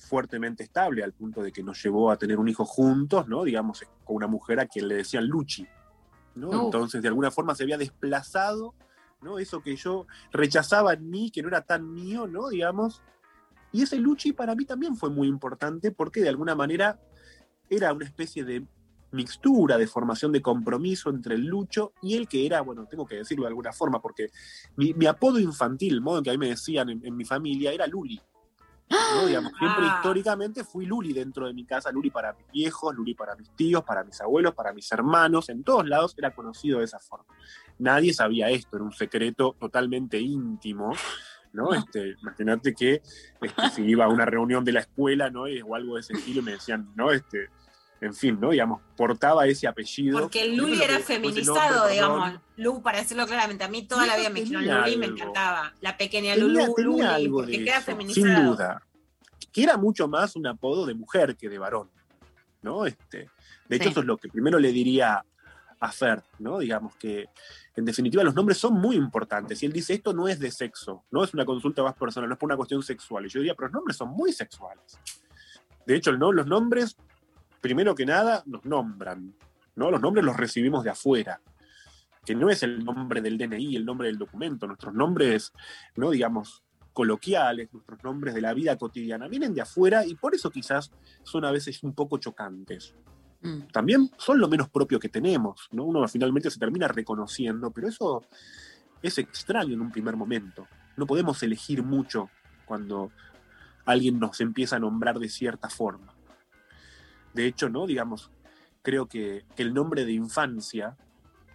fuertemente 0.00 0.62
estable, 0.62 1.04
al 1.04 1.12
punto 1.12 1.42
de 1.42 1.52
que 1.52 1.62
nos 1.62 1.82
llevó 1.82 2.10
a 2.10 2.16
tener 2.16 2.38
un 2.38 2.48
hijo 2.48 2.64
juntos, 2.64 3.28
¿no? 3.28 3.44
Digamos, 3.44 3.84
con 4.04 4.16
una 4.16 4.26
mujer 4.26 4.58
a 4.58 4.66
quien 4.66 4.88
le 4.88 4.96
decían 4.96 5.26
Luchi, 5.26 5.66
¿no? 6.34 6.64
Entonces, 6.64 7.02
de 7.02 7.08
alguna 7.08 7.30
forma 7.30 7.54
se 7.54 7.64
había 7.64 7.78
desplazado, 7.78 8.74
¿no? 9.20 9.38
Eso 9.38 9.60
que 9.60 9.76
yo 9.76 10.06
rechazaba 10.32 10.94
en 10.94 11.08
mí, 11.10 11.30
que 11.30 11.42
no 11.42 11.48
era 11.48 11.60
tan 11.60 11.92
mío, 11.92 12.26
¿no? 12.26 12.48
Digamos. 12.48 13.02
Y 13.72 13.82
ese 13.82 13.98
Luchi 13.98 14.32
para 14.32 14.54
mí 14.54 14.64
también 14.64 14.96
fue 14.96 15.10
muy 15.10 15.28
importante 15.28 15.92
porque 15.92 16.22
de 16.22 16.30
alguna 16.30 16.54
manera 16.54 16.98
era 17.68 17.92
una 17.92 18.06
especie 18.06 18.42
de 18.42 18.66
mixtura, 19.12 19.76
de 19.76 19.86
formación 19.86 20.32
de 20.32 20.40
compromiso 20.40 21.10
entre 21.10 21.34
el 21.34 21.44
Lucho 21.44 21.92
y 22.00 22.16
el 22.16 22.26
que 22.26 22.46
era, 22.46 22.62
bueno, 22.62 22.86
tengo 22.86 23.06
que 23.06 23.16
decirlo 23.16 23.44
de 23.44 23.48
alguna 23.48 23.72
forma, 23.72 24.00
porque 24.00 24.30
mi, 24.76 24.94
mi 24.94 25.06
apodo 25.06 25.38
infantil, 25.38 25.94
el 25.94 26.00
modo 26.00 26.18
en 26.18 26.24
que 26.24 26.30
a 26.30 26.32
mí 26.32 26.38
me 26.38 26.48
decían 26.48 26.88
en, 26.88 27.04
en 27.04 27.16
mi 27.16 27.24
familia, 27.24 27.72
era 27.72 27.86
Luli. 27.86 28.20
¿No? 28.90 29.26
Digamos, 29.26 29.52
siempre 29.58 29.84
Ah. 29.86 29.94
históricamente 29.96 30.64
fui 30.64 30.86
Luli 30.86 31.12
dentro 31.12 31.46
de 31.46 31.54
mi 31.54 31.64
casa, 31.64 31.90
Luli 31.92 32.10
para 32.10 32.32
mis 32.32 32.50
viejos, 32.50 32.94
Luli 32.94 33.14
para 33.14 33.34
mis 33.36 33.50
tíos, 33.50 33.84
para 33.84 34.04
mis 34.04 34.20
abuelos, 34.20 34.54
para 34.54 34.72
mis 34.72 34.90
hermanos, 34.92 35.48
en 35.48 35.62
todos 35.62 35.86
lados 35.86 36.14
era 36.18 36.34
conocido 36.34 36.78
de 36.80 36.84
esa 36.86 36.98
forma. 36.98 37.26
Nadie 37.78 38.12
sabía 38.12 38.50
esto, 38.50 38.76
era 38.76 38.84
un 38.84 38.92
secreto 38.92 39.56
totalmente 39.58 40.18
íntimo, 40.18 40.92
¿no? 41.52 41.72
Este, 41.74 42.14
imagínate 42.20 42.74
que 42.74 43.02
este, 43.40 43.70
si 43.74 43.82
iba 43.84 44.04
a 44.04 44.08
una 44.08 44.24
reunión 44.24 44.64
de 44.64 44.72
la 44.72 44.80
escuela, 44.80 45.30
¿no? 45.30 45.44
o 45.66 45.74
algo 45.74 45.94
de 45.94 46.00
ese 46.00 46.12
estilo, 46.14 46.40
y 46.40 46.44
me 46.44 46.52
decían, 46.52 46.92
¿no? 46.94 47.10
Este, 47.10 47.48
en 48.00 48.14
fin, 48.14 48.38
¿no? 48.40 48.50
Digamos, 48.50 48.80
portaba 48.96 49.46
ese 49.46 49.66
apellido. 49.66 50.20
Porque 50.20 50.48
Luli 50.48 50.82
era 50.82 50.98
feminizado, 51.00 51.88
digamos. 51.88 52.40
Lu, 52.56 52.82
para 52.82 52.98
decirlo 52.98 53.26
claramente, 53.26 53.64
a 53.64 53.68
mí 53.68 53.86
toda 53.86 54.06
la 54.06 54.16
vida 54.16 54.30
me 54.30 54.40
dijeron 54.40 54.66
Luli 54.66 54.92
y 54.92 54.96
me 54.96 55.06
encantaba. 55.06 55.72
La 55.80 55.96
pequeña 55.96 56.36
Lulu, 56.36 56.74
Luli, 56.78 57.02
algo 57.02 57.38
porque 57.38 57.58
de 57.58 57.64
queda 57.64 57.80
feminizado. 57.80 58.26
Sin 58.26 58.46
duda. 58.46 58.82
Que 59.52 59.62
era 59.64 59.76
mucho 59.76 60.08
más 60.08 60.36
un 60.36 60.46
apodo 60.46 60.86
de 60.86 60.94
mujer 60.94 61.36
que 61.36 61.48
de 61.48 61.58
varón. 61.58 61.90
¿no? 62.62 62.86
Este, 62.86 63.30
de 63.68 63.76
hecho, 63.76 63.88
eso 63.88 64.00
es 64.00 64.06
lo 64.06 64.16
que 64.16 64.28
primero 64.28 64.58
le 64.58 64.72
diría 64.72 65.24
a 65.80 65.92
Fer, 65.92 66.22
¿no? 66.38 66.58
Digamos 66.58 66.94
que, 66.96 67.28
en 67.74 67.84
definitiva, 67.84 68.22
los 68.22 68.34
nombres 68.34 68.58
son 68.58 68.74
muy 68.74 68.96
importantes. 68.96 69.62
Y 69.62 69.66
él 69.66 69.72
dice, 69.72 69.94
esto 69.94 70.12
no 70.12 70.28
es 70.28 70.38
de 70.38 70.50
sexo, 70.50 71.04
no 71.10 71.24
es 71.24 71.32
una 71.32 71.44
consulta 71.44 71.82
más 71.82 71.94
personal, 71.94 72.28
no 72.28 72.34
es 72.34 72.38
por 72.38 72.48
una 72.48 72.56
cuestión 72.56 72.82
sexual. 72.82 73.26
Y 73.26 73.28
yo 73.28 73.40
diría, 73.40 73.54
pero 73.54 73.68
los 73.68 73.74
nombres 73.74 73.96
son 73.96 74.10
muy 74.10 74.32
sexuales. 74.32 74.98
De 75.86 75.96
hecho, 75.96 76.12
¿no? 76.12 76.32
los 76.32 76.46
nombres, 76.46 76.96
primero 77.60 77.94
que 77.94 78.06
nada, 78.06 78.42
nos 78.46 78.64
nombran, 78.64 79.34
¿no? 79.76 79.90
Los 79.90 80.00
nombres 80.00 80.24
los 80.24 80.36
recibimos 80.36 80.84
de 80.84 80.90
afuera, 80.90 81.40
que 82.24 82.34
no 82.34 82.50
es 82.50 82.62
el 82.62 82.84
nombre 82.84 83.20
del 83.20 83.38
DNI, 83.38 83.76
el 83.76 83.84
nombre 83.84 84.08
del 84.08 84.18
documento. 84.18 84.66
Nuestros 84.66 84.94
nombres, 84.94 85.52
¿no? 85.96 86.10
Digamos, 86.10 86.62
coloquiales, 86.92 87.72
nuestros 87.72 88.02
nombres 88.02 88.34
de 88.34 88.40
la 88.40 88.52
vida 88.52 88.76
cotidiana, 88.76 89.28
vienen 89.28 89.54
de 89.54 89.62
afuera 89.62 90.04
y 90.04 90.14
por 90.14 90.34
eso 90.34 90.50
quizás 90.50 90.90
son 91.22 91.44
a 91.44 91.50
veces 91.50 91.82
un 91.82 91.94
poco 91.94 92.18
chocantes. 92.18 92.94
También 93.72 94.10
son 94.18 94.38
lo 94.38 94.48
menos 94.48 94.68
propio 94.68 95.00
que 95.00 95.08
tenemos, 95.08 95.68
¿no? 95.72 95.84
Uno 95.84 96.06
finalmente 96.08 96.50
se 96.50 96.58
termina 96.58 96.88
reconociendo, 96.88 97.70
pero 97.70 97.88
eso 97.88 98.22
es 99.00 99.16
extraño 99.16 99.72
en 99.72 99.80
un 99.80 99.90
primer 99.90 100.14
momento. 100.14 100.66
No 100.96 101.06
podemos 101.06 101.42
elegir 101.42 101.82
mucho 101.82 102.28
cuando 102.66 103.10
alguien 103.86 104.18
nos 104.18 104.40
empieza 104.42 104.76
a 104.76 104.78
nombrar 104.78 105.18
de 105.18 105.30
cierta 105.30 105.70
forma. 105.70 106.12
De 107.34 107.46
hecho, 107.46 107.68
¿no? 107.68 107.86
Digamos, 107.86 108.30
creo 108.82 109.06
que, 109.06 109.44
el 109.56 109.74
nombre 109.74 110.04
de 110.04 110.12
infancia 110.12 110.96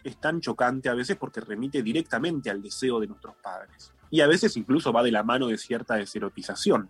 es 0.03 0.17
tan 0.17 0.39
chocante 0.39 0.89
a 0.89 0.93
veces 0.93 1.17
porque 1.17 1.41
remite 1.41 1.81
directamente 1.81 2.49
al 2.49 2.61
deseo 2.61 2.99
de 2.99 3.07
nuestros 3.07 3.35
padres. 3.37 3.91
Y 4.11 4.21
a 4.21 4.27
veces 4.27 4.55
incluso 4.55 4.93
va 4.93 5.01
de 5.03 5.11
la 5.11 5.23
mano 5.23 5.47
de 5.47 5.57
cierta 5.57 5.95
deserotización, 5.95 6.89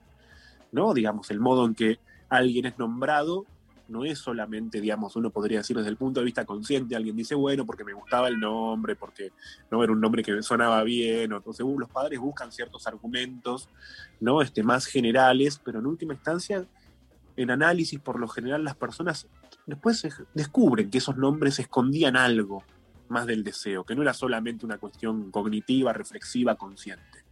¿no? 0.71 0.93
Digamos, 0.93 1.31
el 1.31 1.39
modo 1.39 1.65
en 1.65 1.73
que 1.73 1.99
alguien 2.29 2.65
es 2.65 2.77
nombrado 2.77 3.45
no 3.87 4.03
es 4.03 4.19
solamente, 4.19 4.81
digamos, 4.81 5.15
uno 5.15 5.29
podría 5.29 5.59
decir 5.59 5.77
desde 5.77 5.89
el 5.89 5.97
punto 5.97 6.19
de 6.19 6.25
vista 6.25 6.45
consciente, 6.45 6.95
alguien 6.95 7.15
dice, 7.15 7.35
bueno, 7.35 7.65
porque 7.65 7.83
me 7.83 7.93
gustaba 7.93 8.27
el 8.27 8.39
nombre, 8.39 8.95
porque 8.95 9.31
no 9.69 9.83
era 9.83 9.93
un 9.93 10.01
nombre 10.01 10.23
que 10.23 10.41
sonaba 10.41 10.83
bien, 10.83 11.31
entonces 11.31 11.65
uh, 11.65 11.79
los 11.79 11.89
padres 11.89 12.19
buscan 12.19 12.51
ciertos 12.51 12.87
argumentos, 12.87 13.69
¿no? 14.19 14.41
Este, 14.41 14.63
más 14.63 14.85
generales, 14.85 15.61
pero 15.63 15.79
en 15.79 15.85
última 15.85 16.13
instancia, 16.13 16.65
en 17.37 17.51
análisis, 17.51 17.99
por 17.99 18.19
lo 18.19 18.27
general, 18.27 18.63
las 18.63 18.75
personas 18.75 19.27
después 19.65 20.05
descubren 20.33 20.89
que 20.89 20.99
esos 20.99 21.17
nombres 21.17 21.59
escondían 21.59 22.15
algo 22.15 22.63
más 23.07 23.25
del 23.25 23.43
deseo, 23.43 23.83
que 23.83 23.95
no 23.95 24.01
era 24.01 24.13
solamente 24.13 24.65
una 24.65 24.77
cuestión 24.77 25.31
cognitiva, 25.31 25.93
reflexiva, 25.93 26.55
consciente. 26.55 27.23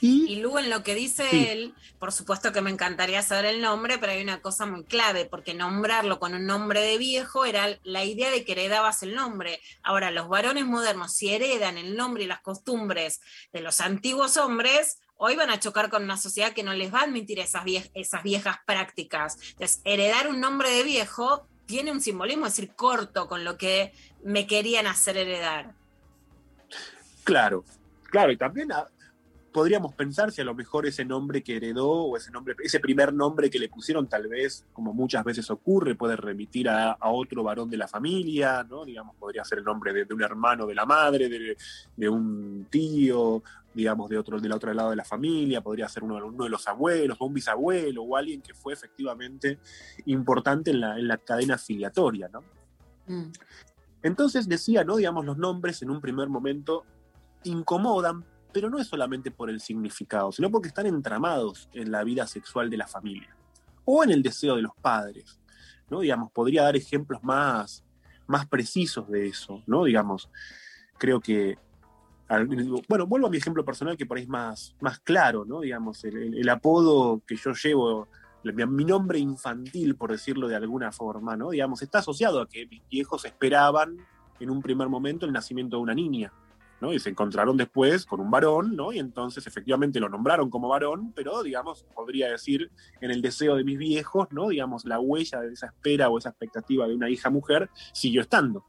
Y 0.00 0.40
Lu, 0.40 0.58
en 0.58 0.68
lo 0.68 0.82
que 0.82 0.96
dice 0.96 1.28
Sí. 1.30 1.46
él, 1.46 1.74
por 2.00 2.10
supuesto 2.10 2.52
que 2.52 2.60
me 2.60 2.70
encantaría 2.70 3.22
saber 3.22 3.44
el 3.44 3.60
nombre, 3.60 3.98
pero 3.98 4.12
hay 4.12 4.22
una 4.22 4.40
cosa 4.40 4.66
muy 4.66 4.82
clave, 4.82 5.26
porque 5.26 5.54
nombrarlo 5.54 6.18
con 6.18 6.34
un 6.34 6.44
nombre 6.44 6.80
de 6.80 6.98
viejo 6.98 7.44
era 7.44 7.78
la 7.84 8.04
idea 8.04 8.30
de 8.32 8.44
que 8.44 8.52
heredabas 8.52 9.04
el 9.04 9.14
nombre. 9.14 9.60
Ahora, 9.84 10.10
los 10.10 10.28
varones 10.28 10.66
modernos, 10.66 11.14
si 11.14 11.28
heredan 11.32 11.78
el 11.78 11.96
nombre 11.96 12.24
y 12.24 12.26
las 12.26 12.40
costumbres 12.40 13.20
de 13.52 13.60
los 13.60 13.80
antiguos 13.80 14.36
hombres, 14.36 14.98
hoy 15.18 15.36
van 15.36 15.50
a 15.50 15.58
chocar 15.60 15.88
con 15.90 16.04
una 16.04 16.16
sociedad 16.16 16.52
que 16.52 16.62
no 16.62 16.72
les 16.74 16.92
va 16.92 17.00
a 17.00 17.04
admitir 17.04 17.38
esas, 17.40 17.64
vie- 17.64 17.90
esas 17.94 18.22
viejas 18.22 18.58
prácticas. 18.66 19.38
Entonces, 19.52 19.80
heredar 19.84 20.28
un 20.28 20.40
nombre 20.40 20.70
de 20.70 20.82
viejo 20.82 21.46
tiene 21.66 21.90
un 21.90 22.00
simbolismo, 22.00 22.46
es 22.46 22.56
decir, 22.56 22.74
corto 22.74 23.26
con 23.28 23.44
lo 23.44 23.56
que 23.56 23.92
me 24.22 24.46
querían 24.46 24.86
hacer 24.86 25.16
heredar. 25.16 25.74
Claro, 27.24 27.64
claro, 28.10 28.30
y 28.32 28.36
también 28.36 28.68
podríamos 29.56 29.94
pensar 29.94 30.30
si 30.32 30.42
a 30.42 30.44
lo 30.44 30.54
mejor 30.54 30.84
ese 30.86 31.02
nombre 31.06 31.42
que 31.42 31.56
heredó 31.56 31.88
o 31.88 32.16
ese 32.18 32.30
nombre, 32.30 32.54
ese 32.62 32.78
primer 32.78 33.14
nombre 33.14 33.48
que 33.48 33.58
le 33.58 33.70
pusieron, 33.70 34.06
tal 34.06 34.28
vez, 34.28 34.66
como 34.74 34.92
muchas 34.92 35.24
veces 35.24 35.50
ocurre, 35.50 35.94
puede 35.94 36.14
remitir 36.14 36.68
a, 36.68 36.92
a 36.92 37.08
otro 37.08 37.42
varón 37.42 37.70
de 37.70 37.78
la 37.78 37.88
familia, 37.88 38.66
¿no? 38.68 38.84
Digamos, 38.84 39.16
podría 39.16 39.42
ser 39.46 39.60
el 39.60 39.64
nombre 39.64 39.94
de, 39.94 40.04
de 40.04 40.12
un 40.12 40.22
hermano 40.22 40.66
de 40.66 40.74
la 40.74 40.84
madre, 40.84 41.30
de, 41.30 41.56
de 41.96 42.06
un 42.06 42.66
tío, 42.68 43.42
digamos, 43.72 44.10
de 44.10 44.18
otro, 44.18 44.38
del 44.38 44.52
otro 44.52 44.74
lado 44.74 44.90
de 44.90 44.96
la 44.96 45.06
familia, 45.06 45.62
podría 45.62 45.88
ser 45.88 46.04
uno, 46.04 46.16
uno 46.26 46.44
de 46.44 46.50
los 46.50 46.68
abuelos, 46.68 47.16
o 47.18 47.24
un 47.24 47.32
bisabuelo, 47.32 48.02
o 48.02 48.14
alguien 48.14 48.42
que 48.42 48.52
fue 48.52 48.74
efectivamente 48.74 49.58
importante 50.04 50.70
en 50.70 50.80
la, 50.82 50.98
en 50.98 51.08
la 51.08 51.16
cadena 51.16 51.56
filiatoria, 51.56 52.28
¿no? 52.28 52.42
Entonces 54.02 54.46
decía, 54.48 54.84
¿no? 54.84 54.96
Digamos, 54.96 55.24
los 55.24 55.38
nombres 55.38 55.80
en 55.80 55.88
un 55.88 56.02
primer 56.02 56.28
momento 56.28 56.84
incomodan, 57.44 58.22
pero 58.56 58.70
no 58.70 58.78
es 58.78 58.86
solamente 58.86 59.30
por 59.30 59.50
el 59.50 59.60
significado, 59.60 60.32
sino 60.32 60.50
porque 60.50 60.68
están 60.68 60.86
entramados 60.86 61.68
en 61.74 61.90
la 61.92 62.02
vida 62.04 62.26
sexual 62.26 62.70
de 62.70 62.78
la 62.78 62.86
familia 62.86 63.36
o 63.84 64.02
en 64.02 64.10
el 64.10 64.22
deseo 64.22 64.56
de 64.56 64.62
los 64.62 64.74
padres, 64.80 65.38
¿no? 65.90 66.00
Digamos, 66.00 66.32
podría 66.32 66.62
dar 66.62 66.74
ejemplos 66.74 67.22
más, 67.22 67.84
más 68.26 68.46
precisos 68.46 69.10
de 69.10 69.26
eso, 69.26 69.62
¿no? 69.66 69.84
Digamos, 69.84 70.30
creo 70.96 71.20
que, 71.20 71.58
bueno, 72.88 73.06
vuelvo 73.06 73.26
a 73.26 73.30
mi 73.30 73.36
ejemplo 73.36 73.62
personal 73.62 73.94
que 73.94 74.06
por 74.06 74.16
ahí 74.16 74.22
es 74.22 74.28
más, 74.30 74.74
más 74.80 75.00
claro, 75.00 75.44
¿no? 75.44 75.60
Digamos, 75.60 76.02
el, 76.04 76.48
apodo 76.48 77.20
que 77.26 77.36
yo 77.36 77.52
llevo, 77.52 78.08
mi, 78.42 78.64
mi 78.64 78.86
nombre 78.86 79.18
infantil, 79.18 79.96
por 79.96 80.12
decirlo 80.12 80.48
de 80.48 80.56
alguna 80.56 80.92
forma, 80.92 81.36
¿no? 81.36 81.50
Digamos, 81.50 81.82
está 81.82 81.98
asociado 81.98 82.40
a 82.40 82.48
que 82.48 82.66
mis 82.68 82.88
viejos 82.88 83.26
esperaban 83.26 83.98
en 84.40 84.48
un 84.48 84.62
primer 84.62 84.88
momento 84.88 85.26
el 85.26 85.32
nacimiento 85.32 85.76
de 85.76 85.82
una 85.82 85.94
niña, 85.94 86.32
¿no? 86.80 86.92
Y 86.92 86.98
se 86.98 87.10
encontraron 87.10 87.56
después 87.56 88.04
con 88.06 88.20
un 88.20 88.30
varón, 88.30 88.76
¿no? 88.76 88.92
Y 88.92 88.98
entonces 88.98 89.46
efectivamente 89.46 90.00
lo 90.00 90.08
nombraron 90.08 90.50
como 90.50 90.68
varón, 90.68 91.12
pero 91.14 91.42
digamos, 91.42 91.84
podría 91.94 92.30
decir, 92.30 92.70
en 93.00 93.10
el 93.10 93.22
deseo 93.22 93.56
de 93.56 93.64
mis 93.64 93.78
viejos, 93.78 94.28
¿no? 94.30 94.48
Digamos, 94.48 94.84
la 94.84 95.00
huella 95.00 95.40
de 95.40 95.52
esa 95.52 95.66
espera 95.66 96.08
o 96.08 96.18
esa 96.18 96.30
expectativa 96.30 96.86
de 96.86 96.94
una 96.94 97.08
hija 97.08 97.30
mujer 97.30 97.70
siguió 97.92 98.20
estando, 98.20 98.64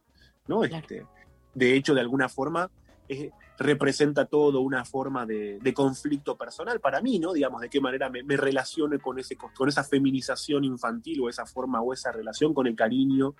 ¿no? 0.47 0.63
Este, 0.63 1.05
de 1.53 1.75
hecho, 1.75 1.93
de 1.93 2.01
alguna 2.01 2.29
forma, 2.29 2.69
eh, 3.09 3.31
representa 3.57 4.25
todo 4.25 4.61
una 4.61 4.85
forma 4.85 5.25
de, 5.25 5.59
de 5.59 5.73
conflicto 5.73 6.38
personal 6.38 6.79
para 6.79 7.01
mí, 7.01 7.19
¿no? 7.19 7.34
Digamos, 7.34 7.61
de 7.61 7.69
qué 7.69 7.81
manera 7.81 8.09
me, 8.09 8.23
me 8.23 8.38
relaciono 8.38 8.97
con, 8.99 9.19
ese, 9.19 9.35
con 9.35 9.67
esa 9.67 9.84
feminización 9.84 10.63
infantil 10.63 11.21
o 11.21 11.29
esa 11.29 11.45
forma 11.45 11.81
o 11.81 11.93
esa 11.93 12.11
relación 12.11 12.53
con 12.53 12.67
el 12.67 12.75
cariño 12.75 13.35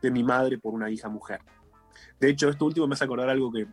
de 0.00 0.10
mi 0.10 0.24
madre 0.24 0.58
por 0.58 0.74
una 0.74 0.90
hija 0.90 1.08
mujer. 1.08 1.40
De 2.22 2.30
hecho, 2.30 2.48
esto 2.48 2.66
último 2.66 2.86
me 2.86 2.94
hace 2.94 3.02
acordar 3.02 3.28
algo 3.28 3.50
que, 3.50 3.66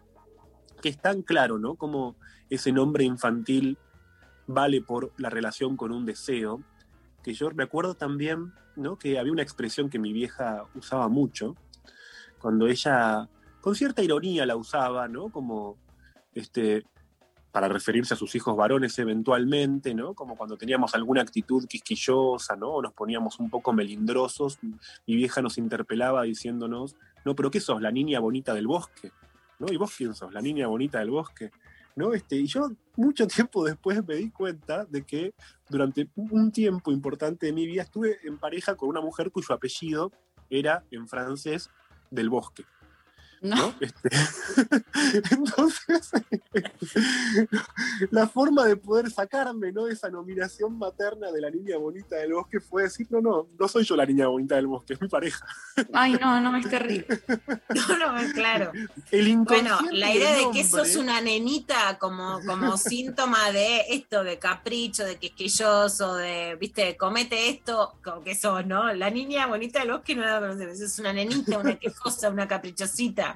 que 0.81 0.89
es 0.89 0.97
tan 0.99 1.21
claro, 1.21 1.59
¿no? 1.59 1.76
Como 1.76 2.15
ese 2.49 2.71
nombre 2.71 3.03
infantil 3.03 3.77
vale 4.47 4.81
por 4.81 5.13
la 5.17 5.30
relación 5.30 5.77
con 5.77 5.91
un 5.91 6.03
deseo. 6.03 6.63
que 7.21 7.35
yo 7.35 7.51
recuerdo 7.51 7.93
también, 7.93 8.51
¿no? 8.76 8.97
Que 8.97 9.19
había 9.19 9.31
una 9.31 9.43
expresión 9.43 9.88
que 9.88 9.99
mi 9.99 10.13
vieja 10.13 10.63
usaba 10.73 11.09
mucho, 11.09 11.55
cuando 12.39 12.65
ella, 12.65 13.30
con 13.61 13.76
cierta 13.76 14.01
ironía 14.01 14.47
la 14.47 14.55
usaba, 14.55 15.07
¿no? 15.07 15.30
Como, 15.30 15.77
este, 16.34 16.88
para 17.51 17.67
referirse 17.67 18.15
a 18.15 18.17
sus 18.17 18.34
hijos 18.34 18.55
varones 18.55 18.97
eventualmente, 18.97 19.93
¿no? 19.93 20.15
Como 20.15 20.35
cuando 20.35 20.57
teníamos 20.57 20.95
alguna 20.95 21.21
actitud 21.21 21.67
quisquillosa, 21.67 22.55
¿no? 22.55 22.69
O 22.69 22.81
nos 22.81 22.93
poníamos 22.93 23.39
un 23.39 23.51
poco 23.51 23.73
melindrosos, 23.73 24.57
mi 24.61 25.15
vieja 25.15 25.43
nos 25.43 25.59
interpelaba 25.59 26.23
diciéndonos, 26.23 26.95
no, 27.25 27.35
pero 27.35 27.51
¿qué 27.51 27.59
sos? 27.59 27.81
La 27.81 27.91
niña 27.91 28.19
bonita 28.19 28.53
del 28.53 28.67
bosque, 28.67 29.11
¿no? 29.59 29.67
¿Y 29.71 29.77
vos 29.77 29.93
quién 29.95 30.13
sos? 30.13 30.33
La 30.33 30.41
niña 30.41 30.67
bonita 30.67 30.99
del 30.99 31.11
bosque. 31.11 31.51
¿No? 31.95 32.13
Este, 32.13 32.37
y 32.37 32.45
yo 32.45 32.69
mucho 32.95 33.27
tiempo 33.27 33.65
después 33.65 34.05
me 34.07 34.15
di 34.15 34.29
cuenta 34.29 34.85
de 34.85 35.03
que 35.03 35.33
durante 35.69 36.07
un 36.15 36.51
tiempo 36.51 36.91
importante 36.91 37.47
de 37.47 37.53
mi 37.53 37.65
vida 37.65 37.81
estuve 37.81 38.19
en 38.23 38.37
pareja 38.37 38.75
con 38.75 38.89
una 38.89 39.01
mujer 39.01 39.31
cuyo 39.31 39.53
apellido 39.53 40.11
era 40.49 40.85
en 40.91 41.07
francés 41.07 41.69
del 42.09 42.29
bosque. 42.29 42.63
¿No? 43.41 43.73
Este, 43.79 44.09
entonces, 45.31 46.11
la 48.11 48.27
forma 48.27 48.65
de 48.65 48.75
poder 48.75 49.09
sacarme 49.09 49.71
¿no? 49.71 49.87
esa 49.87 50.09
nominación 50.09 50.77
materna 50.77 51.31
de 51.31 51.41
la 51.41 51.49
niña 51.49 51.77
bonita 51.77 52.17
del 52.17 52.33
bosque 52.33 52.59
fue 52.59 52.83
decir, 52.83 53.07
no, 53.09 53.21
no, 53.21 53.47
no 53.57 53.67
soy 53.67 53.83
yo 53.83 53.95
la 53.95 54.05
niña 54.05 54.27
bonita 54.27 54.55
del 54.55 54.67
bosque, 54.67 54.93
es 54.93 55.01
mi 55.01 55.07
pareja. 55.07 55.45
Ay, 55.93 56.13
no, 56.19 56.39
no, 56.41 56.55
es 56.57 56.69
terrible. 56.69 57.07
No, 57.89 57.97
no, 57.97 58.33
claro. 58.33 58.71
El 59.11 59.37
Bueno, 59.37 59.77
la 59.91 60.13
idea 60.13 60.33
de 60.33 60.51
que 60.51 60.63
sos 60.63 60.95
una 60.95 61.21
nenita 61.21 61.97
como, 61.97 62.39
como 62.45 62.77
síntoma 62.77 63.51
de 63.51 63.85
esto, 63.89 64.23
de 64.23 64.37
capricho, 64.37 65.05
de 65.05 65.17
quisquilloso, 65.17 66.15
de, 66.15 66.57
viste, 66.59 66.97
comete 66.97 67.49
esto, 67.49 67.95
como 68.03 68.21
que 68.21 68.35
sos, 68.35 68.65
¿no? 68.65 68.93
La 68.93 69.09
niña 69.09 69.47
bonita 69.47 69.79
del 69.79 69.91
bosque 69.91 70.15
no 70.15 70.23
es 70.67 70.99
una 70.99 71.13
nenita, 71.13 71.57
una 71.57 71.75
quejosa, 71.77 72.29
una 72.29 72.47
caprichosita. 72.47 73.28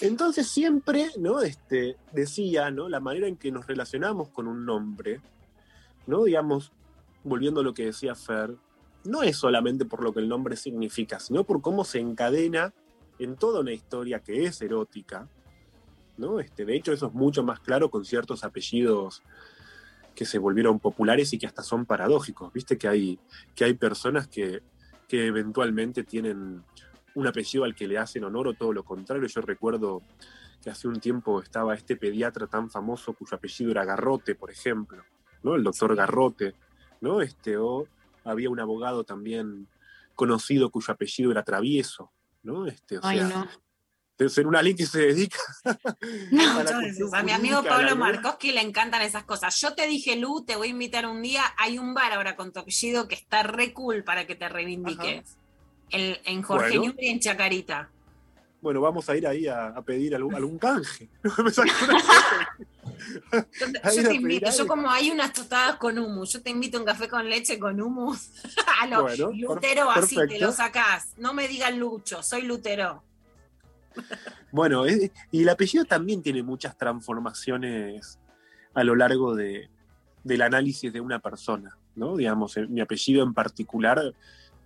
Entonces 0.00 0.48
siempre, 0.48 1.10
¿no? 1.18 1.40
Este, 1.40 1.96
decía, 2.12 2.70
¿no? 2.70 2.88
La 2.88 3.00
manera 3.00 3.26
en 3.26 3.36
que 3.36 3.50
nos 3.50 3.66
relacionamos 3.66 4.28
con 4.28 4.46
un 4.46 4.64
nombre, 4.64 5.20
¿no? 6.06 6.24
Digamos, 6.24 6.72
volviendo 7.24 7.60
a 7.60 7.64
lo 7.64 7.74
que 7.74 7.86
decía 7.86 8.14
Fer, 8.14 8.56
no 9.04 9.22
es 9.22 9.36
solamente 9.36 9.84
por 9.84 10.02
lo 10.02 10.12
que 10.12 10.20
el 10.20 10.28
nombre 10.28 10.56
significa, 10.56 11.20
sino 11.20 11.44
por 11.44 11.62
cómo 11.62 11.84
se 11.84 12.00
encadena 12.00 12.72
en 13.18 13.36
toda 13.36 13.60
una 13.60 13.72
historia 13.72 14.20
que 14.20 14.44
es 14.44 14.60
erótica, 14.60 15.28
¿no? 16.16 16.40
Este, 16.40 16.64
de 16.64 16.76
hecho, 16.76 16.92
eso 16.92 17.06
es 17.08 17.14
mucho 17.14 17.42
más 17.42 17.60
claro 17.60 17.90
con 17.90 18.04
ciertos 18.04 18.44
apellidos 18.44 19.22
que 20.14 20.24
se 20.24 20.38
volvieron 20.38 20.80
populares 20.80 21.32
y 21.32 21.38
que 21.38 21.46
hasta 21.46 21.62
son 21.62 21.86
paradójicos. 21.86 22.52
Viste 22.52 22.76
que 22.76 22.88
hay, 22.88 23.18
que 23.54 23.64
hay 23.64 23.74
personas 23.74 24.26
que, 24.26 24.62
que 25.06 25.26
eventualmente 25.26 26.02
tienen 26.02 26.64
un 27.14 27.26
apellido 27.26 27.64
al 27.64 27.74
que 27.74 27.88
le 27.88 27.98
hacen 27.98 28.24
honor 28.24 28.48
o 28.48 28.54
todo 28.54 28.72
lo 28.72 28.84
contrario. 28.84 29.26
Yo 29.26 29.40
recuerdo 29.40 30.02
que 30.62 30.70
hace 30.70 30.88
un 30.88 31.00
tiempo 31.00 31.40
estaba 31.40 31.74
este 31.74 31.96
pediatra 31.96 32.46
tan 32.46 32.70
famoso 32.70 33.12
cuyo 33.12 33.36
apellido 33.36 33.70
era 33.70 33.84
Garrote, 33.84 34.34
por 34.34 34.50
ejemplo, 34.50 35.02
¿no? 35.42 35.54
El 35.54 35.62
doctor 35.62 35.94
Garrote, 35.94 36.54
¿no? 37.00 37.20
Este, 37.20 37.56
o 37.56 37.86
había 38.24 38.50
un 38.50 38.60
abogado 38.60 39.04
también 39.04 39.68
conocido 40.14 40.70
cuyo 40.70 40.92
apellido 40.92 41.30
era 41.30 41.44
Travieso, 41.44 42.12
¿no? 42.42 42.66
Este, 42.66 42.98
o 42.98 43.00
Ay, 43.04 43.18
sea, 43.18 43.28
no. 43.28 43.48
de 44.18 44.28
ser 44.28 44.46
un 44.46 44.56
alguien 44.56 44.76
que 44.76 44.86
se 44.86 44.98
dedica 44.98 45.38
a 45.64 45.78
la 45.84 46.64
Yo 46.64 46.80
cuestión 46.80 47.14
a 47.14 47.22
mi 47.22 47.30
amigo 47.30 47.62
Pablo 47.62 47.94
Markowski 47.94 48.52
le 48.52 48.60
encantan 48.60 49.02
esas 49.02 49.24
cosas. 49.24 49.58
Yo 49.60 49.74
te 49.74 49.86
dije, 49.86 50.16
Lu, 50.16 50.44
te 50.44 50.56
voy 50.56 50.68
a 50.68 50.70
invitar 50.70 51.06
un 51.06 51.22
día. 51.22 51.42
Hay 51.56 51.78
un 51.78 51.94
bar 51.94 52.12
ahora 52.12 52.34
con 52.34 52.52
tu 52.52 52.60
apellido 52.60 53.06
que 53.06 53.14
está 53.14 53.44
re 53.44 53.72
cool 53.72 54.02
para 54.02 54.26
que 54.26 54.34
te 54.34 54.48
reivindiques. 54.48 55.38
El- 55.90 56.20
en 56.24 56.42
Jorge 56.42 56.68
Bueno. 56.78 56.82
Newbery 56.92 57.08
en 57.08 57.20
Chacarita. 57.20 57.88
Bueno, 58.60 58.80
vamos 58.80 59.08
a 59.08 59.16
ir 59.16 59.24
ahí 59.26 59.46
a, 59.46 59.66
a 59.68 59.82
pedir 59.82 60.14
algún, 60.16 60.34
algún 60.34 60.58
canje. 60.58 61.08
Me 61.44 61.50
saco 61.50 61.68
una 61.88 62.00
foto. 62.00 63.46
Yo 63.60 63.72
te, 63.72 64.02
yo 64.02 64.10
invito, 64.12 64.50
yo 64.50 64.66
como 64.66 64.90
hay 64.90 65.10
unas 65.10 65.32
tostadas 65.32 65.76
con 65.76 65.96
humus, 65.98 66.32
yo 66.32 66.42
te 66.42 66.50
invito 66.50 66.76
a 66.76 66.80
un 66.80 66.86
café 66.86 67.08
con 67.08 67.28
leche 67.28 67.58
con 67.58 67.80
humus. 67.80 68.30
a 68.80 68.86
lo 68.88 69.02
Bueno, 69.02 69.30
Lutero, 69.32 69.88
así 69.90 70.16
te 70.26 70.40
lo 70.40 70.50
sacás. 70.50 71.12
No 71.18 71.34
me 71.34 71.46
digan 71.46 71.78
Lucho, 71.78 72.22
soy 72.22 72.42
Lutero. 72.42 73.02
Bueno, 74.50 74.86
es- 74.86 75.10
y 75.30 75.42
el 75.42 75.48
apellido 75.48 75.84
también 75.84 76.22
tiene 76.22 76.42
muchas 76.42 76.76
transformaciones 76.76 78.18
a 78.74 78.84
lo 78.84 78.94
largo 78.96 79.34
de, 79.36 79.68
del 80.24 80.42
análisis 80.42 80.92
de 80.92 81.00
una 81.00 81.18
persona, 81.20 81.76
¿no? 81.94 82.16
Digamos, 82.16 82.56
eh, 82.56 82.66
mi 82.66 82.80
apellido 82.80 83.22
en 83.22 83.34
particular, 83.34 84.14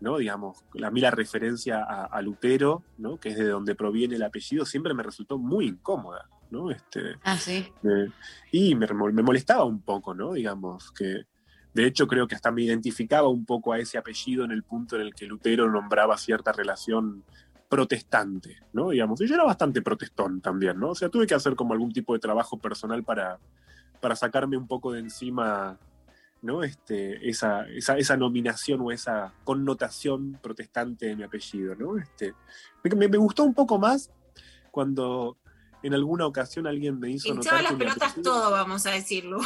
¿no? 0.03 0.19
Digamos, 0.19 0.65
a 0.85 0.91
mí 0.91 1.01
la 1.01 1.11
referencia 1.11 1.83
a, 1.83 2.05
a 2.05 2.21
Lutero, 2.23 2.83
¿no? 2.99 3.19
Que 3.19 3.31
es 3.31 3.37
de 3.39 3.49
donde 3.49 3.75
proviene 3.75 4.17
el 4.17 4.23
apellido, 4.23 4.67
siempre 4.67 4.93
me 4.95 5.03
resultó 5.03 5.39
muy 5.39 5.69
incómoda, 5.69 6.29
¿no? 6.51 6.71
Este, 6.71 7.17
Ah, 7.23 7.39
sí. 7.39 7.73
y 8.51 8.75
me, 8.75 8.87
me 8.89 9.23
molestaba 9.23 9.65
un 9.65 9.81
poco, 9.81 10.13
¿no? 10.13 10.33
Digamos, 10.33 10.91
que 10.93 11.23
de 11.73 11.87
hecho 11.87 12.07
creo 12.07 12.27
que 12.27 12.35
hasta 12.35 12.51
me 12.51 12.63
identificaba 12.63 13.29
un 13.29 13.47
poco 13.47 13.73
a 13.73 13.79
ese 13.79 13.97
apellido 13.97 14.45
en 14.45 14.51
el 14.51 14.63
punto 14.65 14.97
en 14.97 15.03
el 15.03 15.15
que 15.15 15.27
Lutero 15.27 15.71
nombraba 15.71 16.19
cierta 16.19 16.53
relación 16.53 17.25
protestante, 17.69 18.59
¿no? 18.75 18.91
Digamos, 18.91 19.21
y 19.23 19.27
yo 19.27 19.35
era 19.35 19.45
bastante 19.45 19.81
protestón 19.81 20.41
también, 20.43 20.79
¿no? 20.79 20.91
O 20.91 20.95
sea, 20.95 21.09
tuve 21.09 21.27
que 21.27 21.35
hacer 21.35 21.55
como 21.57 21.73
algún 21.73 21.91
tipo 21.93 22.13
de 22.13 22.19
trabajo 22.19 22.59
personal 22.59 23.03
para, 23.03 23.39
para 24.01 24.15
sacarme 24.15 24.59
un 24.59 24.67
poco 24.67 24.93
de 24.93 24.99
encima, 25.01 25.79
¿no? 26.43 26.63
Este, 26.63 27.29
esa, 27.29 27.67
esa, 27.69 27.97
esa 27.97 28.17
nominación 28.17 28.81
o 28.83 28.91
esa 28.93 29.33
connotación 29.45 30.39
protestante 30.43 31.07
de 31.07 31.17
mi 31.17 31.23
apellido, 31.23 31.75
¿no? 31.77 31.97
Este, 31.97 32.35
me, 32.83 33.09
me 33.09 33.17
gustó 33.17 33.45
un 33.45 33.55
poco 33.55 33.79
más 33.79 34.11
cuando 34.71 35.39
en 35.83 35.95
alguna 35.95 36.27
ocasión 36.27 36.67
alguien 36.67 36.99
me 37.01 37.11
hizo 37.11 37.29
Hinchaba 37.29 37.59
notar 37.59 37.63
las 37.63 37.71
que 37.73 37.77
mi 37.77 37.85
pelotas 37.85 38.13
apellido- 38.13 38.23
todo, 38.33 38.51
vamos 38.51 38.87
a 38.87 38.91
decirlo. 38.91 39.41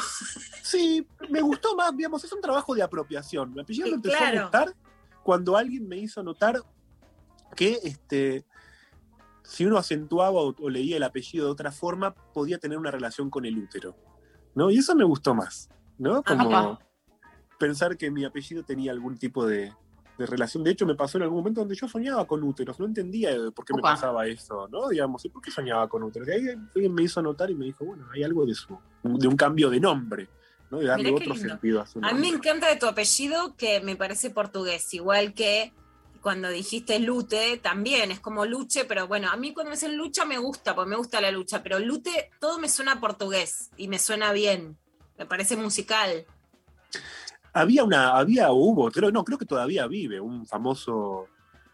Sí, 0.62 1.06
me 1.31 1.40
gustó 1.40 1.77
más, 1.77 1.97
digamos, 1.97 2.24
es 2.24 2.32
un 2.32 2.40
trabajo 2.40 2.74
de 2.74 2.82
apropiación. 2.82 3.52
Mi 3.55 3.60
apellido 3.60 3.86
Sí, 3.86 3.90
me 3.93 3.97
empezó 3.97 4.16
claro. 4.18 4.39
a 4.39 4.43
gustar 4.43 4.74
cuando 5.23 5.56
alguien 5.56 5.86
me 5.89 5.97
hizo 5.98 6.23
notar 6.23 6.60
que 7.55 7.78
este, 7.85 8.44
si 9.44 9.64
uno 9.64 9.78
acentuaba 9.78 10.40
o, 10.40 10.55
o 10.60 10.68
leía 10.70 10.97
el 10.97 11.02
apellido 11.02 11.47
de 11.47 11.52
otra 11.52 11.73
forma, 11.73 12.14
podía 12.14 12.59
tener 12.59 12.78
una 12.78 12.90
relación 12.90 13.31
con 13.31 13.44
el 13.44 13.56
útero. 13.59 13.97
¿no? 14.55 14.70
Y 14.70 14.78
eso 14.78 14.94
me 14.94 15.05
gustó 15.05 15.35
más, 15.35 15.68
¿no? 15.98 16.23
Como 16.23 16.56
Ajá. 16.56 16.78
pensar 17.59 17.97
que 17.97 18.10
mi 18.10 18.24
apellido 18.24 18.62
tenía 18.62 18.93
algún 18.93 19.18
tipo 19.18 19.47
de, 19.47 19.73
de 20.18 20.27
relación. 20.27 20.64
De 20.64 20.70
hecho, 20.70 20.86
me 20.86 20.94
pasó 20.94 21.18
en 21.18 21.24
algún 21.24 21.39
momento 21.39 21.60
donde 21.60 21.74
yo 21.74 21.89
soñaba 21.89 22.27
con 22.27 22.43
úteros, 22.43 22.78
no 22.81 22.86
entendía 22.86 23.31
por 23.55 23.64
qué 23.64 23.74
me 23.74 23.82
pasaba 23.82 24.27
eso, 24.27 24.68
¿no? 24.68 24.89
Digamos, 24.89 25.24
¿y 25.24 25.28
por 25.28 25.43
qué 25.43 25.51
soñaba 25.51 25.89
con 25.89 26.02
úteros? 26.02 26.28
Y 26.28 26.32
ahí 26.32 26.48
alguien 26.74 26.94
me 26.94 27.02
hizo 27.02 27.20
notar 27.23 27.51
y 27.51 27.55
me 27.55 27.66
dijo, 27.66 27.85
bueno, 27.85 28.06
hay 28.14 28.23
algo 28.23 28.47
de 28.47 28.55
su, 28.55 28.78
de 29.02 29.28
un 29.28 29.36
cambio 29.36 29.68
de 29.70 29.81
nombre, 29.81 30.28
¿no? 30.70 30.78
De 30.78 30.86
darle 30.86 31.12
otro 31.12 31.35
sentido 31.35 31.81
a 31.81 31.86
su 31.86 32.01
A 32.02 32.12
mí 32.12 32.20
me 32.20 32.28
encanta 32.28 32.68
de 32.68 32.77
tu 32.77 32.86
apellido 32.86 33.56
que 33.56 33.81
me 33.81 33.97
parece 33.97 34.31
portugués, 34.31 34.93
igual 34.94 35.35
que 35.35 35.73
cuando 36.23 36.48
dijiste 36.48 36.98
Lute, 36.98 37.59
también 37.59 38.10
es 38.10 38.18
como 38.18 38.47
Luche, 38.47 38.85
pero 38.85 39.06
bueno, 39.06 39.28
a 39.31 39.36
mí 39.36 39.52
cuando 39.52 39.70
me 39.70 39.77
dicen 39.77 39.97
lucha 39.97 40.24
me 40.24 40.39
gusta, 40.39 40.74
porque 40.74 40.90
me 40.90 40.97
gusta 40.97 41.20
la 41.20 41.31
lucha, 41.31 41.62
pero 41.62 41.78
Lute 41.78 42.31
todo 42.40 42.59
me 42.59 42.68
suena 42.68 42.93
a 42.93 43.01
portugués 43.01 43.70
y 43.77 43.86
me 43.86 44.01
suena 44.01 44.32
bien, 44.32 44.77
me 45.18 45.26
parece 45.26 45.56
musical. 45.56 46.24
Había 47.52 47.84
una, 47.84 48.10
había, 48.16 48.51
hubo, 48.52 48.90
creo, 48.90 49.10
no, 49.10 49.24
creo 49.24 49.38
que 49.38 49.47
todavía 49.47 49.86
vive, 49.86 50.20
un 50.20 50.47
famoso, 50.47 51.26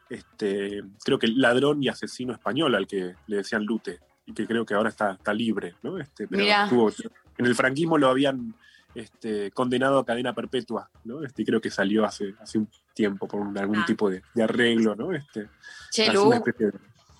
este, 0.08 0.82
creo 1.04 1.18
que 1.18 1.26
ladrón 1.26 1.82
y 1.82 1.88
asesino 1.88 2.32
español 2.32 2.74
al 2.74 2.86
que 2.86 3.16
le 3.26 3.36
decían 3.36 3.64
Lute, 3.64 3.98
y 4.26 4.32
que 4.32 4.46
creo 4.46 4.64
que 4.64 4.74
ahora 4.74 4.90
está, 4.90 5.12
está 5.12 5.34
libre, 5.34 5.74
¿no? 5.82 5.98
Este, 5.98 6.28
pero 6.28 6.44
estuvo- 6.44 6.92
en 7.38 7.46
el 7.46 7.54
franquismo 7.56 7.98
lo 7.98 8.08
habían 8.08 8.54
este, 8.94 9.50
condenado 9.52 9.98
a 9.98 10.04
cadena 10.04 10.34
perpetua, 10.34 10.90
¿no? 11.04 11.24
Este, 11.24 11.42
y 11.42 11.44
creo 11.46 11.60
que 11.62 11.70
salió 11.70 12.04
hace, 12.04 12.34
hace 12.40 12.58
un 12.58 12.68
tiempo 12.94 13.26
por 13.26 13.40
un- 13.40 13.56
algún 13.56 13.78
Ah. 13.78 13.84
tipo 13.86 14.08
de, 14.10 14.22
de 14.34 14.42
arreglo, 14.42 14.94
¿no? 14.94 15.12
Este, 15.12 15.48
Che, 15.90 16.12
Lu, 16.12 16.28
de- 16.30 16.72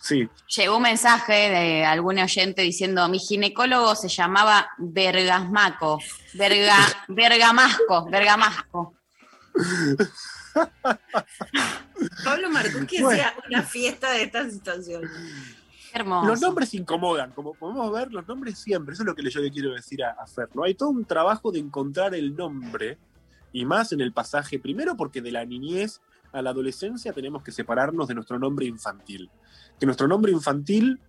sí, 0.02 0.28
llegó 0.54 0.76
un 0.76 0.82
mensaje 0.82 1.32
de 1.32 1.84
algún 1.84 2.18
oyente 2.18 2.62
diciendo, 2.62 3.08
mi 3.08 3.18
ginecólogo 3.18 3.94
se 3.94 4.08
llamaba 4.08 4.68
Bergasmaco, 4.78 5.98
Berga, 6.34 6.76
Bergamasco, 7.08 8.08
Bergamasco. 8.10 8.94
Pablo 12.24 12.50
Marcucci 12.50 13.02
Bueno. 13.02 13.22
hacía 13.22 13.34
una 13.48 13.62
fiesta 13.62 14.10
de 14.10 14.24
esta 14.24 14.50
situación. 14.50 15.02
Hermoso. 15.94 16.26
Los 16.26 16.40
nombres 16.40 16.72
incomodan, 16.74 17.32
como 17.32 17.54
podemos 17.54 17.92
ver, 17.92 18.12
los 18.12 18.26
nombres 18.26 18.58
siempre, 18.58 18.94
eso 18.94 19.02
es 19.02 19.06
lo 19.06 19.14
que 19.14 19.28
yo 19.28 19.40
le 19.40 19.50
quiero 19.50 19.72
decir 19.72 20.02
a, 20.02 20.12
a 20.12 20.26
Fer, 20.26 20.48
¿no? 20.54 20.64
Hay 20.64 20.74
todo 20.74 20.88
un 20.88 21.04
trabajo 21.04 21.52
de 21.52 21.58
encontrar 21.58 22.14
el 22.14 22.34
nombre, 22.34 22.98
y 23.52 23.64
más 23.64 23.92
en 23.92 24.00
el 24.00 24.12
pasaje, 24.12 24.58
primero 24.58 24.96
porque 24.96 25.20
de 25.20 25.30
la 25.30 25.44
niñez 25.44 26.00
a 26.32 26.40
la 26.40 26.50
adolescencia 26.50 27.12
tenemos 27.12 27.42
que 27.42 27.52
separarnos 27.52 28.08
de 28.08 28.14
nuestro 28.14 28.38
nombre 28.38 28.66
infantil. 28.66 29.30
Que 29.82 29.86
nuestro 29.86 30.06
nombre 30.06 30.30
infantil, 30.30 31.00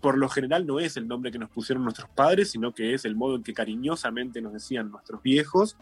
por 0.00 0.18
lo 0.18 0.28
general, 0.28 0.66
no 0.66 0.80
es 0.80 0.96
el 0.96 1.06
nombre 1.06 1.30
que 1.30 1.38
nos 1.38 1.50
pusieron 1.50 1.84
nuestros 1.84 2.10
padres, 2.10 2.50
sino 2.50 2.74
que 2.74 2.92
es 2.92 3.04
el 3.04 3.14
modo 3.14 3.36
en 3.36 3.44
que 3.44 3.54
cariñosamente 3.54 4.40
nos 4.40 4.54
decían 4.54 4.90
nuestros 4.90 5.22
viejos, 5.22 5.76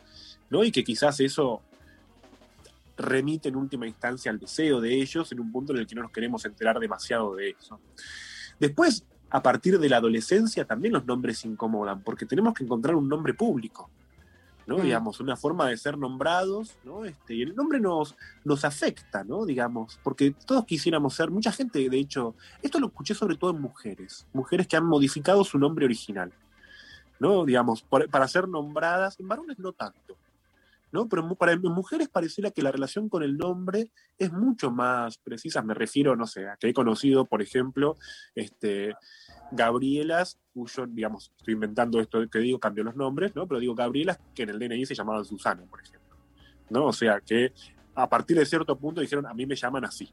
¿no? 0.50 0.62
Y 0.62 0.70
que 0.70 0.84
quizás 0.84 1.18
eso 1.20 1.62
remite 2.98 3.48
en 3.48 3.56
última 3.56 3.86
instancia 3.86 4.30
al 4.30 4.38
deseo 4.38 4.82
de 4.82 5.00
ellos 5.00 5.32
en 5.32 5.40
un 5.40 5.50
punto 5.50 5.72
en 5.72 5.78
el 5.78 5.86
que 5.86 5.94
no 5.94 6.02
nos 6.02 6.10
queremos 6.10 6.44
enterar 6.44 6.78
demasiado 6.78 7.34
de 7.34 7.56
eso. 7.58 7.80
Después, 8.60 9.06
a 9.30 9.42
partir 9.42 9.78
de 9.78 9.88
la 9.88 9.96
adolescencia, 9.96 10.66
también 10.66 10.92
los 10.92 11.06
nombres 11.06 11.42
incomodan, 11.46 12.02
porque 12.02 12.26
tenemos 12.26 12.52
que 12.52 12.64
encontrar 12.64 12.96
un 12.96 13.08
nombre 13.08 13.32
público. 13.32 13.88
¿No? 14.66 14.78
Mm. 14.78 14.82
Digamos, 14.82 15.20
una 15.20 15.36
forma 15.36 15.68
de 15.68 15.76
ser 15.76 15.96
nombrados, 15.96 16.76
¿no? 16.84 17.04
Este, 17.04 17.34
y 17.34 17.42
el 17.42 17.54
nombre 17.54 17.78
nos, 17.80 18.16
nos 18.44 18.64
afecta, 18.64 19.22
¿no? 19.24 19.44
Digamos, 19.46 19.98
porque 20.02 20.34
todos 20.46 20.64
quisiéramos 20.64 21.14
ser, 21.14 21.30
mucha 21.30 21.52
gente, 21.52 21.88
de 21.88 21.98
hecho, 21.98 22.34
esto 22.62 22.80
lo 22.80 22.88
escuché 22.88 23.14
sobre 23.14 23.36
todo 23.36 23.50
en 23.52 23.60
mujeres, 23.60 24.26
mujeres 24.32 24.66
que 24.66 24.76
han 24.76 24.86
modificado 24.86 25.44
su 25.44 25.58
nombre 25.58 25.84
original, 25.84 26.32
¿no? 27.20 27.44
Digamos, 27.44 27.82
por- 27.82 28.08
para 28.10 28.26
ser 28.28 28.48
nombradas, 28.48 29.18
en 29.20 29.28
varones 29.28 29.58
no 29.58 29.72
tanto, 29.72 30.16
¿no? 30.92 31.08
Pero 31.08 31.34
para 31.36 31.56
mujeres 31.56 32.08
pareciera 32.08 32.50
que 32.50 32.62
la 32.62 32.72
relación 32.72 33.08
con 33.08 33.22
el 33.22 33.36
nombre 33.36 33.90
es 34.18 34.32
mucho 34.32 34.70
más 34.70 35.18
precisa, 35.18 35.62
me 35.62 35.74
refiero, 35.74 36.16
no 36.16 36.26
sé, 36.26 36.48
a 36.48 36.56
que 36.56 36.68
he 36.68 36.74
conocido, 36.74 37.26
por 37.26 37.42
ejemplo, 37.42 37.96
este, 38.34 38.94
Gabrielas, 39.52 40.38
cuyo, 40.52 40.86
digamos, 40.86 41.32
estoy 41.36 41.54
inventando 41.54 42.00
esto 42.00 42.26
que 42.28 42.38
digo, 42.38 42.58
cambio 42.58 42.84
los 42.84 42.96
nombres, 42.96 43.34
¿no? 43.34 43.46
Pero 43.46 43.60
digo 43.60 43.74
Gabrielas 43.74 44.18
que 44.34 44.44
en 44.44 44.50
el 44.50 44.58
DNI 44.58 44.86
se 44.86 44.94
llamaban 44.94 45.24
Susana, 45.24 45.64
por 45.68 45.80
ejemplo, 45.80 46.16
¿no? 46.70 46.86
O 46.86 46.92
sea, 46.92 47.20
que 47.20 47.52
a 47.94 48.08
partir 48.08 48.38
de 48.38 48.46
cierto 48.46 48.78
punto 48.78 49.00
dijeron, 49.00 49.26
a 49.26 49.34
mí 49.34 49.46
me 49.46 49.56
llaman 49.56 49.84
así, 49.84 50.12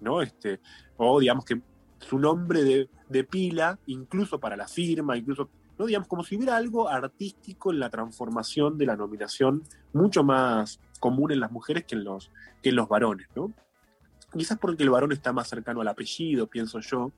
¿no? 0.00 0.22
Este, 0.22 0.60
o 0.96 1.20
digamos 1.20 1.44
que 1.44 1.60
su 1.98 2.18
nombre 2.18 2.64
de, 2.64 2.88
de 3.08 3.24
pila, 3.24 3.78
incluso 3.86 4.40
para 4.40 4.56
la 4.56 4.66
firma, 4.66 5.16
incluso, 5.16 5.50
¿no? 5.80 5.86
Digamos, 5.86 6.08
como 6.08 6.22
si 6.22 6.36
hubiera 6.36 6.56
algo 6.56 6.88
artístico 6.88 7.72
en 7.72 7.80
la 7.80 7.88
transformación 7.88 8.76
de 8.76 8.84
la 8.84 8.96
nominación 8.96 9.62
mucho 9.94 10.22
más 10.22 10.78
común 11.00 11.32
en 11.32 11.40
las 11.40 11.50
mujeres 11.50 11.86
que 11.86 11.94
en 11.94 12.04
los, 12.04 12.30
que 12.62 12.68
en 12.68 12.76
los 12.76 12.86
varones, 12.86 13.26
¿no? 13.34 13.50
Quizás 14.36 14.58
porque 14.58 14.82
el 14.82 14.90
varón 14.90 15.10
está 15.10 15.32
más 15.32 15.48
cercano 15.48 15.80
al 15.80 15.88
apellido, 15.88 16.46
pienso 16.46 16.80
yo. 16.80 17.12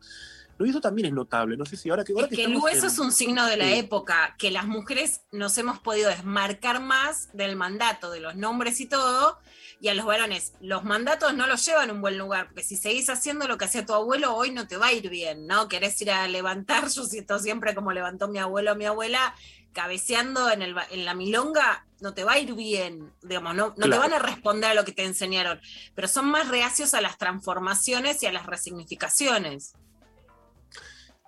Y 0.59 0.71
eso 0.71 0.81
también 0.81 1.07
es 1.07 1.13
notable. 1.13 1.57
No 1.57 1.65
sé 1.65 1.77
si 1.77 1.91
ahora 1.91 2.05
que. 2.05 2.13
Ahora 2.13 2.27
Es 2.31 2.37
que 2.37 2.45
el 2.45 2.57
hueso 2.57 2.87
en- 2.87 2.93
es 2.93 2.99
un 2.99 3.11
signo 3.13 3.47
de 3.47 3.57
la 3.57 3.67
Sí. 3.67 3.75
época, 3.75 4.37
que 4.39 4.51
las 4.51 4.67
mujeres 4.67 5.23
nos 5.33 5.57
hemos 5.59 5.79
podido 5.81 6.09
desmarcar 6.09 6.81
más 6.81 7.29
del 7.33 7.57
mandato, 7.57 8.11
de 8.11 8.21
los 8.21 8.37
nombres 8.37 8.81
y 8.81 8.87
todo, 8.87 9.39
y 9.81 9.89
a 9.89 9.95
los 9.95 10.05
varones, 10.07 10.53
los 10.61 10.85
mandatos 10.85 11.35
no 11.35 11.49
los 11.49 11.65
llevan 11.67 11.91
a 11.91 11.93
un 11.93 12.01
buen 12.01 12.17
lugar, 12.17 12.47
porque 12.47 12.63
si 12.63 12.77
seguís 12.77 13.11
haciendo 13.11 13.49
lo 13.49 13.59
que 13.59 13.65
hacía 13.65 13.85
tu 13.85 13.93
abuelo, 13.95 14.35
hoy 14.37 14.53
no 14.53 14.69
te 14.69 14.77
va 14.77 14.87
a 14.87 14.93
ir 14.93 15.09
bien, 15.09 15.49
¿no? 15.49 15.67
Querés 15.69 16.01
ir 16.03 16.13
a 16.13 16.29
levantar, 16.29 16.85
yo 16.95 17.05
siento 17.05 17.39
siempre 17.41 17.75
como 17.75 17.91
levantó 17.91 18.29
mi 18.29 18.39
abuelo 18.39 18.73
o 18.73 18.77
mi 18.77 18.85
abuela, 18.85 19.35
cabeceando 19.73 20.51
en, 20.51 20.63
el, 20.63 20.77
en 20.91 21.05
la 21.05 21.15
milonga, 21.15 21.87
no 22.01 22.13
te 22.15 22.25
va 22.25 22.33
a 22.33 22.39
ir 22.39 22.53
bien, 22.55 23.11
digamos, 23.23 23.55
no, 23.57 23.75
no 23.77 23.89
te 23.91 23.99
van 23.99 24.13
a 24.13 24.19
responder 24.19 24.71
a 24.71 24.75
lo 24.75 24.85
que 24.85 24.93
te 24.93 25.03
enseñaron, 25.05 25.61
pero 25.95 26.07
son 26.09 26.27
más 26.31 26.49
reacios 26.49 26.93
a 26.95 27.01
las 27.01 27.17
transformaciones 27.19 28.23
y 28.23 28.27
a 28.27 28.33
las 28.33 28.45
resignificaciones. 28.47 29.73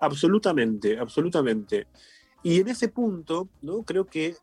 Absolutamente, 0.04 0.98
absolutamente. 0.98 1.86
Y 2.42 2.60
en 2.60 2.68
ese 2.68 2.88
punto, 2.88 3.48
¿no? 3.62 3.82
Creo 3.82 4.06
que 4.06 4.36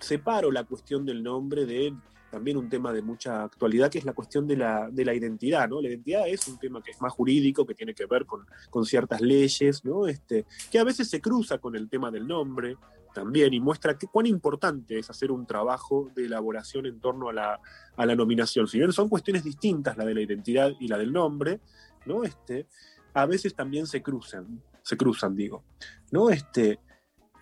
separo 0.00 0.50
la 0.50 0.64
cuestión 0.64 1.06
del 1.06 1.22
nombre 1.22 1.64
de 1.64 1.94
también 2.32 2.56
un 2.56 2.68
tema 2.68 2.92
de 2.92 3.02
mucha 3.02 3.44
actualidad, 3.44 3.90
que 3.90 3.98
es 3.98 4.06
la 4.06 4.14
cuestión 4.14 4.46
de 4.46 4.56
la, 4.56 4.88
de 4.90 5.04
la 5.04 5.14
identidad, 5.14 5.68
¿no? 5.68 5.82
La 5.82 5.88
identidad 5.88 6.26
es 6.26 6.48
un 6.48 6.58
tema 6.58 6.82
que 6.82 6.90
es 6.90 7.00
más 7.00 7.12
jurídico, 7.12 7.66
que 7.66 7.74
tiene 7.74 7.94
que 7.94 8.06
ver 8.06 8.24
con, 8.24 8.46
con 8.70 8.86
ciertas 8.86 9.20
leyes, 9.20 9.84
¿no? 9.84 10.06
Este, 10.06 10.46
que 10.70 10.78
a 10.78 10.84
veces 10.84 11.10
se 11.10 11.20
cruza 11.20 11.58
con 11.58 11.76
el 11.76 11.90
tema 11.90 12.10
del 12.10 12.26
nombre 12.26 12.76
también 13.12 13.52
y 13.52 13.60
muestra 13.60 13.98
que, 13.98 14.06
cuán 14.06 14.24
importante 14.24 14.98
es 14.98 15.10
hacer 15.10 15.30
un 15.30 15.46
trabajo 15.46 16.10
de 16.14 16.24
elaboración 16.24 16.86
en 16.86 16.98
torno 17.00 17.28
a 17.28 17.34
la, 17.34 17.60
a 17.96 18.06
la 18.06 18.16
nominación. 18.16 18.66
Si 18.66 18.78
bien 18.78 18.92
son 18.92 19.10
cuestiones 19.10 19.44
distintas, 19.44 19.98
la 19.98 20.06
de 20.06 20.14
la 20.14 20.22
identidad 20.22 20.72
y 20.80 20.88
la 20.88 20.96
del 20.96 21.12
nombre, 21.12 21.60
¿no? 22.06 22.24
Este, 22.24 22.66
a 23.12 23.26
veces 23.26 23.54
también 23.54 23.86
se 23.86 24.02
cruzan, 24.02 24.62
se 24.82 24.96
cruzan, 24.96 25.34
digo, 25.34 25.64
¿no? 26.10 26.30
Este, 26.30 26.80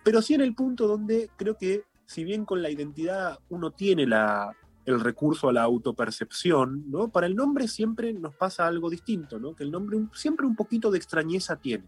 pero 0.03 0.21
sí 0.21 0.33
en 0.33 0.41
el 0.41 0.55
punto 0.55 0.87
donde 0.87 1.29
creo 1.37 1.57
que 1.57 1.83
si 2.05 2.23
bien 2.23 2.45
con 2.45 2.61
la 2.61 2.69
identidad 2.69 3.39
uno 3.49 3.71
tiene 3.71 4.05
la, 4.05 4.55
el 4.85 4.99
recurso 4.99 5.49
a 5.49 5.53
la 5.53 5.63
autopercepción, 5.63 6.89
¿no? 6.89 7.09
Para 7.09 7.27
el 7.27 7.35
nombre 7.35 7.67
siempre 7.67 8.13
nos 8.13 8.35
pasa 8.35 8.67
algo 8.67 8.89
distinto, 8.89 9.39
¿no? 9.39 9.55
Que 9.55 9.63
el 9.63 9.71
nombre 9.71 9.95
un- 9.97 10.11
siempre 10.13 10.45
un 10.45 10.55
poquito 10.55 10.91
de 10.91 10.97
extrañeza 10.97 11.55
tiene, 11.55 11.85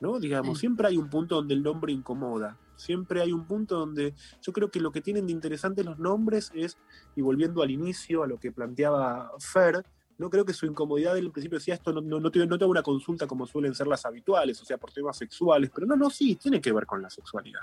¿no? 0.00 0.18
Digamos, 0.18 0.58
siempre 0.58 0.88
hay 0.88 0.96
un 0.96 1.08
punto 1.10 1.36
donde 1.36 1.54
el 1.54 1.62
nombre 1.62 1.92
incomoda, 1.92 2.56
siempre 2.76 3.20
hay 3.20 3.32
un 3.32 3.46
punto 3.46 3.78
donde 3.78 4.14
yo 4.42 4.52
creo 4.52 4.70
que 4.70 4.80
lo 4.80 4.92
que 4.92 5.00
tienen 5.00 5.26
de 5.26 5.32
interesante 5.32 5.82
los 5.82 5.98
nombres 5.98 6.52
es, 6.54 6.78
y 7.16 7.22
volviendo 7.22 7.62
al 7.62 7.70
inicio, 7.70 8.22
a 8.22 8.26
lo 8.28 8.38
que 8.38 8.52
planteaba 8.52 9.32
Fer, 9.40 9.84
no 10.18 10.28
creo 10.28 10.44
que 10.44 10.52
su 10.52 10.66
incomodidad 10.66 11.14
del 11.14 11.30
principio 11.30 11.58
decía 11.58 11.74
esto 11.74 11.92
no, 11.92 12.00
no, 12.00 12.20
no, 12.20 12.66
una 12.66 12.82
consulta 12.82 13.26
como 13.26 13.46
suelen 13.46 13.74
ser 13.74 13.86
las 13.86 14.04
habituales, 14.04 14.60
o 14.60 14.64
sea, 14.64 14.76
por 14.76 14.92
temas 14.92 15.16
sexuales, 15.16 15.70
pero 15.72 15.86
no, 15.86 15.96
no, 15.96 16.10
sí, 16.10 16.34
tiene 16.36 16.60
que 16.60 16.72
ver 16.72 16.86
con 16.86 17.00
la 17.00 17.08
sexualidad. 17.08 17.60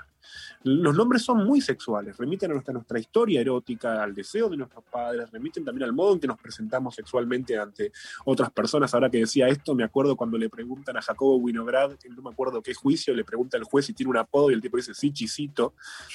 Los 0.64 0.96
nombres 0.96 1.22
son 1.22 1.44
muy 1.44 1.60
sexuales, 1.60 2.16
remiten 2.16 2.50
a 2.50 2.54
nuestra, 2.54 2.98
historia 2.98 3.40
erótica, 3.40 4.02
al 4.02 4.14
deseo 4.14 4.48
de 4.48 4.56
nuestros 4.56 4.84
padres, 4.84 5.30
remiten 5.30 5.64
también 5.64 5.84
al 5.84 5.92
modo 5.92 6.14
en 6.14 6.20
que 6.20 6.26
nos 6.26 6.38
presentamos 6.38 6.94
sexualmente 6.94 7.58
ante 7.58 7.92
otras 8.24 8.50
personas. 8.50 8.92
Ahora 8.94 9.10
que 9.10 9.18
decía 9.18 9.48
esto, 9.48 9.74
me 9.74 9.84
acuerdo 9.84 10.16
cuando 10.16 10.38
le 10.38 10.48
preguntan 10.48 10.96
a 10.96 11.02
Jacobo 11.02 11.36
Winograd, 11.36 11.92
no 12.16 12.22
me 12.22 12.30
acuerdo 12.30 12.62
qué 12.62 12.74
juicio, 12.74 13.14
le 13.14 13.24
pregunta 13.24 13.56
al 13.58 13.64
juez 13.64 13.86
si 13.86 13.92
tiene 13.92 14.10
un 14.10 14.16
apodo 14.16 14.50
y 14.50 14.54
el 14.54 14.62
tipo 14.62 14.76
dice, 14.76 14.94
sí, 14.94 15.12
chisito, 15.12 15.74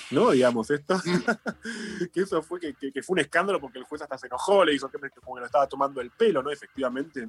¿no? 0.09 0.31
Digamos, 0.31 0.71
esto, 0.71 0.95
que 2.13 2.21
eso 2.21 2.41
fue, 2.41 2.59
que, 2.59 3.03
fue 3.03 3.13
un 3.13 3.19
escándalo 3.19 3.59
porque 3.59 3.79
el 3.79 3.85
juez 3.85 4.01
hasta 4.01 4.17
se 4.17 4.27
enojó, 4.27 4.65
le 4.65 4.73
dijo 4.73 4.89
que, 4.89 4.99
que 4.99 5.09
que 5.09 5.39
lo 5.39 5.45
estaba 5.45 5.67
tomando 5.67 6.01
el 6.01 6.09
pelo, 6.11 6.30
¿no? 6.31 6.51
Efectivamente, 6.51 7.27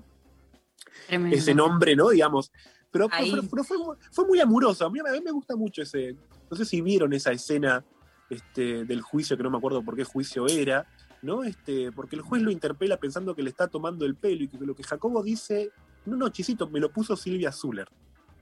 Tremendo. 1.06 1.36
ese 1.36 1.54
nombre, 1.54 1.96
¿no? 1.96 2.10
Digamos. 2.10 2.52
Pero, 2.90 3.08
pero- 3.08 3.42
pero 3.50 3.64
fue, 3.64 3.78
mu- 3.78 3.94
fue 4.10 4.26
muy 4.26 4.40
amoroso. 4.40 4.84
A 4.86 4.90
mí, 4.90 4.98
a 5.00 5.10
mí 5.12 5.20
me 5.24 5.30
gusta 5.30 5.56
mucho 5.56 5.82
ese. 5.82 6.14
No 6.50 6.56
sé 6.56 6.64
si 6.64 6.80
vieron 6.82 7.12
esa 7.14 7.32
escena 7.32 7.82
este, 8.28 8.84
del 8.84 9.00
juicio, 9.00 9.36
que 9.36 9.42
no 9.42 9.50
me 9.50 9.56
acuerdo 9.58 9.82
por 9.82 9.96
qué 9.96 10.04
juicio 10.04 10.46
era, 10.46 10.86
¿no? 11.22 11.42
Este, 11.44 11.90
porque 11.92 12.16
el 12.16 12.22
juez 12.22 12.42
lo 12.42 12.50
interpela 12.50 12.98
pensando 12.98 13.34
que 13.34 13.42
le 13.42 13.50
está 13.50 13.68
tomando 13.68 14.04
el 14.04 14.14
pelo 14.16 14.44
y 14.44 14.48
que 14.48 14.58
lo 14.58 14.74
que 14.74 14.82
Jacobo 14.82 15.22
dice, 15.22 15.70
no, 16.04 16.16
no, 16.16 16.28
chisito, 16.28 16.68
me 16.68 16.80
lo 16.80 16.90
puso 16.92 17.16
Silvia 17.16 17.50
Zuller. 17.52 17.88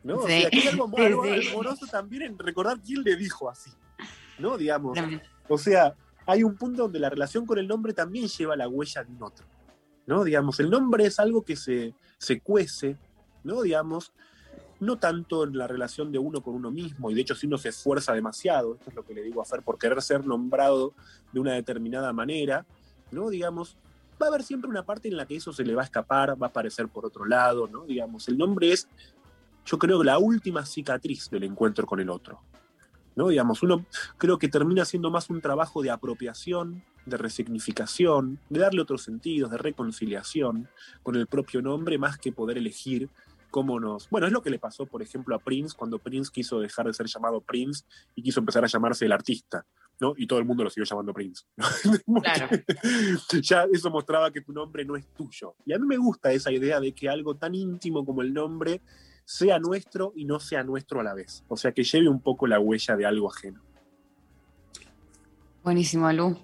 ¿no? 0.03 0.16
O 0.16 0.27
Sí. 0.27 0.41
sea, 0.41 0.51
que 0.51 0.57
hay 0.61 0.69
algo, 0.69 0.91
Sí, 0.97 1.03
algo 1.03 1.24
sí. 1.24 1.49
amoroso 1.51 1.87
también 1.87 2.23
en 2.23 2.39
recordar 2.39 2.81
quién 2.81 3.03
le 3.05 3.16
dijo 3.16 3.51
así, 3.51 3.70
¿no? 4.39 4.57
Digamos. 4.57 4.99
O 5.49 5.59
sea, 5.59 5.95
hay 6.27 6.43
un 6.43 6.57
punto 6.57 6.82
donde 6.85 6.99
la 6.99 7.11
relación 7.11 7.45
con 7.47 7.59
el 7.59 7.69
nombre 7.69 7.93
también 7.93 8.27
lleva 8.27 8.57
la 8.57 8.66
huella 8.66 9.05
de 9.05 9.12
un 9.12 9.23
otro. 9.23 9.45
¿No? 10.07 10.25
Digamos, 10.25 10.61
el 10.61 10.71
nombre 10.71 11.07
es 11.07 11.19
algo 11.19 11.43
que 11.43 11.57
se, 11.57 11.95
se 12.19 12.41
cuece, 12.41 12.97
¿no? 13.45 13.63
Digamos, 13.63 14.13
no 14.81 14.97
tanto 14.97 15.45
en 15.45 15.57
la 15.57 15.67
relación 15.67 16.11
de 16.11 16.19
uno 16.19 16.43
con 16.43 16.55
uno 16.55 16.71
mismo, 16.71 17.11
y 17.11 17.15
de 17.15 17.21
hecho 17.21 17.35
si 17.35 17.47
uno 17.47 17.59
se 17.59 17.69
esfuerza 17.69 18.15
demasiado, 18.15 18.75
esto 18.75 18.91
es 18.91 18.97
lo 18.97 19.05
que 19.05 19.15
le 19.15 19.23
digo 19.23 19.43
a 19.43 19.45
Fer, 19.45 19.63
por 19.63 19.79
querer 19.79 20.01
ser 20.03 20.27
nombrado 20.27 20.95
de 21.33 21.41
una 21.41 21.53
determinada 21.53 22.13
manera, 22.13 22.65
¿no? 23.11 23.29
Digamos, 23.29 23.77
va 24.21 24.27
a 24.27 24.29
haber 24.31 24.43
siempre 24.43 24.71
una 24.71 24.85
parte 24.85 25.09
en 25.09 25.17
la 25.17 25.27
que 25.27 25.37
eso 25.37 25.53
se 25.53 25.65
le 25.65 25.75
va 25.75 25.83
a 25.83 25.85
escapar, 25.85 26.41
va 26.41 26.47
a 26.47 26.51
aparecer 26.51 26.89
por 26.89 27.07
otro 27.07 27.25
lado, 27.27 27.69
¿no? 27.69 27.85
Digamos, 27.85 28.29
el 28.29 28.39
nombre 28.39 28.73
es, 28.73 28.89
yo 29.67 29.79
creo, 29.79 30.03
la 30.03 30.19
última 30.19 30.65
cicatriz 30.65 31.29
del 31.31 31.45
encuentro 31.45 31.87
con 31.87 32.01
el 32.01 32.11
otro. 32.11 32.41
¿No? 33.21 33.29
Digamos, 33.29 33.63
uno 33.63 33.85
creo 34.17 34.39
que 34.39 34.49
termina 34.49 34.87
siendo 34.87 35.11
más 35.11 35.29
un 35.29 35.43
trabajo 35.43 35.83
de 35.83 35.91
apropiación, 35.91 36.83
de 37.05 37.19
resignificación, 37.19 38.39
de 38.49 38.61
darle 38.61 38.81
otros 38.81 39.03
sentidos, 39.03 39.51
de 39.51 39.59
reconciliación 39.59 40.69
con 41.03 41.17
el 41.17 41.27
propio 41.27 41.61
nombre, 41.61 41.99
más 41.99 42.17
que 42.17 42.33
poder 42.33 42.57
elegir 42.57 43.11
cómo 43.51 43.79
nos... 43.79 44.09
Bueno, 44.09 44.27
es 44.27 44.33
lo 44.33 44.41
que 44.41 44.49
le 44.49 44.59
pasó, 44.59 44.87
por 44.87 45.03
ejemplo, 45.03 45.35
a 45.35 45.39
Prince, 45.39 45.77
cuando 45.77 45.99
Prince 45.99 46.31
quiso 46.33 46.61
dejar 46.61 46.87
de 46.87 46.95
ser 46.95 47.09
llamado 47.09 47.43
Prince 47.43 47.85
y 48.15 48.23
quiso 48.23 48.41
empezar 48.41 48.65
a 48.65 48.69
llamarse 48.69 49.05
el 49.05 49.13
artista, 49.13 49.67
¿no? 50.01 50.15
Y 50.17 50.27
todo 50.27 50.39
el 50.39 50.47
mundo 50.47 50.65
lo 50.65 50.71
siguió 50.71 50.87
llamando 50.87 51.13
Prince. 51.13 51.45
Claro. 52.23 52.49
ya 53.43 53.67
eso 53.71 53.91
mostraba 53.91 54.31
que 54.31 54.41
tu 54.41 54.55
nombre 54.55 54.83
no 54.87 54.97
es 54.97 55.07
tuyo. 55.09 55.57
Y 55.67 55.75
a 55.75 55.79
mí 55.79 55.87
me 55.87 55.99
gusta 55.99 56.33
esa 56.33 56.51
idea 56.51 56.81
de 56.81 56.93
que 56.93 57.11
algo 57.11 57.35
tan 57.35 57.55
íntimo 57.55 58.03
como 58.03 58.23
el 58.23 58.33
nombre 58.33 58.81
sea 59.31 59.61
nuestro 59.61 60.12
y 60.16 60.24
no 60.24 60.40
sea 60.40 60.65
nuestro 60.65 60.98
a 60.98 61.05
la 61.05 61.15
vez. 61.15 61.44
O 61.47 61.57
sea, 61.57 61.70
que 61.70 61.85
lleve 61.85 62.09
un 62.09 62.20
poco 62.20 62.48
la 62.48 62.59
huella 62.59 62.97
de 62.97 63.07
algo 63.07 63.31
ajeno. 63.31 63.62
Buenísimo, 65.62 66.12
Lu. 66.12 66.36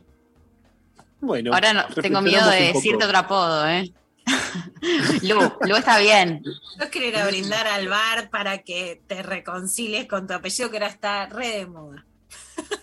Bueno, 1.21 1.53
Ahora 1.53 1.73
no, 1.73 1.87
tengo 2.01 2.21
miedo 2.21 2.49
de 2.49 2.73
decirte 2.73 3.05
otro 3.05 3.19
apodo, 3.19 3.67
¿eh? 3.67 3.93
Lu, 5.23 5.41
Lu 5.63 5.75
está 5.75 5.99
bien. 5.99 6.45
Yo 6.45 6.89
quiero 6.89 7.09
ir 7.09 7.17
a 7.17 7.27
brindar 7.27 7.67
al 7.67 7.89
bar 7.89 8.31
para 8.31 8.59
que 8.59 9.03
te 9.09 9.21
reconcilies 9.21 10.07
con 10.07 10.29
tu 10.29 10.35
apellido, 10.35 10.71
que 10.71 10.77
ahora 10.77 10.89
está 10.89 11.27
re 11.27 11.49
de 11.49 11.67
moda. 11.67 12.07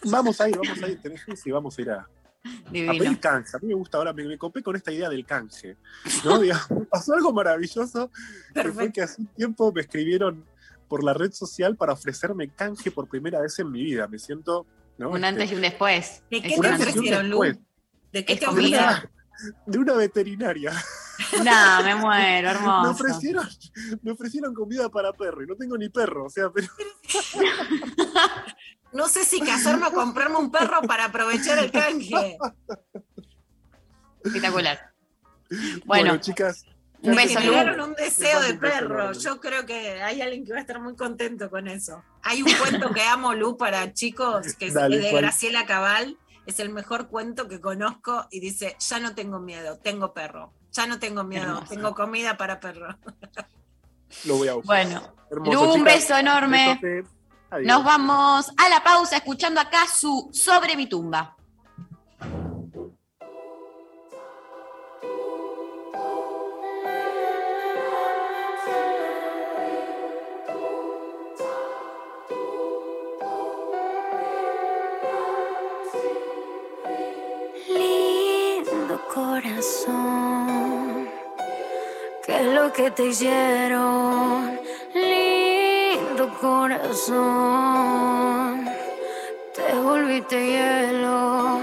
Vamos 0.04 0.42
a 0.42 0.50
ir, 0.50 0.58
vamos 0.58 0.84
a 0.84 0.88
ir, 0.90 1.02
tenés 1.02 1.24
que 1.24 1.38
sí, 1.38 1.50
vamos 1.50 1.78
a 1.78 1.82
ir 1.82 1.92
a, 1.92 2.10
a 2.68 2.72
Divino. 2.72 2.94
pedir 2.94 3.20
canje. 3.20 3.56
A 3.56 3.60
mí 3.60 3.68
me 3.68 3.74
gusta 3.76 3.98
ahora, 3.98 4.14
me, 4.14 4.24
me 4.26 4.38
copé 4.38 4.62
con 4.64 4.76
esta 4.76 4.92
idea 4.92 5.10
del 5.10 5.26
canje. 5.26 5.78
¿no? 6.26 6.40
Digamos, 6.42 6.88
pasó 6.90 7.14
algo 7.14 7.32
maravilloso, 7.34 8.10
que 8.54 8.72
fue 8.72 8.92
que 8.92 9.02
hace 9.02 9.22
un 9.22 9.28
tiempo 9.28 9.72
me 9.72 9.82
escribieron 9.82 10.46
por 10.88 11.04
la 11.04 11.14
red 11.14 11.32
social 11.32 11.76
para 11.76 11.94
ofrecerme 11.94 12.50
canje 12.50 12.92
por 12.92 13.08
primera 13.08 13.40
vez 13.42 13.58
en 13.60 13.72
mi 13.72 13.84
vida. 13.84 14.08
Me 14.08 14.20
siento... 14.20 14.66
¿no? 14.98 15.10
Un 15.10 15.16
Este, 15.18 15.28
antes 15.28 15.52
y 15.52 15.56
un 15.56 15.62
después. 15.62 16.24
¿De 16.30 16.42
qué 16.42 16.56
te 16.60 16.70
ofrecieron, 16.70 17.30
Lu? 17.30 17.42
¿De 18.12 18.26
qué 18.26 18.36
te 18.36 18.46
comida. 18.46 18.90
ofrecieron? 18.90 19.10
de 19.66 19.78
una 19.80 19.94
veterinaria. 19.94 20.72
No, 21.44 21.84
me 21.84 21.96
muero, 21.96 22.48
Me 22.48 22.54
hermoso. 22.56 22.92
ofrecieron, 22.92 23.48
me 24.04 24.12
ofrecieron 24.12 24.54
comida 24.54 24.90
para 24.90 25.12
perro 25.14 25.44
y 25.44 25.48
no 25.48 25.56
tengo 25.56 25.78
ni 25.78 25.90
perro, 25.90 26.26
o 26.26 26.30
sea, 26.30 26.50
pero 26.52 26.68
No 28.94 29.08
sé 29.08 29.24
si 29.26 29.40
casarme 29.42 29.88
o 29.88 29.92
comprarme 29.92 30.38
un 30.38 30.52
perro 30.52 30.82
para 30.84 31.06
aprovechar 31.06 31.58
el 31.60 31.72
canje. 31.72 32.38
Espectacular. 34.24 34.92
bueno, 35.50 35.82
Bueno, 35.86 36.18
chicas, 36.18 36.66
un 37.02 37.16
Me 37.16 37.26
beso, 37.26 37.40
generaron 37.40 37.90
un 37.90 37.96
deseo 37.96 38.42
de 38.42 38.54
perro. 38.54 39.12
Yo 39.14 39.40
creo 39.42 39.66
que 39.66 40.02
hay 40.02 40.22
alguien 40.22 40.46
que 40.46 40.52
va 40.54 40.60
a 40.60 40.62
estar 40.62 40.80
muy 40.80 40.96
contento 40.96 41.50
con 41.50 41.68
eso. 41.68 42.04
Hay 42.22 42.42
un 42.42 42.52
cuento 42.54 42.92
que 42.94 43.02
amo, 43.04 43.34
Lu, 43.34 43.58
para 43.58 43.94
chicos, 43.94 44.54
que 44.56 44.68
es 44.68 44.74
Dale, 44.74 45.00
de 45.00 45.10
¿cuál? 45.12 45.24
Graciela 45.24 45.66
Cabal. 45.66 46.18
Es 46.46 46.60
el 46.60 46.70
mejor 46.70 47.08
cuento 47.08 47.48
que 47.48 47.60
conozco 47.62 48.28
y 48.30 48.40
dice, 48.42 48.76
ya 48.80 49.00
no 49.00 49.16
tengo 49.16 49.40
miedo, 49.40 49.78
tengo 49.80 50.14
perro. 50.14 50.54
Ya 50.72 50.88
no 50.88 51.00
tengo 51.00 51.24
miedo, 51.24 51.44
Hermoso. 51.46 51.68
tengo 51.74 51.94
comida 51.94 52.36
para 52.38 52.60
perro. 52.60 52.98
lo 54.26 54.36
voy 54.38 54.48
a 54.48 54.56
usar. 54.56 54.66
Bueno, 54.66 55.16
Hermoso, 55.32 55.52
Lu, 55.52 55.74
un 55.74 55.80
chicas. 55.82 55.96
beso 55.96 56.18
enorme. 56.18 56.80
Besote. 56.82 57.10
Adiós. 57.54 57.68
Nos 57.68 57.84
vamos 57.84 58.52
a 58.58 58.68
la 58.68 58.84
pausa 58.84 59.18
escuchando 59.18 59.62
acá 59.62 59.86
su 59.86 60.28
Sobre 60.34 60.76
mi 60.76 60.88
tumba. 60.88 61.38
Lindo 77.68 79.00
corazón, 79.14 81.08
¿qué 82.26 82.36
es 82.36 82.48
lo 82.56 82.74
que 82.74 82.90
te 82.90 83.06
hicieron? 83.10 84.53
Corazón, 86.44 87.16
te 89.56 89.80
volviste 89.80 90.46
hielo. 90.46 91.62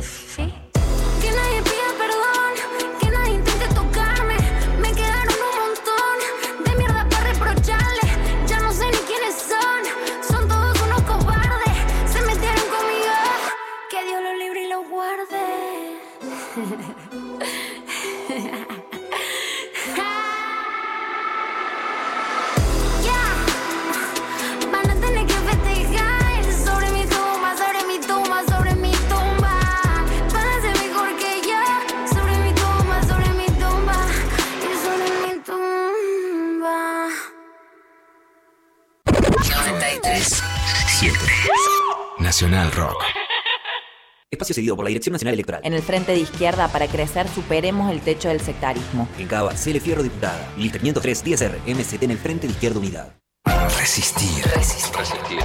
of 0.00 0.39
Dirección 44.90 45.12
Nacional 45.12 45.34
Electoral. 45.34 45.60
En 45.64 45.72
el 45.72 45.82
frente 45.82 46.12
de 46.12 46.18
izquierda, 46.18 46.68
para 46.68 46.86
crecer, 46.86 47.26
superemos 47.28 47.90
el 47.90 48.00
techo 48.00 48.28
del 48.28 48.40
sectarismo. 48.40 49.08
En 49.18 49.26
Cava, 49.26 49.56
Cele 49.56 49.80
Fierro 49.80 50.02
Diputada. 50.02 50.48
Lista 50.56 50.78
503 50.78 51.24
10R, 51.24 51.58
MCT 51.66 52.02
en 52.02 52.10
el 52.10 52.18
Frente 52.18 52.46
de 52.46 52.52
Izquierda 52.52 52.78
Unidad. 52.78 53.12
Resistir. 53.78 54.44
Resistir. 54.54 55.38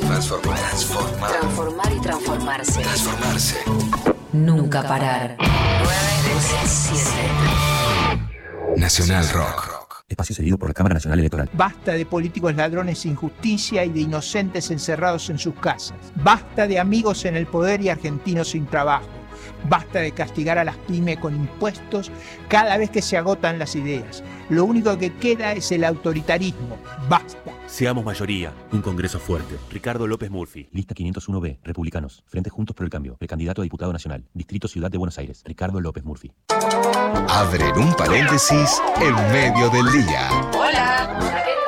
Transformar. 0.00 0.58
Transformar. 0.58 1.30
Transformar 1.30 1.92
y 1.92 2.00
transformarse. 2.00 2.82
Transformarse. 2.82 3.56
Nunca 4.32 4.82
parar. 4.82 5.36
Nacional 8.76 9.28
Rock. 9.30 9.71
Espacio 10.12 10.34
cedido 10.34 10.58
por 10.58 10.68
la 10.68 10.74
Cámara 10.74 10.94
Nacional 10.94 11.18
Electoral. 11.18 11.50
Basta 11.52 11.92
de 11.92 12.06
políticos 12.06 12.54
ladrones 12.54 12.98
sin 12.98 13.14
justicia 13.14 13.84
y 13.84 13.90
de 13.90 14.00
inocentes 14.00 14.70
encerrados 14.70 15.28
en 15.30 15.38
sus 15.38 15.54
casas. 15.54 15.96
Basta 16.16 16.66
de 16.66 16.78
amigos 16.78 17.24
en 17.24 17.36
el 17.36 17.46
poder 17.46 17.82
y 17.82 17.88
argentinos 17.88 18.50
sin 18.50 18.66
trabajo. 18.66 19.21
Basta 19.68 20.00
de 20.00 20.12
castigar 20.12 20.58
a 20.58 20.64
las 20.64 20.76
pymes 20.76 21.18
con 21.18 21.34
impuestos 21.34 22.10
cada 22.48 22.76
vez 22.76 22.90
que 22.90 23.02
se 23.02 23.16
agotan 23.16 23.58
las 23.58 23.76
ideas. 23.76 24.22
Lo 24.48 24.64
único 24.64 24.98
que 24.98 25.12
queda 25.14 25.52
es 25.52 25.72
el 25.72 25.84
autoritarismo. 25.84 26.78
Basta. 27.08 27.52
Seamos 27.66 28.04
mayoría, 28.04 28.52
un 28.72 28.82
Congreso 28.82 29.18
fuerte. 29.18 29.56
Ricardo 29.70 30.06
López 30.06 30.30
Murphy. 30.30 30.68
Lista 30.72 30.94
501B, 30.94 31.58
Republicanos. 31.62 32.22
Frente 32.26 32.50
Juntos 32.50 32.76
por 32.76 32.84
el 32.84 32.90
Cambio. 32.90 33.16
Precandidato 33.16 33.62
a 33.62 33.64
diputado 33.64 33.92
nacional. 33.92 34.24
Distrito 34.34 34.68
Ciudad 34.68 34.90
de 34.90 34.98
Buenos 34.98 35.18
Aires. 35.18 35.42
Ricardo 35.46 35.80
López 35.80 36.04
Murphy. 36.04 36.32
Abren 37.28 37.78
un 37.78 37.94
paréntesis 37.94 38.80
en 39.00 39.14
medio 39.32 39.70
del 39.70 39.90
día. 39.92 40.28
Hola. 40.54 41.61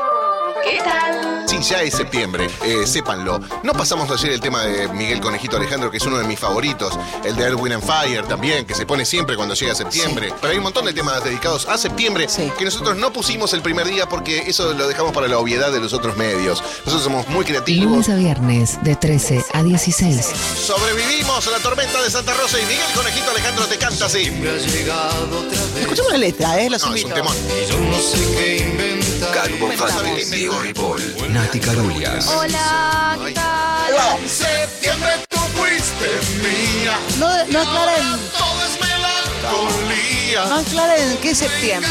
Sí, 1.62 1.70
ya 1.70 1.82
es 1.82 1.94
septiembre, 1.94 2.48
eh, 2.64 2.85
sépanlo. 2.86 3.40
No 3.62 3.72
pasamos 3.74 4.10
ayer 4.10 4.32
el 4.32 4.40
tema 4.40 4.62
de 4.62 4.89
Miguel 4.89 5.20
Conejito 5.20 5.56
Alejandro, 5.56 5.90
que 5.90 5.98
es 5.98 6.02
uno 6.05 6.18
de 6.18 6.24
mis 6.24 6.39
favoritos. 6.39 6.98
El 7.24 7.36
de 7.36 7.44
Erwin 7.44 7.74
and 7.74 7.85
Fire 7.85 8.24
también, 8.26 8.64
que 8.66 8.74
se 8.74 8.86
pone 8.86 9.05
siempre 9.05 9.36
cuando 9.36 9.55
llega 9.55 9.74
septiembre. 9.74 10.32
Pero 10.40 10.51
hay 10.52 10.56
un 10.59 10.64
montón 10.64 10.85
de 10.85 10.93
temas 10.93 11.22
dedicados 11.22 11.68
a 11.68 11.78
septiembre 11.78 12.26
que 12.59 12.64
nosotros 12.64 12.97
no 12.97 13.12
pusimos 13.12 13.52
el 13.52 13.62
primer 13.62 13.86
día 13.86 14.09
porque 14.09 14.39
eso 14.48 14.72
lo 14.74 14.89
dejamos 14.89 15.12
para 15.12 15.28
la 15.28 15.39
obviedad 15.39 15.70
de 15.70 15.78
los 15.81 15.93
otros 15.93 16.16
medios. 16.16 16.60
Nosotros 16.85 17.02
somos 17.05 17.28
muy 17.28 17.44
creativos. 17.44 17.85
Lunes 17.93 18.09
a 18.09 18.16
viernes 18.16 18.82
de 18.82 18.97
13 18.97 19.44
a 19.52 19.62
16. 19.62 20.26
Sobrevivimos 20.66 21.47
a 21.47 21.51
la 21.52 21.59
tormenta 21.59 22.02
de 22.02 22.10
Santa 22.10 22.35
Rosa 22.35 22.59
y 22.60 22.62
Miguel 22.66 22.86
Conejito 22.94 23.31
Alejandro 23.31 23.66
te 23.66 23.76
canta 23.78 24.06
así. 24.06 24.22
Escuchemos 25.81 26.12
la 26.12 26.18
letra, 26.18 26.60
¿eh? 26.60 26.68
Los 26.70 26.82
No, 26.85 26.94
es 26.94 27.02
invito. 27.02 27.09
un 27.09 27.14
temón. 27.14 27.36
Calu 29.32 29.56
Bonfante, 29.59 30.24
Diego 30.26 30.59
Ripoll, 30.60 31.02
Carulias. 31.53 32.27
Hola, 32.29 33.16
¿qué 33.27 33.33
tal? 33.33 34.19
En 34.23 34.29
septiembre 34.29 35.11
tú 35.29 35.39
fuiste 35.55 36.09
mía. 36.43 36.99
No, 37.19 37.29
no 37.47 37.61
aclaren, 37.61 38.19
Todo 38.37 38.65
es 38.65 38.81
melancolía. 38.81 40.45
no 40.49 40.55
aclaren 40.57 41.16
qué 41.19 41.35
septiembre. 41.35 41.91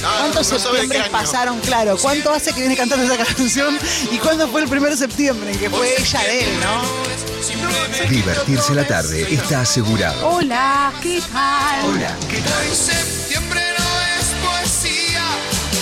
¿Cuántos 0.00 0.50
no 0.50 0.58
septiembres 0.58 1.08
pasaron? 1.10 1.60
Claro, 1.60 1.96
¿cuánto 1.98 2.32
hace 2.32 2.52
que 2.52 2.60
viene 2.60 2.76
cantando 2.76 3.04
esa 3.04 3.22
canción? 3.24 3.78
¿Y 4.10 4.18
cuándo 4.18 4.48
fue 4.48 4.62
el 4.62 4.68
primer 4.68 4.96
septiembre? 4.96 5.52
Que 5.52 5.70
fue 5.70 5.94
ella 5.96 6.20
de 6.22 6.44
él, 6.44 6.60
¿no? 6.60 8.08
Divertirse 8.08 8.74
la 8.74 8.86
tarde 8.86 9.32
está 9.32 9.60
asegurado. 9.60 10.28
Hola, 10.28 10.92
¿qué 11.02 11.22
tal? 11.32 11.84
Hola, 11.86 12.16
¿qué 12.28 12.38
tal? 12.38 12.74
Septiembre 12.74 13.60
no 13.78 13.84
es 14.18 14.26
poesía 14.44 15.22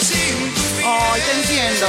sin 0.03 0.53
tu 0.55 0.61
Ay, 0.86 1.20
te 1.20 1.40
entiendo. 1.40 1.86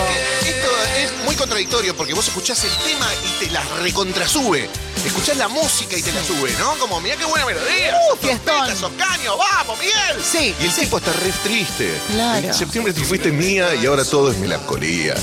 Esto 0.63 0.77
es 0.97 1.25
muy 1.25 1.35
contradictorio 1.35 1.93
porque 1.93 2.13
vos 2.13 2.25
escuchás 2.25 2.63
el 2.63 2.71
tema 2.89 3.05
y 3.25 3.45
te 3.45 3.51
la 3.51 3.61
recontrasube. 3.81 4.69
Escuchás 5.05 5.35
la 5.35 5.49
música 5.49 5.97
y 5.97 6.01
te 6.01 6.13
la 6.13 6.23
sube, 6.23 6.53
¿no? 6.57 6.77
Como, 6.79 7.01
mirá 7.01 7.17
qué 7.17 7.25
buena 7.25 7.45
melodía. 7.45 7.93
Uh, 8.13 8.75
sos 8.77 8.91
caño, 8.93 9.37
vamos, 9.37 9.77
Miguel. 9.77 10.23
Sí. 10.23 10.55
Y 10.61 10.65
el 10.65 10.73
tipo 10.73 10.99
está 10.99 11.11
re 11.11 11.33
triste. 11.43 11.93
Claro. 12.11 12.47
En 12.47 12.53
septiembre 12.53 12.93
tú 12.93 13.01
fuiste 13.01 13.29
mía 13.29 13.75
y 13.75 13.85
ahora 13.85 14.05
todo 14.05 14.31
es 14.31 14.37
melancolía. 14.37 15.15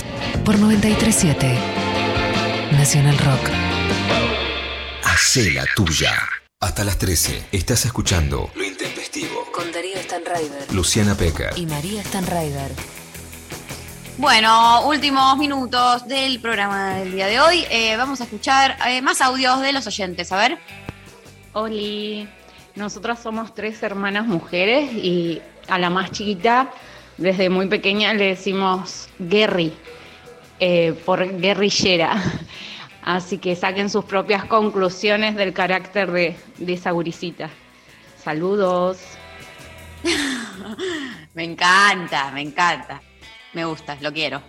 Por 0.45 0.59
937 0.59 1.59
Nacional 2.73 3.17
Rock. 3.17 3.51
Hacé 5.05 5.53
la 5.53 5.65
tuya. 5.75 6.13
Hasta 6.61 6.85
las 6.85 6.99
13 6.99 7.47
estás 7.53 7.87
escuchando 7.87 8.51
Lo 8.55 8.65
intempestivo. 8.65 9.51
Con 9.51 9.73
Darío 9.73 9.97
Stanraiver. 10.03 10.71
Luciana 10.75 11.15
Peca. 11.15 11.53
Y 11.57 11.65
María 11.65 12.05
Stanraiver. 12.05 13.00
Bueno, 14.21 14.87
últimos 14.87 15.39
minutos 15.39 16.07
del 16.07 16.41
programa 16.41 16.97
del 16.97 17.13
día 17.13 17.27
de 17.27 17.41
hoy. 17.41 17.65
Eh, 17.71 17.97
vamos 17.97 18.21
a 18.21 18.25
escuchar 18.25 18.77
eh, 18.87 19.01
más 19.01 19.23
audios 19.23 19.63
de 19.63 19.73
los 19.73 19.87
oyentes. 19.87 20.31
A 20.31 20.37
ver. 20.37 20.59
Oli, 21.55 22.29
nosotras 22.75 23.21
somos 23.21 23.55
tres 23.55 23.83
hermanas 23.83 24.27
mujeres 24.27 24.93
y 24.93 25.41
a 25.69 25.79
la 25.79 25.89
más 25.89 26.11
chiquita, 26.11 26.71
desde 27.17 27.49
muy 27.49 27.67
pequeña, 27.69 28.13
le 28.13 28.27
decimos 28.27 29.09
Guerri, 29.19 29.73
eh, 30.59 30.93
por 31.07 31.41
guerrillera. 31.41 32.23
Así 33.03 33.39
que 33.39 33.57
saquen 33.57 33.89
sus 33.89 34.05
propias 34.05 34.45
conclusiones 34.45 35.35
del 35.35 35.55
carácter 35.55 36.11
de, 36.13 36.37
de 36.59 36.73
esa 36.75 36.91
gurisita. 36.91 37.49
Saludos. 38.23 38.99
Me 41.33 41.45
encanta, 41.45 42.31
me 42.33 42.43
encanta. 42.43 43.01
Me 43.53 43.65
gusta, 43.65 43.97
lo 44.01 44.13
quiero. 44.13 44.43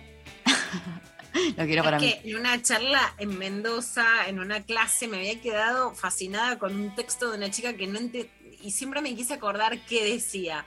lo 1.56 1.64
quiero 1.64 1.82
para 1.82 1.96
Es 1.98 2.02
mí. 2.02 2.12
que 2.22 2.30
en 2.30 2.36
una 2.36 2.60
charla 2.62 3.14
en 3.18 3.38
Mendoza, 3.38 4.28
en 4.28 4.38
una 4.38 4.62
clase, 4.62 5.08
me 5.08 5.18
había 5.18 5.40
quedado 5.40 5.94
fascinada 5.94 6.58
con 6.58 6.74
un 6.78 6.94
texto 6.94 7.30
de 7.30 7.36
una 7.38 7.50
chica 7.50 7.74
que 7.74 7.86
no 7.86 7.98
ente- 7.98 8.30
y 8.62 8.70
siempre 8.70 9.00
me 9.00 9.14
quise 9.14 9.34
acordar 9.34 9.78
qué 9.86 10.04
decía. 10.04 10.64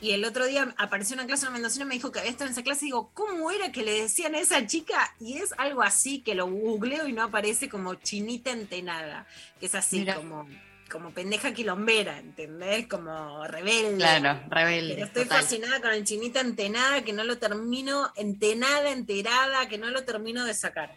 Y 0.00 0.10
el 0.10 0.24
otro 0.24 0.44
día 0.46 0.74
apareció 0.76 1.14
una 1.14 1.26
clase 1.26 1.46
en 1.46 1.52
Mendoza 1.52 1.80
y 1.80 1.84
me 1.84 1.94
dijo 1.94 2.12
que 2.12 2.18
había 2.18 2.30
estado 2.30 2.46
en 2.48 2.52
esa 2.52 2.62
clase 2.62 2.84
y 2.84 2.88
digo, 2.88 3.10
¿cómo 3.14 3.50
era 3.50 3.72
que 3.72 3.82
le 3.82 4.02
decían 4.02 4.34
a 4.34 4.38
esa 4.40 4.66
chica? 4.66 5.14
Y 5.20 5.38
es 5.38 5.54
algo 5.56 5.82
así 5.82 6.20
que 6.20 6.34
lo 6.34 6.46
googleo 6.46 7.08
y 7.08 7.12
no 7.12 7.22
aparece 7.22 7.68
como 7.68 7.94
chinita 7.94 8.50
entenada, 8.50 9.26
que 9.60 9.66
es 9.66 9.74
así 9.74 10.00
Mira. 10.00 10.16
como, 10.16 10.46
como 10.94 11.10
pendeja 11.10 11.52
quilombera, 11.52 12.20
¿entendés? 12.20 12.86
Como 12.86 13.44
rebelde. 13.48 13.96
Claro, 13.96 14.38
rebelde. 14.48 14.94
Pero 14.94 15.06
estoy 15.06 15.24
total. 15.24 15.40
fascinada 15.40 15.80
con 15.80 15.90
el 15.90 16.04
chinita 16.04 16.40
entenada, 16.40 17.02
que 17.02 17.12
no 17.12 17.24
lo 17.24 17.36
termino, 17.36 18.12
entenada, 18.14 18.92
enterada, 18.92 19.66
que 19.68 19.76
no 19.76 19.90
lo 19.90 20.04
termino 20.04 20.44
de 20.44 20.54
sacar. 20.54 20.94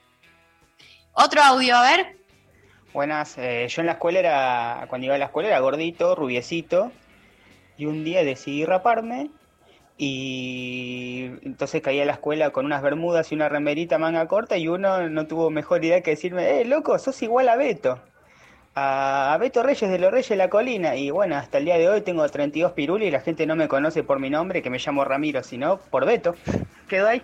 Otro 1.13 1.41
audio, 1.41 1.75
a 1.77 1.81
ver. 1.81 2.15
Buenas, 2.93 3.39
eh, 3.39 3.65
yo 3.67 3.81
en 3.81 3.87
la 3.87 3.93
escuela 3.93 4.19
era, 4.19 4.85
cuando 4.87 5.05
iba 5.05 5.15
a 5.15 5.17
la 5.17 5.25
escuela 5.25 5.49
era 5.49 5.59
gordito, 5.61 6.13
rubiecito, 6.13 6.91
y 7.75 7.87
un 7.87 8.03
día 8.03 8.23
decidí 8.23 8.65
raparme, 8.65 9.31
y 9.97 11.31
entonces 11.41 11.81
caí 11.81 11.99
a 11.99 12.05
la 12.05 12.13
escuela 12.13 12.51
con 12.51 12.67
unas 12.67 12.83
bermudas 12.83 13.31
y 13.31 13.35
una 13.35 13.49
remerita 13.49 13.97
manga 13.97 14.27
corta, 14.27 14.57
y 14.57 14.67
uno 14.67 15.09
no 15.09 15.25
tuvo 15.25 15.49
mejor 15.49 15.83
idea 15.83 16.01
que 16.01 16.11
decirme, 16.11 16.61
eh, 16.61 16.65
loco, 16.65 16.99
sos 16.99 17.19
igual 17.23 17.49
a 17.49 17.55
Beto, 17.55 17.99
a, 18.79 19.37
Beto 19.39 19.63
Reyes 19.63 19.89
de 19.89 19.97
los 19.97 20.11
Reyes 20.11 20.29
de 20.29 20.35
la 20.35 20.49
Colina, 20.49 20.95
y 20.95 21.09
bueno, 21.09 21.35
hasta 21.35 21.57
el 21.57 21.65
día 21.65 21.77
de 21.77 21.89
hoy 21.89 22.01
tengo 22.01 22.27
32 22.27 22.73
pirulis 22.73 23.07
y 23.07 23.11
la 23.11 23.21
gente 23.21 23.47
no 23.47 23.55
me 23.55 23.67
conoce 23.67 24.03
por 24.03 24.19
mi 24.19 24.29
nombre, 24.29 24.61
que 24.61 24.69
me 24.69 24.77
llamo 24.77 25.03
Ramiro, 25.03 25.41
sino 25.43 25.79
por 25.79 26.05
Beto. 26.05 26.35
Quedó 26.87 27.07
ahí. 27.07 27.21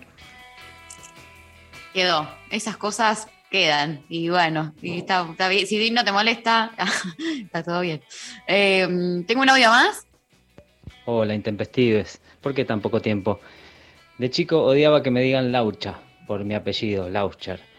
Quedó. 1.93 2.27
Esas 2.49 2.75
cosas 2.77 3.27
quedan. 3.51 4.03
Y 4.09 4.29
bueno, 4.29 4.73
y 4.81 4.97
está, 4.97 5.27
está 5.29 5.47
bien. 5.47 5.67
Si 5.67 5.91
no 5.91 6.03
te 6.03 6.11
molesta, 6.11 6.71
está 7.43 7.61
todo 7.61 7.81
bien. 7.81 8.01
Eh, 8.47 8.87
¿Tengo 9.27 9.43
un 9.43 9.49
audio 9.49 9.69
más? 9.69 10.07
Hola, 11.05 11.35
intempestives. 11.35 12.19
¿Por 12.41 12.55
qué 12.55 12.65
tan 12.65 12.81
poco 12.81 12.99
tiempo? 12.99 13.39
De 14.17 14.31
chico 14.31 14.63
odiaba 14.63 15.03
que 15.03 15.11
me 15.11 15.21
digan 15.21 15.51
Laucha, 15.51 15.99
por 16.25 16.43
mi 16.45 16.55
apellido, 16.55 17.09
Laucher. 17.09 17.72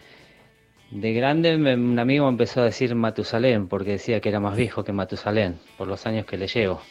De 0.91 1.13
grande 1.13 1.55
un 1.55 1.99
amigo 1.99 2.25
me 2.25 2.31
empezó 2.31 2.61
a 2.61 2.65
decir 2.65 2.93
Matusalén, 2.95 3.67
porque 3.67 3.91
decía 3.91 4.21
que 4.21 4.29
era 4.29 4.39
más 4.39 4.55
viejo 4.55 4.83
que 4.83 4.93
Matusalén, 4.93 5.59
por 5.77 5.87
los 5.87 6.05
años 6.05 6.25
que 6.25 6.37
le 6.37 6.47
llevo. 6.47 6.81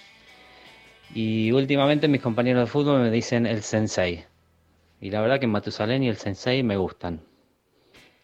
Y 1.15 1.53
últimamente 1.53 2.09
mis 2.09 2.21
compañeros 2.21 2.65
de 2.65 2.71
fútbol 2.71 3.01
me 3.03 3.11
dicen 3.11 3.47
el 3.47 3.63
Sensei. 3.63 4.25
Y 5.01 5.11
la 5.11 5.21
verdad 5.21 5.39
que 5.39 5.47
Matusalén 5.47 6.03
y 6.03 6.09
el 6.09 6.17
Sensei 6.17 6.63
me 6.63 6.77
gustan. 6.77 7.21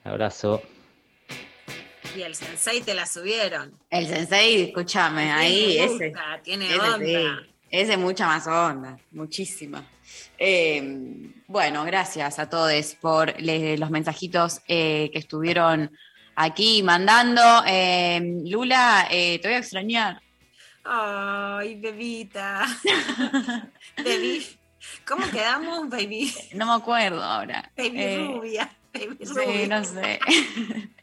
Abrazo. 0.05 0.63
Y 2.17 2.23
el 2.23 2.35
sensei 2.35 2.81
te 2.81 2.95
la 2.95 3.07
subieron. 3.07 3.79
El 3.89 4.07
sensei, 4.07 4.63
escúchame, 4.63 5.31
ahí, 5.31 5.77
Tiene 5.79 5.85
ese. 5.95 6.13
Tiene 6.43 6.67
Ese 6.67 6.81
onda. 6.81 6.99
sí, 7.07 7.27
ese 7.71 7.97
mucha 7.97 8.27
más 8.27 8.47
onda, 8.49 8.99
muchísima. 9.13 9.87
Eh, 10.43 10.83
bueno, 11.47 11.85
gracias 11.85 12.39
a 12.39 12.49
todos 12.49 12.95
por 12.95 13.35
los 13.41 13.91
mensajitos 13.91 14.63
eh, 14.67 15.11
que 15.13 15.19
estuvieron 15.19 15.93
aquí 16.35 16.83
mandando. 16.83 17.43
Eh, 17.67 18.41
Lula, 18.47 19.07
te 19.11 19.41
voy 19.45 19.53
a 19.53 19.59
extrañar. 19.59 20.23
Ay, 20.83 21.75
bebita. 21.75 22.67
Baby. 23.99 24.47
¿Cómo 25.07 25.31
quedamos, 25.31 25.91
baby? 25.91 26.33
No 26.55 26.65
me 26.65 26.73
acuerdo 26.73 27.23
ahora. 27.23 27.71
Baby 27.77 28.17
rubia. 28.27 28.71
Baby 28.95 29.19
Sí, 29.21 29.33
rubia. 29.35 29.67
no 29.67 29.85
sé. 29.85 30.19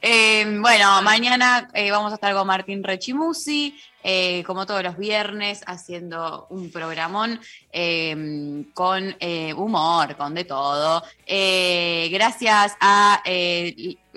Eh, 0.00 0.58
bueno, 0.58 1.02
mañana 1.02 1.68
eh, 1.74 1.90
vamos 1.90 2.12
a 2.12 2.14
estar 2.14 2.32
con 2.32 2.46
Martín 2.46 2.82
Rechimusi, 2.82 3.78
eh, 4.04 4.44
como 4.44 4.66
todos 4.66 4.82
los 4.82 4.98
viernes, 4.98 5.62
haciendo 5.66 6.46
un 6.50 6.70
programón 6.70 7.40
eh, 7.72 8.66
con 8.74 9.16
eh, 9.18 9.54
humor, 9.54 10.14
con 10.16 10.34
de 10.34 10.44
todo. 10.44 11.02
Eh, 11.26 12.10
gracias 12.12 12.76
a, 12.80 13.22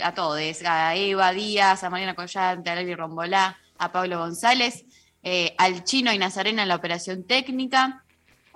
a 0.03 0.13
todos, 0.13 0.61
a 0.65 0.95
Eva 0.95 1.31
Díaz, 1.31 1.83
a 1.83 1.89
Mariana 1.89 2.15
Collante, 2.15 2.69
a 2.69 2.75
Lali 2.75 2.93
Rombolá, 2.93 3.57
a 3.77 3.91
Pablo 3.91 4.19
González, 4.19 4.83
al 5.57 5.83
Chino 5.85 6.11
y 6.11 6.17
Nazarena 6.17 6.63
en 6.63 6.67
la 6.67 6.75
operación 6.75 7.23
técnica. 7.25 8.03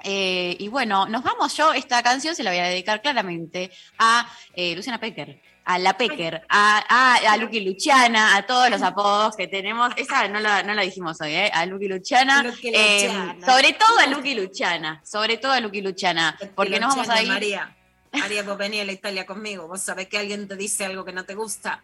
Y 0.04 0.68
bueno, 0.68 1.08
nos 1.08 1.24
vamos. 1.24 1.56
Yo 1.56 1.74
esta 1.74 2.04
canción 2.04 2.36
se 2.36 2.44
la 2.44 2.52
voy 2.52 2.60
a 2.60 2.66
dedicar 2.66 3.02
claramente 3.02 3.72
a 3.98 4.28
Luciana 4.76 5.00
Pecker, 5.00 5.42
a 5.72 5.80
la 5.80 5.98
Pecker, 5.98 6.42
a, 6.50 6.84
a, 6.90 7.32
a 7.32 7.38
Lucky 7.38 7.62
Luciana, 7.62 8.36
a 8.36 8.46
todos 8.46 8.70
los 8.70 8.82
apodos 8.82 9.36
que 9.38 9.48
tenemos. 9.48 9.94
Esa 9.96 10.28
no 10.28 10.42
la, 10.42 10.64
no 10.64 10.74
la 10.74 10.82
dijimos 10.82 11.22
hoy, 11.22 11.34
¿eh? 11.34 11.52
A 11.54 11.66
Lucky 11.66 11.88
Luciana. 11.88 12.44
Lucky 12.44 12.72
eh, 12.74 13.04
Luciana. 13.06 13.46
sobre 13.46 13.74
todo 13.74 14.00
a 14.00 14.08
Lucky 14.08 14.36
Luciana. 14.36 15.02
Sobre 15.06 15.38
todo 15.38 15.54
a 15.54 15.62
Lucky 15.62 15.82
Luciana. 15.82 16.38
Porque 16.56 16.80
nos 16.80 16.96
vamos 16.96 17.10
a 17.10 17.22
ir. 17.22 17.30
María. 17.30 17.74
María, 18.12 18.44
vos 18.44 18.58
venís 18.58 18.82
a 18.82 18.86
la 18.86 18.92
Italia 18.92 19.26
conmigo. 19.26 19.68
Vos 19.68 19.82
sabés 19.82 20.08
que 20.08 20.18
alguien 20.18 20.46
te 20.48 20.58
dice 20.58 20.86
algo 20.86 21.06
que 21.06 21.14
no 21.14 21.24
te 21.24 21.36
gusta. 21.36 21.82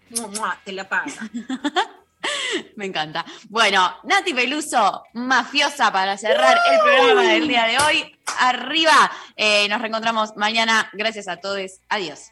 Te 0.65 0.73
la 0.73 0.89
pasa. 0.89 1.29
Me 2.75 2.85
encanta. 2.85 3.25
Bueno, 3.47 3.95
Nati 4.03 4.33
Peluso, 4.33 5.03
mafiosa 5.13 5.93
para 5.93 6.17
cerrar 6.17 6.57
el 6.71 6.79
programa 6.81 7.23
del 7.23 7.47
día 7.47 7.67
de 7.67 7.77
hoy. 7.79 8.19
Arriba. 8.39 9.11
Eh, 9.37 9.67
nos 9.69 9.79
reencontramos 9.79 10.35
mañana. 10.35 10.89
Gracias 10.91 11.29
a 11.29 11.37
todos. 11.37 11.79
Adiós. 11.87 12.31